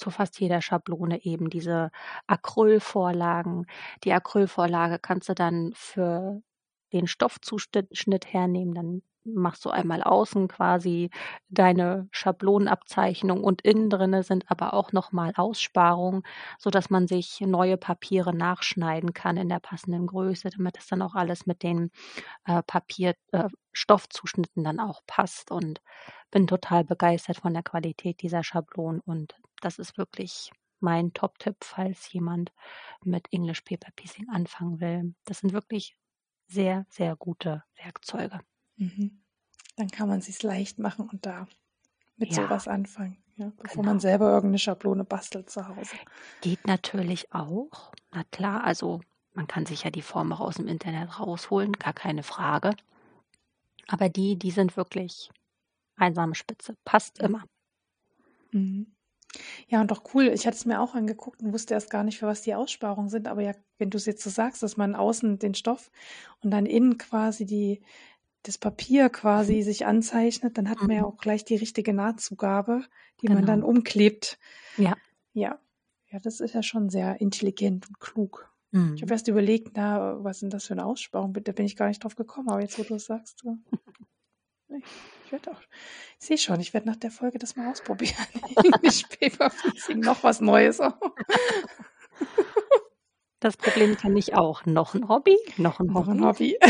zu 0.00 0.10
fast 0.10 0.40
jeder 0.40 0.62
Schablone 0.62 1.24
eben 1.24 1.50
diese 1.50 1.90
Acrylvorlagen. 2.26 3.66
Die 4.04 4.12
Acrylvorlage 4.12 4.98
kannst 4.98 5.28
du 5.28 5.34
dann 5.34 5.72
für 5.74 6.42
den 6.92 7.06
Stoffzuschnitt 7.06 8.32
hernehmen, 8.32 8.74
dann 8.74 9.02
machst 9.24 9.64
du 9.64 9.70
einmal 9.70 10.02
außen 10.02 10.48
quasi 10.48 11.10
deine 11.48 12.08
Schablonenabzeichnung 12.10 13.44
und 13.44 13.62
innen 13.62 13.90
drinne 13.90 14.22
sind 14.22 14.50
aber 14.50 14.74
auch 14.74 14.92
nochmal 14.92 15.32
Aussparungen, 15.36 16.22
so 16.58 16.70
dass 16.70 16.90
man 16.90 17.06
sich 17.06 17.40
neue 17.40 17.76
Papiere 17.76 18.34
nachschneiden 18.34 19.12
kann 19.12 19.36
in 19.36 19.48
der 19.48 19.60
passenden 19.60 20.06
Größe, 20.06 20.50
damit 20.50 20.78
es 20.78 20.86
dann 20.86 21.02
auch 21.02 21.14
alles 21.14 21.46
mit 21.46 21.62
den 21.62 21.90
äh, 22.46 22.62
Papier, 22.62 23.14
äh, 23.32 23.48
Stoffzuschnitten 23.72 24.64
dann 24.64 24.80
auch 24.80 25.02
passt 25.06 25.50
und 25.50 25.80
bin 26.30 26.46
total 26.46 26.84
begeistert 26.84 27.38
von 27.38 27.54
der 27.54 27.62
Qualität 27.62 28.22
dieser 28.22 28.42
Schablonen 28.44 29.00
und 29.00 29.34
das 29.60 29.78
ist 29.78 29.98
wirklich 29.98 30.50
mein 30.80 31.12
Top-Tipp, 31.12 31.56
falls 31.60 32.12
jemand 32.12 32.52
mit 33.04 33.32
English 33.32 33.60
Paper 33.62 33.90
Piecing 33.94 34.28
anfangen 34.30 34.80
will. 34.80 35.14
Das 35.24 35.40
sind 35.40 35.52
wirklich 35.52 35.96
sehr, 36.48 36.86
sehr 36.88 37.16
gute 37.16 37.62
Werkzeuge. 37.76 38.40
Mhm. 38.76 39.22
Dann 39.76 39.90
kann 39.90 40.08
man 40.08 40.18
es 40.18 40.26
sich 40.26 40.42
leicht 40.42 40.78
machen 40.78 41.08
und 41.08 41.24
da 41.26 41.46
mit 42.16 42.34
ja. 42.34 42.42
sowas 42.42 42.68
anfangen, 42.68 43.22
ja, 43.36 43.52
bevor 43.56 43.82
genau. 43.82 43.92
man 43.92 44.00
selber 44.00 44.30
irgendeine 44.30 44.58
Schablone 44.58 45.04
bastelt 45.04 45.48
zu 45.48 45.68
Hause. 45.68 45.96
Geht 46.40 46.66
natürlich 46.66 47.32
auch. 47.32 47.92
Na 48.10 48.24
klar, 48.24 48.64
also 48.64 49.00
man 49.32 49.46
kann 49.46 49.64
sich 49.64 49.84
ja 49.84 49.90
die 49.90 50.02
Form 50.02 50.32
auch 50.32 50.40
aus 50.40 50.56
dem 50.56 50.66
Internet 50.66 51.18
rausholen, 51.18 51.72
gar 51.72 51.92
keine 51.92 52.22
Frage. 52.22 52.74
Aber 53.86 54.08
die, 54.08 54.36
die 54.36 54.50
sind 54.50 54.76
wirklich 54.76 55.30
einsame 55.96 56.34
Spitze. 56.34 56.76
Passt 56.84 57.18
immer. 57.20 57.44
Mhm. 58.50 58.94
Ja, 59.68 59.80
und 59.80 59.90
doch 59.90 60.02
cool. 60.14 60.28
Ich 60.28 60.46
hatte 60.46 60.56
es 60.56 60.66
mir 60.66 60.80
auch 60.80 60.94
angeguckt 60.94 61.42
und 61.42 61.52
wusste 61.52 61.74
erst 61.74 61.90
gar 61.90 62.04
nicht, 62.04 62.18
für 62.18 62.26
was 62.26 62.42
die 62.42 62.54
Aussparungen 62.54 63.10
sind. 63.10 63.28
Aber 63.28 63.42
ja, 63.42 63.52
wenn 63.78 63.90
du 63.90 63.96
es 63.96 64.06
jetzt 64.06 64.22
so 64.22 64.30
sagst, 64.30 64.62
dass 64.62 64.76
man 64.76 64.94
außen 64.94 65.38
den 65.38 65.54
Stoff 65.54 65.90
und 66.42 66.50
dann 66.50 66.66
innen 66.66 66.98
quasi 66.98 67.46
die, 67.46 67.80
das 68.42 68.58
Papier 68.58 69.08
quasi 69.08 69.62
sich 69.62 69.86
anzeichnet, 69.86 70.58
dann 70.58 70.68
hat 70.68 70.80
man 70.80 70.90
ja 70.90 71.02
mhm. 71.02 71.06
auch 71.06 71.18
gleich 71.18 71.44
die 71.44 71.56
richtige 71.56 71.92
Nahtzugabe, 71.92 72.84
die 73.22 73.28
man 73.28 73.46
dann 73.46 73.60
genau. 73.60 73.68
umklebt. 73.68 74.38
Ja. 74.76 74.96
Ja. 75.32 75.58
Ja, 76.10 76.18
das 76.18 76.40
ist 76.40 76.54
ja 76.54 76.62
schon 76.62 76.90
sehr 76.90 77.20
intelligent 77.20 77.88
und 77.88 78.00
klug. 78.00 78.52
Mhm. 78.72 78.94
Ich 78.94 79.02
habe 79.02 79.12
erst 79.12 79.28
überlegt, 79.28 79.72
na, 79.76 80.22
was 80.24 80.40
sind 80.40 80.52
das 80.52 80.66
für 80.66 80.74
eine 80.74 80.84
Aussparung? 80.84 81.32
Da 81.32 81.52
bin 81.52 81.66
ich 81.66 81.76
gar 81.76 81.86
nicht 81.86 82.02
drauf 82.02 82.16
gekommen, 82.16 82.48
aber 82.48 82.62
jetzt, 82.62 82.78
wo 82.78 82.82
du 82.82 82.94
es 82.94 83.06
sagst. 83.06 83.38
So. 83.38 83.58
Ich 85.30 85.32
werde 85.32 85.52
auch, 85.52 85.60
ich 86.18 86.26
sehe 86.26 86.38
schon, 86.38 86.58
ich 86.58 86.74
werde 86.74 86.88
nach 86.88 86.96
der 86.96 87.12
Folge 87.12 87.38
das 87.38 87.54
mal 87.54 87.70
ausprobieren. 87.70 88.26
English 88.64 89.04
Paper 89.04 89.48
Freezing, 89.48 90.00
noch 90.00 90.24
was 90.24 90.40
Neues. 90.40 90.80
Das 93.38 93.56
Problem 93.56 93.96
kenne 93.96 94.18
ich 94.18 94.34
auch. 94.34 94.66
Noch 94.66 94.96
ein 94.96 95.08
Hobby, 95.08 95.36
noch 95.56 95.78
ein 95.78 95.86
noch 95.86 96.08
Hobby. 96.08 96.10
ein 96.10 96.24
Hobby. 96.24 96.58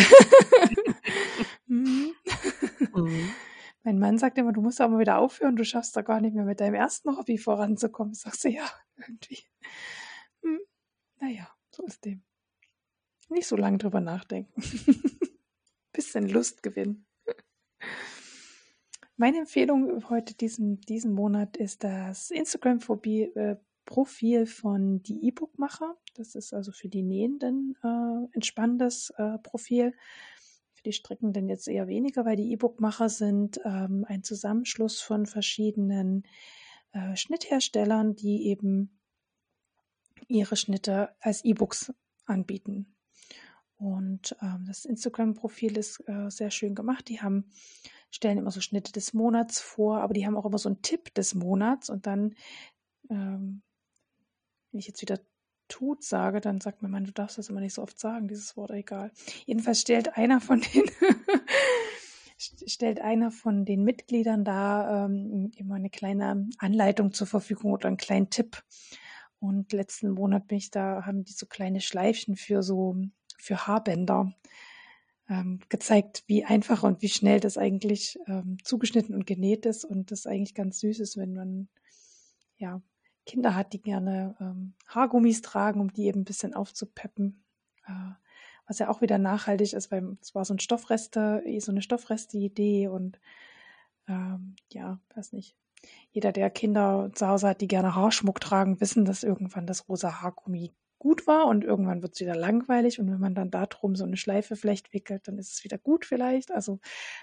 Mhm. 1.66 2.12
Mhm. 2.94 3.30
Mein 3.84 3.98
Mann 3.98 4.18
sagt 4.18 4.36
immer, 4.36 4.52
du 4.52 4.60
musst 4.60 4.82
auch 4.82 4.88
mal 4.90 4.98
wieder 4.98 5.18
aufhören, 5.18 5.54
du 5.54 5.64
schaffst 5.64 5.96
da 5.96 6.02
gar 6.02 6.20
nicht 6.20 6.34
mehr 6.34 6.44
mit 6.44 6.60
deinem 6.60 6.74
ersten 6.74 7.16
Hobby 7.16 7.38
voranzukommen. 7.38 8.12
Sagst 8.12 8.44
du, 8.44 8.48
ja, 8.48 8.68
irgendwie. 8.96 9.38
Hm. 10.42 10.58
Naja, 11.20 11.48
so 11.70 11.84
ist 11.84 12.04
dem. 12.04 12.24
Nicht 13.28 13.46
so 13.46 13.56
lange 13.56 13.78
drüber 13.78 14.00
nachdenken. 14.00 14.52
Bisschen 15.92 16.28
Lust 16.28 16.64
gewinnen. 16.64 17.06
Meine 19.20 19.36
Empfehlung 19.36 20.08
heute 20.08 20.32
diesen, 20.32 20.80
diesen 20.80 21.12
Monat 21.12 21.58
ist 21.58 21.84
das 21.84 22.30
Instagram-Profil 22.30 24.46
von 24.46 25.02
die 25.02 25.26
E-Book-Macher. 25.26 25.94
Das 26.14 26.34
ist 26.34 26.54
also 26.54 26.72
für 26.72 26.88
die 26.88 27.02
Nähenden 27.02 27.76
äh, 27.82 28.34
ein 28.34 28.40
spannendes 28.40 29.12
äh, 29.18 29.36
Profil. 29.42 29.92
Für 30.72 30.82
die 30.84 30.94
Strickenden 30.94 31.50
jetzt 31.50 31.68
eher 31.68 31.86
weniger, 31.86 32.24
weil 32.24 32.36
die 32.36 32.50
E-Book-Macher 32.52 33.10
sind 33.10 33.60
ähm, 33.62 34.06
ein 34.08 34.22
Zusammenschluss 34.22 35.02
von 35.02 35.26
verschiedenen 35.26 36.22
äh, 36.92 37.14
Schnittherstellern, 37.14 38.16
die 38.16 38.46
eben 38.46 38.98
ihre 40.28 40.56
Schnitte 40.56 41.10
als 41.20 41.44
E-Books 41.44 41.92
anbieten. 42.24 42.96
Und 43.80 44.36
ähm, 44.42 44.66
das 44.66 44.84
Instagram-Profil 44.84 45.78
ist 45.78 46.06
äh, 46.06 46.30
sehr 46.30 46.50
schön 46.50 46.74
gemacht. 46.74 47.08
Die 47.08 47.22
haben 47.22 47.46
stellen 48.10 48.36
immer 48.36 48.50
so 48.50 48.60
Schnitte 48.60 48.92
des 48.92 49.14
Monats 49.14 49.60
vor, 49.60 50.02
aber 50.02 50.12
die 50.12 50.26
haben 50.26 50.36
auch 50.36 50.44
immer 50.44 50.58
so 50.58 50.68
einen 50.68 50.82
Tipp 50.82 51.14
des 51.14 51.34
Monats 51.34 51.88
und 51.88 52.06
dann, 52.06 52.34
ähm, 53.08 53.62
wenn 54.70 54.80
ich 54.80 54.86
jetzt 54.86 55.00
wieder 55.00 55.18
tut 55.68 56.02
sage, 56.02 56.40
dann 56.40 56.60
sagt 56.60 56.82
mein 56.82 56.90
Mann, 56.90 57.04
du 57.04 57.12
darfst 57.12 57.38
das 57.38 57.48
immer 57.48 57.60
nicht 57.60 57.72
so 57.72 57.82
oft 57.82 57.98
sagen, 57.98 58.28
dieses 58.28 58.54
Wort, 58.56 58.70
egal. 58.72 59.12
Jedenfalls 59.46 59.80
stellt 59.80 60.16
einer 60.16 60.40
von 60.40 60.60
den 60.60 60.84
stellt 62.36 63.00
einer 63.00 63.30
von 63.30 63.64
den 63.64 63.84
Mitgliedern 63.84 64.44
da 64.44 65.06
ähm, 65.06 65.52
immer 65.56 65.76
eine 65.76 65.90
kleine 65.90 66.48
Anleitung 66.58 67.12
zur 67.12 67.28
Verfügung 67.28 67.72
oder 67.72 67.88
einen 67.88 67.96
kleinen 67.96 68.28
Tipp. 68.28 68.62
Und 69.38 69.72
letzten 69.72 70.10
Monat 70.10 70.48
bin 70.48 70.58
ich 70.58 70.70
da, 70.70 71.06
haben 71.06 71.24
die 71.24 71.32
so 71.32 71.46
kleine 71.46 71.80
Schleifchen 71.80 72.36
für 72.36 72.62
so 72.62 72.96
für 73.40 73.66
Haarbänder 73.66 74.32
ähm, 75.28 75.60
gezeigt, 75.68 76.24
wie 76.26 76.44
einfach 76.44 76.82
und 76.82 77.02
wie 77.02 77.08
schnell 77.08 77.40
das 77.40 77.56
eigentlich 77.56 78.18
ähm, 78.26 78.58
zugeschnitten 78.64 79.14
und 79.14 79.26
genäht 79.26 79.66
ist 79.66 79.84
und 79.84 80.10
das 80.10 80.26
eigentlich 80.26 80.54
ganz 80.54 80.80
süß 80.80 81.00
ist, 81.00 81.16
wenn 81.16 81.34
man 81.34 81.68
ja 82.56 82.82
Kinder 83.26 83.54
hat, 83.54 83.72
die 83.72 83.80
gerne 83.80 84.36
ähm, 84.40 84.74
Haargummis 84.86 85.40
tragen, 85.42 85.80
um 85.80 85.92
die 85.92 86.06
eben 86.06 86.22
ein 86.22 86.24
bisschen 86.24 86.54
aufzupeppen. 86.54 87.44
Äh, 87.86 88.12
was 88.66 88.78
ja 88.78 88.88
auch 88.88 89.00
wieder 89.00 89.18
nachhaltig 89.18 89.72
ist, 89.72 89.90
weil 89.90 90.16
es 90.20 90.34
war 90.34 90.44
so 90.44 90.54
ein 90.54 90.60
Stoffreste, 90.60 91.42
so 91.58 91.72
eine 91.72 91.82
Stoffreste-Idee 91.82 92.86
und 92.86 93.20
ähm, 94.06 94.54
ja, 94.70 95.00
weiß 95.16 95.32
nicht. 95.32 95.56
Jeder, 96.12 96.30
der 96.30 96.50
Kinder 96.50 97.10
zu 97.14 97.26
Hause 97.26 97.48
hat, 97.48 97.60
die 97.60 97.68
gerne 97.68 97.96
Haarschmuck 97.96 98.40
tragen, 98.40 98.80
wissen, 98.80 99.04
dass 99.04 99.24
irgendwann 99.24 99.66
das 99.66 99.88
rosa 99.88 100.22
Haargummi 100.22 100.72
gut 101.00 101.26
war 101.26 101.46
und 101.46 101.64
irgendwann 101.64 102.02
wird 102.02 102.14
es 102.14 102.20
wieder 102.20 102.36
langweilig 102.36 103.00
und 103.00 103.10
wenn 103.10 103.18
man 103.18 103.34
dann 103.34 103.50
darum 103.50 103.96
so 103.96 104.04
eine 104.04 104.16
Schleife 104.16 104.54
vielleicht 104.54 104.92
wickelt, 104.92 105.26
dann 105.26 105.38
ist 105.38 105.52
es 105.52 105.64
wieder 105.64 105.78
gut 105.78 106.04
vielleicht. 106.04 106.52
Also 106.52 106.78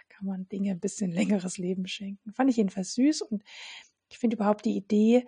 kann 0.09 0.25
man 0.25 0.49
Dinge 0.49 0.71
ein 0.71 0.81
bisschen 0.81 1.11
längeres 1.13 1.57
Leben 1.57 1.87
schenken. 1.87 2.33
Fand 2.33 2.49
ich 2.49 2.57
jedenfalls 2.57 2.95
süß 2.95 3.21
und 3.21 3.43
ich 4.09 4.17
finde 4.17 4.35
überhaupt 4.35 4.65
die 4.65 4.75
Idee, 4.75 5.27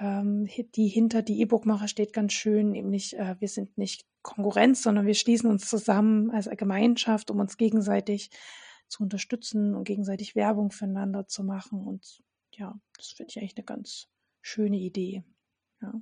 ähm, 0.00 0.48
die 0.74 0.88
hinter 0.88 1.22
die 1.22 1.40
E-Book-Macher 1.42 1.86
steht 1.86 2.12
ganz 2.12 2.32
schön, 2.32 2.70
nämlich 2.70 3.16
äh, 3.18 3.36
wir 3.38 3.48
sind 3.48 3.76
nicht 3.78 4.06
Konkurrenz, 4.22 4.82
sondern 4.82 5.06
wir 5.06 5.14
schließen 5.14 5.50
uns 5.50 5.68
zusammen 5.68 6.30
als 6.30 6.48
Gemeinschaft, 6.56 7.30
um 7.30 7.38
uns 7.40 7.56
gegenseitig 7.58 8.30
zu 8.88 9.02
unterstützen 9.02 9.74
und 9.74 9.84
gegenseitig 9.84 10.34
Werbung 10.34 10.70
füreinander 10.70 11.26
zu 11.26 11.44
machen 11.44 11.86
und 11.86 12.22
ja, 12.52 12.78
das 12.96 13.08
finde 13.08 13.30
ich 13.30 13.38
eigentlich 13.38 13.56
eine 13.56 13.64
ganz 13.64 14.08
schöne 14.40 14.78
Idee. 14.78 15.24
Ja. 15.82 15.92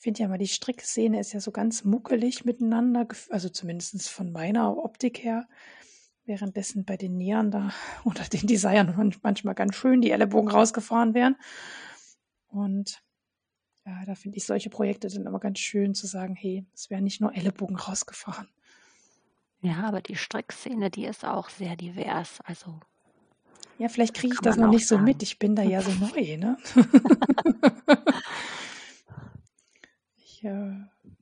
Ich 0.00 0.04
finde 0.04 0.22
ja 0.22 0.28
mal, 0.28 0.38
die 0.38 0.48
Strickszene 0.48 1.20
ist 1.20 1.34
ja 1.34 1.40
so 1.40 1.50
ganz 1.50 1.84
muckelig 1.84 2.46
miteinander, 2.46 3.06
also 3.28 3.50
zumindest 3.50 4.08
von 4.08 4.32
meiner 4.32 4.78
Optik 4.78 5.22
her. 5.22 5.46
Währenddessen 6.24 6.86
bei 6.86 6.96
den 6.96 7.18
Nähern 7.18 7.50
da 7.50 7.74
oder 8.04 8.24
den 8.24 8.46
Designern 8.46 9.14
manchmal 9.22 9.54
ganz 9.54 9.76
schön 9.76 10.00
die 10.00 10.10
Ellenbogen 10.10 10.50
rausgefahren 10.50 11.12
werden. 11.12 11.36
Und 12.48 13.02
ja, 13.84 14.02
da 14.06 14.14
finde 14.14 14.38
ich 14.38 14.46
solche 14.46 14.70
Projekte 14.70 15.08
dann 15.08 15.26
immer 15.26 15.38
ganz 15.38 15.58
schön 15.58 15.94
zu 15.94 16.06
sagen, 16.06 16.34
hey, 16.34 16.64
es 16.72 16.88
wären 16.88 17.04
nicht 17.04 17.20
nur 17.20 17.36
Ellenbogen 17.36 17.76
rausgefahren. 17.76 18.48
Ja, 19.60 19.82
aber 19.82 20.00
die 20.00 20.16
Strickszene, 20.16 20.90
die 20.90 21.04
ist 21.04 21.26
auch 21.26 21.50
sehr 21.50 21.76
divers. 21.76 22.40
Also 22.44 22.80
ja, 23.76 23.90
vielleicht 23.90 24.14
kriege 24.14 24.32
ich 24.32 24.40
das 24.40 24.56
noch 24.56 24.70
nicht 24.70 24.88
sagen. 24.88 25.02
so 25.02 25.04
mit. 25.04 25.22
Ich 25.22 25.38
bin 25.38 25.56
da 25.56 25.62
ja 25.62 25.82
so 25.82 25.90
neu, 25.92 26.38
ne? 26.38 26.56
ich 30.40 30.46
äh, 30.46 30.72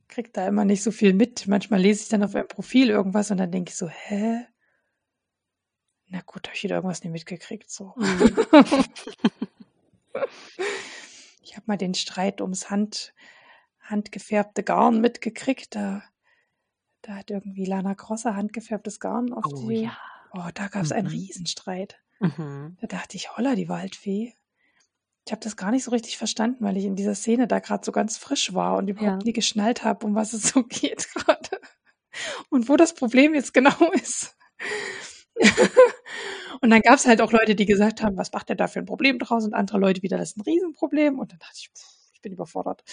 kriege 0.07 0.29
da 0.31 0.47
immer 0.47 0.65
nicht 0.65 0.83
so 0.83 0.91
viel 0.91 1.13
mit. 1.13 1.47
Manchmal 1.47 1.81
lese 1.81 2.03
ich 2.03 2.09
dann 2.09 2.23
auf 2.23 2.35
einem 2.35 2.47
Profil 2.47 2.89
irgendwas 2.89 3.31
und 3.31 3.37
dann 3.37 3.51
denke 3.51 3.69
ich 3.69 3.77
so, 3.77 3.89
hä? 3.89 4.45
Na 6.07 6.21
gut, 6.25 6.47
habe 6.47 6.55
ich 6.55 6.63
wieder 6.63 6.75
irgendwas 6.75 7.03
nicht 7.03 7.11
mitgekriegt. 7.11 7.69
So. 7.69 7.93
Mhm. 7.97 8.45
ich 11.43 11.55
habe 11.55 11.65
mal 11.65 11.77
den 11.77 11.93
Streit 11.93 12.41
ums 12.41 12.69
Hand, 12.69 13.13
handgefärbte 13.81 14.63
Garn 14.63 15.01
mitgekriegt. 15.01 15.75
Da, 15.75 16.01
da 17.01 17.15
hat 17.15 17.29
irgendwie 17.29 17.65
Lana 17.65 17.93
Grosser 17.93 18.35
handgefärbtes 18.35 18.99
Garn 18.99 19.33
auf 19.33 19.45
oh, 19.45 19.67
die. 19.67 19.83
Ja. 19.83 19.97
Oh, 20.33 20.49
da 20.53 20.67
gab 20.67 20.83
es 20.83 20.89
mhm. 20.89 20.95
einen 20.95 21.07
Riesenstreit. 21.07 21.99
Mhm. 22.19 22.77
Da 22.81 22.87
dachte 22.87 23.17
ich, 23.17 23.35
holla, 23.35 23.55
die 23.55 23.69
Waldfee. 23.69 24.33
Ich 25.29 25.31
habe 25.31 25.43
das 25.43 25.55
gar 25.55 25.69
nicht 25.69 25.83
so 25.83 25.91
richtig 25.91 26.17
verstanden, 26.17 26.65
weil 26.65 26.75
ich 26.75 26.85
in 26.85 26.95
dieser 26.95 27.13
Szene 27.13 27.45
da 27.45 27.59
gerade 27.59 27.85
so 27.85 27.91
ganz 27.91 28.17
frisch 28.17 28.55
war 28.55 28.77
und 28.77 28.87
überhaupt 28.87 29.21
ja. 29.21 29.25
nie 29.27 29.31
geschnallt 29.31 29.83
habe, 29.83 30.03
um 30.07 30.15
was 30.15 30.33
es 30.33 30.41
so 30.49 30.63
geht 30.67 31.07
gerade. 31.13 31.61
Und 32.49 32.67
wo 32.67 32.77
das 32.77 32.95
Problem 32.95 33.35
jetzt 33.35 33.53
genau 33.53 33.91
ist. 33.93 34.35
und 36.61 36.71
dann 36.71 36.81
gab 36.81 36.95
es 36.95 37.05
halt 37.05 37.21
auch 37.21 37.31
Leute, 37.31 37.53
die 37.53 37.67
gesagt 37.67 38.01
haben, 38.01 38.17
was 38.17 38.33
macht 38.33 38.49
der 38.49 38.55
da 38.55 38.67
für 38.67 38.79
ein 38.79 38.87
Problem 38.87 39.19
draus? 39.19 39.45
Und 39.45 39.53
andere 39.53 39.77
Leute 39.77 40.01
wieder, 40.01 40.17
das 40.17 40.29
ist 40.29 40.37
ein 40.37 40.41
Riesenproblem. 40.41 41.19
Und 41.19 41.31
dann 41.31 41.37
dachte 41.37 41.57
ich, 41.57 41.69
pff, 41.77 41.85
ich 42.11 42.21
bin 42.21 42.31
überfordert. 42.31 42.83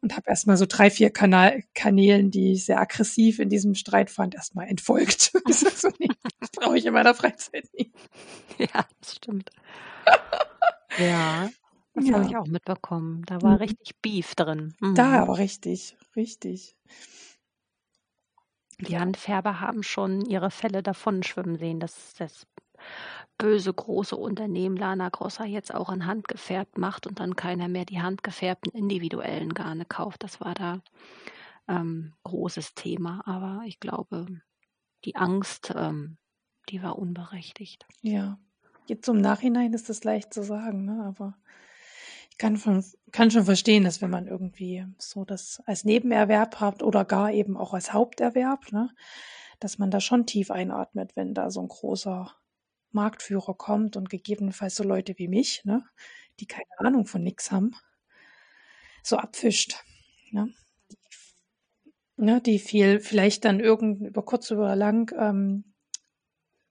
Und 0.00 0.16
habe 0.16 0.30
erstmal 0.30 0.56
so 0.56 0.64
drei, 0.66 0.88
vier 0.88 1.10
Kanal 1.10 1.62
Kanälen, 1.74 2.30
die 2.30 2.52
ich 2.52 2.64
sehr 2.64 2.80
aggressiv 2.80 3.38
in 3.38 3.50
diesem 3.50 3.74
Streit 3.74 4.08
fand, 4.08 4.34
erstmal 4.34 4.68
entfolgt. 4.68 5.34
das, 5.44 5.60
so, 5.60 5.90
nee, 5.98 6.08
das 6.40 6.50
brauche 6.52 6.78
ich 6.78 6.86
in 6.86 6.94
meiner 6.94 7.14
Freizeit 7.14 7.68
nie. 7.74 7.92
Ja, 8.56 8.86
das 9.02 9.16
stimmt. 9.16 9.50
ja. 10.98 11.50
Das 11.96 12.06
ja. 12.06 12.14
habe 12.14 12.26
ich 12.26 12.36
auch 12.36 12.46
mitbekommen. 12.46 13.22
Da 13.24 13.40
war 13.40 13.52
mhm. 13.52 13.56
richtig 13.56 13.96
Beef 14.02 14.34
drin. 14.34 14.74
Mhm. 14.80 14.94
Da 14.94 15.22
aber 15.22 15.38
richtig, 15.38 15.96
richtig. 16.14 16.76
Die 18.80 18.98
Handfärber 18.98 19.60
haben 19.60 19.82
schon 19.82 20.20
ihre 20.26 20.50
Fälle 20.50 20.82
davon 20.82 21.22
schwimmen 21.22 21.56
sehen, 21.56 21.80
dass 21.80 22.12
das 22.18 22.46
böse 23.38 23.72
große 23.72 24.14
Unternehmen 24.14 24.76
Lana 24.76 25.08
Grossa 25.08 25.46
jetzt 25.46 25.74
auch 25.74 25.90
in 25.90 26.04
Hand 26.04 26.28
gefärbt 26.28 26.76
macht 26.76 27.06
und 27.06 27.18
dann 27.18 27.34
keiner 27.34 27.68
mehr 27.68 27.86
die 27.86 28.02
handgefärbten 28.02 28.72
individuellen 28.72 29.54
Garne 29.54 29.86
kauft. 29.86 30.22
Das 30.22 30.38
war 30.42 30.52
da 30.52 30.82
ähm, 31.66 32.12
großes 32.24 32.74
Thema. 32.74 33.22
Aber 33.24 33.62
ich 33.64 33.80
glaube, 33.80 34.26
die 35.06 35.16
Angst, 35.16 35.72
ähm, 35.74 36.18
die 36.68 36.82
war 36.82 36.98
unberechtigt. 36.98 37.86
Ja, 38.02 38.38
jetzt 38.86 39.08
im 39.08 39.22
Nachhinein 39.22 39.72
ist 39.72 39.88
das 39.88 40.04
leicht 40.04 40.34
zu 40.34 40.42
sagen, 40.42 40.84
ne? 40.84 41.04
aber 41.06 41.34
kann, 42.38 42.56
von, 42.56 42.84
kann 43.12 43.30
schon 43.30 43.44
verstehen, 43.44 43.84
dass 43.84 44.02
wenn 44.02 44.10
man 44.10 44.26
irgendwie 44.26 44.84
so 44.98 45.24
das 45.24 45.62
als 45.66 45.84
Nebenerwerb 45.84 46.60
hat 46.60 46.82
oder 46.82 47.04
gar 47.04 47.32
eben 47.32 47.56
auch 47.56 47.74
als 47.74 47.92
Haupterwerb, 47.92 48.72
ne, 48.72 48.90
dass 49.60 49.78
man 49.78 49.90
da 49.90 50.00
schon 50.00 50.26
tief 50.26 50.50
einatmet, 50.50 51.16
wenn 51.16 51.34
da 51.34 51.50
so 51.50 51.60
ein 51.60 51.68
großer 51.68 52.34
Marktführer 52.92 53.54
kommt 53.54 53.96
und 53.96 54.10
gegebenenfalls 54.10 54.76
so 54.76 54.84
Leute 54.84 55.14
wie 55.18 55.28
mich, 55.28 55.64
ne, 55.64 55.84
die 56.40 56.46
keine 56.46 56.66
Ahnung 56.78 57.06
von 57.06 57.22
nix 57.22 57.50
haben, 57.50 57.74
so 59.02 59.16
abfischt. 59.16 59.82
Ne, 60.32 60.52
die, 60.90 60.98
ne, 62.16 62.40
die 62.40 62.58
viel 62.58 63.00
vielleicht 63.00 63.44
dann 63.44 63.60
irgend 63.60 64.00
über 64.02 64.24
kurz 64.24 64.50
oder 64.50 64.76
lang 64.76 65.14
ähm, 65.18 65.76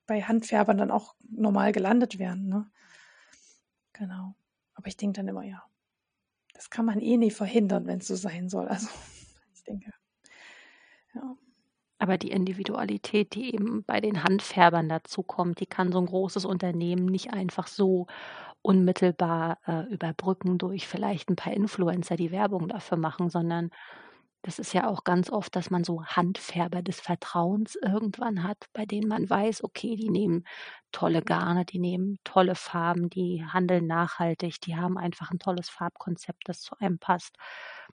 bei 0.05 0.21
Handfärbern 0.21 0.77
dann 0.77 0.91
auch 0.91 1.15
normal 1.29 1.71
gelandet 1.71 2.19
werden. 2.19 2.47
Ne? 2.47 2.69
Genau. 3.93 4.35
Aber 4.75 4.87
ich 4.87 4.97
denke 4.97 5.17
dann 5.17 5.27
immer, 5.27 5.43
ja, 5.43 5.63
das 6.53 6.69
kann 6.71 6.85
man 6.85 7.01
eh 7.01 7.17
nie 7.17 7.31
verhindern, 7.31 7.87
wenn 7.87 7.99
es 7.99 8.07
so 8.07 8.15
sein 8.17 8.49
soll. 8.49 8.67
Also 8.69 8.89
ich 9.55 9.63
denke, 9.63 9.91
ja. 11.13 11.35
Aber 11.99 12.17
die 12.17 12.31
Individualität, 12.31 13.35
die 13.35 13.53
eben 13.55 13.83
bei 13.85 14.01
den 14.01 14.23
Handfärbern 14.23 14.89
dazukommt, 14.89 15.59
die 15.61 15.67
kann 15.67 15.91
so 15.91 15.99
'n 15.99 16.07
großes 16.07 16.45
Unternehmen 16.45 17.05
nicht 17.07 17.33
einfach 17.33 17.67
so 17.67 18.07
unmittelbar, 18.63 19.59
äh, 19.67 19.83
überbrücken 19.93 20.57
durch 20.59 20.87
vielleicht 20.87 21.29
'n 21.31 21.37
paar 21.37 21.53
Influencer, 21.53 22.17
die 22.17 22.31
Werbung 22.31 22.69
dafür 22.69 22.97
machen, 22.97 23.29
sondern 23.29 23.71
das 24.45 24.59
ist 24.59 24.73
ja 24.73 24.87
auch 24.87 25.03
ganz 25.05 25.31
oft, 25.31 25.55
dass 25.55 25.71
man 25.71 25.83
so 25.83 26.05
Handfärber 26.05 26.83
des 26.83 26.99
Vertrauens 27.01 27.75
irgendwann 27.77 28.43
hat, 28.43 28.67
bei 28.73 28.85
denen 28.85 29.07
man 29.07 29.27
weiß, 29.29 29.63
okay, 29.63 29.95
die 29.95 30.09
nehmen 30.11 30.45
tolle 30.91 31.23
Garne, 31.23 31.65
die 31.65 31.79
nehmen 31.79 32.19
tolle 32.23 32.55
Farben, 32.55 33.09
die 33.09 33.43
handeln 33.45 33.87
nachhaltig, 33.87 34.61
die 34.61 34.75
haben 34.77 34.97
einfach 34.99 35.31
'n 35.31 35.39
tolles 35.39 35.69
Farbkonzept, 35.69 36.43
das 36.47 36.61
zu 36.61 36.77
einem 36.79 36.99
passt. 36.99 37.37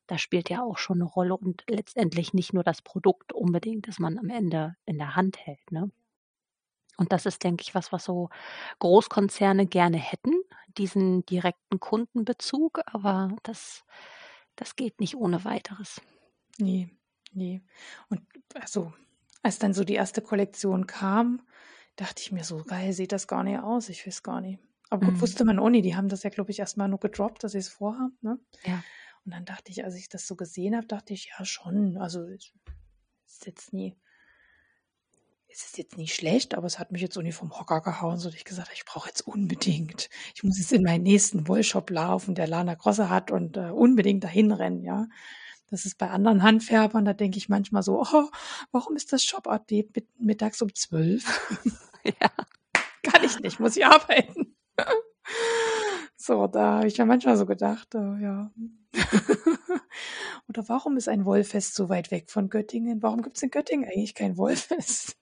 Das 0.07 0.21
spielt 0.21 0.51
ja 0.51 0.63
auch 0.63 0.79
schon 0.79 0.99
'ne 0.99 1.05
Rolle 1.05 1.37
und 1.39 1.65
letztendlich 1.71 2.35
nicht 2.35 2.53
nur 2.53 2.65
das 2.65 2.83
Produkt 2.83 3.33
unbedingt, 3.33 3.89
das 3.89 3.99
man 3.99 4.19
am 4.19 4.29
Ende 4.31 4.77
in 4.87 4.99
der 4.99 5.17
Hand 5.17 5.39
hält, 5.47 5.73
ne? 5.73 5.91
Und 6.99 7.13
das 7.13 7.27
ist, 7.27 7.43
denke 7.45 7.63
ich, 7.63 7.75
was, 7.75 7.93
was 7.93 8.05
so 8.05 8.29
Großkonzerne 8.81 9.67
gerne 9.67 9.97
hätten, 9.99 10.35
diesen 10.79 11.25
direkten 11.27 11.81
Kundenbezug, 11.81 12.81
aber 12.87 13.31
das 13.43 13.85
das 14.57 14.77
geht 14.77 15.01
nicht 15.01 15.17
ohne 15.17 15.45
Weiteres. 15.47 16.01
Ne, 16.59 16.91
ne. 17.33 17.63
Und 18.09 18.23
also, 18.55 18.93
als 19.43 19.59
dann 19.59 19.75
so 19.75 19.85
die 19.85 19.95
erste 19.95 20.21
Kollektion 20.23 20.87
kam, 20.87 21.43
dachte 21.97 22.21
ich 22.23 22.33
mir 22.33 22.45
so: 22.45 22.63
„Geil 22.65 22.93
sieht 22.93 23.13
das 23.13 23.27
gar 23.29 23.43
nicht 23.43 23.59
aus, 23.61 23.89
ich 23.89 24.07
weiß 24.07 24.23
gar 24.23 24.41
nicht.“ 24.41 24.59
Aber 24.91 25.03
gut, 25.03 25.21
Mhm. 25.21 25.23
wusste 25.23 25.45
man 25.45 25.57
nicht. 25.73 25.85
Die 25.87 25.97
haben 25.97 26.09
das 26.09 26.23
ja, 26.23 26.31
glaube 26.31 26.51
ich, 26.51 26.59
erst 26.59 26.77
mal 26.77 26.89
nur 26.89 27.01
gedroppt, 27.01 27.43
dass 27.45 27.53
sie's 27.53 27.69
vorhaben, 27.69 28.19
ne? 28.21 28.39
Ja. 28.65 28.85
Und 29.25 29.35
dann 29.35 29.45
dachte 29.47 29.71
ich, 29.73 29.85
als 29.85 29.97
ich 29.97 30.09
das 30.09 30.27
so 30.27 30.37
gesehen 30.37 30.77
habe, 30.77 30.87
dachte 30.87 31.15
ich: 31.15 31.33
„Ja 31.39 31.45
schon, 31.45 31.97
also 31.99 32.25
ist 32.27 32.55
ist 33.27 33.47
jetzt 33.47 33.73
nie 33.75 33.97
es 35.49 35.65
ist 35.67 35.77
jetzt 35.79 35.97
nicht 35.99 36.15
schlecht, 36.15 36.55
aber 36.55 36.67
es 36.67 36.79
hat 36.79 36.93
mich 36.93 37.03
jetzt 37.03 37.17
nicht 37.19 37.35
vom 37.35 37.59
Hocker 37.59 37.83
gehauen, 37.83 38.19
so 38.19 38.29
dass 38.31 38.37
ich 38.37 38.45
gesagt 38.45 38.69
habe: 38.69 38.77
„Ich 38.77 38.85
brauche 38.87 39.09
jetzt 39.09 39.21
unbedingt 39.27 40.09
ich 40.35 40.43
muss 40.45 40.59
jetzt 40.59 40.73
in 40.73 40.83
meinen 40.83 41.03
nächsten 41.03 41.47
Wollshop 41.49 41.91
laufen, 41.91 42.35
der 42.35 42.47
Lana 42.47 42.75
Grosse 42.75 43.11
hat 43.11 43.31
und, 43.31 43.57
äh, 43.57 43.71
unbedingt 43.71 44.25
dahin 44.25 44.53
rennen“, 44.53 44.83
ja? 44.83 45.09
Das 45.71 45.85
ist 45.87 45.99
bei 45.99 46.11
anderen 46.11 46.43
Handfärbern, 46.43 47.05
da 47.05 47.15
denke 47.15 47.39
ich 47.39 47.49
manchmal 47.49 47.83
so: 47.83 48.03
„Oh, 48.03 48.29
warum 48.73 48.97
ist 48.97 49.13
das 49.13 49.25
Shop-Update 49.25 49.95
mit 49.97 50.07
mittags 50.21 50.61
um 50.63 50.75
12?“ 50.75 51.25
Ja. 52.05 52.31
Kann 53.05 53.25
ich 53.25 53.39
nicht, 53.41 53.61
muss 53.61 53.77
ich 53.77 53.87
arbeiten. 53.87 54.57
So, 56.17 56.47
da 56.47 56.79
habe 56.79 56.87
ich 56.89 56.99
mir 56.99 57.07
manchmal 57.07 57.37
so 57.37 57.47
gedacht, 57.47 57.95
äh, 57.95 58.19
ja. 58.23 58.51
Oder 60.49 60.69
warum 60.69 60.97
ist 60.97 61.09
ein 61.09 61.25
Wollfest 61.25 61.75
so 61.75 61.89
weit 61.89 62.11
weg 62.11 62.31
von 62.31 62.49
Göttingen? 62.51 63.03
Warum 63.03 63.23
gibt's 63.23 63.43
in 63.43 63.51
Göttingen 63.51 63.89
eigentlich 63.89 64.15
kein 64.15 64.37
Wollfest? 64.37 65.17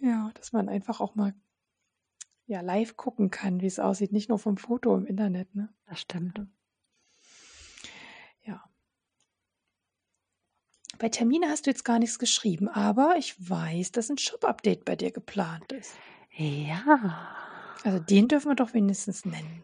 Ja, 0.00 0.30
dass 0.34 0.52
man 0.52 0.68
einfach 0.68 1.00
auch 1.00 1.14
mal 1.14 1.34
ja, 2.48 2.62
live 2.62 2.96
gucken 2.96 3.30
kann, 3.30 3.60
wie's 3.60 3.78
aussieht, 3.78 4.10
nicht 4.12 4.30
nur 4.30 4.38
vom 4.38 4.56
Foto 4.56 4.96
im 4.96 5.04
Internet, 5.06 5.54
ne? 5.54 5.68
Das 5.86 6.00
stimmt. 6.00 6.40
Ja. 8.44 8.68
Bei 10.98 11.08
Termine 11.08 11.48
hast 11.48 11.66
du 11.66 11.70
jetzt 11.70 11.84
gar 11.84 11.98
nix 11.98 12.18
geschrieben, 12.18 12.68
aber 12.68 13.14
ich 13.18 13.36
weiß, 13.48 13.92
dass 13.92 14.10
'n 14.10 14.18
Shop-Update 14.18 14.84
bei 14.84 14.96
dir 14.96 15.12
geplant 15.12 15.70
ist. 15.72 15.94
Ja. 16.36 17.36
Also, 17.84 17.98
den 18.00 18.28
dürfen 18.28 18.50
wir 18.50 18.56
doch 18.56 18.74
wenigstens 18.74 19.24
nennen. 19.24 19.62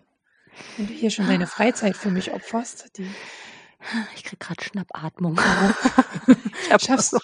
Wenn 0.77 0.87
du 0.87 0.93
hier 0.93 1.11
schon 1.11 1.27
deine 1.27 1.47
Freizeit 1.47 1.97
für 1.97 2.11
mich 2.11 2.33
opferst, 2.33 2.97
die 2.99 3.09
Ich 4.15 4.25
kriege 4.25 4.39
grad 4.39 4.63
Schnappatmung. 4.63 5.39
Ich 6.67 6.73
habe 6.73 6.83
Schaffst 6.85 7.17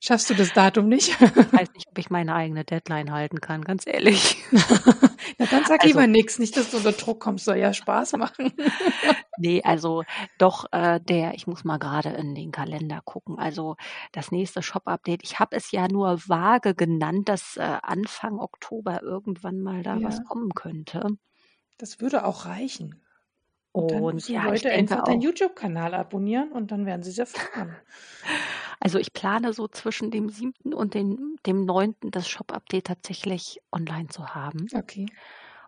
schaffst 0.00 0.30
du 0.30 0.34
das 0.34 0.52
Datum 0.52 0.88
nicht? 0.88 1.16
Ich 1.34 1.52
weiß 1.52 1.68
nicht, 1.74 1.86
ob 1.88 1.98
ich 1.98 2.10
meine 2.10 2.34
eigene 2.34 2.64
Deadline 2.64 3.12
halten 3.12 3.40
kann, 3.40 3.62
ganz 3.62 3.86
ehrlich. 3.86 4.36
Na, 5.38 5.46
dann 5.46 5.64
sag 5.64 5.82
Also 5.82 5.84
lieber 5.84 6.06
nix, 6.06 6.38
nicht, 6.38 6.56
dass 6.56 6.70
du 6.70 6.78
unter 6.78 6.92
Druck 6.92 7.20
kommst, 7.20 7.44
soll 7.44 7.56
ja 7.58 7.72
Spaß 7.72 8.14
machen. 8.14 8.52
Ne, 9.38 9.62
also 9.64 10.04
doch, 10.38 10.64
äh, 10.72 10.98
der 11.00 11.34
ich 11.34 11.46
muss 11.46 11.64
mal 11.64 11.78
grade 11.78 12.10
in 12.10 12.34
den 12.34 12.52
Kalender 12.52 13.00
gucken. 13.04 13.38
Also, 13.38 13.76
das 14.12 14.30
nächste 14.32 14.62
Shop-Update 14.62 15.22
ich 15.24 15.38
habe 15.38 15.56
es 15.56 15.70
ja 15.72 15.88
nur 15.88 16.18
vage 16.28 16.74
genannt, 16.74 17.28
dass, 17.28 17.56
äh, 17.56 17.78
Anfang 17.82 18.38
Oktober 18.38 19.02
irgendwann 19.02 19.60
mal 19.60 19.82
da 19.82 20.02
was 20.02 20.22
Ja. 20.22 20.22
kommen 20.22 20.54
könnte. 20.54 21.16
Das 21.78 22.00
würde 22.00 22.24
auch 22.24 22.44
reichen. 22.46 23.02
Und 23.72 23.92
dann 23.92 24.10
Und 24.10 24.12
müssen 24.12 24.34
die 24.34 24.40
ja, 24.40 24.50
ich 24.52 24.64
Leute 24.64 24.70
einfach 24.72 25.02
deinen 25.02 25.20
auch 25.20 25.22
YouTube-Kanal 25.22 25.94
abonnieren 25.94 26.52
und 26.52 26.72
dann 26.72 26.86
werden 26.86 27.02
sie's 27.02 27.18
erfahren. 27.18 27.76
Also, 28.80 28.98
ich 28.98 29.12
plane 29.12 29.52
so 29.52 29.68
zwischen 29.68 30.10
dem 30.10 30.28
7. 30.28 30.74
und 30.74 30.94
den 30.94 31.36
dem 31.46 31.64
9. 31.64 32.10
das 32.10 32.28
Shop-Update 32.28 32.86
tatsächlich 32.86 33.60
online 33.72 34.08
zu 34.08 34.34
haben. 34.34 34.70
Okay. 34.74 35.06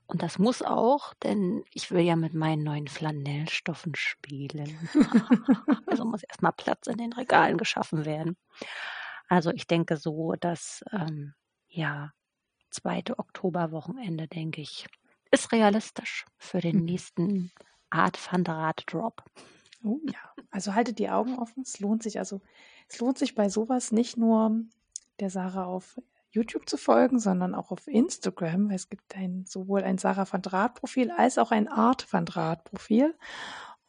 Und 0.06 0.22
das 0.22 0.39
muss 0.39 0.62
auch, 0.62 1.12
denn 1.22 1.64
ich 1.74 1.90
will 1.90 2.01
ja 2.02 2.16
mit 2.16 2.32
meinen 2.35 2.64
neuen 2.64 2.89
Flanellstoffen 2.89 3.94
spielen. 3.94 4.89
Also, 5.86 6.05
muss 6.05 6.22
erst 6.22 6.43
mal 6.43 6.52
Platz 6.52 6.86
in 6.86 6.98
den 6.98 7.12
Regalen 7.14 7.56
geschaffen 7.59 8.05
werden. 8.05 8.36
Also, 9.28 9.51
ich 9.52 9.66
denke 9.66 9.97
so, 9.97 10.35
dass, 10.40 10.85
ähm, 10.93 11.35
ja, 11.68 12.12
2. 12.70 13.18
Oktoberwochenende, 13.18 14.28
denke 14.28 14.60
ich, 14.62 14.86
ist 15.32 15.52
realistisch 15.52 16.26
für 16.39 16.60
den 16.60 16.78
Mhm. 16.78 16.85
nächsten 16.85 17.52
Art 17.90 18.18
van 18.32 18.44
der 18.44 18.55
Rad 18.56 18.85
Drop. 18.89 19.24
Oh 19.85 20.01
ja. 20.05 20.18
Also, 20.51 20.74
haltet 20.74 20.98
die 20.98 21.10
Augen 21.10 21.39
offen. 21.39 21.62
Es 21.62 21.78
lohnt 21.80 22.02
sich 22.02 22.18
also 22.18 22.40
es 22.89 22.98
lohnt 23.01 23.19
sich 23.19 23.35
bei 23.35 23.48
so 23.48 23.69
was 23.69 23.93
nicht 23.93 24.16
nur 24.16 24.52
der 25.20 25.31
Sarah 25.31 25.65
auf 25.66 26.01
YouTube 26.31 26.69
zu 26.69 26.77
folgen, 26.77 27.19
sondern 27.19 27.55
auch 27.55 27.70
auf 27.70 27.86
Instagram, 27.89 28.70
es 28.70 28.89
gibt 28.90 29.16
ein 29.16 29.44
sowohl 29.47 29.82
ein 29.82 29.98
Sarah 29.98 30.31
van 30.31 30.43
Draht 30.43 30.74
Profil 30.74 31.10
als 31.10 31.39
auch 31.39 31.51
ein 31.51 31.69
Art 31.69 32.10
van 32.12 32.27
Draht 32.27 32.65
Profil. 32.65 33.16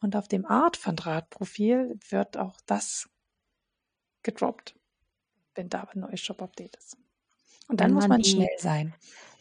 Und 0.00 0.16
auf 0.16 0.28
dem 0.28 0.46
Art 0.46 0.84
van 0.86 0.96
Draht 0.96 1.28
Profil 1.30 1.98
wird 2.08 2.36
auch 2.38 2.56
das 2.66 3.08
gedroppt, 4.22 4.74
wenn 5.54 5.68
da 5.68 5.82
'n 5.94 6.00
neues 6.00 6.20
Shop-Update 6.20 6.76
ist. 6.76 6.96
Und 7.68 7.80
dann 7.80 7.90
Wenn 7.90 7.94
muss 7.94 8.08
man 8.08 8.08
man 8.08 8.22
die 8.22 8.30
schnell 8.30 8.58
sein. 8.58 8.94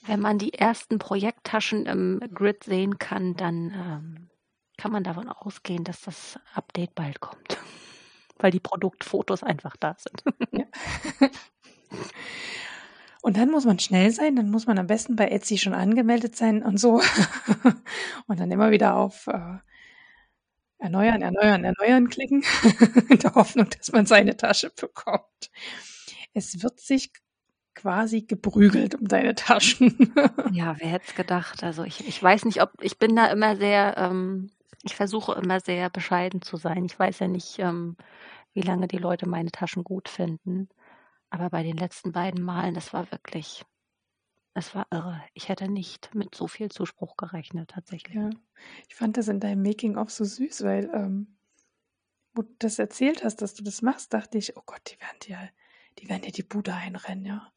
wenn 0.06 0.20
man 0.20 0.38
die 0.40 0.54
ersten 0.54 1.00
Projekttaschen 1.00 1.86
im 1.86 2.20
Grid 2.34 2.64
sehen 2.66 2.98
kann, 3.00 3.36
dann, 3.36 3.72
ähm, 3.74 4.30
kann 4.78 4.92
man 4.92 5.04
davon 5.04 5.30
ausgehen, 5.30 5.84
dass 5.84 6.02
das 6.02 6.40
Update 6.54 6.96
bald 6.96 7.20
kommt, 7.22 7.58
weil 8.40 8.52
die 8.52 8.60
Produktfotos 8.60 9.44
einfach 9.44 9.76
da 9.78 9.96
sind. 9.98 10.24
Ja. 10.52 10.66
Und 13.22 13.36
dann 13.38 13.52
muss 13.52 13.66
man 13.66 13.80
schnell 13.80 14.12
sein, 14.12 14.36
dann 14.36 14.50
muss 14.50 14.66
man 14.66 14.80
am 14.80 14.88
besten 14.88 15.16
bei 15.16 15.28
Etsy 15.28 15.58
schon 15.58 15.74
angemeldet 15.74 16.38
sein 16.38 16.64
und 16.64 16.80
so. 16.80 17.02
Und 18.28 18.40
dann 18.40 18.50
immer 18.50 18.72
wieder 18.72 18.96
auf, 18.96 19.28
äh, 19.28 19.58
erneuern, 20.78 21.22
erneuern, 21.22 21.66
erneuern 21.66 22.10
klicken 22.10 22.44
in 23.10 23.20
der 23.20 23.36
Hoffnung, 23.36 23.70
dass 23.78 23.92
man 23.92 24.06
seine 24.06 24.38
Tasche 24.38 24.70
bekommt. 24.70 25.52
Es 26.34 26.64
wird 26.64 26.80
sich 26.80 27.12
quasi 27.76 28.22
geprügelt 28.22 28.96
um 28.96 29.08
deine 29.08 29.36
Taschen. 29.36 30.14
Ja, 30.52 30.76
wer 30.80 30.88
hätte 30.88 31.06
es 31.08 31.16
gedacht? 31.16 31.64
Also, 31.64 31.84
ich 31.84 32.08
ich 32.08 32.22
weiß 32.22 32.46
nicht, 32.46 32.62
ob 32.62 32.72
ich 32.82 32.98
bin 32.98 33.16
da 33.16 33.28
immer 33.28 33.58
sehr, 33.58 33.98
ähm 33.98 34.52
ich 34.84 34.96
versuche 34.96 35.34
immer 35.34 35.60
sehr 35.60 35.90
bescheiden 35.90 36.42
zu 36.42 36.58
sein. 36.58 36.86
Ich 36.86 36.98
weiß 37.00 37.20
ja 37.20 37.28
nicht, 37.28 37.60
ähm, 37.60 37.98
wie 38.54 38.62
lange 38.62 38.88
die 38.88 38.98
Leute 38.98 39.28
meine 39.30 39.52
Taschen 39.52 39.84
gut 39.84 40.10
finden. 40.10 40.70
Aber 41.32 41.50
bei 41.52 41.64
den 41.64 41.78
letzten 41.78 42.12
beiden 42.14 42.44
Malen, 42.44 42.76
das 42.76 42.94
war 42.94 43.12
wirklich 43.12 43.66
es 44.56 44.76
war 44.76 44.88
irre. 44.92 45.24
Ich 45.34 45.50
hätte 45.50 45.70
nicht 45.72 46.16
mit 46.16 46.36
so 46.36 46.48
viel 46.48 46.70
Zuspruch 46.70 47.18
gerechnet 47.18 47.72
tatsächlich. 47.72 48.20
Ja. 48.20 48.30
Ich 48.88 48.96
fand 48.96 49.18
das 49.18 49.28
in 49.28 49.40
deinem 49.40 49.62
Making 49.62 49.98
of 49.98 50.10
so 50.12 50.24
süß, 50.26 50.64
weil, 50.64 50.90
ähm, 50.94 51.38
wo 52.34 52.44
du 52.44 52.56
das 52.60 52.80
erzählt 52.80 53.24
hast, 53.24 53.38
dass 53.42 53.54
du 53.56 53.64
das 53.64 53.82
machst, 53.84 54.14
dachte 54.14 54.38
ich: 54.40 54.58
„Oh 54.58 54.64
Gott, 54.66 54.82
die 54.92 55.02
werden 55.02 55.20
dir 55.24 55.50
die 56.00 56.10
werden 56.10 56.24
dir 56.24 56.32
die 56.32 56.44
Bude 56.44 56.74
einrennen“, 56.74 57.26
ja. 57.26 57.54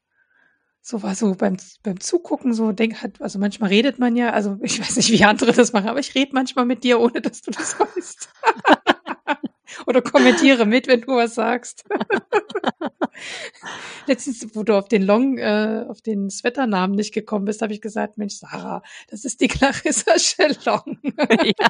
So 0.85 1.01
war 1.05 1.15
so 1.15 1.37
beim 1.37 1.57
beim 1.85 2.01
Zugucken 2.01 2.55
so 2.55 2.73
denk 2.73 3.03
hat 3.03 3.21
also, 3.23 3.39
manchmal 3.39 3.69
redet 3.71 4.01
man 4.01 4.17
ja 4.17 4.31
also, 4.31 4.59
ich 4.63 4.81
weiß 4.81 4.97
nicht, 4.97 5.11
wie 5.13 5.25
andere 5.25 5.53
das 5.53 5.73
machen, 5.73 5.89
aber 5.89 6.01
ich 6.01 6.13
rede 6.17 6.33
manchmal 6.35 6.65
mit 6.67 6.83
dir, 6.83 6.99
ohne 6.99 7.21
dass 7.21 7.41
du 7.43 7.53
das 7.53 7.79
weißt. 7.79 8.29
Oder 9.87 10.03
kommentiere 10.03 10.67
mit, 10.67 10.87
wenn 10.89 11.03
du 11.03 11.09
was 11.17 11.35
sagst. 11.35 11.85
Letztens, 14.07 14.47
wo 14.55 14.63
du 14.65 14.77
auf 14.79 14.89
den 14.89 15.03
Long 15.03 15.39
äh, 15.39 15.85
auf 15.89 16.01
den 16.03 16.31
Sweaternamen 16.31 16.95
nicht 16.97 17.13
gekommen 17.15 17.45
bist, 17.47 17.63
habe 17.63 17.73
ich 17.75 17.81
gesagt: 17.83 18.17
„Mensch, 18.19 18.35
Sarah, 18.37 18.83
das 19.11 19.25
ist 19.25 19.41
die 19.41 19.49
Clarissa 19.49 20.15
Chelong.“ 20.17 20.99
Ja. 21.43 21.69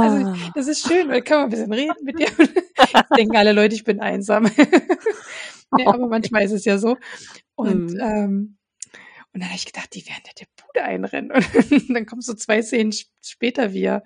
Also, 0.00 0.24
das 0.54 0.66
ist 0.68 0.86
schön, 0.86 1.08
weil 1.10 1.22
kann 1.22 1.38
man 1.40 1.46
'n 1.48 1.50
bisschen 1.50 1.72
reden 1.72 2.04
mit 2.04 2.18
dir. 2.18 2.28
Denken 3.16 3.36
alle 3.36 3.52
Leute, 3.52 3.74
ich 3.76 3.84
bin 3.84 4.00
einsam. 4.00 4.48
Ne, 5.78 5.86
aber 5.86 6.08
manchmal 6.08 6.42
ist 6.44 6.52
es 6.52 6.64
ja 6.64 6.78
so. 6.78 6.96
Und, 7.56 7.92
Mhm. 7.94 8.00
ähm 8.00 8.58
und 9.32 9.40
dann 9.40 9.50
habe 9.50 9.56
ich 9.58 9.66
gedacht, 9.66 9.94
die 9.94 10.06
werden 10.06 10.22
dir 10.26 10.44
die 10.46 10.62
Bude 10.64 10.82
einrennen. 10.84 11.30
Und 11.90 11.94
dann 11.94 12.06
kommen 12.06 12.22
so 12.22 12.32
2 12.34 12.62
Szenen 12.62 12.94
später, 13.22 13.72
wie 13.74 13.82
er 13.84 14.02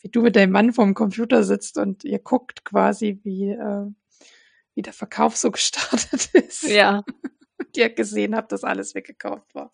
wie 0.00 0.08
du 0.10 0.22
mit 0.22 0.36
deinem 0.36 0.52
Mann 0.52 0.72
vorm 0.72 0.94
Computer 0.94 1.44
sitzt 1.44 1.78
und 1.78 2.04
ihr 2.04 2.18
guckt 2.18 2.64
quasi, 2.64 3.20
wie, 3.24 3.50
äh, 3.50 3.86
wie 4.74 4.82
der 4.82 4.92
Verkauf 4.92 5.36
so 5.36 5.50
gestartet 5.52 6.34
ist. 6.34 6.64
Ja. 6.64 7.04
und 7.58 7.76
ihr 7.76 7.90
gesehen 7.90 8.36
habt, 8.36 8.52
dass 8.52 8.64
alles 8.64 8.94
weggekauft 8.94 9.54
war. 9.54 9.72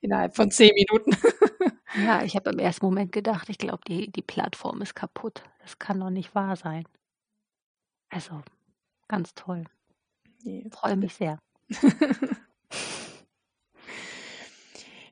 Innerhalb 0.00 0.36
von 0.36 0.50
zehn 0.50 0.72
Minuten. 0.74 1.16
ja, 2.04 2.22
ich 2.24 2.36
habe 2.36 2.50
im 2.50 2.58
ersten 2.58 2.86
Moment 2.86 3.12
gedacht, 3.12 3.48
ich 3.48 3.58
glaube, 3.58 3.80
die, 3.88 4.10
die 4.12 4.22
Plattform 4.22 4.82
ist 4.82 4.94
kaputt. 4.94 5.42
Das 5.60 5.78
kann 5.78 6.00
doch 6.00 6.10
nicht 6.10 6.34
wahr 6.34 6.56
sein. 6.56 6.84
Also, 8.10 8.42
ganz 9.08 9.34
toll. 9.34 9.64
Nee, 10.48 10.66
Freue 10.70 10.96
mich 10.96 11.12
sehr. 11.12 11.38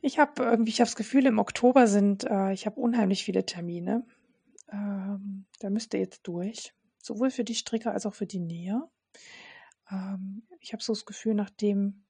ich 0.01 0.19
habe 0.19 0.43
irgendwie, 0.43 0.71
ich 0.71 0.81
habe 0.81 0.89
das 0.89 0.97
Gefühl, 0.97 1.27
im 1.27 1.39
Oktober 1.39 1.87
sind, 1.87 2.25
äh, 2.25 2.55
ich 2.55 2.65
habe 2.65 2.81
unheimlich 2.81 3.25
viele 3.25 3.45
Termine. 3.45 4.07
Ähm, 4.73 5.45
da 5.59 5.69
müsste 5.69 5.99
jetzt 5.99 6.23
durch. 6.23 6.73
Sowohl 7.03 7.31
für 7.31 7.45
die 7.45 7.55
Stricker 7.55 7.93
als 7.93 8.07
auch 8.07 8.15
für 8.15 8.25
die 8.25 8.39
Näher. 8.39 8.89
Ähm, 9.91 10.45
ich 10.61 10.73
habe 10.73 10.83
so 10.83 10.95
das 10.95 11.05
Gefühl, 11.05 11.35
nachdem 11.35 12.07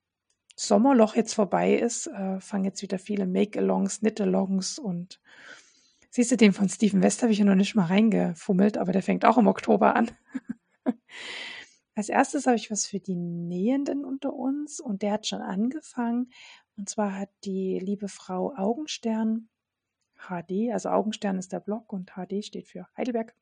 Sommerloch 0.54 1.16
jetzt 1.16 1.34
vorbei 1.34 1.74
ist, 1.74 2.06
äh, 2.06 2.38
fangen 2.38 2.64
jetzt 2.64 2.82
wieder 2.82 3.00
viele 3.00 3.26
Make-Alongs, 3.26 3.98
Knit-Alongs 3.98 4.78
und 4.78 5.20
siehst 6.10 6.30
du, 6.30 6.36
den 6.36 6.52
von 6.52 6.68
Steven 6.68 7.02
West 7.02 7.22
habe 7.22 7.32
ich 7.32 7.38
ja 7.38 7.44
noch 7.44 7.56
nicht 7.56 7.74
mal 7.74 7.86
reingefummelt, 7.86 8.78
aber 8.78 8.92
der 8.92 9.02
fängt 9.02 9.24
auch 9.24 9.36
im 9.36 9.48
Oktober 9.48 9.96
an. 9.96 10.12
Als 11.96 12.10
erstes 12.10 12.46
habe 12.46 12.56
ich 12.56 12.70
was 12.70 12.86
für 12.86 13.00
die 13.00 13.16
Nähenden 13.16 14.04
unter 14.04 14.34
uns 14.34 14.80
und 14.80 15.00
der 15.00 15.12
hat 15.12 15.26
schon 15.26 15.40
angefangen. 15.40 16.30
Und 16.76 16.90
zwar 16.90 17.18
hat 17.18 17.30
die 17.44 17.78
liebe 17.78 18.08
Frau 18.08 18.54
Augenstern 18.54 19.48
HD, 20.14 20.72
also 20.72 20.90
Augenstern 20.90 21.38
ist 21.38 21.52
der 21.52 21.60
Blog 21.60 21.94
und 21.94 22.10
HD 22.10 22.44
steht 22.44 22.66
für 22.66 22.86
Heidelberg, 22.98 23.34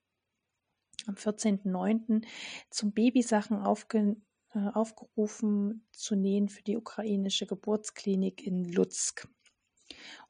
am 1.07 1.17
14.09. 1.17 2.25
zum 2.71 2.93
Babysachen 2.93 3.59
aufge, 3.59 4.17
äh, 4.55 4.69
aufgerufen 4.73 5.85
zu 5.91 6.15
nähen 6.15 6.49
für 6.49 6.63
die 6.63 6.77
ukrainische 6.77 7.47
Geburtsklinik 7.47 8.47
in 8.47 8.65
Lutsk. 8.65 9.27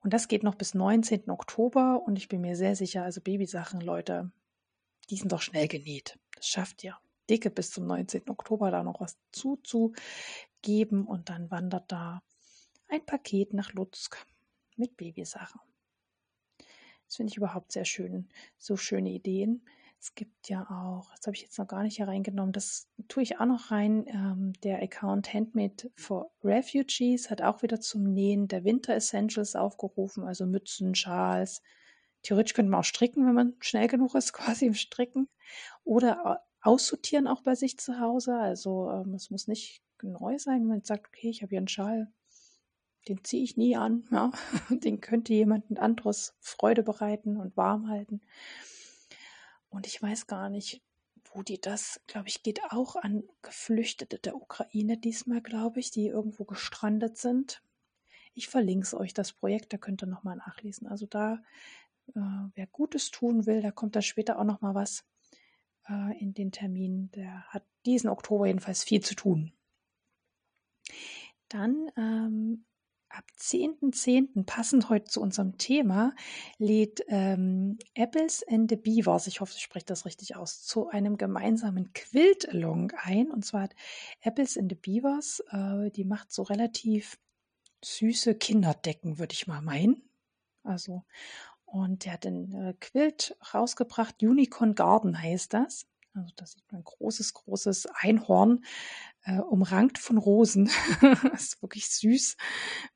Und 0.00 0.14
das 0.14 0.28
geht 0.28 0.42
noch 0.42 0.54
bis 0.54 0.72
19. 0.72 1.28
Oktober 1.28 2.02
und 2.06 2.16
ich 2.16 2.28
bin 2.28 2.40
mir 2.40 2.56
sehr 2.56 2.74
sicher, 2.74 3.02
also 3.02 3.20
Babysachen, 3.20 3.82
Leute, 3.82 4.32
die 5.10 5.16
sind 5.16 5.30
doch 5.30 5.42
schnell 5.42 5.68
genäht. 5.68 6.18
Das 6.36 6.48
schafft 6.48 6.82
ihr 6.84 6.96
dicke 7.30 7.50
bis 7.50 7.70
zum 7.70 7.86
19. 7.86 8.28
Oktober 8.28 8.70
da 8.70 8.82
noch 8.82 9.00
was 9.00 9.18
zuzugeben 9.32 11.06
und 11.06 11.30
dann 11.30 11.50
wandert 11.50 11.90
da 11.90 12.22
ein 12.88 13.04
Paket 13.04 13.54
nach 13.54 13.72
Lutzk 13.72 14.26
mit 14.76 14.96
Babysachen. 14.96 15.60
Das 17.06 17.16
finde 17.16 17.30
ich 17.30 17.36
überhaupt 17.36 17.72
sehr 17.72 17.84
schön, 17.84 18.28
so 18.58 18.76
schöne 18.76 19.10
Ideen. 19.10 19.64
Es 20.00 20.14
gibt 20.14 20.50
ja 20.50 20.68
auch, 20.68 21.10
das 21.16 21.26
habe 21.26 21.34
ich 21.34 21.42
jetzt 21.42 21.58
noch 21.58 21.66
gar 21.66 21.82
nicht 21.82 21.96
hier 21.96 22.06
reingenommen, 22.08 22.52
das 22.52 22.88
tue 23.08 23.22
ich 23.22 23.40
auch 23.40 23.46
noch 23.46 23.70
rein. 23.70 24.04
Ähm, 24.08 24.52
der 24.62 24.82
Account 24.82 25.32
Handmade 25.32 25.90
for 25.96 26.30
Refugees 26.42 27.30
hat 27.30 27.40
auch 27.40 27.62
wieder 27.62 27.80
zum 27.80 28.02
Nähen 28.02 28.46
der 28.46 28.64
Winter 28.64 28.94
Essentials 28.94 29.56
aufgerufen, 29.56 30.24
also 30.24 30.44
Mützen, 30.44 30.94
Schals. 30.94 31.62
Theoretisch 32.22 32.52
könnte 32.52 32.70
man 32.70 32.80
auch 32.80 32.84
stricken, 32.84 33.26
wenn 33.26 33.34
man 33.34 33.54
schnell 33.60 33.88
genug 33.88 34.14
ist, 34.14 34.32
quasi 34.34 34.66
im 34.66 34.74
Stricken. 34.74 35.28
Oder 35.84 36.44
aussortieren 36.64 37.26
auch 37.26 37.42
bei 37.42 37.54
sich 37.54 37.78
zu 37.78 38.00
Hause. 38.00 38.36
Also 38.36 38.90
ähm, 38.90 39.14
es 39.14 39.30
muss 39.30 39.46
nicht 39.46 39.82
neu 40.02 40.38
sein, 40.38 40.62
wenn 40.62 40.68
man 40.68 40.84
sagt, 40.84 41.08
okay, 41.08 41.28
ich 41.28 41.42
habe 41.42 41.50
hier 41.50 41.58
einen 41.58 41.68
Schal, 41.68 42.12
den 43.08 43.22
ziehe 43.22 43.44
ich 43.44 43.56
nie 43.56 43.76
an. 43.76 44.04
Ja? 44.10 44.32
Den 44.70 45.00
könnte 45.00 45.34
jemand 45.34 45.78
anderes 45.78 46.34
Freude 46.40 46.82
bereiten 46.82 47.36
und 47.36 47.56
warm 47.56 47.88
halten. 47.88 48.20
Und 49.68 49.86
ich 49.86 50.00
weiß 50.00 50.26
gar 50.26 50.48
nicht, 50.48 50.82
wo 51.32 51.42
die 51.42 51.60
das, 51.60 52.00
glaube 52.06 52.28
ich, 52.28 52.42
geht 52.42 52.60
auch 52.70 52.96
an 52.96 53.24
Geflüchtete 53.42 54.18
der 54.18 54.36
Ukraine 54.36 54.96
diesmal, 54.96 55.42
glaube 55.42 55.80
ich, 55.80 55.90
die 55.90 56.06
irgendwo 56.06 56.44
gestrandet 56.44 57.18
sind. 57.18 57.60
Ich 58.34 58.48
verlinke 58.48 58.96
euch, 58.96 59.14
das 59.14 59.32
Projekt, 59.32 59.72
da 59.72 59.78
könnt 59.78 60.02
ihr 60.02 60.06
nochmal 60.06 60.36
nachlesen. 60.36 60.86
Also 60.86 61.06
da, 61.06 61.42
äh, 62.14 62.20
wer 62.54 62.66
Gutes 62.68 63.10
tun 63.10 63.46
will, 63.46 63.62
da 63.62 63.70
kommt 63.70 63.96
da 63.96 64.02
später 64.02 64.38
auch 64.38 64.44
nochmal 64.44 64.74
was 64.74 65.04
äh, 65.88 66.18
in 66.18 66.34
den 66.34 66.52
Termin. 66.52 67.10
Der 67.12 67.44
hat 67.48 67.64
diesen 67.86 68.10
Oktober 68.10 68.46
jedenfalls 68.46 68.84
viel 68.84 69.00
zu 69.00 69.14
tun. 69.14 69.52
Dann 71.48 71.90
ähm, 71.96 72.64
ab 73.14 73.24
10.10., 73.38 73.94
.10., 74.34 74.44
passend 74.44 74.88
heute 74.88 75.04
zu 75.04 75.20
unserem 75.20 75.56
Thema, 75.56 76.14
lädt 76.58 77.04
ähm, 77.08 77.78
Apples 77.94 78.44
and 78.48 78.70
the 78.70 78.76
Beavers, 78.76 79.26
ich 79.26 79.40
hoffe, 79.40 79.54
ich 79.56 79.62
spreche 79.62 79.86
das 79.86 80.04
richtig 80.04 80.36
aus, 80.36 80.62
zu 80.62 80.88
einem 80.88 81.16
gemeinsamen 81.16 81.92
Quilt-Along 81.92 82.92
ein. 83.02 83.30
Und 83.30 83.44
zwar 83.44 83.62
hat 83.62 83.74
Apples 84.20 84.58
and 84.58 84.70
the 84.70 84.76
Beavers, 84.76 85.42
äh, 85.50 85.90
die 85.90 86.04
macht 86.04 86.32
so 86.32 86.42
relativ 86.42 87.18
süße 87.84 88.34
Kinderdecken, 88.34 89.18
würde 89.18 89.34
ich 89.34 89.46
mal 89.46 89.60
meinen. 89.60 90.02
Also, 90.62 91.04
und 91.74 92.04
der 92.04 92.12
hat 92.12 92.24
ein 92.24 92.52
äh, 92.54 92.74
Quilt 92.78 93.36
rausgebracht, 93.52 94.22
Unicorn 94.22 94.76
Garden 94.76 95.20
heißt 95.20 95.52
das. 95.54 95.88
Also 96.14 96.32
da 96.36 96.46
sieht 96.46 96.62
man 96.70 96.82
ein 96.82 96.84
großes, 96.84 97.34
großes 97.34 97.86
Einhorn, 97.86 98.64
äh, 99.24 99.40
umrankt 99.40 99.98
von 99.98 100.16
Rosen. 100.16 100.66
ist 101.34 101.60
wirklich 101.62 101.88
süß, 101.88 102.36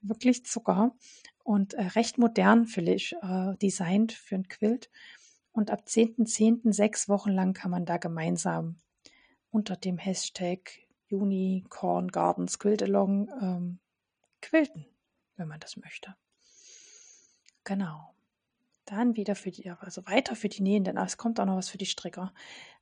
wirklich 0.01 0.47
Zucker 0.47 0.95
und 1.43 1.75
äh, 1.75 1.83
recht 1.83 2.19
modern, 2.19 2.67
finde 2.67 2.95
ich, 2.95 3.17
äh, 3.21 3.57
designt 3.57 4.13
für 4.13 4.37
ein 4.37 4.47
Quilt. 4.47 4.91
Und 5.51 5.73
ab 5.73 5.83
10.10. 5.85 6.63
.10. 6.63 6.73
sechs 6.73 7.09
Wochen 7.09 7.33
lang 7.33 7.55
kann 7.55 7.73
man 7.73 7.85
da 7.85 7.97
gemeinsam 7.97 8.77
unter 9.51 9.75
dem 9.75 9.99
Hashtag 9.99 10.87
Unicorn 11.11 12.13
Gardens 12.13 12.61
Quilt 12.61 12.85
Along 12.85 13.29
ähm, 13.43 13.81
quilten, 14.41 14.87
wenn 15.35 15.49
man 15.49 15.59
das 15.59 15.77
möchte. 15.77 16.15
Genau. 17.65 18.15
Dann 18.89 19.17
wieder 19.17 19.35
für 19.35 19.51
die, 19.51 19.69
also 19.69 20.07
weiter 20.07 20.35
für 20.35 20.49
die 20.49 20.63
Nähenden. 20.63 20.97
Aber 20.97 21.07
es 21.07 21.19
kommt 21.19 21.39
auch 21.39 21.45
noch 21.45 21.57
was 21.57 21.69
für 21.69 21.79
die 21.79 21.87
Stricker. 21.87 22.33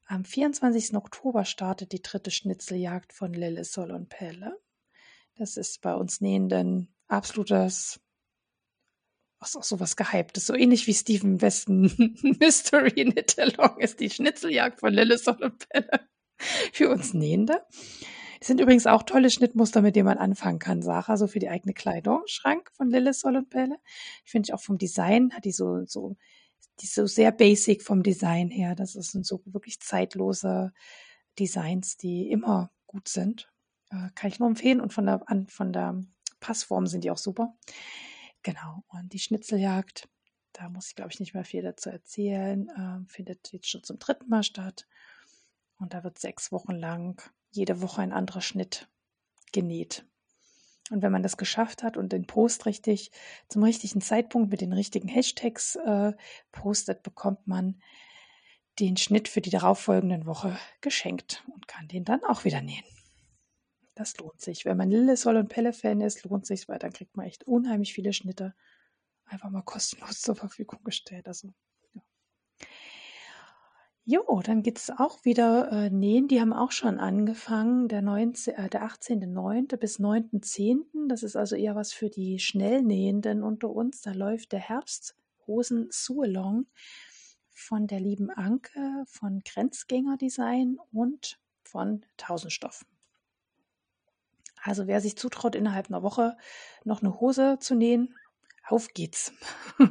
Am 0.07 0.25
24. 0.25 0.95
Oktober 0.95 1.45
startet 1.45 1.91
die 1.91 2.01
dritte 2.01 2.31
Schnitzeljagd 2.31 3.13
von 3.13 3.35
Lille, 3.35 3.65
Sol 3.65 3.91
und 3.91 4.09
Pelle. 4.09 4.57
Das 5.35 5.57
ist 5.57 5.81
bei 5.81 5.95
uns 5.95 6.21
Nähenden 6.21 6.95
absolutes, 7.09 8.01
was 9.41 9.57
auch 9.57 9.65
sowas 9.65 9.97
gehyptes, 9.97 10.47
so 10.47 10.55
ähnlich 10.55 10.87
wie 10.87 10.95
Stephen 10.95 11.43
Westen 11.43 12.15
Mystery 12.41 12.93
Knit 12.93 13.37
Along 13.39 13.81
ist 13.81 13.99
die 13.99 14.09
Schnitzeljagd 14.09 14.79
von 14.79 14.95
Lille, 14.95 15.19
Sol 15.19 15.43
und 15.43 15.69
Pelle 15.69 16.09
für 16.73 16.89
uns 16.89 17.15
Nähende. 17.15 17.67
Das 18.39 18.49
sind 18.49 18.61
übrigens 18.61 18.87
auch 18.87 19.03
tolle 19.03 19.31
Schnittmuster, 19.31 19.83
mit 19.83 19.97
denen 19.97 20.07
man 20.07 20.19
anfangen 20.19 20.59
kann, 20.59 20.83
Sarah, 20.83 21.17
so 21.17 21.27
für 21.27 21.39
die 21.39 21.49
eigene 21.49 21.75
Kleidung. 21.75 22.23
Schrank 22.27 22.71
von 22.73 22.91
Lilith 22.91 23.17
Sol 23.17 23.37
und 23.37 23.51
Pelle. 23.51 23.77
Ich 24.25 24.31
finde 24.31 24.55
auch 24.55 24.61
vom 24.61 24.79
Design 24.79 25.33
hat 25.33 25.45
die 25.45 25.53
so, 25.53 25.85
so, 25.87 26.17
die 26.81 26.87
so 26.87 27.07
sehr 27.07 27.33
basic 27.33 27.83
vom 27.83 28.03
Design 28.03 28.51
her. 28.51 28.75
Das 28.75 28.93
sind 28.93 29.27
so 29.27 29.41
wirklich 29.47 29.81
zeitlose 29.81 30.73
Designs, 31.39 31.97
die 31.97 32.31
immer 32.31 32.71
gut 32.87 33.09
sind. 33.09 33.51
Äh, 33.91 34.11
kann 34.15 34.31
ich 34.31 34.39
nur 34.39 34.49
empfehlen. 34.49 34.81
Und 34.81 34.93
von 34.93 35.07
der, 35.07 35.23
an, 35.27 35.47
von 35.47 35.73
der 35.73 36.01
Passform 36.41 36.87
sind 36.87 37.05
die 37.05 37.11
auch 37.11 37.19
super. 37.19 37.57
Genau. 38.43 38.85
Und 38.89 39.13
die 39.13 39.19
Schnitzeljagd, 39.19 40.09
da 40.53 40.69
muss 40.69 40.89
ich, 40.89 40.95
glaube 40.95 41.11
ich, 41.13 41.21
nicht 41.21 41.35
mehr 41.35 41.45
viel 41.45 41.63
dazu 41.63 41.91
erzählen, 41.91 42.69
äh, 42.69 43.09
findet 43.09 43.53
jetzt 43.53 43.69
schon 43.69 43.83
zum 43.83 43.99
dritten 43.99 44.29
Mal 44.29 44.43
statt. 44.43 44.87
Und 45.79 45.95
da 45.95 46.05
wird 46.05 46.19
sechs 46.19 46.53
Wochen 46.53 46.73
lang 46.73 47.23
jede 47.57 47.81
Woche 47.83 48.03
ein 48.03 48.13
anderer 48.13 48.41
Schnitt 48.41 48.89
genäht. 49.53 50.05
Und 50.91 51.03
wenn 51.03 51.13
man 51.13 51.23
das 51.23 51.37
geschafft 51.37 51.83
hat 51.83 51.97
und 51.97 52.13
den 52.13 52.27
Post 52.27 52.67
richtig 52.67 53.11
zum 53.49 53.65
richtigen 53.65 54.01
Zeitpunkt 54.01 54.51
mit 54.51 54.61
den 54.61 54.73
richtigen 54.73 55.09
Hashtags 55.09 55.77
äh, 55.77 56.13
postet, 56.53 57.03
bekommt 57.03 57.47
man 57.49 57.81
den 58.79 58.97
Schnitt 58.97 59.29
für 59.29 59.41
die 59.41 59.51
darauffolgenden 59.51 60.27
Woche 60.27 60.57
geschenkt 60.81 61.45
und 61.53 61.67
kann 61.67 61.89
den 61.89 62.05
dann 62.05 62.23
auch 62.25 62.45
wieder 62.45 62.61
nähen. 62.61 62.85
Das 63.95 64.17
lohnt 64.19 64.41
sich. 64.41 64.65
Wenn 64.65 64.77
man 64.77 64.91
Lille, 64.91 65.17
Sol 65.17 65.37
und 65.37 65.49
Pelle 65.49 65.73
Fan 65.73 66.03
ist, 66.03 66.25
lohnt 66.25 66.47
sich, 66.47 66.69
weil 66.69 66.79
dann 66.79 66.93
kriegt 66.93 67.17
man 67.17 67.27
echt 67.27 67.45
unheimlich 67.45 67.95
viele 67.95 68.13
Schnitte 68.13 68.55
einfach 69.25 69.51
mal 69.51 69.63
kostenlos 69.63 70.21
zur 70.21 70.37
Verfügung 70.37 70.85
gestellt. 70.85 71.27
Also 71.27 71.53
Jo, 74.09 74.41
dann 74.45 74.63
geht's 74.63 74.89
auch 74.91 75.25
wieder 75.25 75.73
äh, 75.73 75.91
nähen. 75.91 76.29
Die 76.29 76.41
haben 76.41 76.53
auch 76.53 76.71
schon 76.71 77.01
angefangen, 77.01 77.89
der, 77.89 78.03
19, 78.03 78.55
äh, 78.55 78.69
der 78.69 78.85
18.09. 78.85 79.77
bis 79.79 79.99
9.10. 79.99 81.09
Das 81.09 81.25
ist 81.25 81.35
also 81.35 81.57
eher 81.57 81.75
was 81.75 81.93
für 81.93 82.09
die 82.09 82.39
Schnellnähenden 82.39 83.43
unter 83.43 83.69
uns. 83.69 84.03
Da 84.03 84.13
läuft 84.13 84.53
der 84.53 84.61
Herbsthosen 84.61 85.89
Sualong 85.91 86.67
von 87.51 87.89
der 87.89 87.99
lieben 87.99 88.31
Anke 88.31 89.03
von 89.07 89.43
Grenzgänger 89.45 90.17
Design 90.17 90.79
und 90.93 91.41
von 91.65 92.07
Tausendstoff. 92.17 92.87
Also 94.63 94.87
wer 94.87 95.01
sich 95.01 95.19
zutraut, 95.19 95.57
innerhalb 95.57 95.89
einer 95.89 96.05
Woche 96.05 96.37
noch 96.85 97.03
eine 97.03 97.19
Hose 97.19 97.59
zu 97.59 97.75
nähen, 97.75 98.15
auf 98.69 98.87
geht's. 98.95 99.33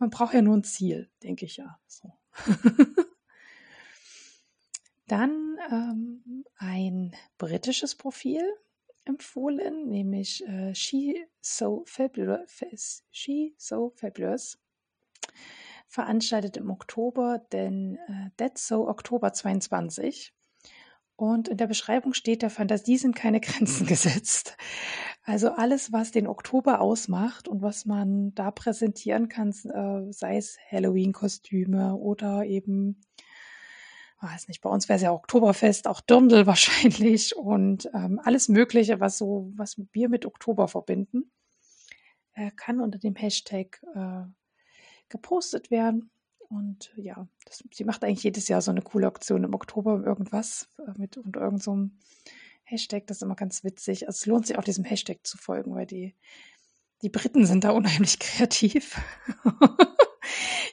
man 0.00 0.10
braucht 0.10 0.34
ja 0.34 0.42
nur 0.42 0.56
ein 0.56 0.64
Ziel, 0.64 1.10
denke 1.22 1.44
ich 1.44 1.58
ja. 1.58 1.78
Dann 5.06 5.58
ähm, 5.70 6.44
ein 6.56 7.16
britisches 7.36 7.94
Profil 7.96 8.42
empfohlen, 9.04 9.88
nämlich 9.88 10.46
äh, 10.46 10.74
She 10.74 11.26
So 11.40 11.82
Fabulous, 11.86 13.02
She 13.10 13.54
So 13.56 13.92
Fabulous, 13.96 14.58
veranstaltet 15.88 16.56
im 16.56 16.70
Oktober 16.70 17.40
den 17.52 17.96
äh, 17.96 18.30
That's 18.36 18.68
So 18.68 18.88
Oktober 18.88 19.32
22. 19.32 20.32
Und 21.16 21.48
in 21.48 21.58
der 21.58 21.66
Beschreibung 21.66 22.14
steht, 22.14 22.40
der 22.40 22.48
Fantasie 22.48 22.96
sind 22.96 23.14
keine 23.14 23.40
Grenzen 23.40 23.86
gesetzt. 23.88 24.56
Also 25.22 25.52
alles, 25.52 25.92
was 25.92 26.12
den 26.12 26.26
Oktober 26.26 26.80
ausmacht 26.80 27.46
und 27.46 27.62
was 27.62 27.84
man 27.84 28.34
da 28.34 28.50
präsentieren 28.50 29.28
kann, 29.28 29.50
äh, 29.50 30.12
sei 30.12 30.36
es 30.36 30.58
Halloween-Kostüme 30.70 31.94
oder 31.94 32.44
eben 32.44 33.00
weiß 34.20 34.48
nicht, 34.48 34.60
bei 34.60 34.70
uns 34.70 34.88
wäre 34.88 34.96
es 34.96 35.02
ja 35.02 35.12
Oktoberfest, 35.12 35.86
auch 35.86 36.00
Dirndl 36.00 36.46
wahrscheinlich 36.46 37.36
und 37.36 37.88
ähm, 37.94 38.20
alles 38.22 38.48
Mögliche, 38.48 39.00
was 39.00 39.18
so, 39.18 39.52
was 39.56 39.80
wir 39.92 40.08
mit 40.08 40.26
Oktober 40.26 40.68
verbinden, 40.68 41.30
äh, 42.34 42.50
kann 42.56 42.80
unter 42.80 42.98
dem 42.98 43.14
Hashtag 43.14 43.82
äh, 43.94 44.24
gepostet 45.08 45.70
werden. 45.70 46.10
Und 46.48 46.92
ja, 46.96 47.28
das, 47.46 47.64
sie 47.72 47.84
macht 47.84 48.04
eigentlich 48.04 48.24
jedes 48.24 48.48
Jahr 48.48 48.60
so 48.60 48.70
eine 48.70 48.82
coole 48.82 49.06
Aktion 49.06 49.44
im 49.44 49.54
Oktober 49.54 50.02
irgendwas 50.04 50.68
äh, 50.78 50.98
mit 50.98 51.16
unter 51.16 51.40
irgendeinem 51.40 51.90
so 51.90 51.90
Hashtag. 52.70 53.06
Das 53.06 53.18
ist 53.18 53.22
immer 53.22 53.36
ganz 53.36 53.64
witzig. 53.64 54.06
Also 54.06 54.18
es 54.18 54.26
lohnt 54.26 54.46
sich 54.46 54.58
auch 54.58 54.64
diesem 54.64 54.84
Hashtag 54.84 55.18
zu 55.24 55.36
folgen, 55.36 55.74
weil 55.74 55.86
die, 55.86 56.14
die 57.02 57.10
Briten 57.10 57.46
sind 57.46 57.64
da 57.64 57.70
unheimlich 57.72 58.18
kreativ. 58.18 59.00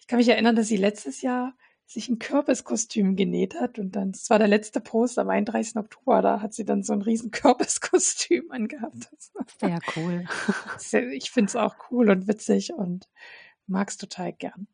ich 0.02 0.08
kann 0.08 0.18
mich 0.18 0.30
erinnern, 0.30 0.56
dass 0.56 0.68
sie 0.68 0.78
letztes 0.78 1.22
Jahr 1.22 1.56
sich 1.88 2.10
ein 2.10 2.20
Kürbiskostüm 2.20 3.16
genäht 3.16 3.56
hat 3.56 3.80
und 3.80 3.96
dann, 3.96 4.12
das 4.12 4.30
war 4.30 4.40
der 4.40 4.50
letzte 4.50 4.82
Post 4.82 5.18
am 5.20 5.30
31. 5.30 5.78
Oktober, 5.78 6.22
da 6.22 6.42
hat 6.42 6.54
sie 6.54 6.66
dann 6.66 6.84
so 6.84 6.92
ein 6.92 7.02
riesen 7.02 7.32
Kürbiskostüm 7.32 8.52
angehabt. 8.52 9.10
Sehr 9.60 9.80
cool. 9.96 10.26
Ich 11.14 11.32
finde 11.32 11.50
es 11.50 11.56
auch 11.56 11.76
cool 11.90 12.10
und 12.10 12.28
witzig 12.28 12.74
und 12.74 13.08
mag 13.68 13.90
es 13.90 13.98
total 13.98 14.34
gern. 14.34 14.68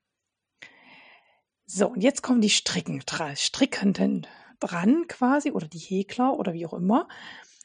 So, 1.66 1.88
und 1.88 2.02
jetzt 2.02 2.24
kommen 2.24 2.42
die 2.42 2.50
Stricken, 2.50 3.04
Strickenden 3.36 4.28
dran 4.64 5.08
quasi 5.08 5.52
oder 5.52 5.68
die 5.68 5.80
Häkler 5.80 6.38
oder 6.40 6.54
wie 6.54 6.66
auch 6.66 6.74
immer. 6.74 7.08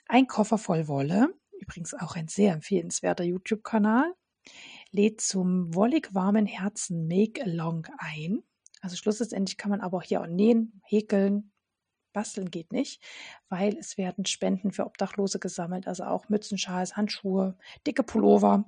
Ein 0.06 0.26
Koffer 0.26 0.58
voll 0.58 0.88
Wolle, 0.88 1.34
übrigens 1.60 1.94
auch 1.94 2.16
ein 2.16 2.28
sehr 2.28 2.52
empfehlenswerter 2.52 3.24
YouTube-Kanal, 3.24 4.14
lädt 4.90 5.20
zum 5.20 5.74
wollig 5.74 6.14
warmen 6.14 6.46
Herzen 6.46 7.06
Make 7.06 7.42
Along 7.42 7.86
ein. 7.98 8.42
Also 8.80 8.96
schlussendlich 8.96 9.56
kann 9.56 9.70
man 9.70 9.80
aber 9.80 9.98
auch 9.98 10.02
hier 10.02 10.22
auch 10.22 10.26
nähen, 10.26 10.80
häkeln, 10.84 11.52
basteln 12.12 12.50
geht 12.50 12.72
nicht, 12.72 13.02
weil 13.48 13.76
es 13.76 13.98
werden 13.98 14.24
Spenden 14.24 14.72
für 14.72 14.86
Obdachlose 14.86 15.38
gesammelt, 15.38 15.86
also 15.86 16.04
auch 16.04 16.28
Mützen, 16.28 16.58
Schals, 16.58 16.96
Handschuhe, 16.96 17.56
dicke 17.86 18.02
Pullover. 18.02 18.64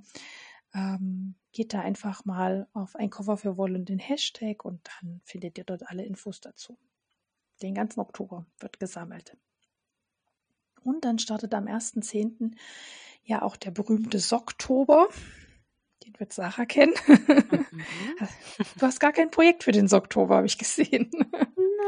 Ähm, 0.74 1.35
geht 1.52 1.74
da 1.74 1.81
einfach 1.81 2.24
mal 2.24 2.69
auf 2.74 2.94
ein 2.94 3.11
Cover 3.11 3.36
für 3.36 3.57
Wolle 3.57 3.78
und 3.78 3.89
den 3.89 3.98
Hashtag 3.98 4.65
und 4.65 4.89
dann 5.01 5.20
findet 5.24 5.59
ihr 5.59 5.65
dort 5.65 5.89
alle 5.89 6.05
Infos 6.05 6.40
dazu. 6.40 6.78
Den 7.62 7.74
ganzen 7.74 8.00
Oktober 8.00 8.46
wird 8.58 8.80
gesammelt. 8.80 9.36
Und 10.82 11.04
dann 11.04 11.18
startet 11.18 11.52
am 11.54 11.66
1.10. 11.66 12.56
ja 13.24 13.42
auch 13.42 13.56
der 13.56 13.70
berühmte 13.70 14.18
Socktober. 14.18 15.08
Den 16.04 16.18
wird 16.18 16.32
Sarah 16.32 16.64
kennen. 16.64 16.94
Mhm. 17.06 17.76
Du 18.78 18.86
hast 18.86 19.00
gar 19.00 19.12
kein 19.12 19.30
Projekt 19.30 19.64
für 19.64 19.72
den 19.72 19.88
Socktober, 19.88 20.36
habe 20.36 20.46
ich 20.46 20.58
gesehen. 20.58 21.10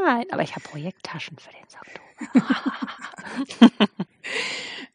Nein, 0.04 0.26
aber 0.30 0.42
ich 0.42 0.54
habe 0.54 0.68
Projekttaschen 0.68 1.38
für 1.38 1.50
den 1.50 1.68
Socktober. 1.68 2.02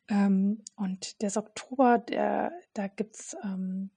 ähm, 0.10 0.64
und 0.76 1.22
der 1.22 1.30
Socktober, 1.30 1.98
der, 2.00 2.52
da 2.74 2.88
gibt 2.88 3.16
es 3.16 3.36
ähm, 3.44 3.92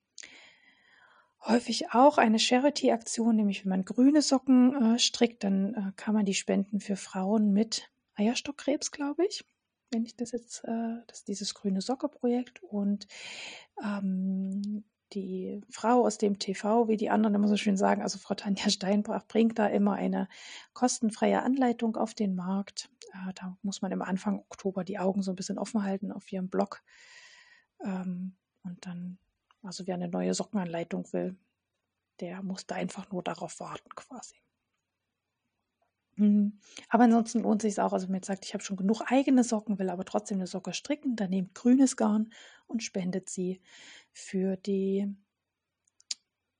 häufig 1.43 1.93
auch 1.93 2.19
eine 2.19 2.39
Charity-Aktion, 2.39 3.37
nämlich 3.37 3.65
wenn 3.65 3.71
man 3.71 3.85
grüne 3.85 4.23
Socken 4.23 4.95
äh, 4.95 4.99
strickt, 4.99 5.45
dann 5.45 5.75
äh, 5.75 5.93
kann 5.97 6.15
man 6.15 6.27
die 6.27 6.35
spenden 6.35 6.81
für 6.81 6.97
Frauen 6.97 7.53
mit 7.53 7.91
Eierstockkrebs, 8.15 8.91
glaube 8.91 9.25
ich 9.27 9.45
wenn 9.91 10.05
ich 10.05 10.17
das 10.17 10.33
jetzt, 10.33 10.65
äh, 10.65 10.99
das 11.07 11.19
ist 11.19 11.29
dieses 11.29 11.55
grüne 11.55 11.81
Socke-Projekt 11.81 12.63
und 12.63 13.07
ähm, 13.83 14.85
die 15.13 15.61
Frau 15.69 16.07
aus 16.07 16.19
dem 16.19 16.39
TV, 16.39 16.87
wie 16.87 16.97
die 16.97 17.11
anderen 17.11 17.35
immer 17.35 17.49
so 17.49 17.57
schön 17.57 17.77
sagen, 17.77 18.03
also 18.03 18.19
Frau 18.19 18.35
Tanja 18.35 18.71
Steinbrach 18.71 19.27
bringt 19.27 19.59
da 19.59 19.67
immer 19.67 19.95
eine 19.95 20.29
kostenfreie 20.73 21.43
Anleitung 21.43 21.97
auf 21.97 22.15
den 22.15 22.37
Markt. 22.37 22.91
Äh, 23.13 23.33
da 23.35 23.57
muss 23.63 23.83
man 23.83 23.91
im 23.91 24.03
Anfang 24.03 24.39
Oktober 24.39 24.85
die 24.85 24.99
Augen 24.99 25.23
so 25.23 25.33
ein 25.33 25.37
bisschen 25.37 25.59
offen 25.59 25.83
halten 25.83 26.13
auf 26.13 26.31
ihrem 26.31 26.49
Blog. 26.49 26.83
Ähm, 27.85 28.37
und 28.63 28.87
dann, 28.87 29.19
also 29.63 29.87
wer 29.87 29.95
eine 29.95 30.09
neue 30.09 30.35
Sockenanleitung 30.35 31.13
will, 31.13 31.37
der 32.21 32.43
muss 32.43 32.67
da 32.67 32.77
einfach 32.77 33.11
nur 33.11 33.23
darauf 33.23 33.61
warten 33.61 33.95
quasi. 33.95 34.37
Mhm. 36.17 36.59
Aber 36.89 37.05
ansonsten 37.05 37.41
lohnt 37.41 37.63
sich 37.63 37.81
auch, 37.81 37.93
also 37.93 38.07
wenn 38.07 38.13
man 38.13 38.19
jetzt 38.19 38.27
sagt, 38.27 38.45
ich 38.45 38.53
habe 38.53 38.63
schon 38.63 38.77
genug 38.77 39.01
eigene 39.07 39.43
Socken, 39.43 39.79
will 39.79 39.89
aber 39.89 40.05
trotzdem 40.05 40.39
eine 40.39 40.47
Socke 40.47 40.75
stricken, 40.75 41.17
dann 41.17 41.31
nehmt 41.31 41.55
grünes 41.55 41.97
Garn 41.97 42.33
und 42.67 42.83
spendet 42.83 43.31
sie 43.31 43.63
für 44.13 44.57
die 44.57 45.15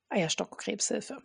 Eierstockkrebshilfe. 0.09 1.21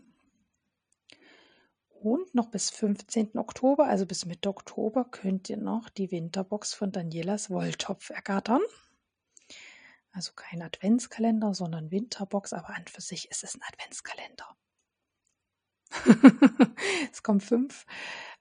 Und 1.89 2.35
noch 2.35 2.51
bis 2.51 2.71
15. 2.71 3.39
Oktober, 3.39 3.87
also 3.87 4.07
bis 4.07 4.27
Mitte 4.27 4.51
Oktober, 4.51 5.07
könnt 5.11 5.49
ihr 5.49 5.57
noch 5.57 5.89
die 5.89 6.11
Winterbox 6.11 6.75
von 6.75 6.93
Danielas 6.93 7.49
Wolltopf 7.51 8.11
ergattern. 8.11 8.61
Also 10.17 10.33
kein 10.35 10.63
Adventskalender, 10.63 11.53
sondern 11.53 11.91
Winterbox, 11.91 12.55
aber 12.55 12.71
an 12.71 12.87
für 12.87 13.03
sich 13.03 13.31
ist 13.31 13.45
es 13.45 13.55
ein 13.55 13.61
Adventskalender. 13.69 14.57
es 17.13 17.23
kommen 17.23 17.43
fünf, 17.43 17.85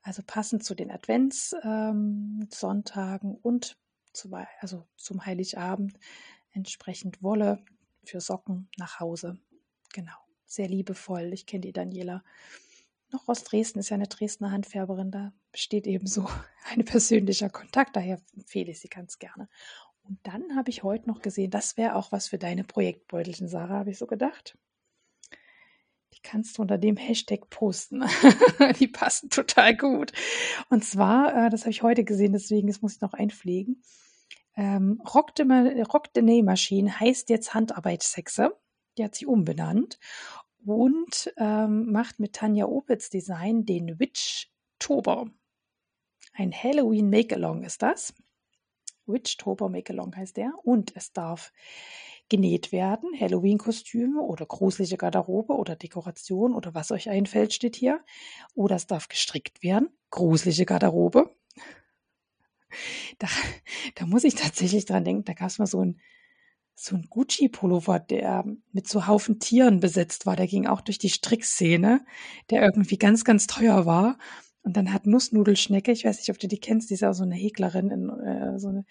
also 0.01 0.23
passend 0.25 0.63
zu 0.63 0.73
den 0.73 0.89
Adventssonntagen 0.89 3.31
ähm, 3.31 3.39
und 3.41 3.77
zu, 4.13 4.31
also 4.61 4.87
zum 4.95 5.25
Heiligabend 5.25 5.99
entsprechend 6.53 7.21
Wolle 7.21 7.61
für 8.05 8.21
Socken 8.21 8.69
nach 8.77 9.01
Hause. 9.01 9.37
Genau, 9.91 10.15
sehr 10.45 10.69
liebevoll. 10.69 11.33
Ich 11.33 11.45
kenne 11.45 11.59
die 11.59 11.73
Daniela 11.73 12.23
noch 13.11 13.27
aus 13.27 13.43
Dresden, 13.43 13.79
ist 13.79 13.89
ja 13.89 13.95
eine 13.95 14.07
Dresdner 14.07 14.51
Handfärberin, 14.51 15.11
da 15.11 15.33
besteht 15.51 15.87
eben 15.87 16.07
so 16.07 16.25
ein 16.73 16.85
persönlicher 16.85 17.49
Kontakt, 17.49 17.97
daher 17.97 18.21
empfehle 18.33 18.71
ich 18.71 18.79
sie 18.79 18.87
ganz 18.87 19.19
gerne. 19.19 19.49
Und 20.07 20.19
dann 20.23 20.55
habe 20.55 20.69
ich 20.69 20.83
heute 20.83 21.07
noch 21.07 21.21
gesehen, 21.21 21.49
das 21.49 21.77
wäre 21.77 21.95
auch 21.95 22.11
was 22.11 22.27
für 22.27 22.37
deine 22.37 22.63
Projektbeutelchen, 22.63 23.47
Sarah, 23.47 23.79
habe 23.79 23.91
ich 23.91 23.97
so 23.97 24.05
gedacht. 24.05 24.57
Die 26.13 26.21
kannst 26.21 26.57
du 26.57 26.61
unter 26.61 26.77
dem 26.77 26.95
Hashtag 26.95 27.49
posten. 27.49 28.03
die 28.79 28.87
passen 28.87 29.29
total 29.29 29.75
gut. 29.75 30.13
Und 30.69 30.85
zwar, 30.85 31.47
äh, 31.47 31.49
das 31.49 31.61
habe 31.61 31.71
ich 31.71 31.81
heute 31.81 32.03
gesehen, 32.03 32.33
deswegen 32.33 32.67
das 32.67 32.81
muss 32.81 32.95
ich 32.95 33.01
noch 33.01 33.13
einpflegen. 33.13 33.81
Ähm, 34.55 35.01
Rock, 35.13 35.35
de, 35.35 35.81
Rock 35.83 36.13
de 36.13 36.23
Nähmaschine 36.23 36.99
heißt 36.99 37.29
jetzt 37.29 37.53
Handarbeitshexe. 37.53 38.55
Die 38.97 39.03
hat 39.03 39.15
sich 39.15 39.27
umbenannt 39.27 39.99
und 40.65 41.33
ähm, 41.37 41.91
macht 41.91 42.19
mit 42.19 42.33
Tanja 42.33 42.65
Opitz 42.65 43.09
Design 43.09 43.65
den 43.65 43.99
Witch 43.99 44.51
Tober. 44.79 45.29
Ein 46.33 46.53
Halloween 46.53 47.09
Make-Along 47.09 47.63
ist 47.63 47.81
das. 47.81 48.13
Witch 49.07 49.37
Tober 49.37 49.69
Make-Along 49.69 50.15
heißt 50.15 50.37
der. 50.37 50.53
Und 50.63 50.95
es 50.95 51.13
darf 51.13 51.51
genäht 52.29 52.71
werden, 52.71 53.11
Halloween-Kostüme 53.19 54.21
oder 54.21 54.45
gruselige 54.45 54.97
Garderobe 54.97 55.53
oder 55.53 55.75
Dekoration 55.75 56.55
oder 56.55 56.73
was 56.73 56.91
euch 56.91 57.09
einfällt, 57.09 57.53
steht 57.53 57.75
hier. 57.75 58.03
Oder 58.55 58.75
es 58.75 58.87
darf 58.87 59.07
gestrickt 59.07 59.61
werden, 59.61 59.89
gruselige 60.09 60.65
Garderobe. 60.65 61.35
Da, 63.19 63.27
da 63.95 64.05
muss 64.05 64.25
ich 64.25 64.35
tatsächlich 64.35 64.85
dran 64.85 65.05
denken, 65.05 65.23
da 65.23 65.33
gab 65.33 65.47
es 65.47 65.59
mal 65.59 65.67
so 65.67 65.81
ein, 65.81 66.01
so 66.73 66.95
ein 66.95 67.07
Gucci-Pullover, 67.09 67.99
der 67.99 68.43
mit 68.73 68.89
so 68.89 69.07
Haufen 69.07 69.39
Tieren 69.39 69.79
besetzt 69.79 70.25
war. 70.25 70.35
Der 70.35 70.47
ging 70.47 70.67
auch 70.67 70.81
durch 70.81 70.97
die 70.97 71.09
Strickszene, 71.09 72.05
der 72.49 72.63
irgendwie 72.63 72.97
ganz, 72.97 73.23
ganz 73.23 73.47
teuer 73.47 73.85
war. 73.85 74.17
Und 74.65 74.77
dann 74.77 74.91
hat 74.91 75.05
Nussnudelschnecke, 75.05 75.91
ich 75.91 76.05
weiß 76.05 76.17
nicht, 76.17 76.31
ob 76.31 76.39
du 76.39 76.47
die 76.47 76.57
kennst, 76.57 76.89
die 76.89 76.95
ist 76.95 77.03
auch 77.03 77.13
so 77.13 77.21
eine 77.21 77.35
Häklerin, 77.35 77.91
in, 77.91 78.09
äh, 78.09 78.57
so 78.57 78.69
eine, 78.69 78.83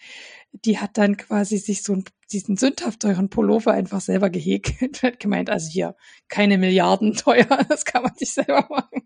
die 0.53 0.79
hat 0.79 0.97
dann 0.97 1.17
quasi 1.17 1.59
sich 1.59 1.83
so 1.83 1.95
einen, 1.95 2.05
diesen 2.31 2.57
sündhaft 2.57 3.01
teuren 3.01 3.29
Pullover 3.29 3.73
einfach 3.73 4.01
selber 4.01 4.31
gehäkelt. 4.31 5.03
hat 5.03 5.19
gemeint, 5.19 5.51
also 5.51 5.69
hier, 5.69 5.97
keine 6.29 6.59
Milliarden 6.59 7.15
teuer, 7.15 7.45
das 7.69 7.85
kann 7.85 8.05
man 8.05 8.15
sich 8.15 8.33
selber 8.33 8.69
machen. 8.71 9.03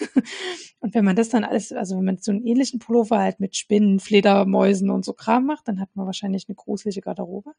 und 0.80 0.96
wenn 0.96 1.04
man 1.04 1.14
das 1.14 1.28
dann 1.28 1.44
alles, 1.44 1.70
also 1.70 1.96
wenn 1.96 2.04
man 2.04 2.18
so 2.18 2.32
einen 2.32 2.44
ähnlichen 2.44 2.80
Pullover 2.80 3.20
halt 3.20 3.38
mit 3.38 3.54
Spinnen, 3.54 4.00
Fledermäusen 4.00 4.90
und 4.90 5.04
so 5.04 5.12
Kram 5.12 5.46
macht, 5.46 5.68
dann 5.68 5.80
hat 5.80 5.90
man 5.94 6.06
wahrscheinlich 6.06 6.46
eine 6.48 6.56
gruselige 6.56 7.02
Garderobe. 7.02 7.52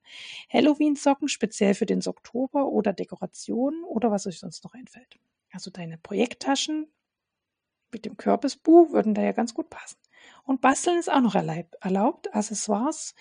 Halloween-Socken 0.51 1.29
speziell 1.29 1.73
für 1.73 1.85
den 1.85 2.05
Oktober 2.05 2.67
oder 2.67 2.91
Dekorationen 2.91 3.85
oder 3.85 4.11
was 4.11 4.27
euch 4.27 4.39
sonst 4.39 4.65
noch 4.65 4.73
einfällt. 4.73 5.19
Also 5.53 5.71
deine 5.71 5.97
Projekttaschen, 5.97 6.87
mit 7.91 8.05
dem 8.05 8.17
Kürbisbuch 8.17 8.91
würden 8.91 9.13
da 9.13 9.21
ja 9.21 9.31
ganz 9.31 9.53
gut 9.53 9.69
passen. 9.69 9.97
Und 10.43 10.61
basteln 10.61 10.99
ist 10.99 11.11
auch 11.11 11.21
noch 11.21 11.35
erlaubt. 11.35 12.33
Accessoires 12.33 13.15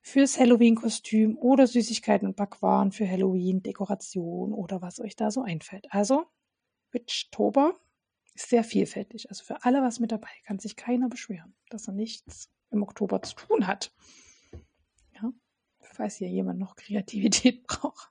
fürs 0.00 0.38
Halloween-Kostüm 0.38 1.38
oder 1.38 1.66
Süßigkeiten 1.66 2.28
und 2.28 2.36
Backwaren 2.36 2.92
für 2.92 3.08
Halloween, 3.08 3.62
Dekoration 3.62 4.52
oder 4.52 4.82
was 4.82 5.00
euch 5.00 5.16
da 5.16 5.30
so 5.30 5.42
einfällt. 5.42 5.86
Also, 5.90 6.26
Witchtober 6.90 7.80
ist 8.34 8.50
sehr 8.50 8.64
vielfältig. 8.64 9.30
Also 9.30 9.44
für 9.44 9.64
alle 9.64 9.82
was 9.82 10.00
mit 10.00 10.12
dabei. 10.12 10.28
Kann 10.44 10.58
sich 10.58 10.76
keiner 10.76 11.08
beschweren, 11.08 11.54
dass 11.70 11.88
er 11.88 11.94
nichts 11.94 12.50
im 12.70 12.82
Oktober 12.82 13.22
zu 13.22 13.34
tun 13.34 13.66
hat. 13.66 13.92
Ja, 15.14 15.32
falls 15.80 16.16
hier 16.16 16.28
jemand 16.28 16.58
noch 16.58 16.76
Kreativität 16.76 17.66
braucht. 17.66 18.10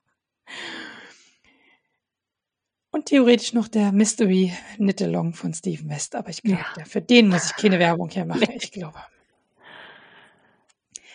Und 2.94 3.06
theoretisch 3.06 3.54
noch 3.54 3.66
der 3.66 3.90
Mystery 3.90 4.52
Knit-Along 4.76 5.32
von 5.32 5.52
Stephen 5.52 5.90
West. 5.90 6.14
Aber 6.14 6.28
ich 6.28 6.42
glaube, 6.42 6.64
ja. 6.76 6.84
für 6.84 7.02
den 7.02 7.28
muss 7.28 7.46
ich 7.46 7.56
keine 7.56 7.80
Werbung 7.80 8.08
hier 8.08 8.24
machen. 8.24 8.46
Ich 8.54 8.70
glaube. 8.70 9.00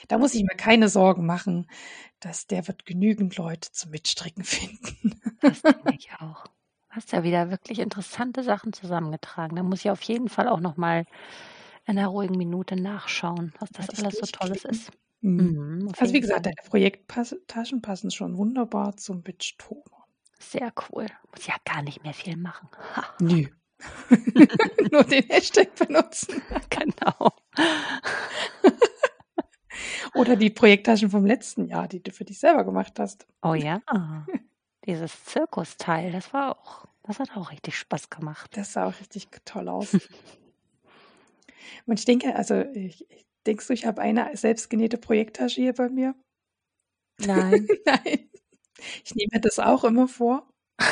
Da 0.10 0.18
muss 0.18 0.34
ich 0.34 0.44
mir 0.44 0.58
keine 0.58 0.90
Sorgen 0.90 1.26
machen, 1.26 1.70
dass 2.20 2.48
der 2.48 2.68
wird 2.68 2.86
genügend 2.86 3.38
Leute 3.38 3.72
zum 3.72 3.92
Mitstricken 3.92 4.44
finden. 4.44 5.22
Das 5.40 5.62
denke 5.62 5.94
ich 5.98 6.12
auch. 6.20 6.44
Du 6.44 6.52
hast 6.90 7.14
ja 7.14 7.24
wieder 7.24 7.50
wirklich 7.50 7.80
interessante 7.80 8.44
Sachen 8.44 8.74
zusammengetragen. 8.74 9.56
Da 9.56 9.64
muss 9.64 9.80
ich 9.80 9.90
auf 9.90 10.02
jeden 10.02 10.28
Fall 10.28 10.50
auch 10.50 10.60
noch 10.60 10.76
mal 10.76 11.06
in 11.86 11.98
einer 11.98 12.10
ruhigen 12.10 12.36
Minute 12.36 12.76
nachschauen, 12.76 13.54
was 13.58 13.70
das 13.70 14.04
alles 14.04 14.18
so 14.18 14.26
Tolles 14.26 14.66
ist. 14.66 14.92
Mhm. 15.22 15.80
Mhm, 15.80 15.92
also 15.98 16.14
wie 16.14 16.20
gesagt, 16.20 16.46
deine 16.46 16.56
Projekttaschen 16.68 17.82
passen 17.82 18.12
schon 18.12 18.36
wunderbar 18.36 18.98
zum 18.98 19.22
Bitchtober. 19.22 19.99
Sehr 20.41 20.74
cool. 20.90 21.07
Muss 21.36 21.45
ja 21.45 21.56
gar 21.66 21.82
nicht 21.82 22.03
mehr 22.03 22.14
viel 22.14 22.38
machen. 22.38 22.70
Nö. 23.20 23.45
Nur 24.91 25.03
den 25.03 25.24
Hashtag 25.30 25.74
benutzen. 25.76 26.41
Genau. 26.70 27.32
Oder 30.16 30.36
die 30.36 30.49
Projekttaschen 30.49 31.10
vom 31.10 31.26
letzten 31.26 31.66
Jahr, 31.66 31.88
die 31.88 32.02
du 32.02 32.11
für 32.11 32.26
dich 32.26 32.40
selber 32.40 32.66
gemacht 32.66 32.99
hast. 32.99 33.26
Oh 33.41 33.53
ja. 33.53 33.82
Dieses 34.86 35.24
Zirkusteil, 35.26 36.11
das 36.11 36.34
war 36.34 36.57
auch, 36.57 36.88
das 37.03 37.20
hat 37.20 37.36
auch 37.38 37.52
richtig 37.52 37.78
Spaß 37.78 38.10
gemacht. 38.10 38.57
Das 38.57 38.74
sah 38.74 38.88
auch 38.88 38.99
richtig 38.99 39.28
toll 39.45 39.70
aus. 39.70 39.94
Und 41.86 41.99
ich 41.99 42.06
denke, 42.06 42.36
also 42.36 42.61
ich, 42.74 43.07
denkst 43.45 43.68
du, 43.68 43.74
ich 43.74 43.86
habe 43.86 44.02
eine 44.02 44.36
selbstgenähte 44.36 44.98
Projekttasche 44.98 45.61
hier 45.61 45.74
bei 45.74 45.90
mir? 45.90 46.16
Nein. 47.20 47.68
Nein. 47.86 48.29
Ich 49.04 49.16
nehme 49.16 49.40
das 49.42 49.60
auch 49.60 49.84
immer 49.84 50.08
vor. 50.08 50.48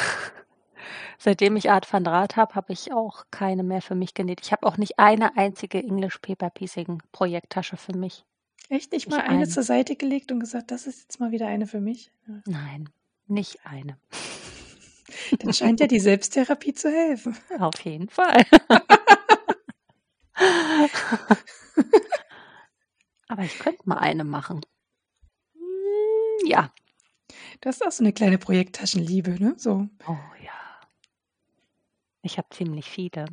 Seitdem 1.20 1.56
ich 1.56 1.72
Art 1.72 1.92
van 1.92 2.04
Draht 2.04 2.36
habe, 2.36 2.54
habe 2.56 2.74
ich 2.74 2.94
auch 2.94 3.26
keine 3.32 3.64
mehr 3.64 3.82
für 3.82 3.96
mich 3.96 4.14
genäht. 4.14 4.42
Ich 4.44 4.52
habe 4.52 4.68
auch 4.68 4.78
nicht 4.78 5.00
eine 5.00 5.36
einzige 5.36 5.80
English 5.80 6.20
Paper 6.20 6.50
Piecing 6.50 7.02
Projekttasche 7.12 7.78
für 7.78 7.98
mich. 7.98 8.24
Echt 8.70 8.92
nicht, 8.92 9.08
nicht 9.08 9.10
mal 9.10 9.22
eine, 9.22 9.30
eine 9.30 9.48
zur 9.48 9.64
Seite 9.64 9.96
gelegt 9.96 10.32
und 10.32 10.40
gesagt, 10.40 10.72
das 10.72 10.88
ist 10.88 11.02
jetzt 11.02 11.20
mal 11.20 11.32
wieder 11.32 11.48
eine 11.48 11.68
für 11.68 11.80
mich? 11.80 12.12
Nein, 12.46 12.90
nicht 13.26 13.66
eine. 13.66 13.98
Dann 15.40 15.54
scheint 15.54 15.80
ja 15.80 15.88
die 15.88 16.00
Selbsttherapie 16.00 16.74
zu 16.74 16.90
helfen. 16.92 17.36
Auf 17.60 17.80
jeden 17.82 18.10
Fall. 18.10 18.46
Aber 23.28 23.42
ich 23.44 23.58
könnte 23.60 23.82
mal 23.86 23.98
eine 23.98 24.24
machen. 24.24 24.62
Hm, 25.54 26.48
ja, 26.48 26.72
das 27.62 27.78
ist 27.78 27.86
auch 27.86 27.92
so 27.92 28.04
eine 28.04 28.14
kleine 28.14 28.38
Projekttaschenliebe, 28.38 29.32
ne? 29.42 29.56
So. 29.58 29.88
Oh 30.08 30.18
ja. 30.44 30.52
Ich 32.22 32.38
habe 32.38 32.48
ziemlich 32.50 32.90
viele. 32.90 33.26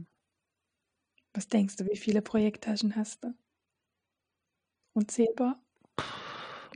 Was 1.32 1.48
denkst 1.48 1.76
du, 1.76 1.86
wie 1.86 1.96
viele 1.96 2.22
Projekttaschen 2.22 2.94
hast 2.96 3.24
du? 3.24 3.34
Unzählbar? 4.92 5.60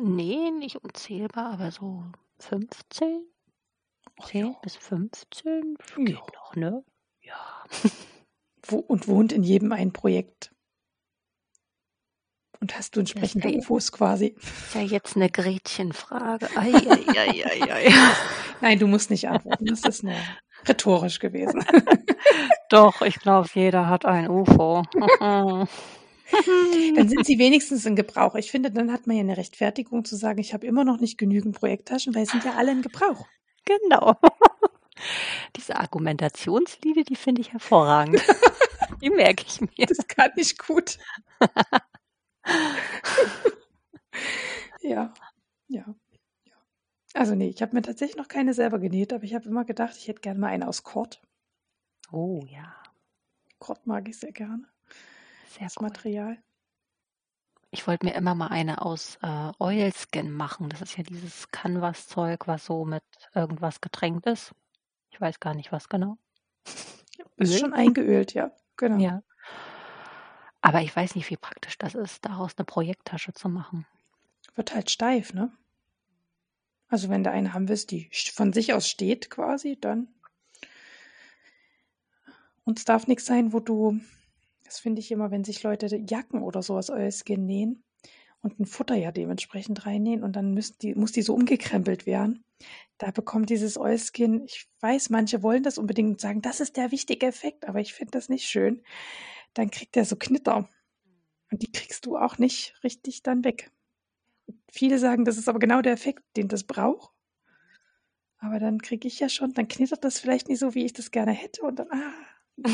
Nee, 0.01 0.51
nicht 0.51 0.77
unzählbar, 0.77 1.53
aber 1.53 1.71
so 1.71 2.05
15? 2.41 3.25
10 4.21 4.45
oh, 4.47 4.57
bis 4.63 4.77
15? 4.77 5.77
Geht 5.97 6.09
ja. 6.09 6.23
noch, 6.35 6.57
ne? 6.57 6.85
Ja. 7.23 7.65
Wo, 8.67 8.79
und 8.79 9.09
wohnt 9.09 9.33
in 9.33 9.45
jedem 9.45 9.73
ein 9.73 9.93
Projekt. 9.93 10.53
Und 12.61 12.77
hast 12.77 12.97
du 12.97 13.01
entsprechende 13.01 13.51
Infos 13.51 13.93
quasi? 13.93 14.35
Ist 14.37 14.75
ja 14.75 14.81
jetzt 14.81 15.17
eine 15.17 15.31
Gretchenfrage. 15.31 16.49
Ei, 16.57 16.73
ei, 16.73 17.45
ei, 17.45 17.73
ei, 17.73 17.93
Nein, 18.61 18.79
du 18.79 18.89
musst 18.89 19.11
nicht 19.11 19.29
antworten. 19.29 19.67
Das 19.67 19.81
ist 19.83 20.03
nur 20.03 20.17
rhetorisch 20.67 21.21
gewesen. 21.21 21.65
Doch, 22.71 23.01
ich 23.03 23.21
glaube, 23.21 23.49
jeder 23.55 23.89
hat 23.89 24.05
ein 24.05 24.29
UFO. 24.29 24.83
dann 24.99 25.69
sind 27.09 27.25
sie 27.25 27.39
wenigstens 27.39 27.87
in 27.87 27.95
Gebrauch. 27.95 28.35
Ich 28.35 28.51
finde, 28.51 28.73
dann 28.73 28.93
hat 28.93 29.07
man 29.07 29.17
ja 29.17 29.23
eine 29.23 29.37
Rechtfertigung 29.37 30.05
zu 30.05 30.17
sagen, 30.17 30.41
ich 30.41 30.53
habe 30.53 30.67
immer 30.67 30.85
noch 30.85 30.99
nicht 30.99 31.17
genügend 31.17 31.55
Projekttaschen, 31.57 32.15
weil 32.15 32.27
sie 32.27 32.33
sind 32.33 32.45
ja 32.45 32.55
alle 32.57 32.73
in 32.73 32.83
Gebrauch. 32.83 33.27
Genau. 33.65 34.17
Diese 35.57 35.77
Argumentationsliebe, 35.77 37.05
die 37.05 37.17
finde 37.17 37.41
ich 37.41 37.53
hervorragend. 37.53 38.21
Die 39.01 39.11
merke 39.11 39.45
ich 39.47 39.61
mir. 39.61 39.87
Das 39.87 40.07
kann 40.09 40.33
ich 40.37 40.59
gut. 40.59 40.99
ja, 44.83 45.13
ja, 45.69 45.95
ja. 46.45 46.55
Also 47.15 47.35
nee, 47.35 47.49
ich 47.49 47.63
habe 47.63 47.75
mir 47.75 47.83
tatsächlich 47.83 48.17
noch 48.17 48.29
keine 48.29 48.55
selber 48.55 48.79
genäht, 48.79 49.13
aber 49.13 49.25
ich 49.25 49.35
habe 49.35 49.49
immer 49.49 49.65
gedacht, 49.65 49.97
ich 49.97 50.09
hätte 50.09 50.21
gerne 50.21 50.41
mal 50.41 50.49
eine 50.49 50.69
aus 50.69 50.83
Kord. 50.83 51.21
Oh 52.11 52.45
ja. 52.49 52.75
Kord 53.59 53.87
mag 53.87 54.09
ich 54.09 54.19
sehr 54.19 54.33
gerne. 54.33 54.65
Sehr 55.51 55.65
das 55.65 55.77
cool. 55.79 55.89
Material. 55.89 56.39
Ich 57.71 57.87
wollte 57.87 58.07
mir 58.07 58.15
immer 58.15 58.35
mal 58.35 58.49
eine 58.49 58.81
aus 58.81 59.19
äh, 59.23 59.53
Oilskin 59.59 60.33
machen. 60.33 60.71
Das 60.71 60.81
ist 60.81 60.97
ja 60.97 61.03
dieses 61.03 61.51
Canvas-Zeug, 61.51 62.47
was 62.47 62.65
so 62.65 62.87
mit 62.87 63.05
irgendwas 63.35 63.83
getränkt 63.83 64.27
ist. 64.27 64.55
Ich 65.11 65.21
weiß 65.21 65.39
gar 65.39 65.55
nicht, 65.55 65.71
was 65.71 65.89
genau. 65.89 66.17
Ist 67.37 67.59
schon 67.59 67.75
eingeölt, 67.75 68.33
ja. 68.33 68.53
Genau. 68.77 68.99
Ja. 68.99 69.23
Aber 70.69 70.83
ich 70.83 70.95
weiß 70.95 71.15
nicht, 71.15 71.31
wie 71.31 71.39
praktisch 71.39 71.79
das 71.79 71.95
ist, 71.95 72.27
daraus 72.27 72.59
eine 72.59 72.67
Projekttasche 72.67 73.33
zu 73.33 73.49
machen. 73.49 73.87
Wird 74.55 74.75
halt 74.75 74.91
steif, 74.91 75.33
ne? 75.33 75.51
Also 76.91 77.09
wenn 77.09 77.25
du 77.25 77.31
eine 77.31 77.55
haben 77.55 77.71
willst, 77.71 77.91
die 77.91 78.11
von 78.35 78.53
sich 78.53 78.75
aus 78.75 78.87
steht 78.87 79.31
quasi, 79.31 79.79
dann. 79.81 80.09
Und 82.65 82.79
es 82.79 82.85
darf 82.85 83.07
nichts 83.07 83.25
sein, 83.25 83.55
wo 83.55 83.61
du, 83.61 83.99
das 84.63 84.79
finde 84.79 85.01
ich 85.01 85.11
immer, 85.11 85.31
wenn 85.31 85.43
sich 85.43 85.63
Leute 85.63 85.87
Jacken 86.07 86.43
oder 86.43 86.63
so 86.63 86.77
aus 86.77 86.91
Oilskin 86.91 87.47
nähen 87.47 87.83
und 88.43 88.61
ein 88.61 88.67
Futter 88.67 88.95
ja 88.95 89.11
dementsprechend 89.11 89.87
reinnähen 89.87 90.23
und 90.23 90.37
dann 90.37 90.53
müssen 90.53 90.77
die, 90.83 90.95
muss 90.95 91.13
die 91.13 91.23
so 91.23 91.35
umgekrempelt 91.35 92.05
werden. 92.05 92.45
Da 92.99 93.11
bekommt 93.11 93.49
dieses 93.49 93.79
Oilskin, 93.79 94.45
ich 94.45 94.69
weiß, 94.81 95.09
manche 95.09 95.43
wollen 95.43 95.63
das 95.63 95.79
unbedingt 95.79 96.11
und 96.11 96.21
sagen, 96.21 96.43
das 96.43 96.61
ist 96.61 96.77
der 96.77 96.91
wichtige 96.91 97.25
Effekt, 97.25 97.67
aber 97.67 97.81
ich 97.81 97.95
finde 97.95 98.11
das 98.11 98.29
nicht 98.29 98.45
schön 98.45 98.83
dann 99.59 99.71
kriegt 99.71 99.97
er 99.97 100.05
so 100.05 100.15
Knitter. 100.15 100.69
Und 101.51 101.63
die 101.63 101.73
kriegst 101.73 102.07
du 102.07 102.17
auch 102.17 102.39
nicht 102.39 102.75
richtig 102.85 103.25
dann 103.25 103.43
weg. 103.43 103.73
Viele 104.71 104.99
sagen, 105.01 105.25
das 105.25 105.37
ist 105.37 105.49
aber 105.49 105.59
genau 105.59 105.83
der 105.83 105.95
Effekt, 105.95 106.23
den 106.37 106.47
das 106.47 106.63
braucht. 106.63 107.13
Aber 108.39 108.61
dann 108.61 108.81
kriege 108.81 109.09
ich 109.09 109.19
ja 109.19 109.29
schon, 109.29 109.53
dann 109.55 109.67
knittert 109.67 110.05
das 110.05 110.21
vielleicht 110.21 110.49
nicht 110.49 110.61
so, 110.61 110.77
wie 110.77 110.85
ich 110.85 110.93
das 110.93 111.11
gerne 111.11 111.33
hätte. 111.33 111.63
Und 111.63 111.81
dann, 111.81 111.89
ah. 111.91 112.13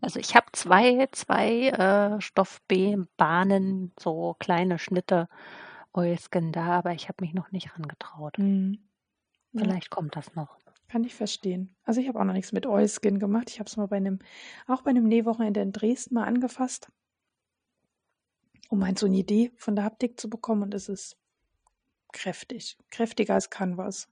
Also 0.00 0.18
ich 0.18 0.34
habe 0.34 0.46
zwei, 0.52 1.08
zwei 1.12 1.68
äh, 1.68 2.20
Stoffbahnen, 2.20 3.92
so 4.00 4.34
kleine 4.38 4.78
Schnitte 4.78 5.28
Oilskin 5.92 6.52
da, 6.52 6.78
aber 6.78 6.92
ich 6.92 7.08
habe 7.08 7.22
mich 7.22 7.34
noch 7.34 7.52
nicht 7.52 7.76
rangetraut. 7.76 8.38
Mhm. 8.38 8.78
Vielleicht 9.54 9.92
ja. 9.92 9.96
kommt 9.96 10.16
das 10.16 10.34
noch. 10.34 10.59
Kann 10.90 11.04
ich 11.04 11.14
verstehen. 11.14 11.72
Also 11.84 12.00
ich 12.00 12.08
habe 12.08 12.18
auch 12.18 12.24
noch 12.24 12.32
nichts 12.32 12.50
mit 12.50 12.66
Oilskin 12.66 13.20
gemacht. 13.20 13.48
Ich 13.48 13.60
habe 13.60 13.68
es 13.68 13.76
mal 13.76 13.86
bei 13.86 13.98
einem, 13.98 14.18
auch 14.66 14.82
bei 14.82 14.90
einem 14.90 15.06
Nähwochenende 15.06 15.60
in 15.60 15.70
Dresden 15.70 16.14
mal 16.14 16.24
angefasst, 16.24 16.90
um 18.70 18.84
halt 18.84 18.98
so 18.98 19.06
eine 19.06 19.18
Idee 19.18 19.52
von 19.54 19.76
der 19.76 19.84
Haptik 19.84 20.18
zu 20.18 20.28
bekommen. 20.28 20.64
Und 20.64 20.74
es 20.74 20.88
ist 20.88 21.16
kräftig. 22.12 22.76
Kräftiger 22.90 23.34
als 23.34 23.50
Canvas. 23.50 24.08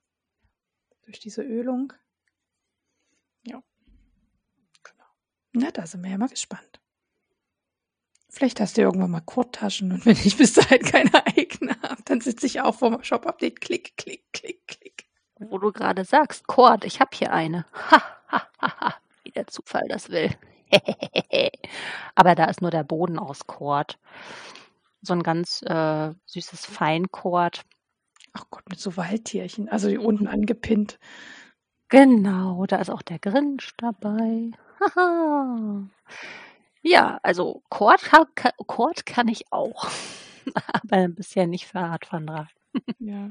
Durch 1.03 1.19
diese 1.19 1.43
Ölung. 1.43 1.93
Ja. 3.45 3.61
Na, 5.53 5.73
da 5.73 5.85
sind 5.85 6.05
wir 6.05 6.13
ja 6.13 6.19
mal 6.19 6.29
gespannt. 6.29 6.81
Vielleicht 8.29 8.61
hast 8.61 8.77
du 8.77 8.83
irgendwann 8.83 9.11
mal 9.11 9.21
Kurttaschen 9.21 9.91
und 9.91 10.07
wenn 10.07 10.17
ich 10.17 10.37
bis 10.37 10.53
dahin 10.53 10.83
keine 10.83 11.27
eigene 11.27 11.81
habe, 11.83 12.03
dann 12.05 12.21
sitze 12.21 12.47
ich 12.47 12.61
auch 12.61 12.77
vor 12.77 12.91
dem 12.91 13.03
Shop-Update. 13.03 13.61
Klick, 13.61 13.97
klick, 13.97 14.33
klick, 14.33 14.65
klick. 14.69 14.98
Wo 15.39 15.59
du 15.59 15.73
gerade 15.73 16.05
sagst, 16.05 16.47
Cord, 16.47 16.85
ich 16.85 17.01
habe 17.01 17.11
hier 17.15 17.33
eine. 17.33 17.65
Ha, 17.91 18.03
ha, 18.29 18.43
ha, 18.61 18.81
ha, 18.81 18.95
wie 19.25 19.31
der 19.31 19.47
Zufall 19.47 19.87
das 19.89 20.11
will. 20.11 20.31
Aber 22.15 22.35
da 22.35 22.47
ist 22.47 22.61
nur 22.61 22.71
der 22.71 22.85
Boden 22.85 23.19
aus 23.19 23.47
Cord. 23.47 23.99
So 25.03 25.13
ein 25.15 25.23
ganz 25.23 25.63
äh, 25.63 26.13
süßes 26.27 26.67
Feinkord. 26.67 27.63
Ach 28.33 28.45
Gott, 28.51 28.69
mit 28.69 28.81
so 28.81 28.97
Waldtierchen, 28.97 29.69
also 29.69 29.89
die 29.89 29.99
unten 29.99 30.27
angepinnt. 30.27 30.99
Genau, 31.89 32.67
da 32.67 32.77
ist 32.77 32.91
auch 32.91 33.03
der 33.03 33.19
Grinch 33.19 33.73
dabei. 33.79 34.51
Haha. 34.81 35.83
Ja, 36.83 37.19
also 37.23 37.63
Cord, 37.69 38.01
Cord 38.67 39.05
kann 39.05 39.29
ich 39.29 39.53
auch. 39.53 39.89
Aber 40.73 41.09
bisher 41.09 41.47
nicht 41.47 41.67
für 41.67 41.81
Radwanderer. 41.81 42.49
ja. 42.99 43.29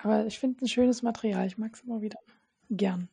Aber 0.00 0.26
ich 0.26 0.38
finde 0.38 0.64
ein 0.64 0.68
schönes 0.68 1.02
Material. 1.02 1.46
Ich 1.46 1.58
mag 1.58 1.74
es 1.74 1.80
immer 1.80 2.00
wieder 2.00 2.18
gern. 2.70 3.08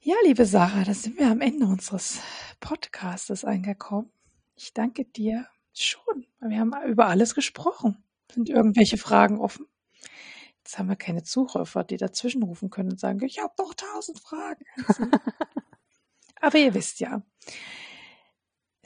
Ja, 0.00 0.14
liebe 0.24 0.46
Sarah, 0.46 0.84
da 0.84 0.94
sind 0.94 1.18
wir 1.18 1.28
am 1.28 1.40
Ende 1.40 1.66
unseres 1.66 2.20
Podcastes 2.60 3.44
angekommen. 3.44 4.10
Ich 4.54 4.72
danke 4.72 5.04
dir 5.04 5.46
schon. 5.74 6.26
Wir 6.40 6.60
haben 6.60 6.72
über 6.86 7.06
alles 7.06 7.34
gesprochen. 7.34 8.02
Sind 8.32 8.48
irgendwelche 8.48 8.98
Fragen 8.98 9.38
offen? 9.40 9.66
Jetzt 10.58 10.78
haben 10.78 10.88
wir 10.88 10.96
keine 10.96 11.22
Zuhörer, 11.22 11.84
die 11.84 11.96
dazwischenrufen 11.96 12.70
können 12.70 12.90
und 12.90 13.00
sagen, 13.00 13.22
ich 13.24 13.40
habe 13.40 13.54
noch 13.58 13.74
tausend 13.74 14.20
Fragen. 14.20 14.64
Aber 16.40 16.58
ihr 16.58 16.74
wisst 16.74 17.00
ja, 17.00 17.22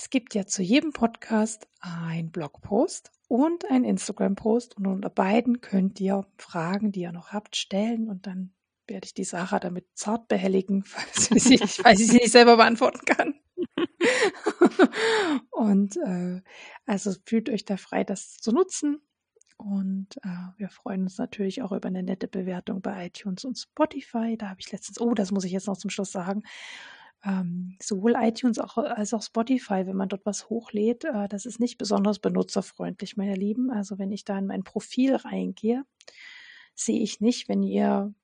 es 0.01 0.09
gibt 0.09 0.35
ja 0.35 0.47
zu 0.47 0.63
jedem 0.63 0.95
Podcast 0.95 1.69
ein 1.79 2.31
Blogpost 2.31 3.13
und 3.29 3.71
ein 3.71 3.85
Instagram-Post 3.85 4.79
und 4.79 4.87
unter 4.87 5.11
beiden 5.11 5.61
könnt 5.61 6.01
ihr 6.01 6.27
Fragen, 6.39 6.91
die 6.91 7.01
ihr 7.01 7.13
noch 7.13 7.35
habt, 7.35 7.55
stellen 7.55 8.09
und 8.09 8.27
dann 8.27 8.55
werde 8.87 9.05
ich 9.05 9.13
die 9.13 9.25
Sarah 9.25 9.61
damit 9.61 9.85
zart 9.93 10.27
behelligen, 10.27 10.85
falls 10.87 11.31
ich, 11.33 11.43
sie, 11.43 11.59
falls 11.59 12.01
ich 12.01 12.07
sie 12.07 12.17
nicht 12.17 12.33
selber 12.33 12.57
beantworten 12.57 13.05
kann. 13.05 13.35
und 15.51 15.99
äh, 15.99 16.41
also 16.87 17.13
fühlt 17.27 17.51
euch 17.51 17.67
da 17.67 17.77
frei, 17.77 18.03
das 18.03 18.39
zu 18.39 18.53
nutzen. 18.53 19.03
Und 19.59 20.17
äh, 20.25 20.57
wir 20.57 20.71
freuen 20.71 21.03
uns 21.03 21.19
natürlich 21.19 21.61
auch 21.61 21.73
über 21.73 21.89
eine 21.89 22.03
nette 22.03 22.27
Bewertung 22.27 22.81
bei 22.81 23.09
iTunes 23.09 23.45
und 23.45 23.59
Spotify. 23.59 24.39
Da 24.39 24.49
habe 24.49 24.61
ich 24.61 24.73
letztens, 24.73 24.99
oh, 24.99 25.13
das 25.13 25.31
muss 25.31 25.45
ich 25.45 25.53
jetzt 25.53 25.67
noch 25.67 25.77
zum 25.77 25.91
Schluss 25.91 26.11
sagen, 26.11 26.43
ähm, 27.25 27.77
sowohl 27.83 28.15
iTunes 28.17 28.59
auch, 28.59 28.79
als 28.79 29.13
auch 29.13 29.23
Spotify, 29.23 29.87
wenn 29.87 29.97
man 29.97 30.09
dort 30.09 30.25
was 30.25 30.49
hochlädt, 30.49 31.05
äh, 31.05 31.29
das 31.29 31.47
ist 31.47 31.61
nicht 31.61 31.77
besonders 31.79 32.19
benutzerfreundlich, 32.19 33.17
meine 33.17 33.35
Lieben. 33.35 33.71
Also 33.71 33.99
wenn 33.99 34.11
ich 34.11 34.25
da 34.25 34.39
in 34.39 34.47
mein 34.47 34.65
Profil 34.65 35.17
reingehe, 35.17 35.85
sehe 36.75 37.01
ich 37.01 37.21
nicht, 37.21 37.49
wenn 37.49 37.63
ihr, 37.63 38.15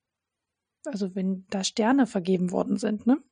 also 0.87 1.15
wenn 1.15 1.47
da 1.51 1.63
Sterne 1.63 2.07
vergeben 2.07 2.53
worden 2.53 2.77
sind, 2.77 3.07
ne? 3.07 3.23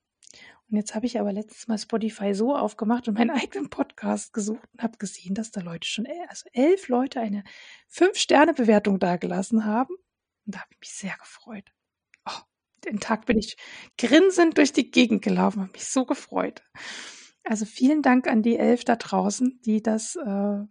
Und 0.70 0.78
jetzt 0.78 0.94
habe 0.94 1.06
ich 1.06 1.20
aber 1.20 1.32
letztes 1.32 1.68
Mal 1.68 1.78
Spotify 1.78 2.34
so 2.34 2.56
aufgemacht 2.56 3.06
und 3.06 3.14
meinen 3.14 3.30
eigenen 3.30 3.70
Podcast 3.70 4.32
gesucht 4.32 4.68
und 4.72 4.82
habe 4.82 4.98
gesehen, 4.98 5.34
dass 5.34 5.50
da 5.50 5.60
Leute 5.60 5.86
schon, 5.86 6.06
also 6.28 6.48
elf 6.52 6.88
Leute 6.88 7.20
eine 7.20 7.44
Fünf-Sterne-Bewertung 7.88 8.98
dagelassen 8.98 9.66
haben. 9.66 9.94
Und 10.46 10.54
da 10.54 10.60
habe 10.60 10.70
ich 10.72 10.80
mich 10.80 10.92
sehr 10.92 11.14
gefreut 11.18 11.72
den 12.84 13.00
Tag 13.00 13.26
bin 13.26 13.38
ich 13.38 13.56
grinsend 13.98 14.58
durch 14.58 14.72
die 14.72 14.90
Gegend 14.90 15.22
gelaufen, 15.22 15.62
habe 15.62 15.72
mich 15.72 15.86
so 15.86 16.04
gefreut. 16.04 16.62
Also 17.44 17.66
vielen 17.66 18.02
Dank 18.02 18.26
an 18.26 18.42
die 18.42 18.56
elf 18.56 18.84
da 18.84 18.96
draußen, 18.96 19.60
die 19.64 19.82
das, 19.82 20.16
äh, 20.16 20.64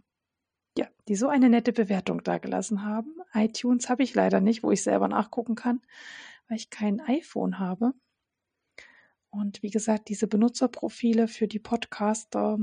ja, 0.77 0.87
die 1.07 1.15
so 1.15 1.27
eine 1.27 1.49
nette 1.49 1.71
Bewertung 1.71 2.23
da 2.23 2.39
gelassen 2.39 2.83
haben. 2.83 3.15
iTunes 3.33 3.89
habe 3.89 4.03
ich 4.03 4.15
leider 4.15 4.41
nicht, 4.41 4.63
wo 4.63 4.71
ich 4.71 4.81
selber 4.81 5.07
nachgucken 5.07 5.55
kann, 5.55 5.81
weil 6.47 6.57
ich 6.57 6.69
kein 6.69 6.99
iPhone 7.01 7.59
habe. 7.59 7.93
Und 9.29 9.63
wie 9.63 9.69
gesagt, 9.71 10.09
diese 10.09 10.27
Benutzerprofile 10.27 11.27
für 11.27 11.47
die 11.47 11.59
Podcaster 11.59 12.57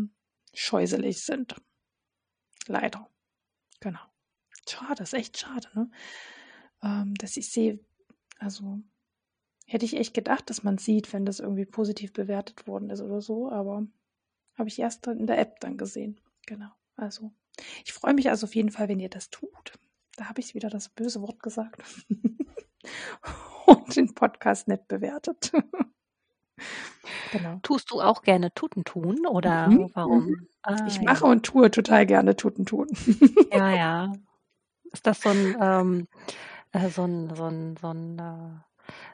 scheuselig 0.54 1.22
sind. 1.22 1.56
Leider. 2.66 3.08
Genau. 3.80 4.00
Schade, 4.68 5.02
ist 5.02 5.14
echt 5.14 5.38
schade, 5.38 5.68
ne? 5.74 5.90
Ähm, 6.82 7.14
dass 7.14 7.36
ich 7.36 7.50
sehe, 7.50 7.80
also 8.38 8.80
Hätte 9.70 9.84
ich 9.84 9.96
echt 9.96 10.14
gedacht, 10.14 10.50
dass 10.50 10.64
man 10.64 10.78
sieht, 10.78 11.12
wenn 11.12 11.24
das 11.24 11.38
irgendwie 11.38 11.64
positiv 11.64 12.12
bewertet 12.12 12.66
worden 12.66 12.90
ist 12.90 13.00
oder 13.00 13.20
so, 13.20 13.52
aber 13.52 13.86
habe 14.58 14.68
ich 14.68 14.80
erst 14.80 15.06
in 15.06 15.28
der 15.28 15.38
App 15.38 15.60
dann 15.60 15.76
gesehen. 15.76 16.20
Genau. 16.44 16.70
Also, 16.96 17.30
ich 17.84 17.92
freue 17.92 18.14
mich 18.14 18.28
also 18.30 18.46
auf 18.46 18.56
jeden 18.56 18.72
Fall, 18.72 18.88
wenn 18.88 18.98
ihr 18.98 19.08
das 19.08 19.30
tut. 19.30 19.78
Da 20.16 20.28
habe 20.28 20.40
ich 20.40 20.56
wieder 20.56 20.70
das 20.70 20.88
böse 20.88 21.22
Wort 21.22 21.40
gesagt. 21.40 21.80
Und 23.66 23.94
den 23.94 24.12
Podcast 24.12 24.66
nett 24.66 24.88
bewertet. 24.88 25.52
genau. 27.30 27.60
Tust 27.62 27.92
du 27.92 28.00
auch 28.00 28.22
gerne 28.22 28.52
Tuten 28.52 28.82
tun 28.82 29.24
oder 29.24 29.68
mhm. 29.68 29.90
warum? 29.94 30.26
Mhm. 30.26 30.48
Ah, 30.62 30.84
ich 30.88 31.00
mache 31.00 31.26
ja. 31.26 31.30
und 31.30 31.46
tue 31.46 31.70
total 31.70 32.06
gerne 32.06 32.34
Tuten 32.34 32.66
tun. 32.66 32.88
ja, 33.52 33.70
ja. 33.70 34.12
Ist 34.90 35.06
das 35.06 35.20
so 35.20 35.28
ein, 35.28 35.56
ähm, 35.60 36.08
äh, 36.72 36.88
so 36.88 37.04
ein, 37.04 37.32
so 37.36 37.44
ein, 37.44 37.76
so 37.76 37.86
ein 37.86 38.18
äh, 38.18 38.69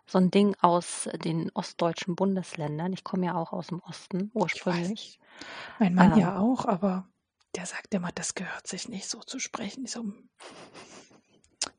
so 0.06 0.18
ein 0.18 0.30
Ding 0.30 0.54
aus 0.60 1.08
den 1.24 1.50
ostdeutschen 1.54 2.14
Bundesländern. 2.14 2.92
Ich 2.92 3.04
komme 3.04 3.26
ja 3.26 3.34
auch 3.34 3.52
aus 3.52 3.68
dem 3.68 3.80
Osten 3.80 4.30
ursprünglich. 4.34 5.18
Mein 5.78 5.94
Mann 5.94 6.12
ähm, 6.12 6.18
ja 6.18 6.38
auch, 6.38 6.64
aber 6.64 7.08
der 7.54 7.66
sagt 7.66 7.92
immer, 7.94 8.10
das 8.14 8.34
gehört 8.34 8.66
sich 8.66 8.88
nicht 8.88 9.08
so 9.08 9.20
zu 9.20 9.38
sprechen. 9.38 9.84
Ich, 9.84 9.92
so, 9.92 10.04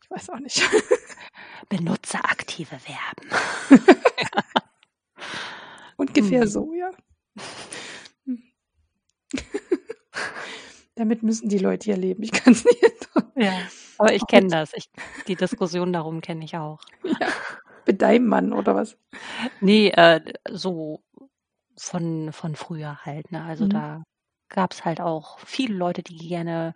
ich 0.01 0.11
weiß 0.11 0.29
auch 0.31 0.39
nicht. 0.39 0.61
Benutze 1.69 2.17
aktive 2.23 2.77
Verben. 2.79 3.29
Ungefähr 5.97 6.41
hm. 6.41 6.47
so, 6.47 6.73
ja. 6.73 6.91
Damit 10.95 11.23
müssen 11.23 11.49
die 11.49 11.59
Leute 11.59 11.85
hier 11.85 11.97
leben. 11.97 12.23
Ich 12.23 12.31
kann 12.31 12.53
es 12.53 12.65
nicht. 12.65 12.81
Ja, 13.35 13.55
aber 13.99 14.13
ich 14.13 14.25
kenne 14.27 14.47
das. 14.47 14.71
Ich, 14.73 14.89
die 15.27 15.35
Diskussion 15.35 15.93
darum 15.93 16.21
kenne 16.21 16.43
ich 16.43 16.57
auch. 16.57 16.81
Ja 17.03 17.27
mit 17.87 18.01
deinem 18.01 18.27
Mann 18.27 18.53
oder 18.53 18.75
was? 18.75 18.97
Nee, 19.61 19.89
äh, 19.89 20.21
so 20.49 21.01
von, 21.77 22.33
von 22.33 22.55
früher 22.55 23.05
halt. 23.05 23.31
Ne? 23.31 23.43
Also 23.43 23.65
mhm. 23.65 23.69
da 23.69 24.03
gab 24.49 24.73
es 24.73 24.85
halt 24.85 25.01
auch 25.01 25.39
viele 25.39 25.75
Leute, 25.75 26.03
die 26.03 26.17
gerne 26.17 26.73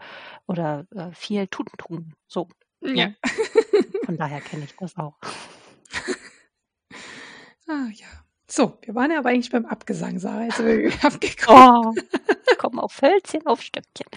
oder 0.47 0.85
äh, 0.95 1.11
viel 1.11 1.47
Tuten 1.47 1.77
tun. 1.77 2.13
So. 2.27 2.47
Ne? 2.81 2.93
Ja. 2.93 3.13
Von 4.05 4.17
daher 4.17 4.41
kenne 4.41 4.65
ich 4.65 4.75
das 4.75 4.97
auch. 4.97 5.17
ah 7.67 7.87
ja. 7.93 8.07
So, 8.47 8.77
wir 8.81 8.95
waren 8.95 9.11
ja 9.11 9.19
aber 9.19 9.29
eigentlich 9.29 9.51
beim 9.51 9.65
Abgesang, 9.65 10.19
Sarah. 10.19 10.43
Jetzt 10.43 10.57
sind 10.57 10.67
wir 10.67 10.91
abgekommen. 11.05 11.95
Oh, 11.97 12.55
kommen 12.57 12.79
auf 12.79 13.01
Hölzchen, 13.01 13.47
auf 13.47 13.61
Stöckchen. 13.61 14.07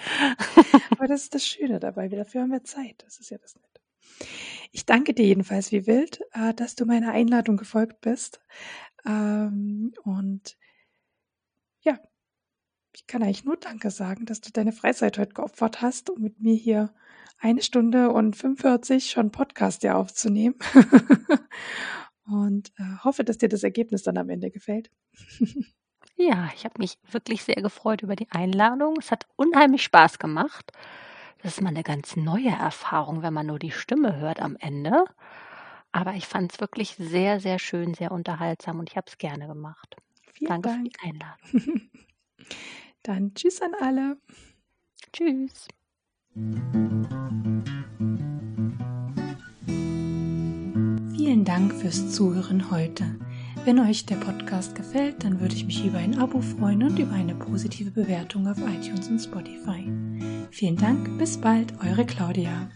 aber 0.90 1.06
das 1.06 1.22
ist 1.22 1.34
das 1.34 1.46
Schöne 1.46 1.78
dabei. 1.78 2.08
Dafür 2.08 2.42
haben 2.42 2.50
wir 2.50 2.64
Zeit. 2.64 3.04
Das 3.04 3.20
ist 3.20 3.30
ja 3.30 3.38
das 3.38 3.54
Nette. 3.54 3.73
Ich 4.72 4.86
danke 4.86 5.14
dir 5.14 5.26
jedenfalls 5.26 5.72
wie 5.72 5.86
wild, 5.86 6.20
äh, 6.32 6.52
dass 6.54 6.74
du 6.74 6.84
meiner 6.84 7.12
Einladung 7.12 7.56
gefolgt 7.56 8.00
bist. 8.00 8.40
Ähm, 9.06 9.92
und 10.02 10.56
ja, 11.82 11.98
ich 12.92 13.06
kann 13.06 13.22
eigentlich 13.22 13.44
nur 13.44 13.56
Danke 13.56 13.90
sagen, 13.90 14.26
dass 14.26 14.40
du 14.40 14.50
deine 14.50 14.72
Freizeit 14.72 15.18
heute 15.18 15.34
geopfert 15.34 15.82
hast, 15.82 16.10
um 16.10 16.22
mit 16.22 16.40
mir 16.40 16.54
hier 16.54 16.94
eine 17.38 17.62
Stunde 17.62 18.10
und 18.10 18.36
45 18.36 19.10
schon 19.10 19.30
Podcast 19.30 19.82
ja 19.82 19.94
aufzunehmen. 19.94 20.56
und 22.26 22.72
äh, 22.78 23.04
hoffe, 23.04 23.24
dass 23.24 23.38
dir 23.38 23.48
das 23.48 23.62
Ergebnis 23.62 24.02
dann 24.02 24.18
am 24.18 24.30
Ende 24.30 24.50
gefällt. 24.50 24.90
ja, 26.16 26.50
ich 26.54 26.64
habe 26.64 26.74
mich 26.78 26.98
wirklich 27.10 27.44
sehr 27.44 27.62
gefreut 27.62 28.02
über 28.02 28.16
die 28.16 28.30
Einladung. 28.30 28.96
Es 28.98 29.10
hat 29.10 29.26
unheimlich 29.36 29.82
Spaß 29.82 30.18
gemacht. 30.18 30.72
Das 31.44 31.56
ist 31.56 31.60
mal 31.60 31.68
eine 31.68 31.82
ganz 31.82 32.16
neue 32.16 32.48
Erfahrung, 32.48 33.20
wenn 33.20 33.34
man 33.34 33.48
nur 33.48 33.58
die 33.58 33.70
Stimme 33.70 34.16
hört 34.16 34.40
am 34.40 34.56
Ende. 34.56 35.04
Aber 35.92 36.14
ich 36.14 36.26
fand 36.26 36.54
es 36.54 36.60
wirklich 36.60 36.96
sehr, 36.98 37.38
sehr 37.38 37.58
schön, 37.58 37.92
sehr 37.92 38.12
unterhaltsam 38.12 38.78
und 38.78 38.88
ich 38.88 38.96
habe 38.96 39.04
es 39.08 39.18
gerne 39.18 39.46
gemacht. 39.46 39.94
Vielen 40.32 40.48
Danke 40.48 40.70
Dank. 40.70 40.78
für 40.78 40.88
die 40.88 40.96
Einladung. 41.06 41.80
Dann 43.02 43.34
tschüss 43.34 43.60
an 43.60 43.72
alle. 43.78 44.16
Tschüss. 45.12 45.68
Vielen 51.14 51.44
Dank 51.44 51.74
fürs 51.74 52.10
Zuhören 52.14 52.70
heute. 52.70 53.18
Wenn 53.66 53.80
euch 53.80 54.06
der 54.06 54.16
Podcast 54.16 54.74
gefällt, 54.74 55.24
dann 55.24 55.40
würde 55.40 55.54
ich 55.54 55.66
mich 55.66 55.84
über 55.84 55.98
ein 55.98 56.18
Abo 56.18 56.40
freuen 56.40 56.84
und 56.84 56.98
über 56.98 57.12
eine 57.12 57.34
positive 57.34 57.90
Bewertung 57.90 58.48
auf 58.48 58.56
iTunes 58.58 59.08
und 59.08 59.18
Spotify. 59.18 60.33
Vielen 60.56 60.76
Dank, 60.76 61.18
bis 61.18 61.36
bald, 61.36 61.74
eure 61.84 62.06
Claudia. 62.06 62.70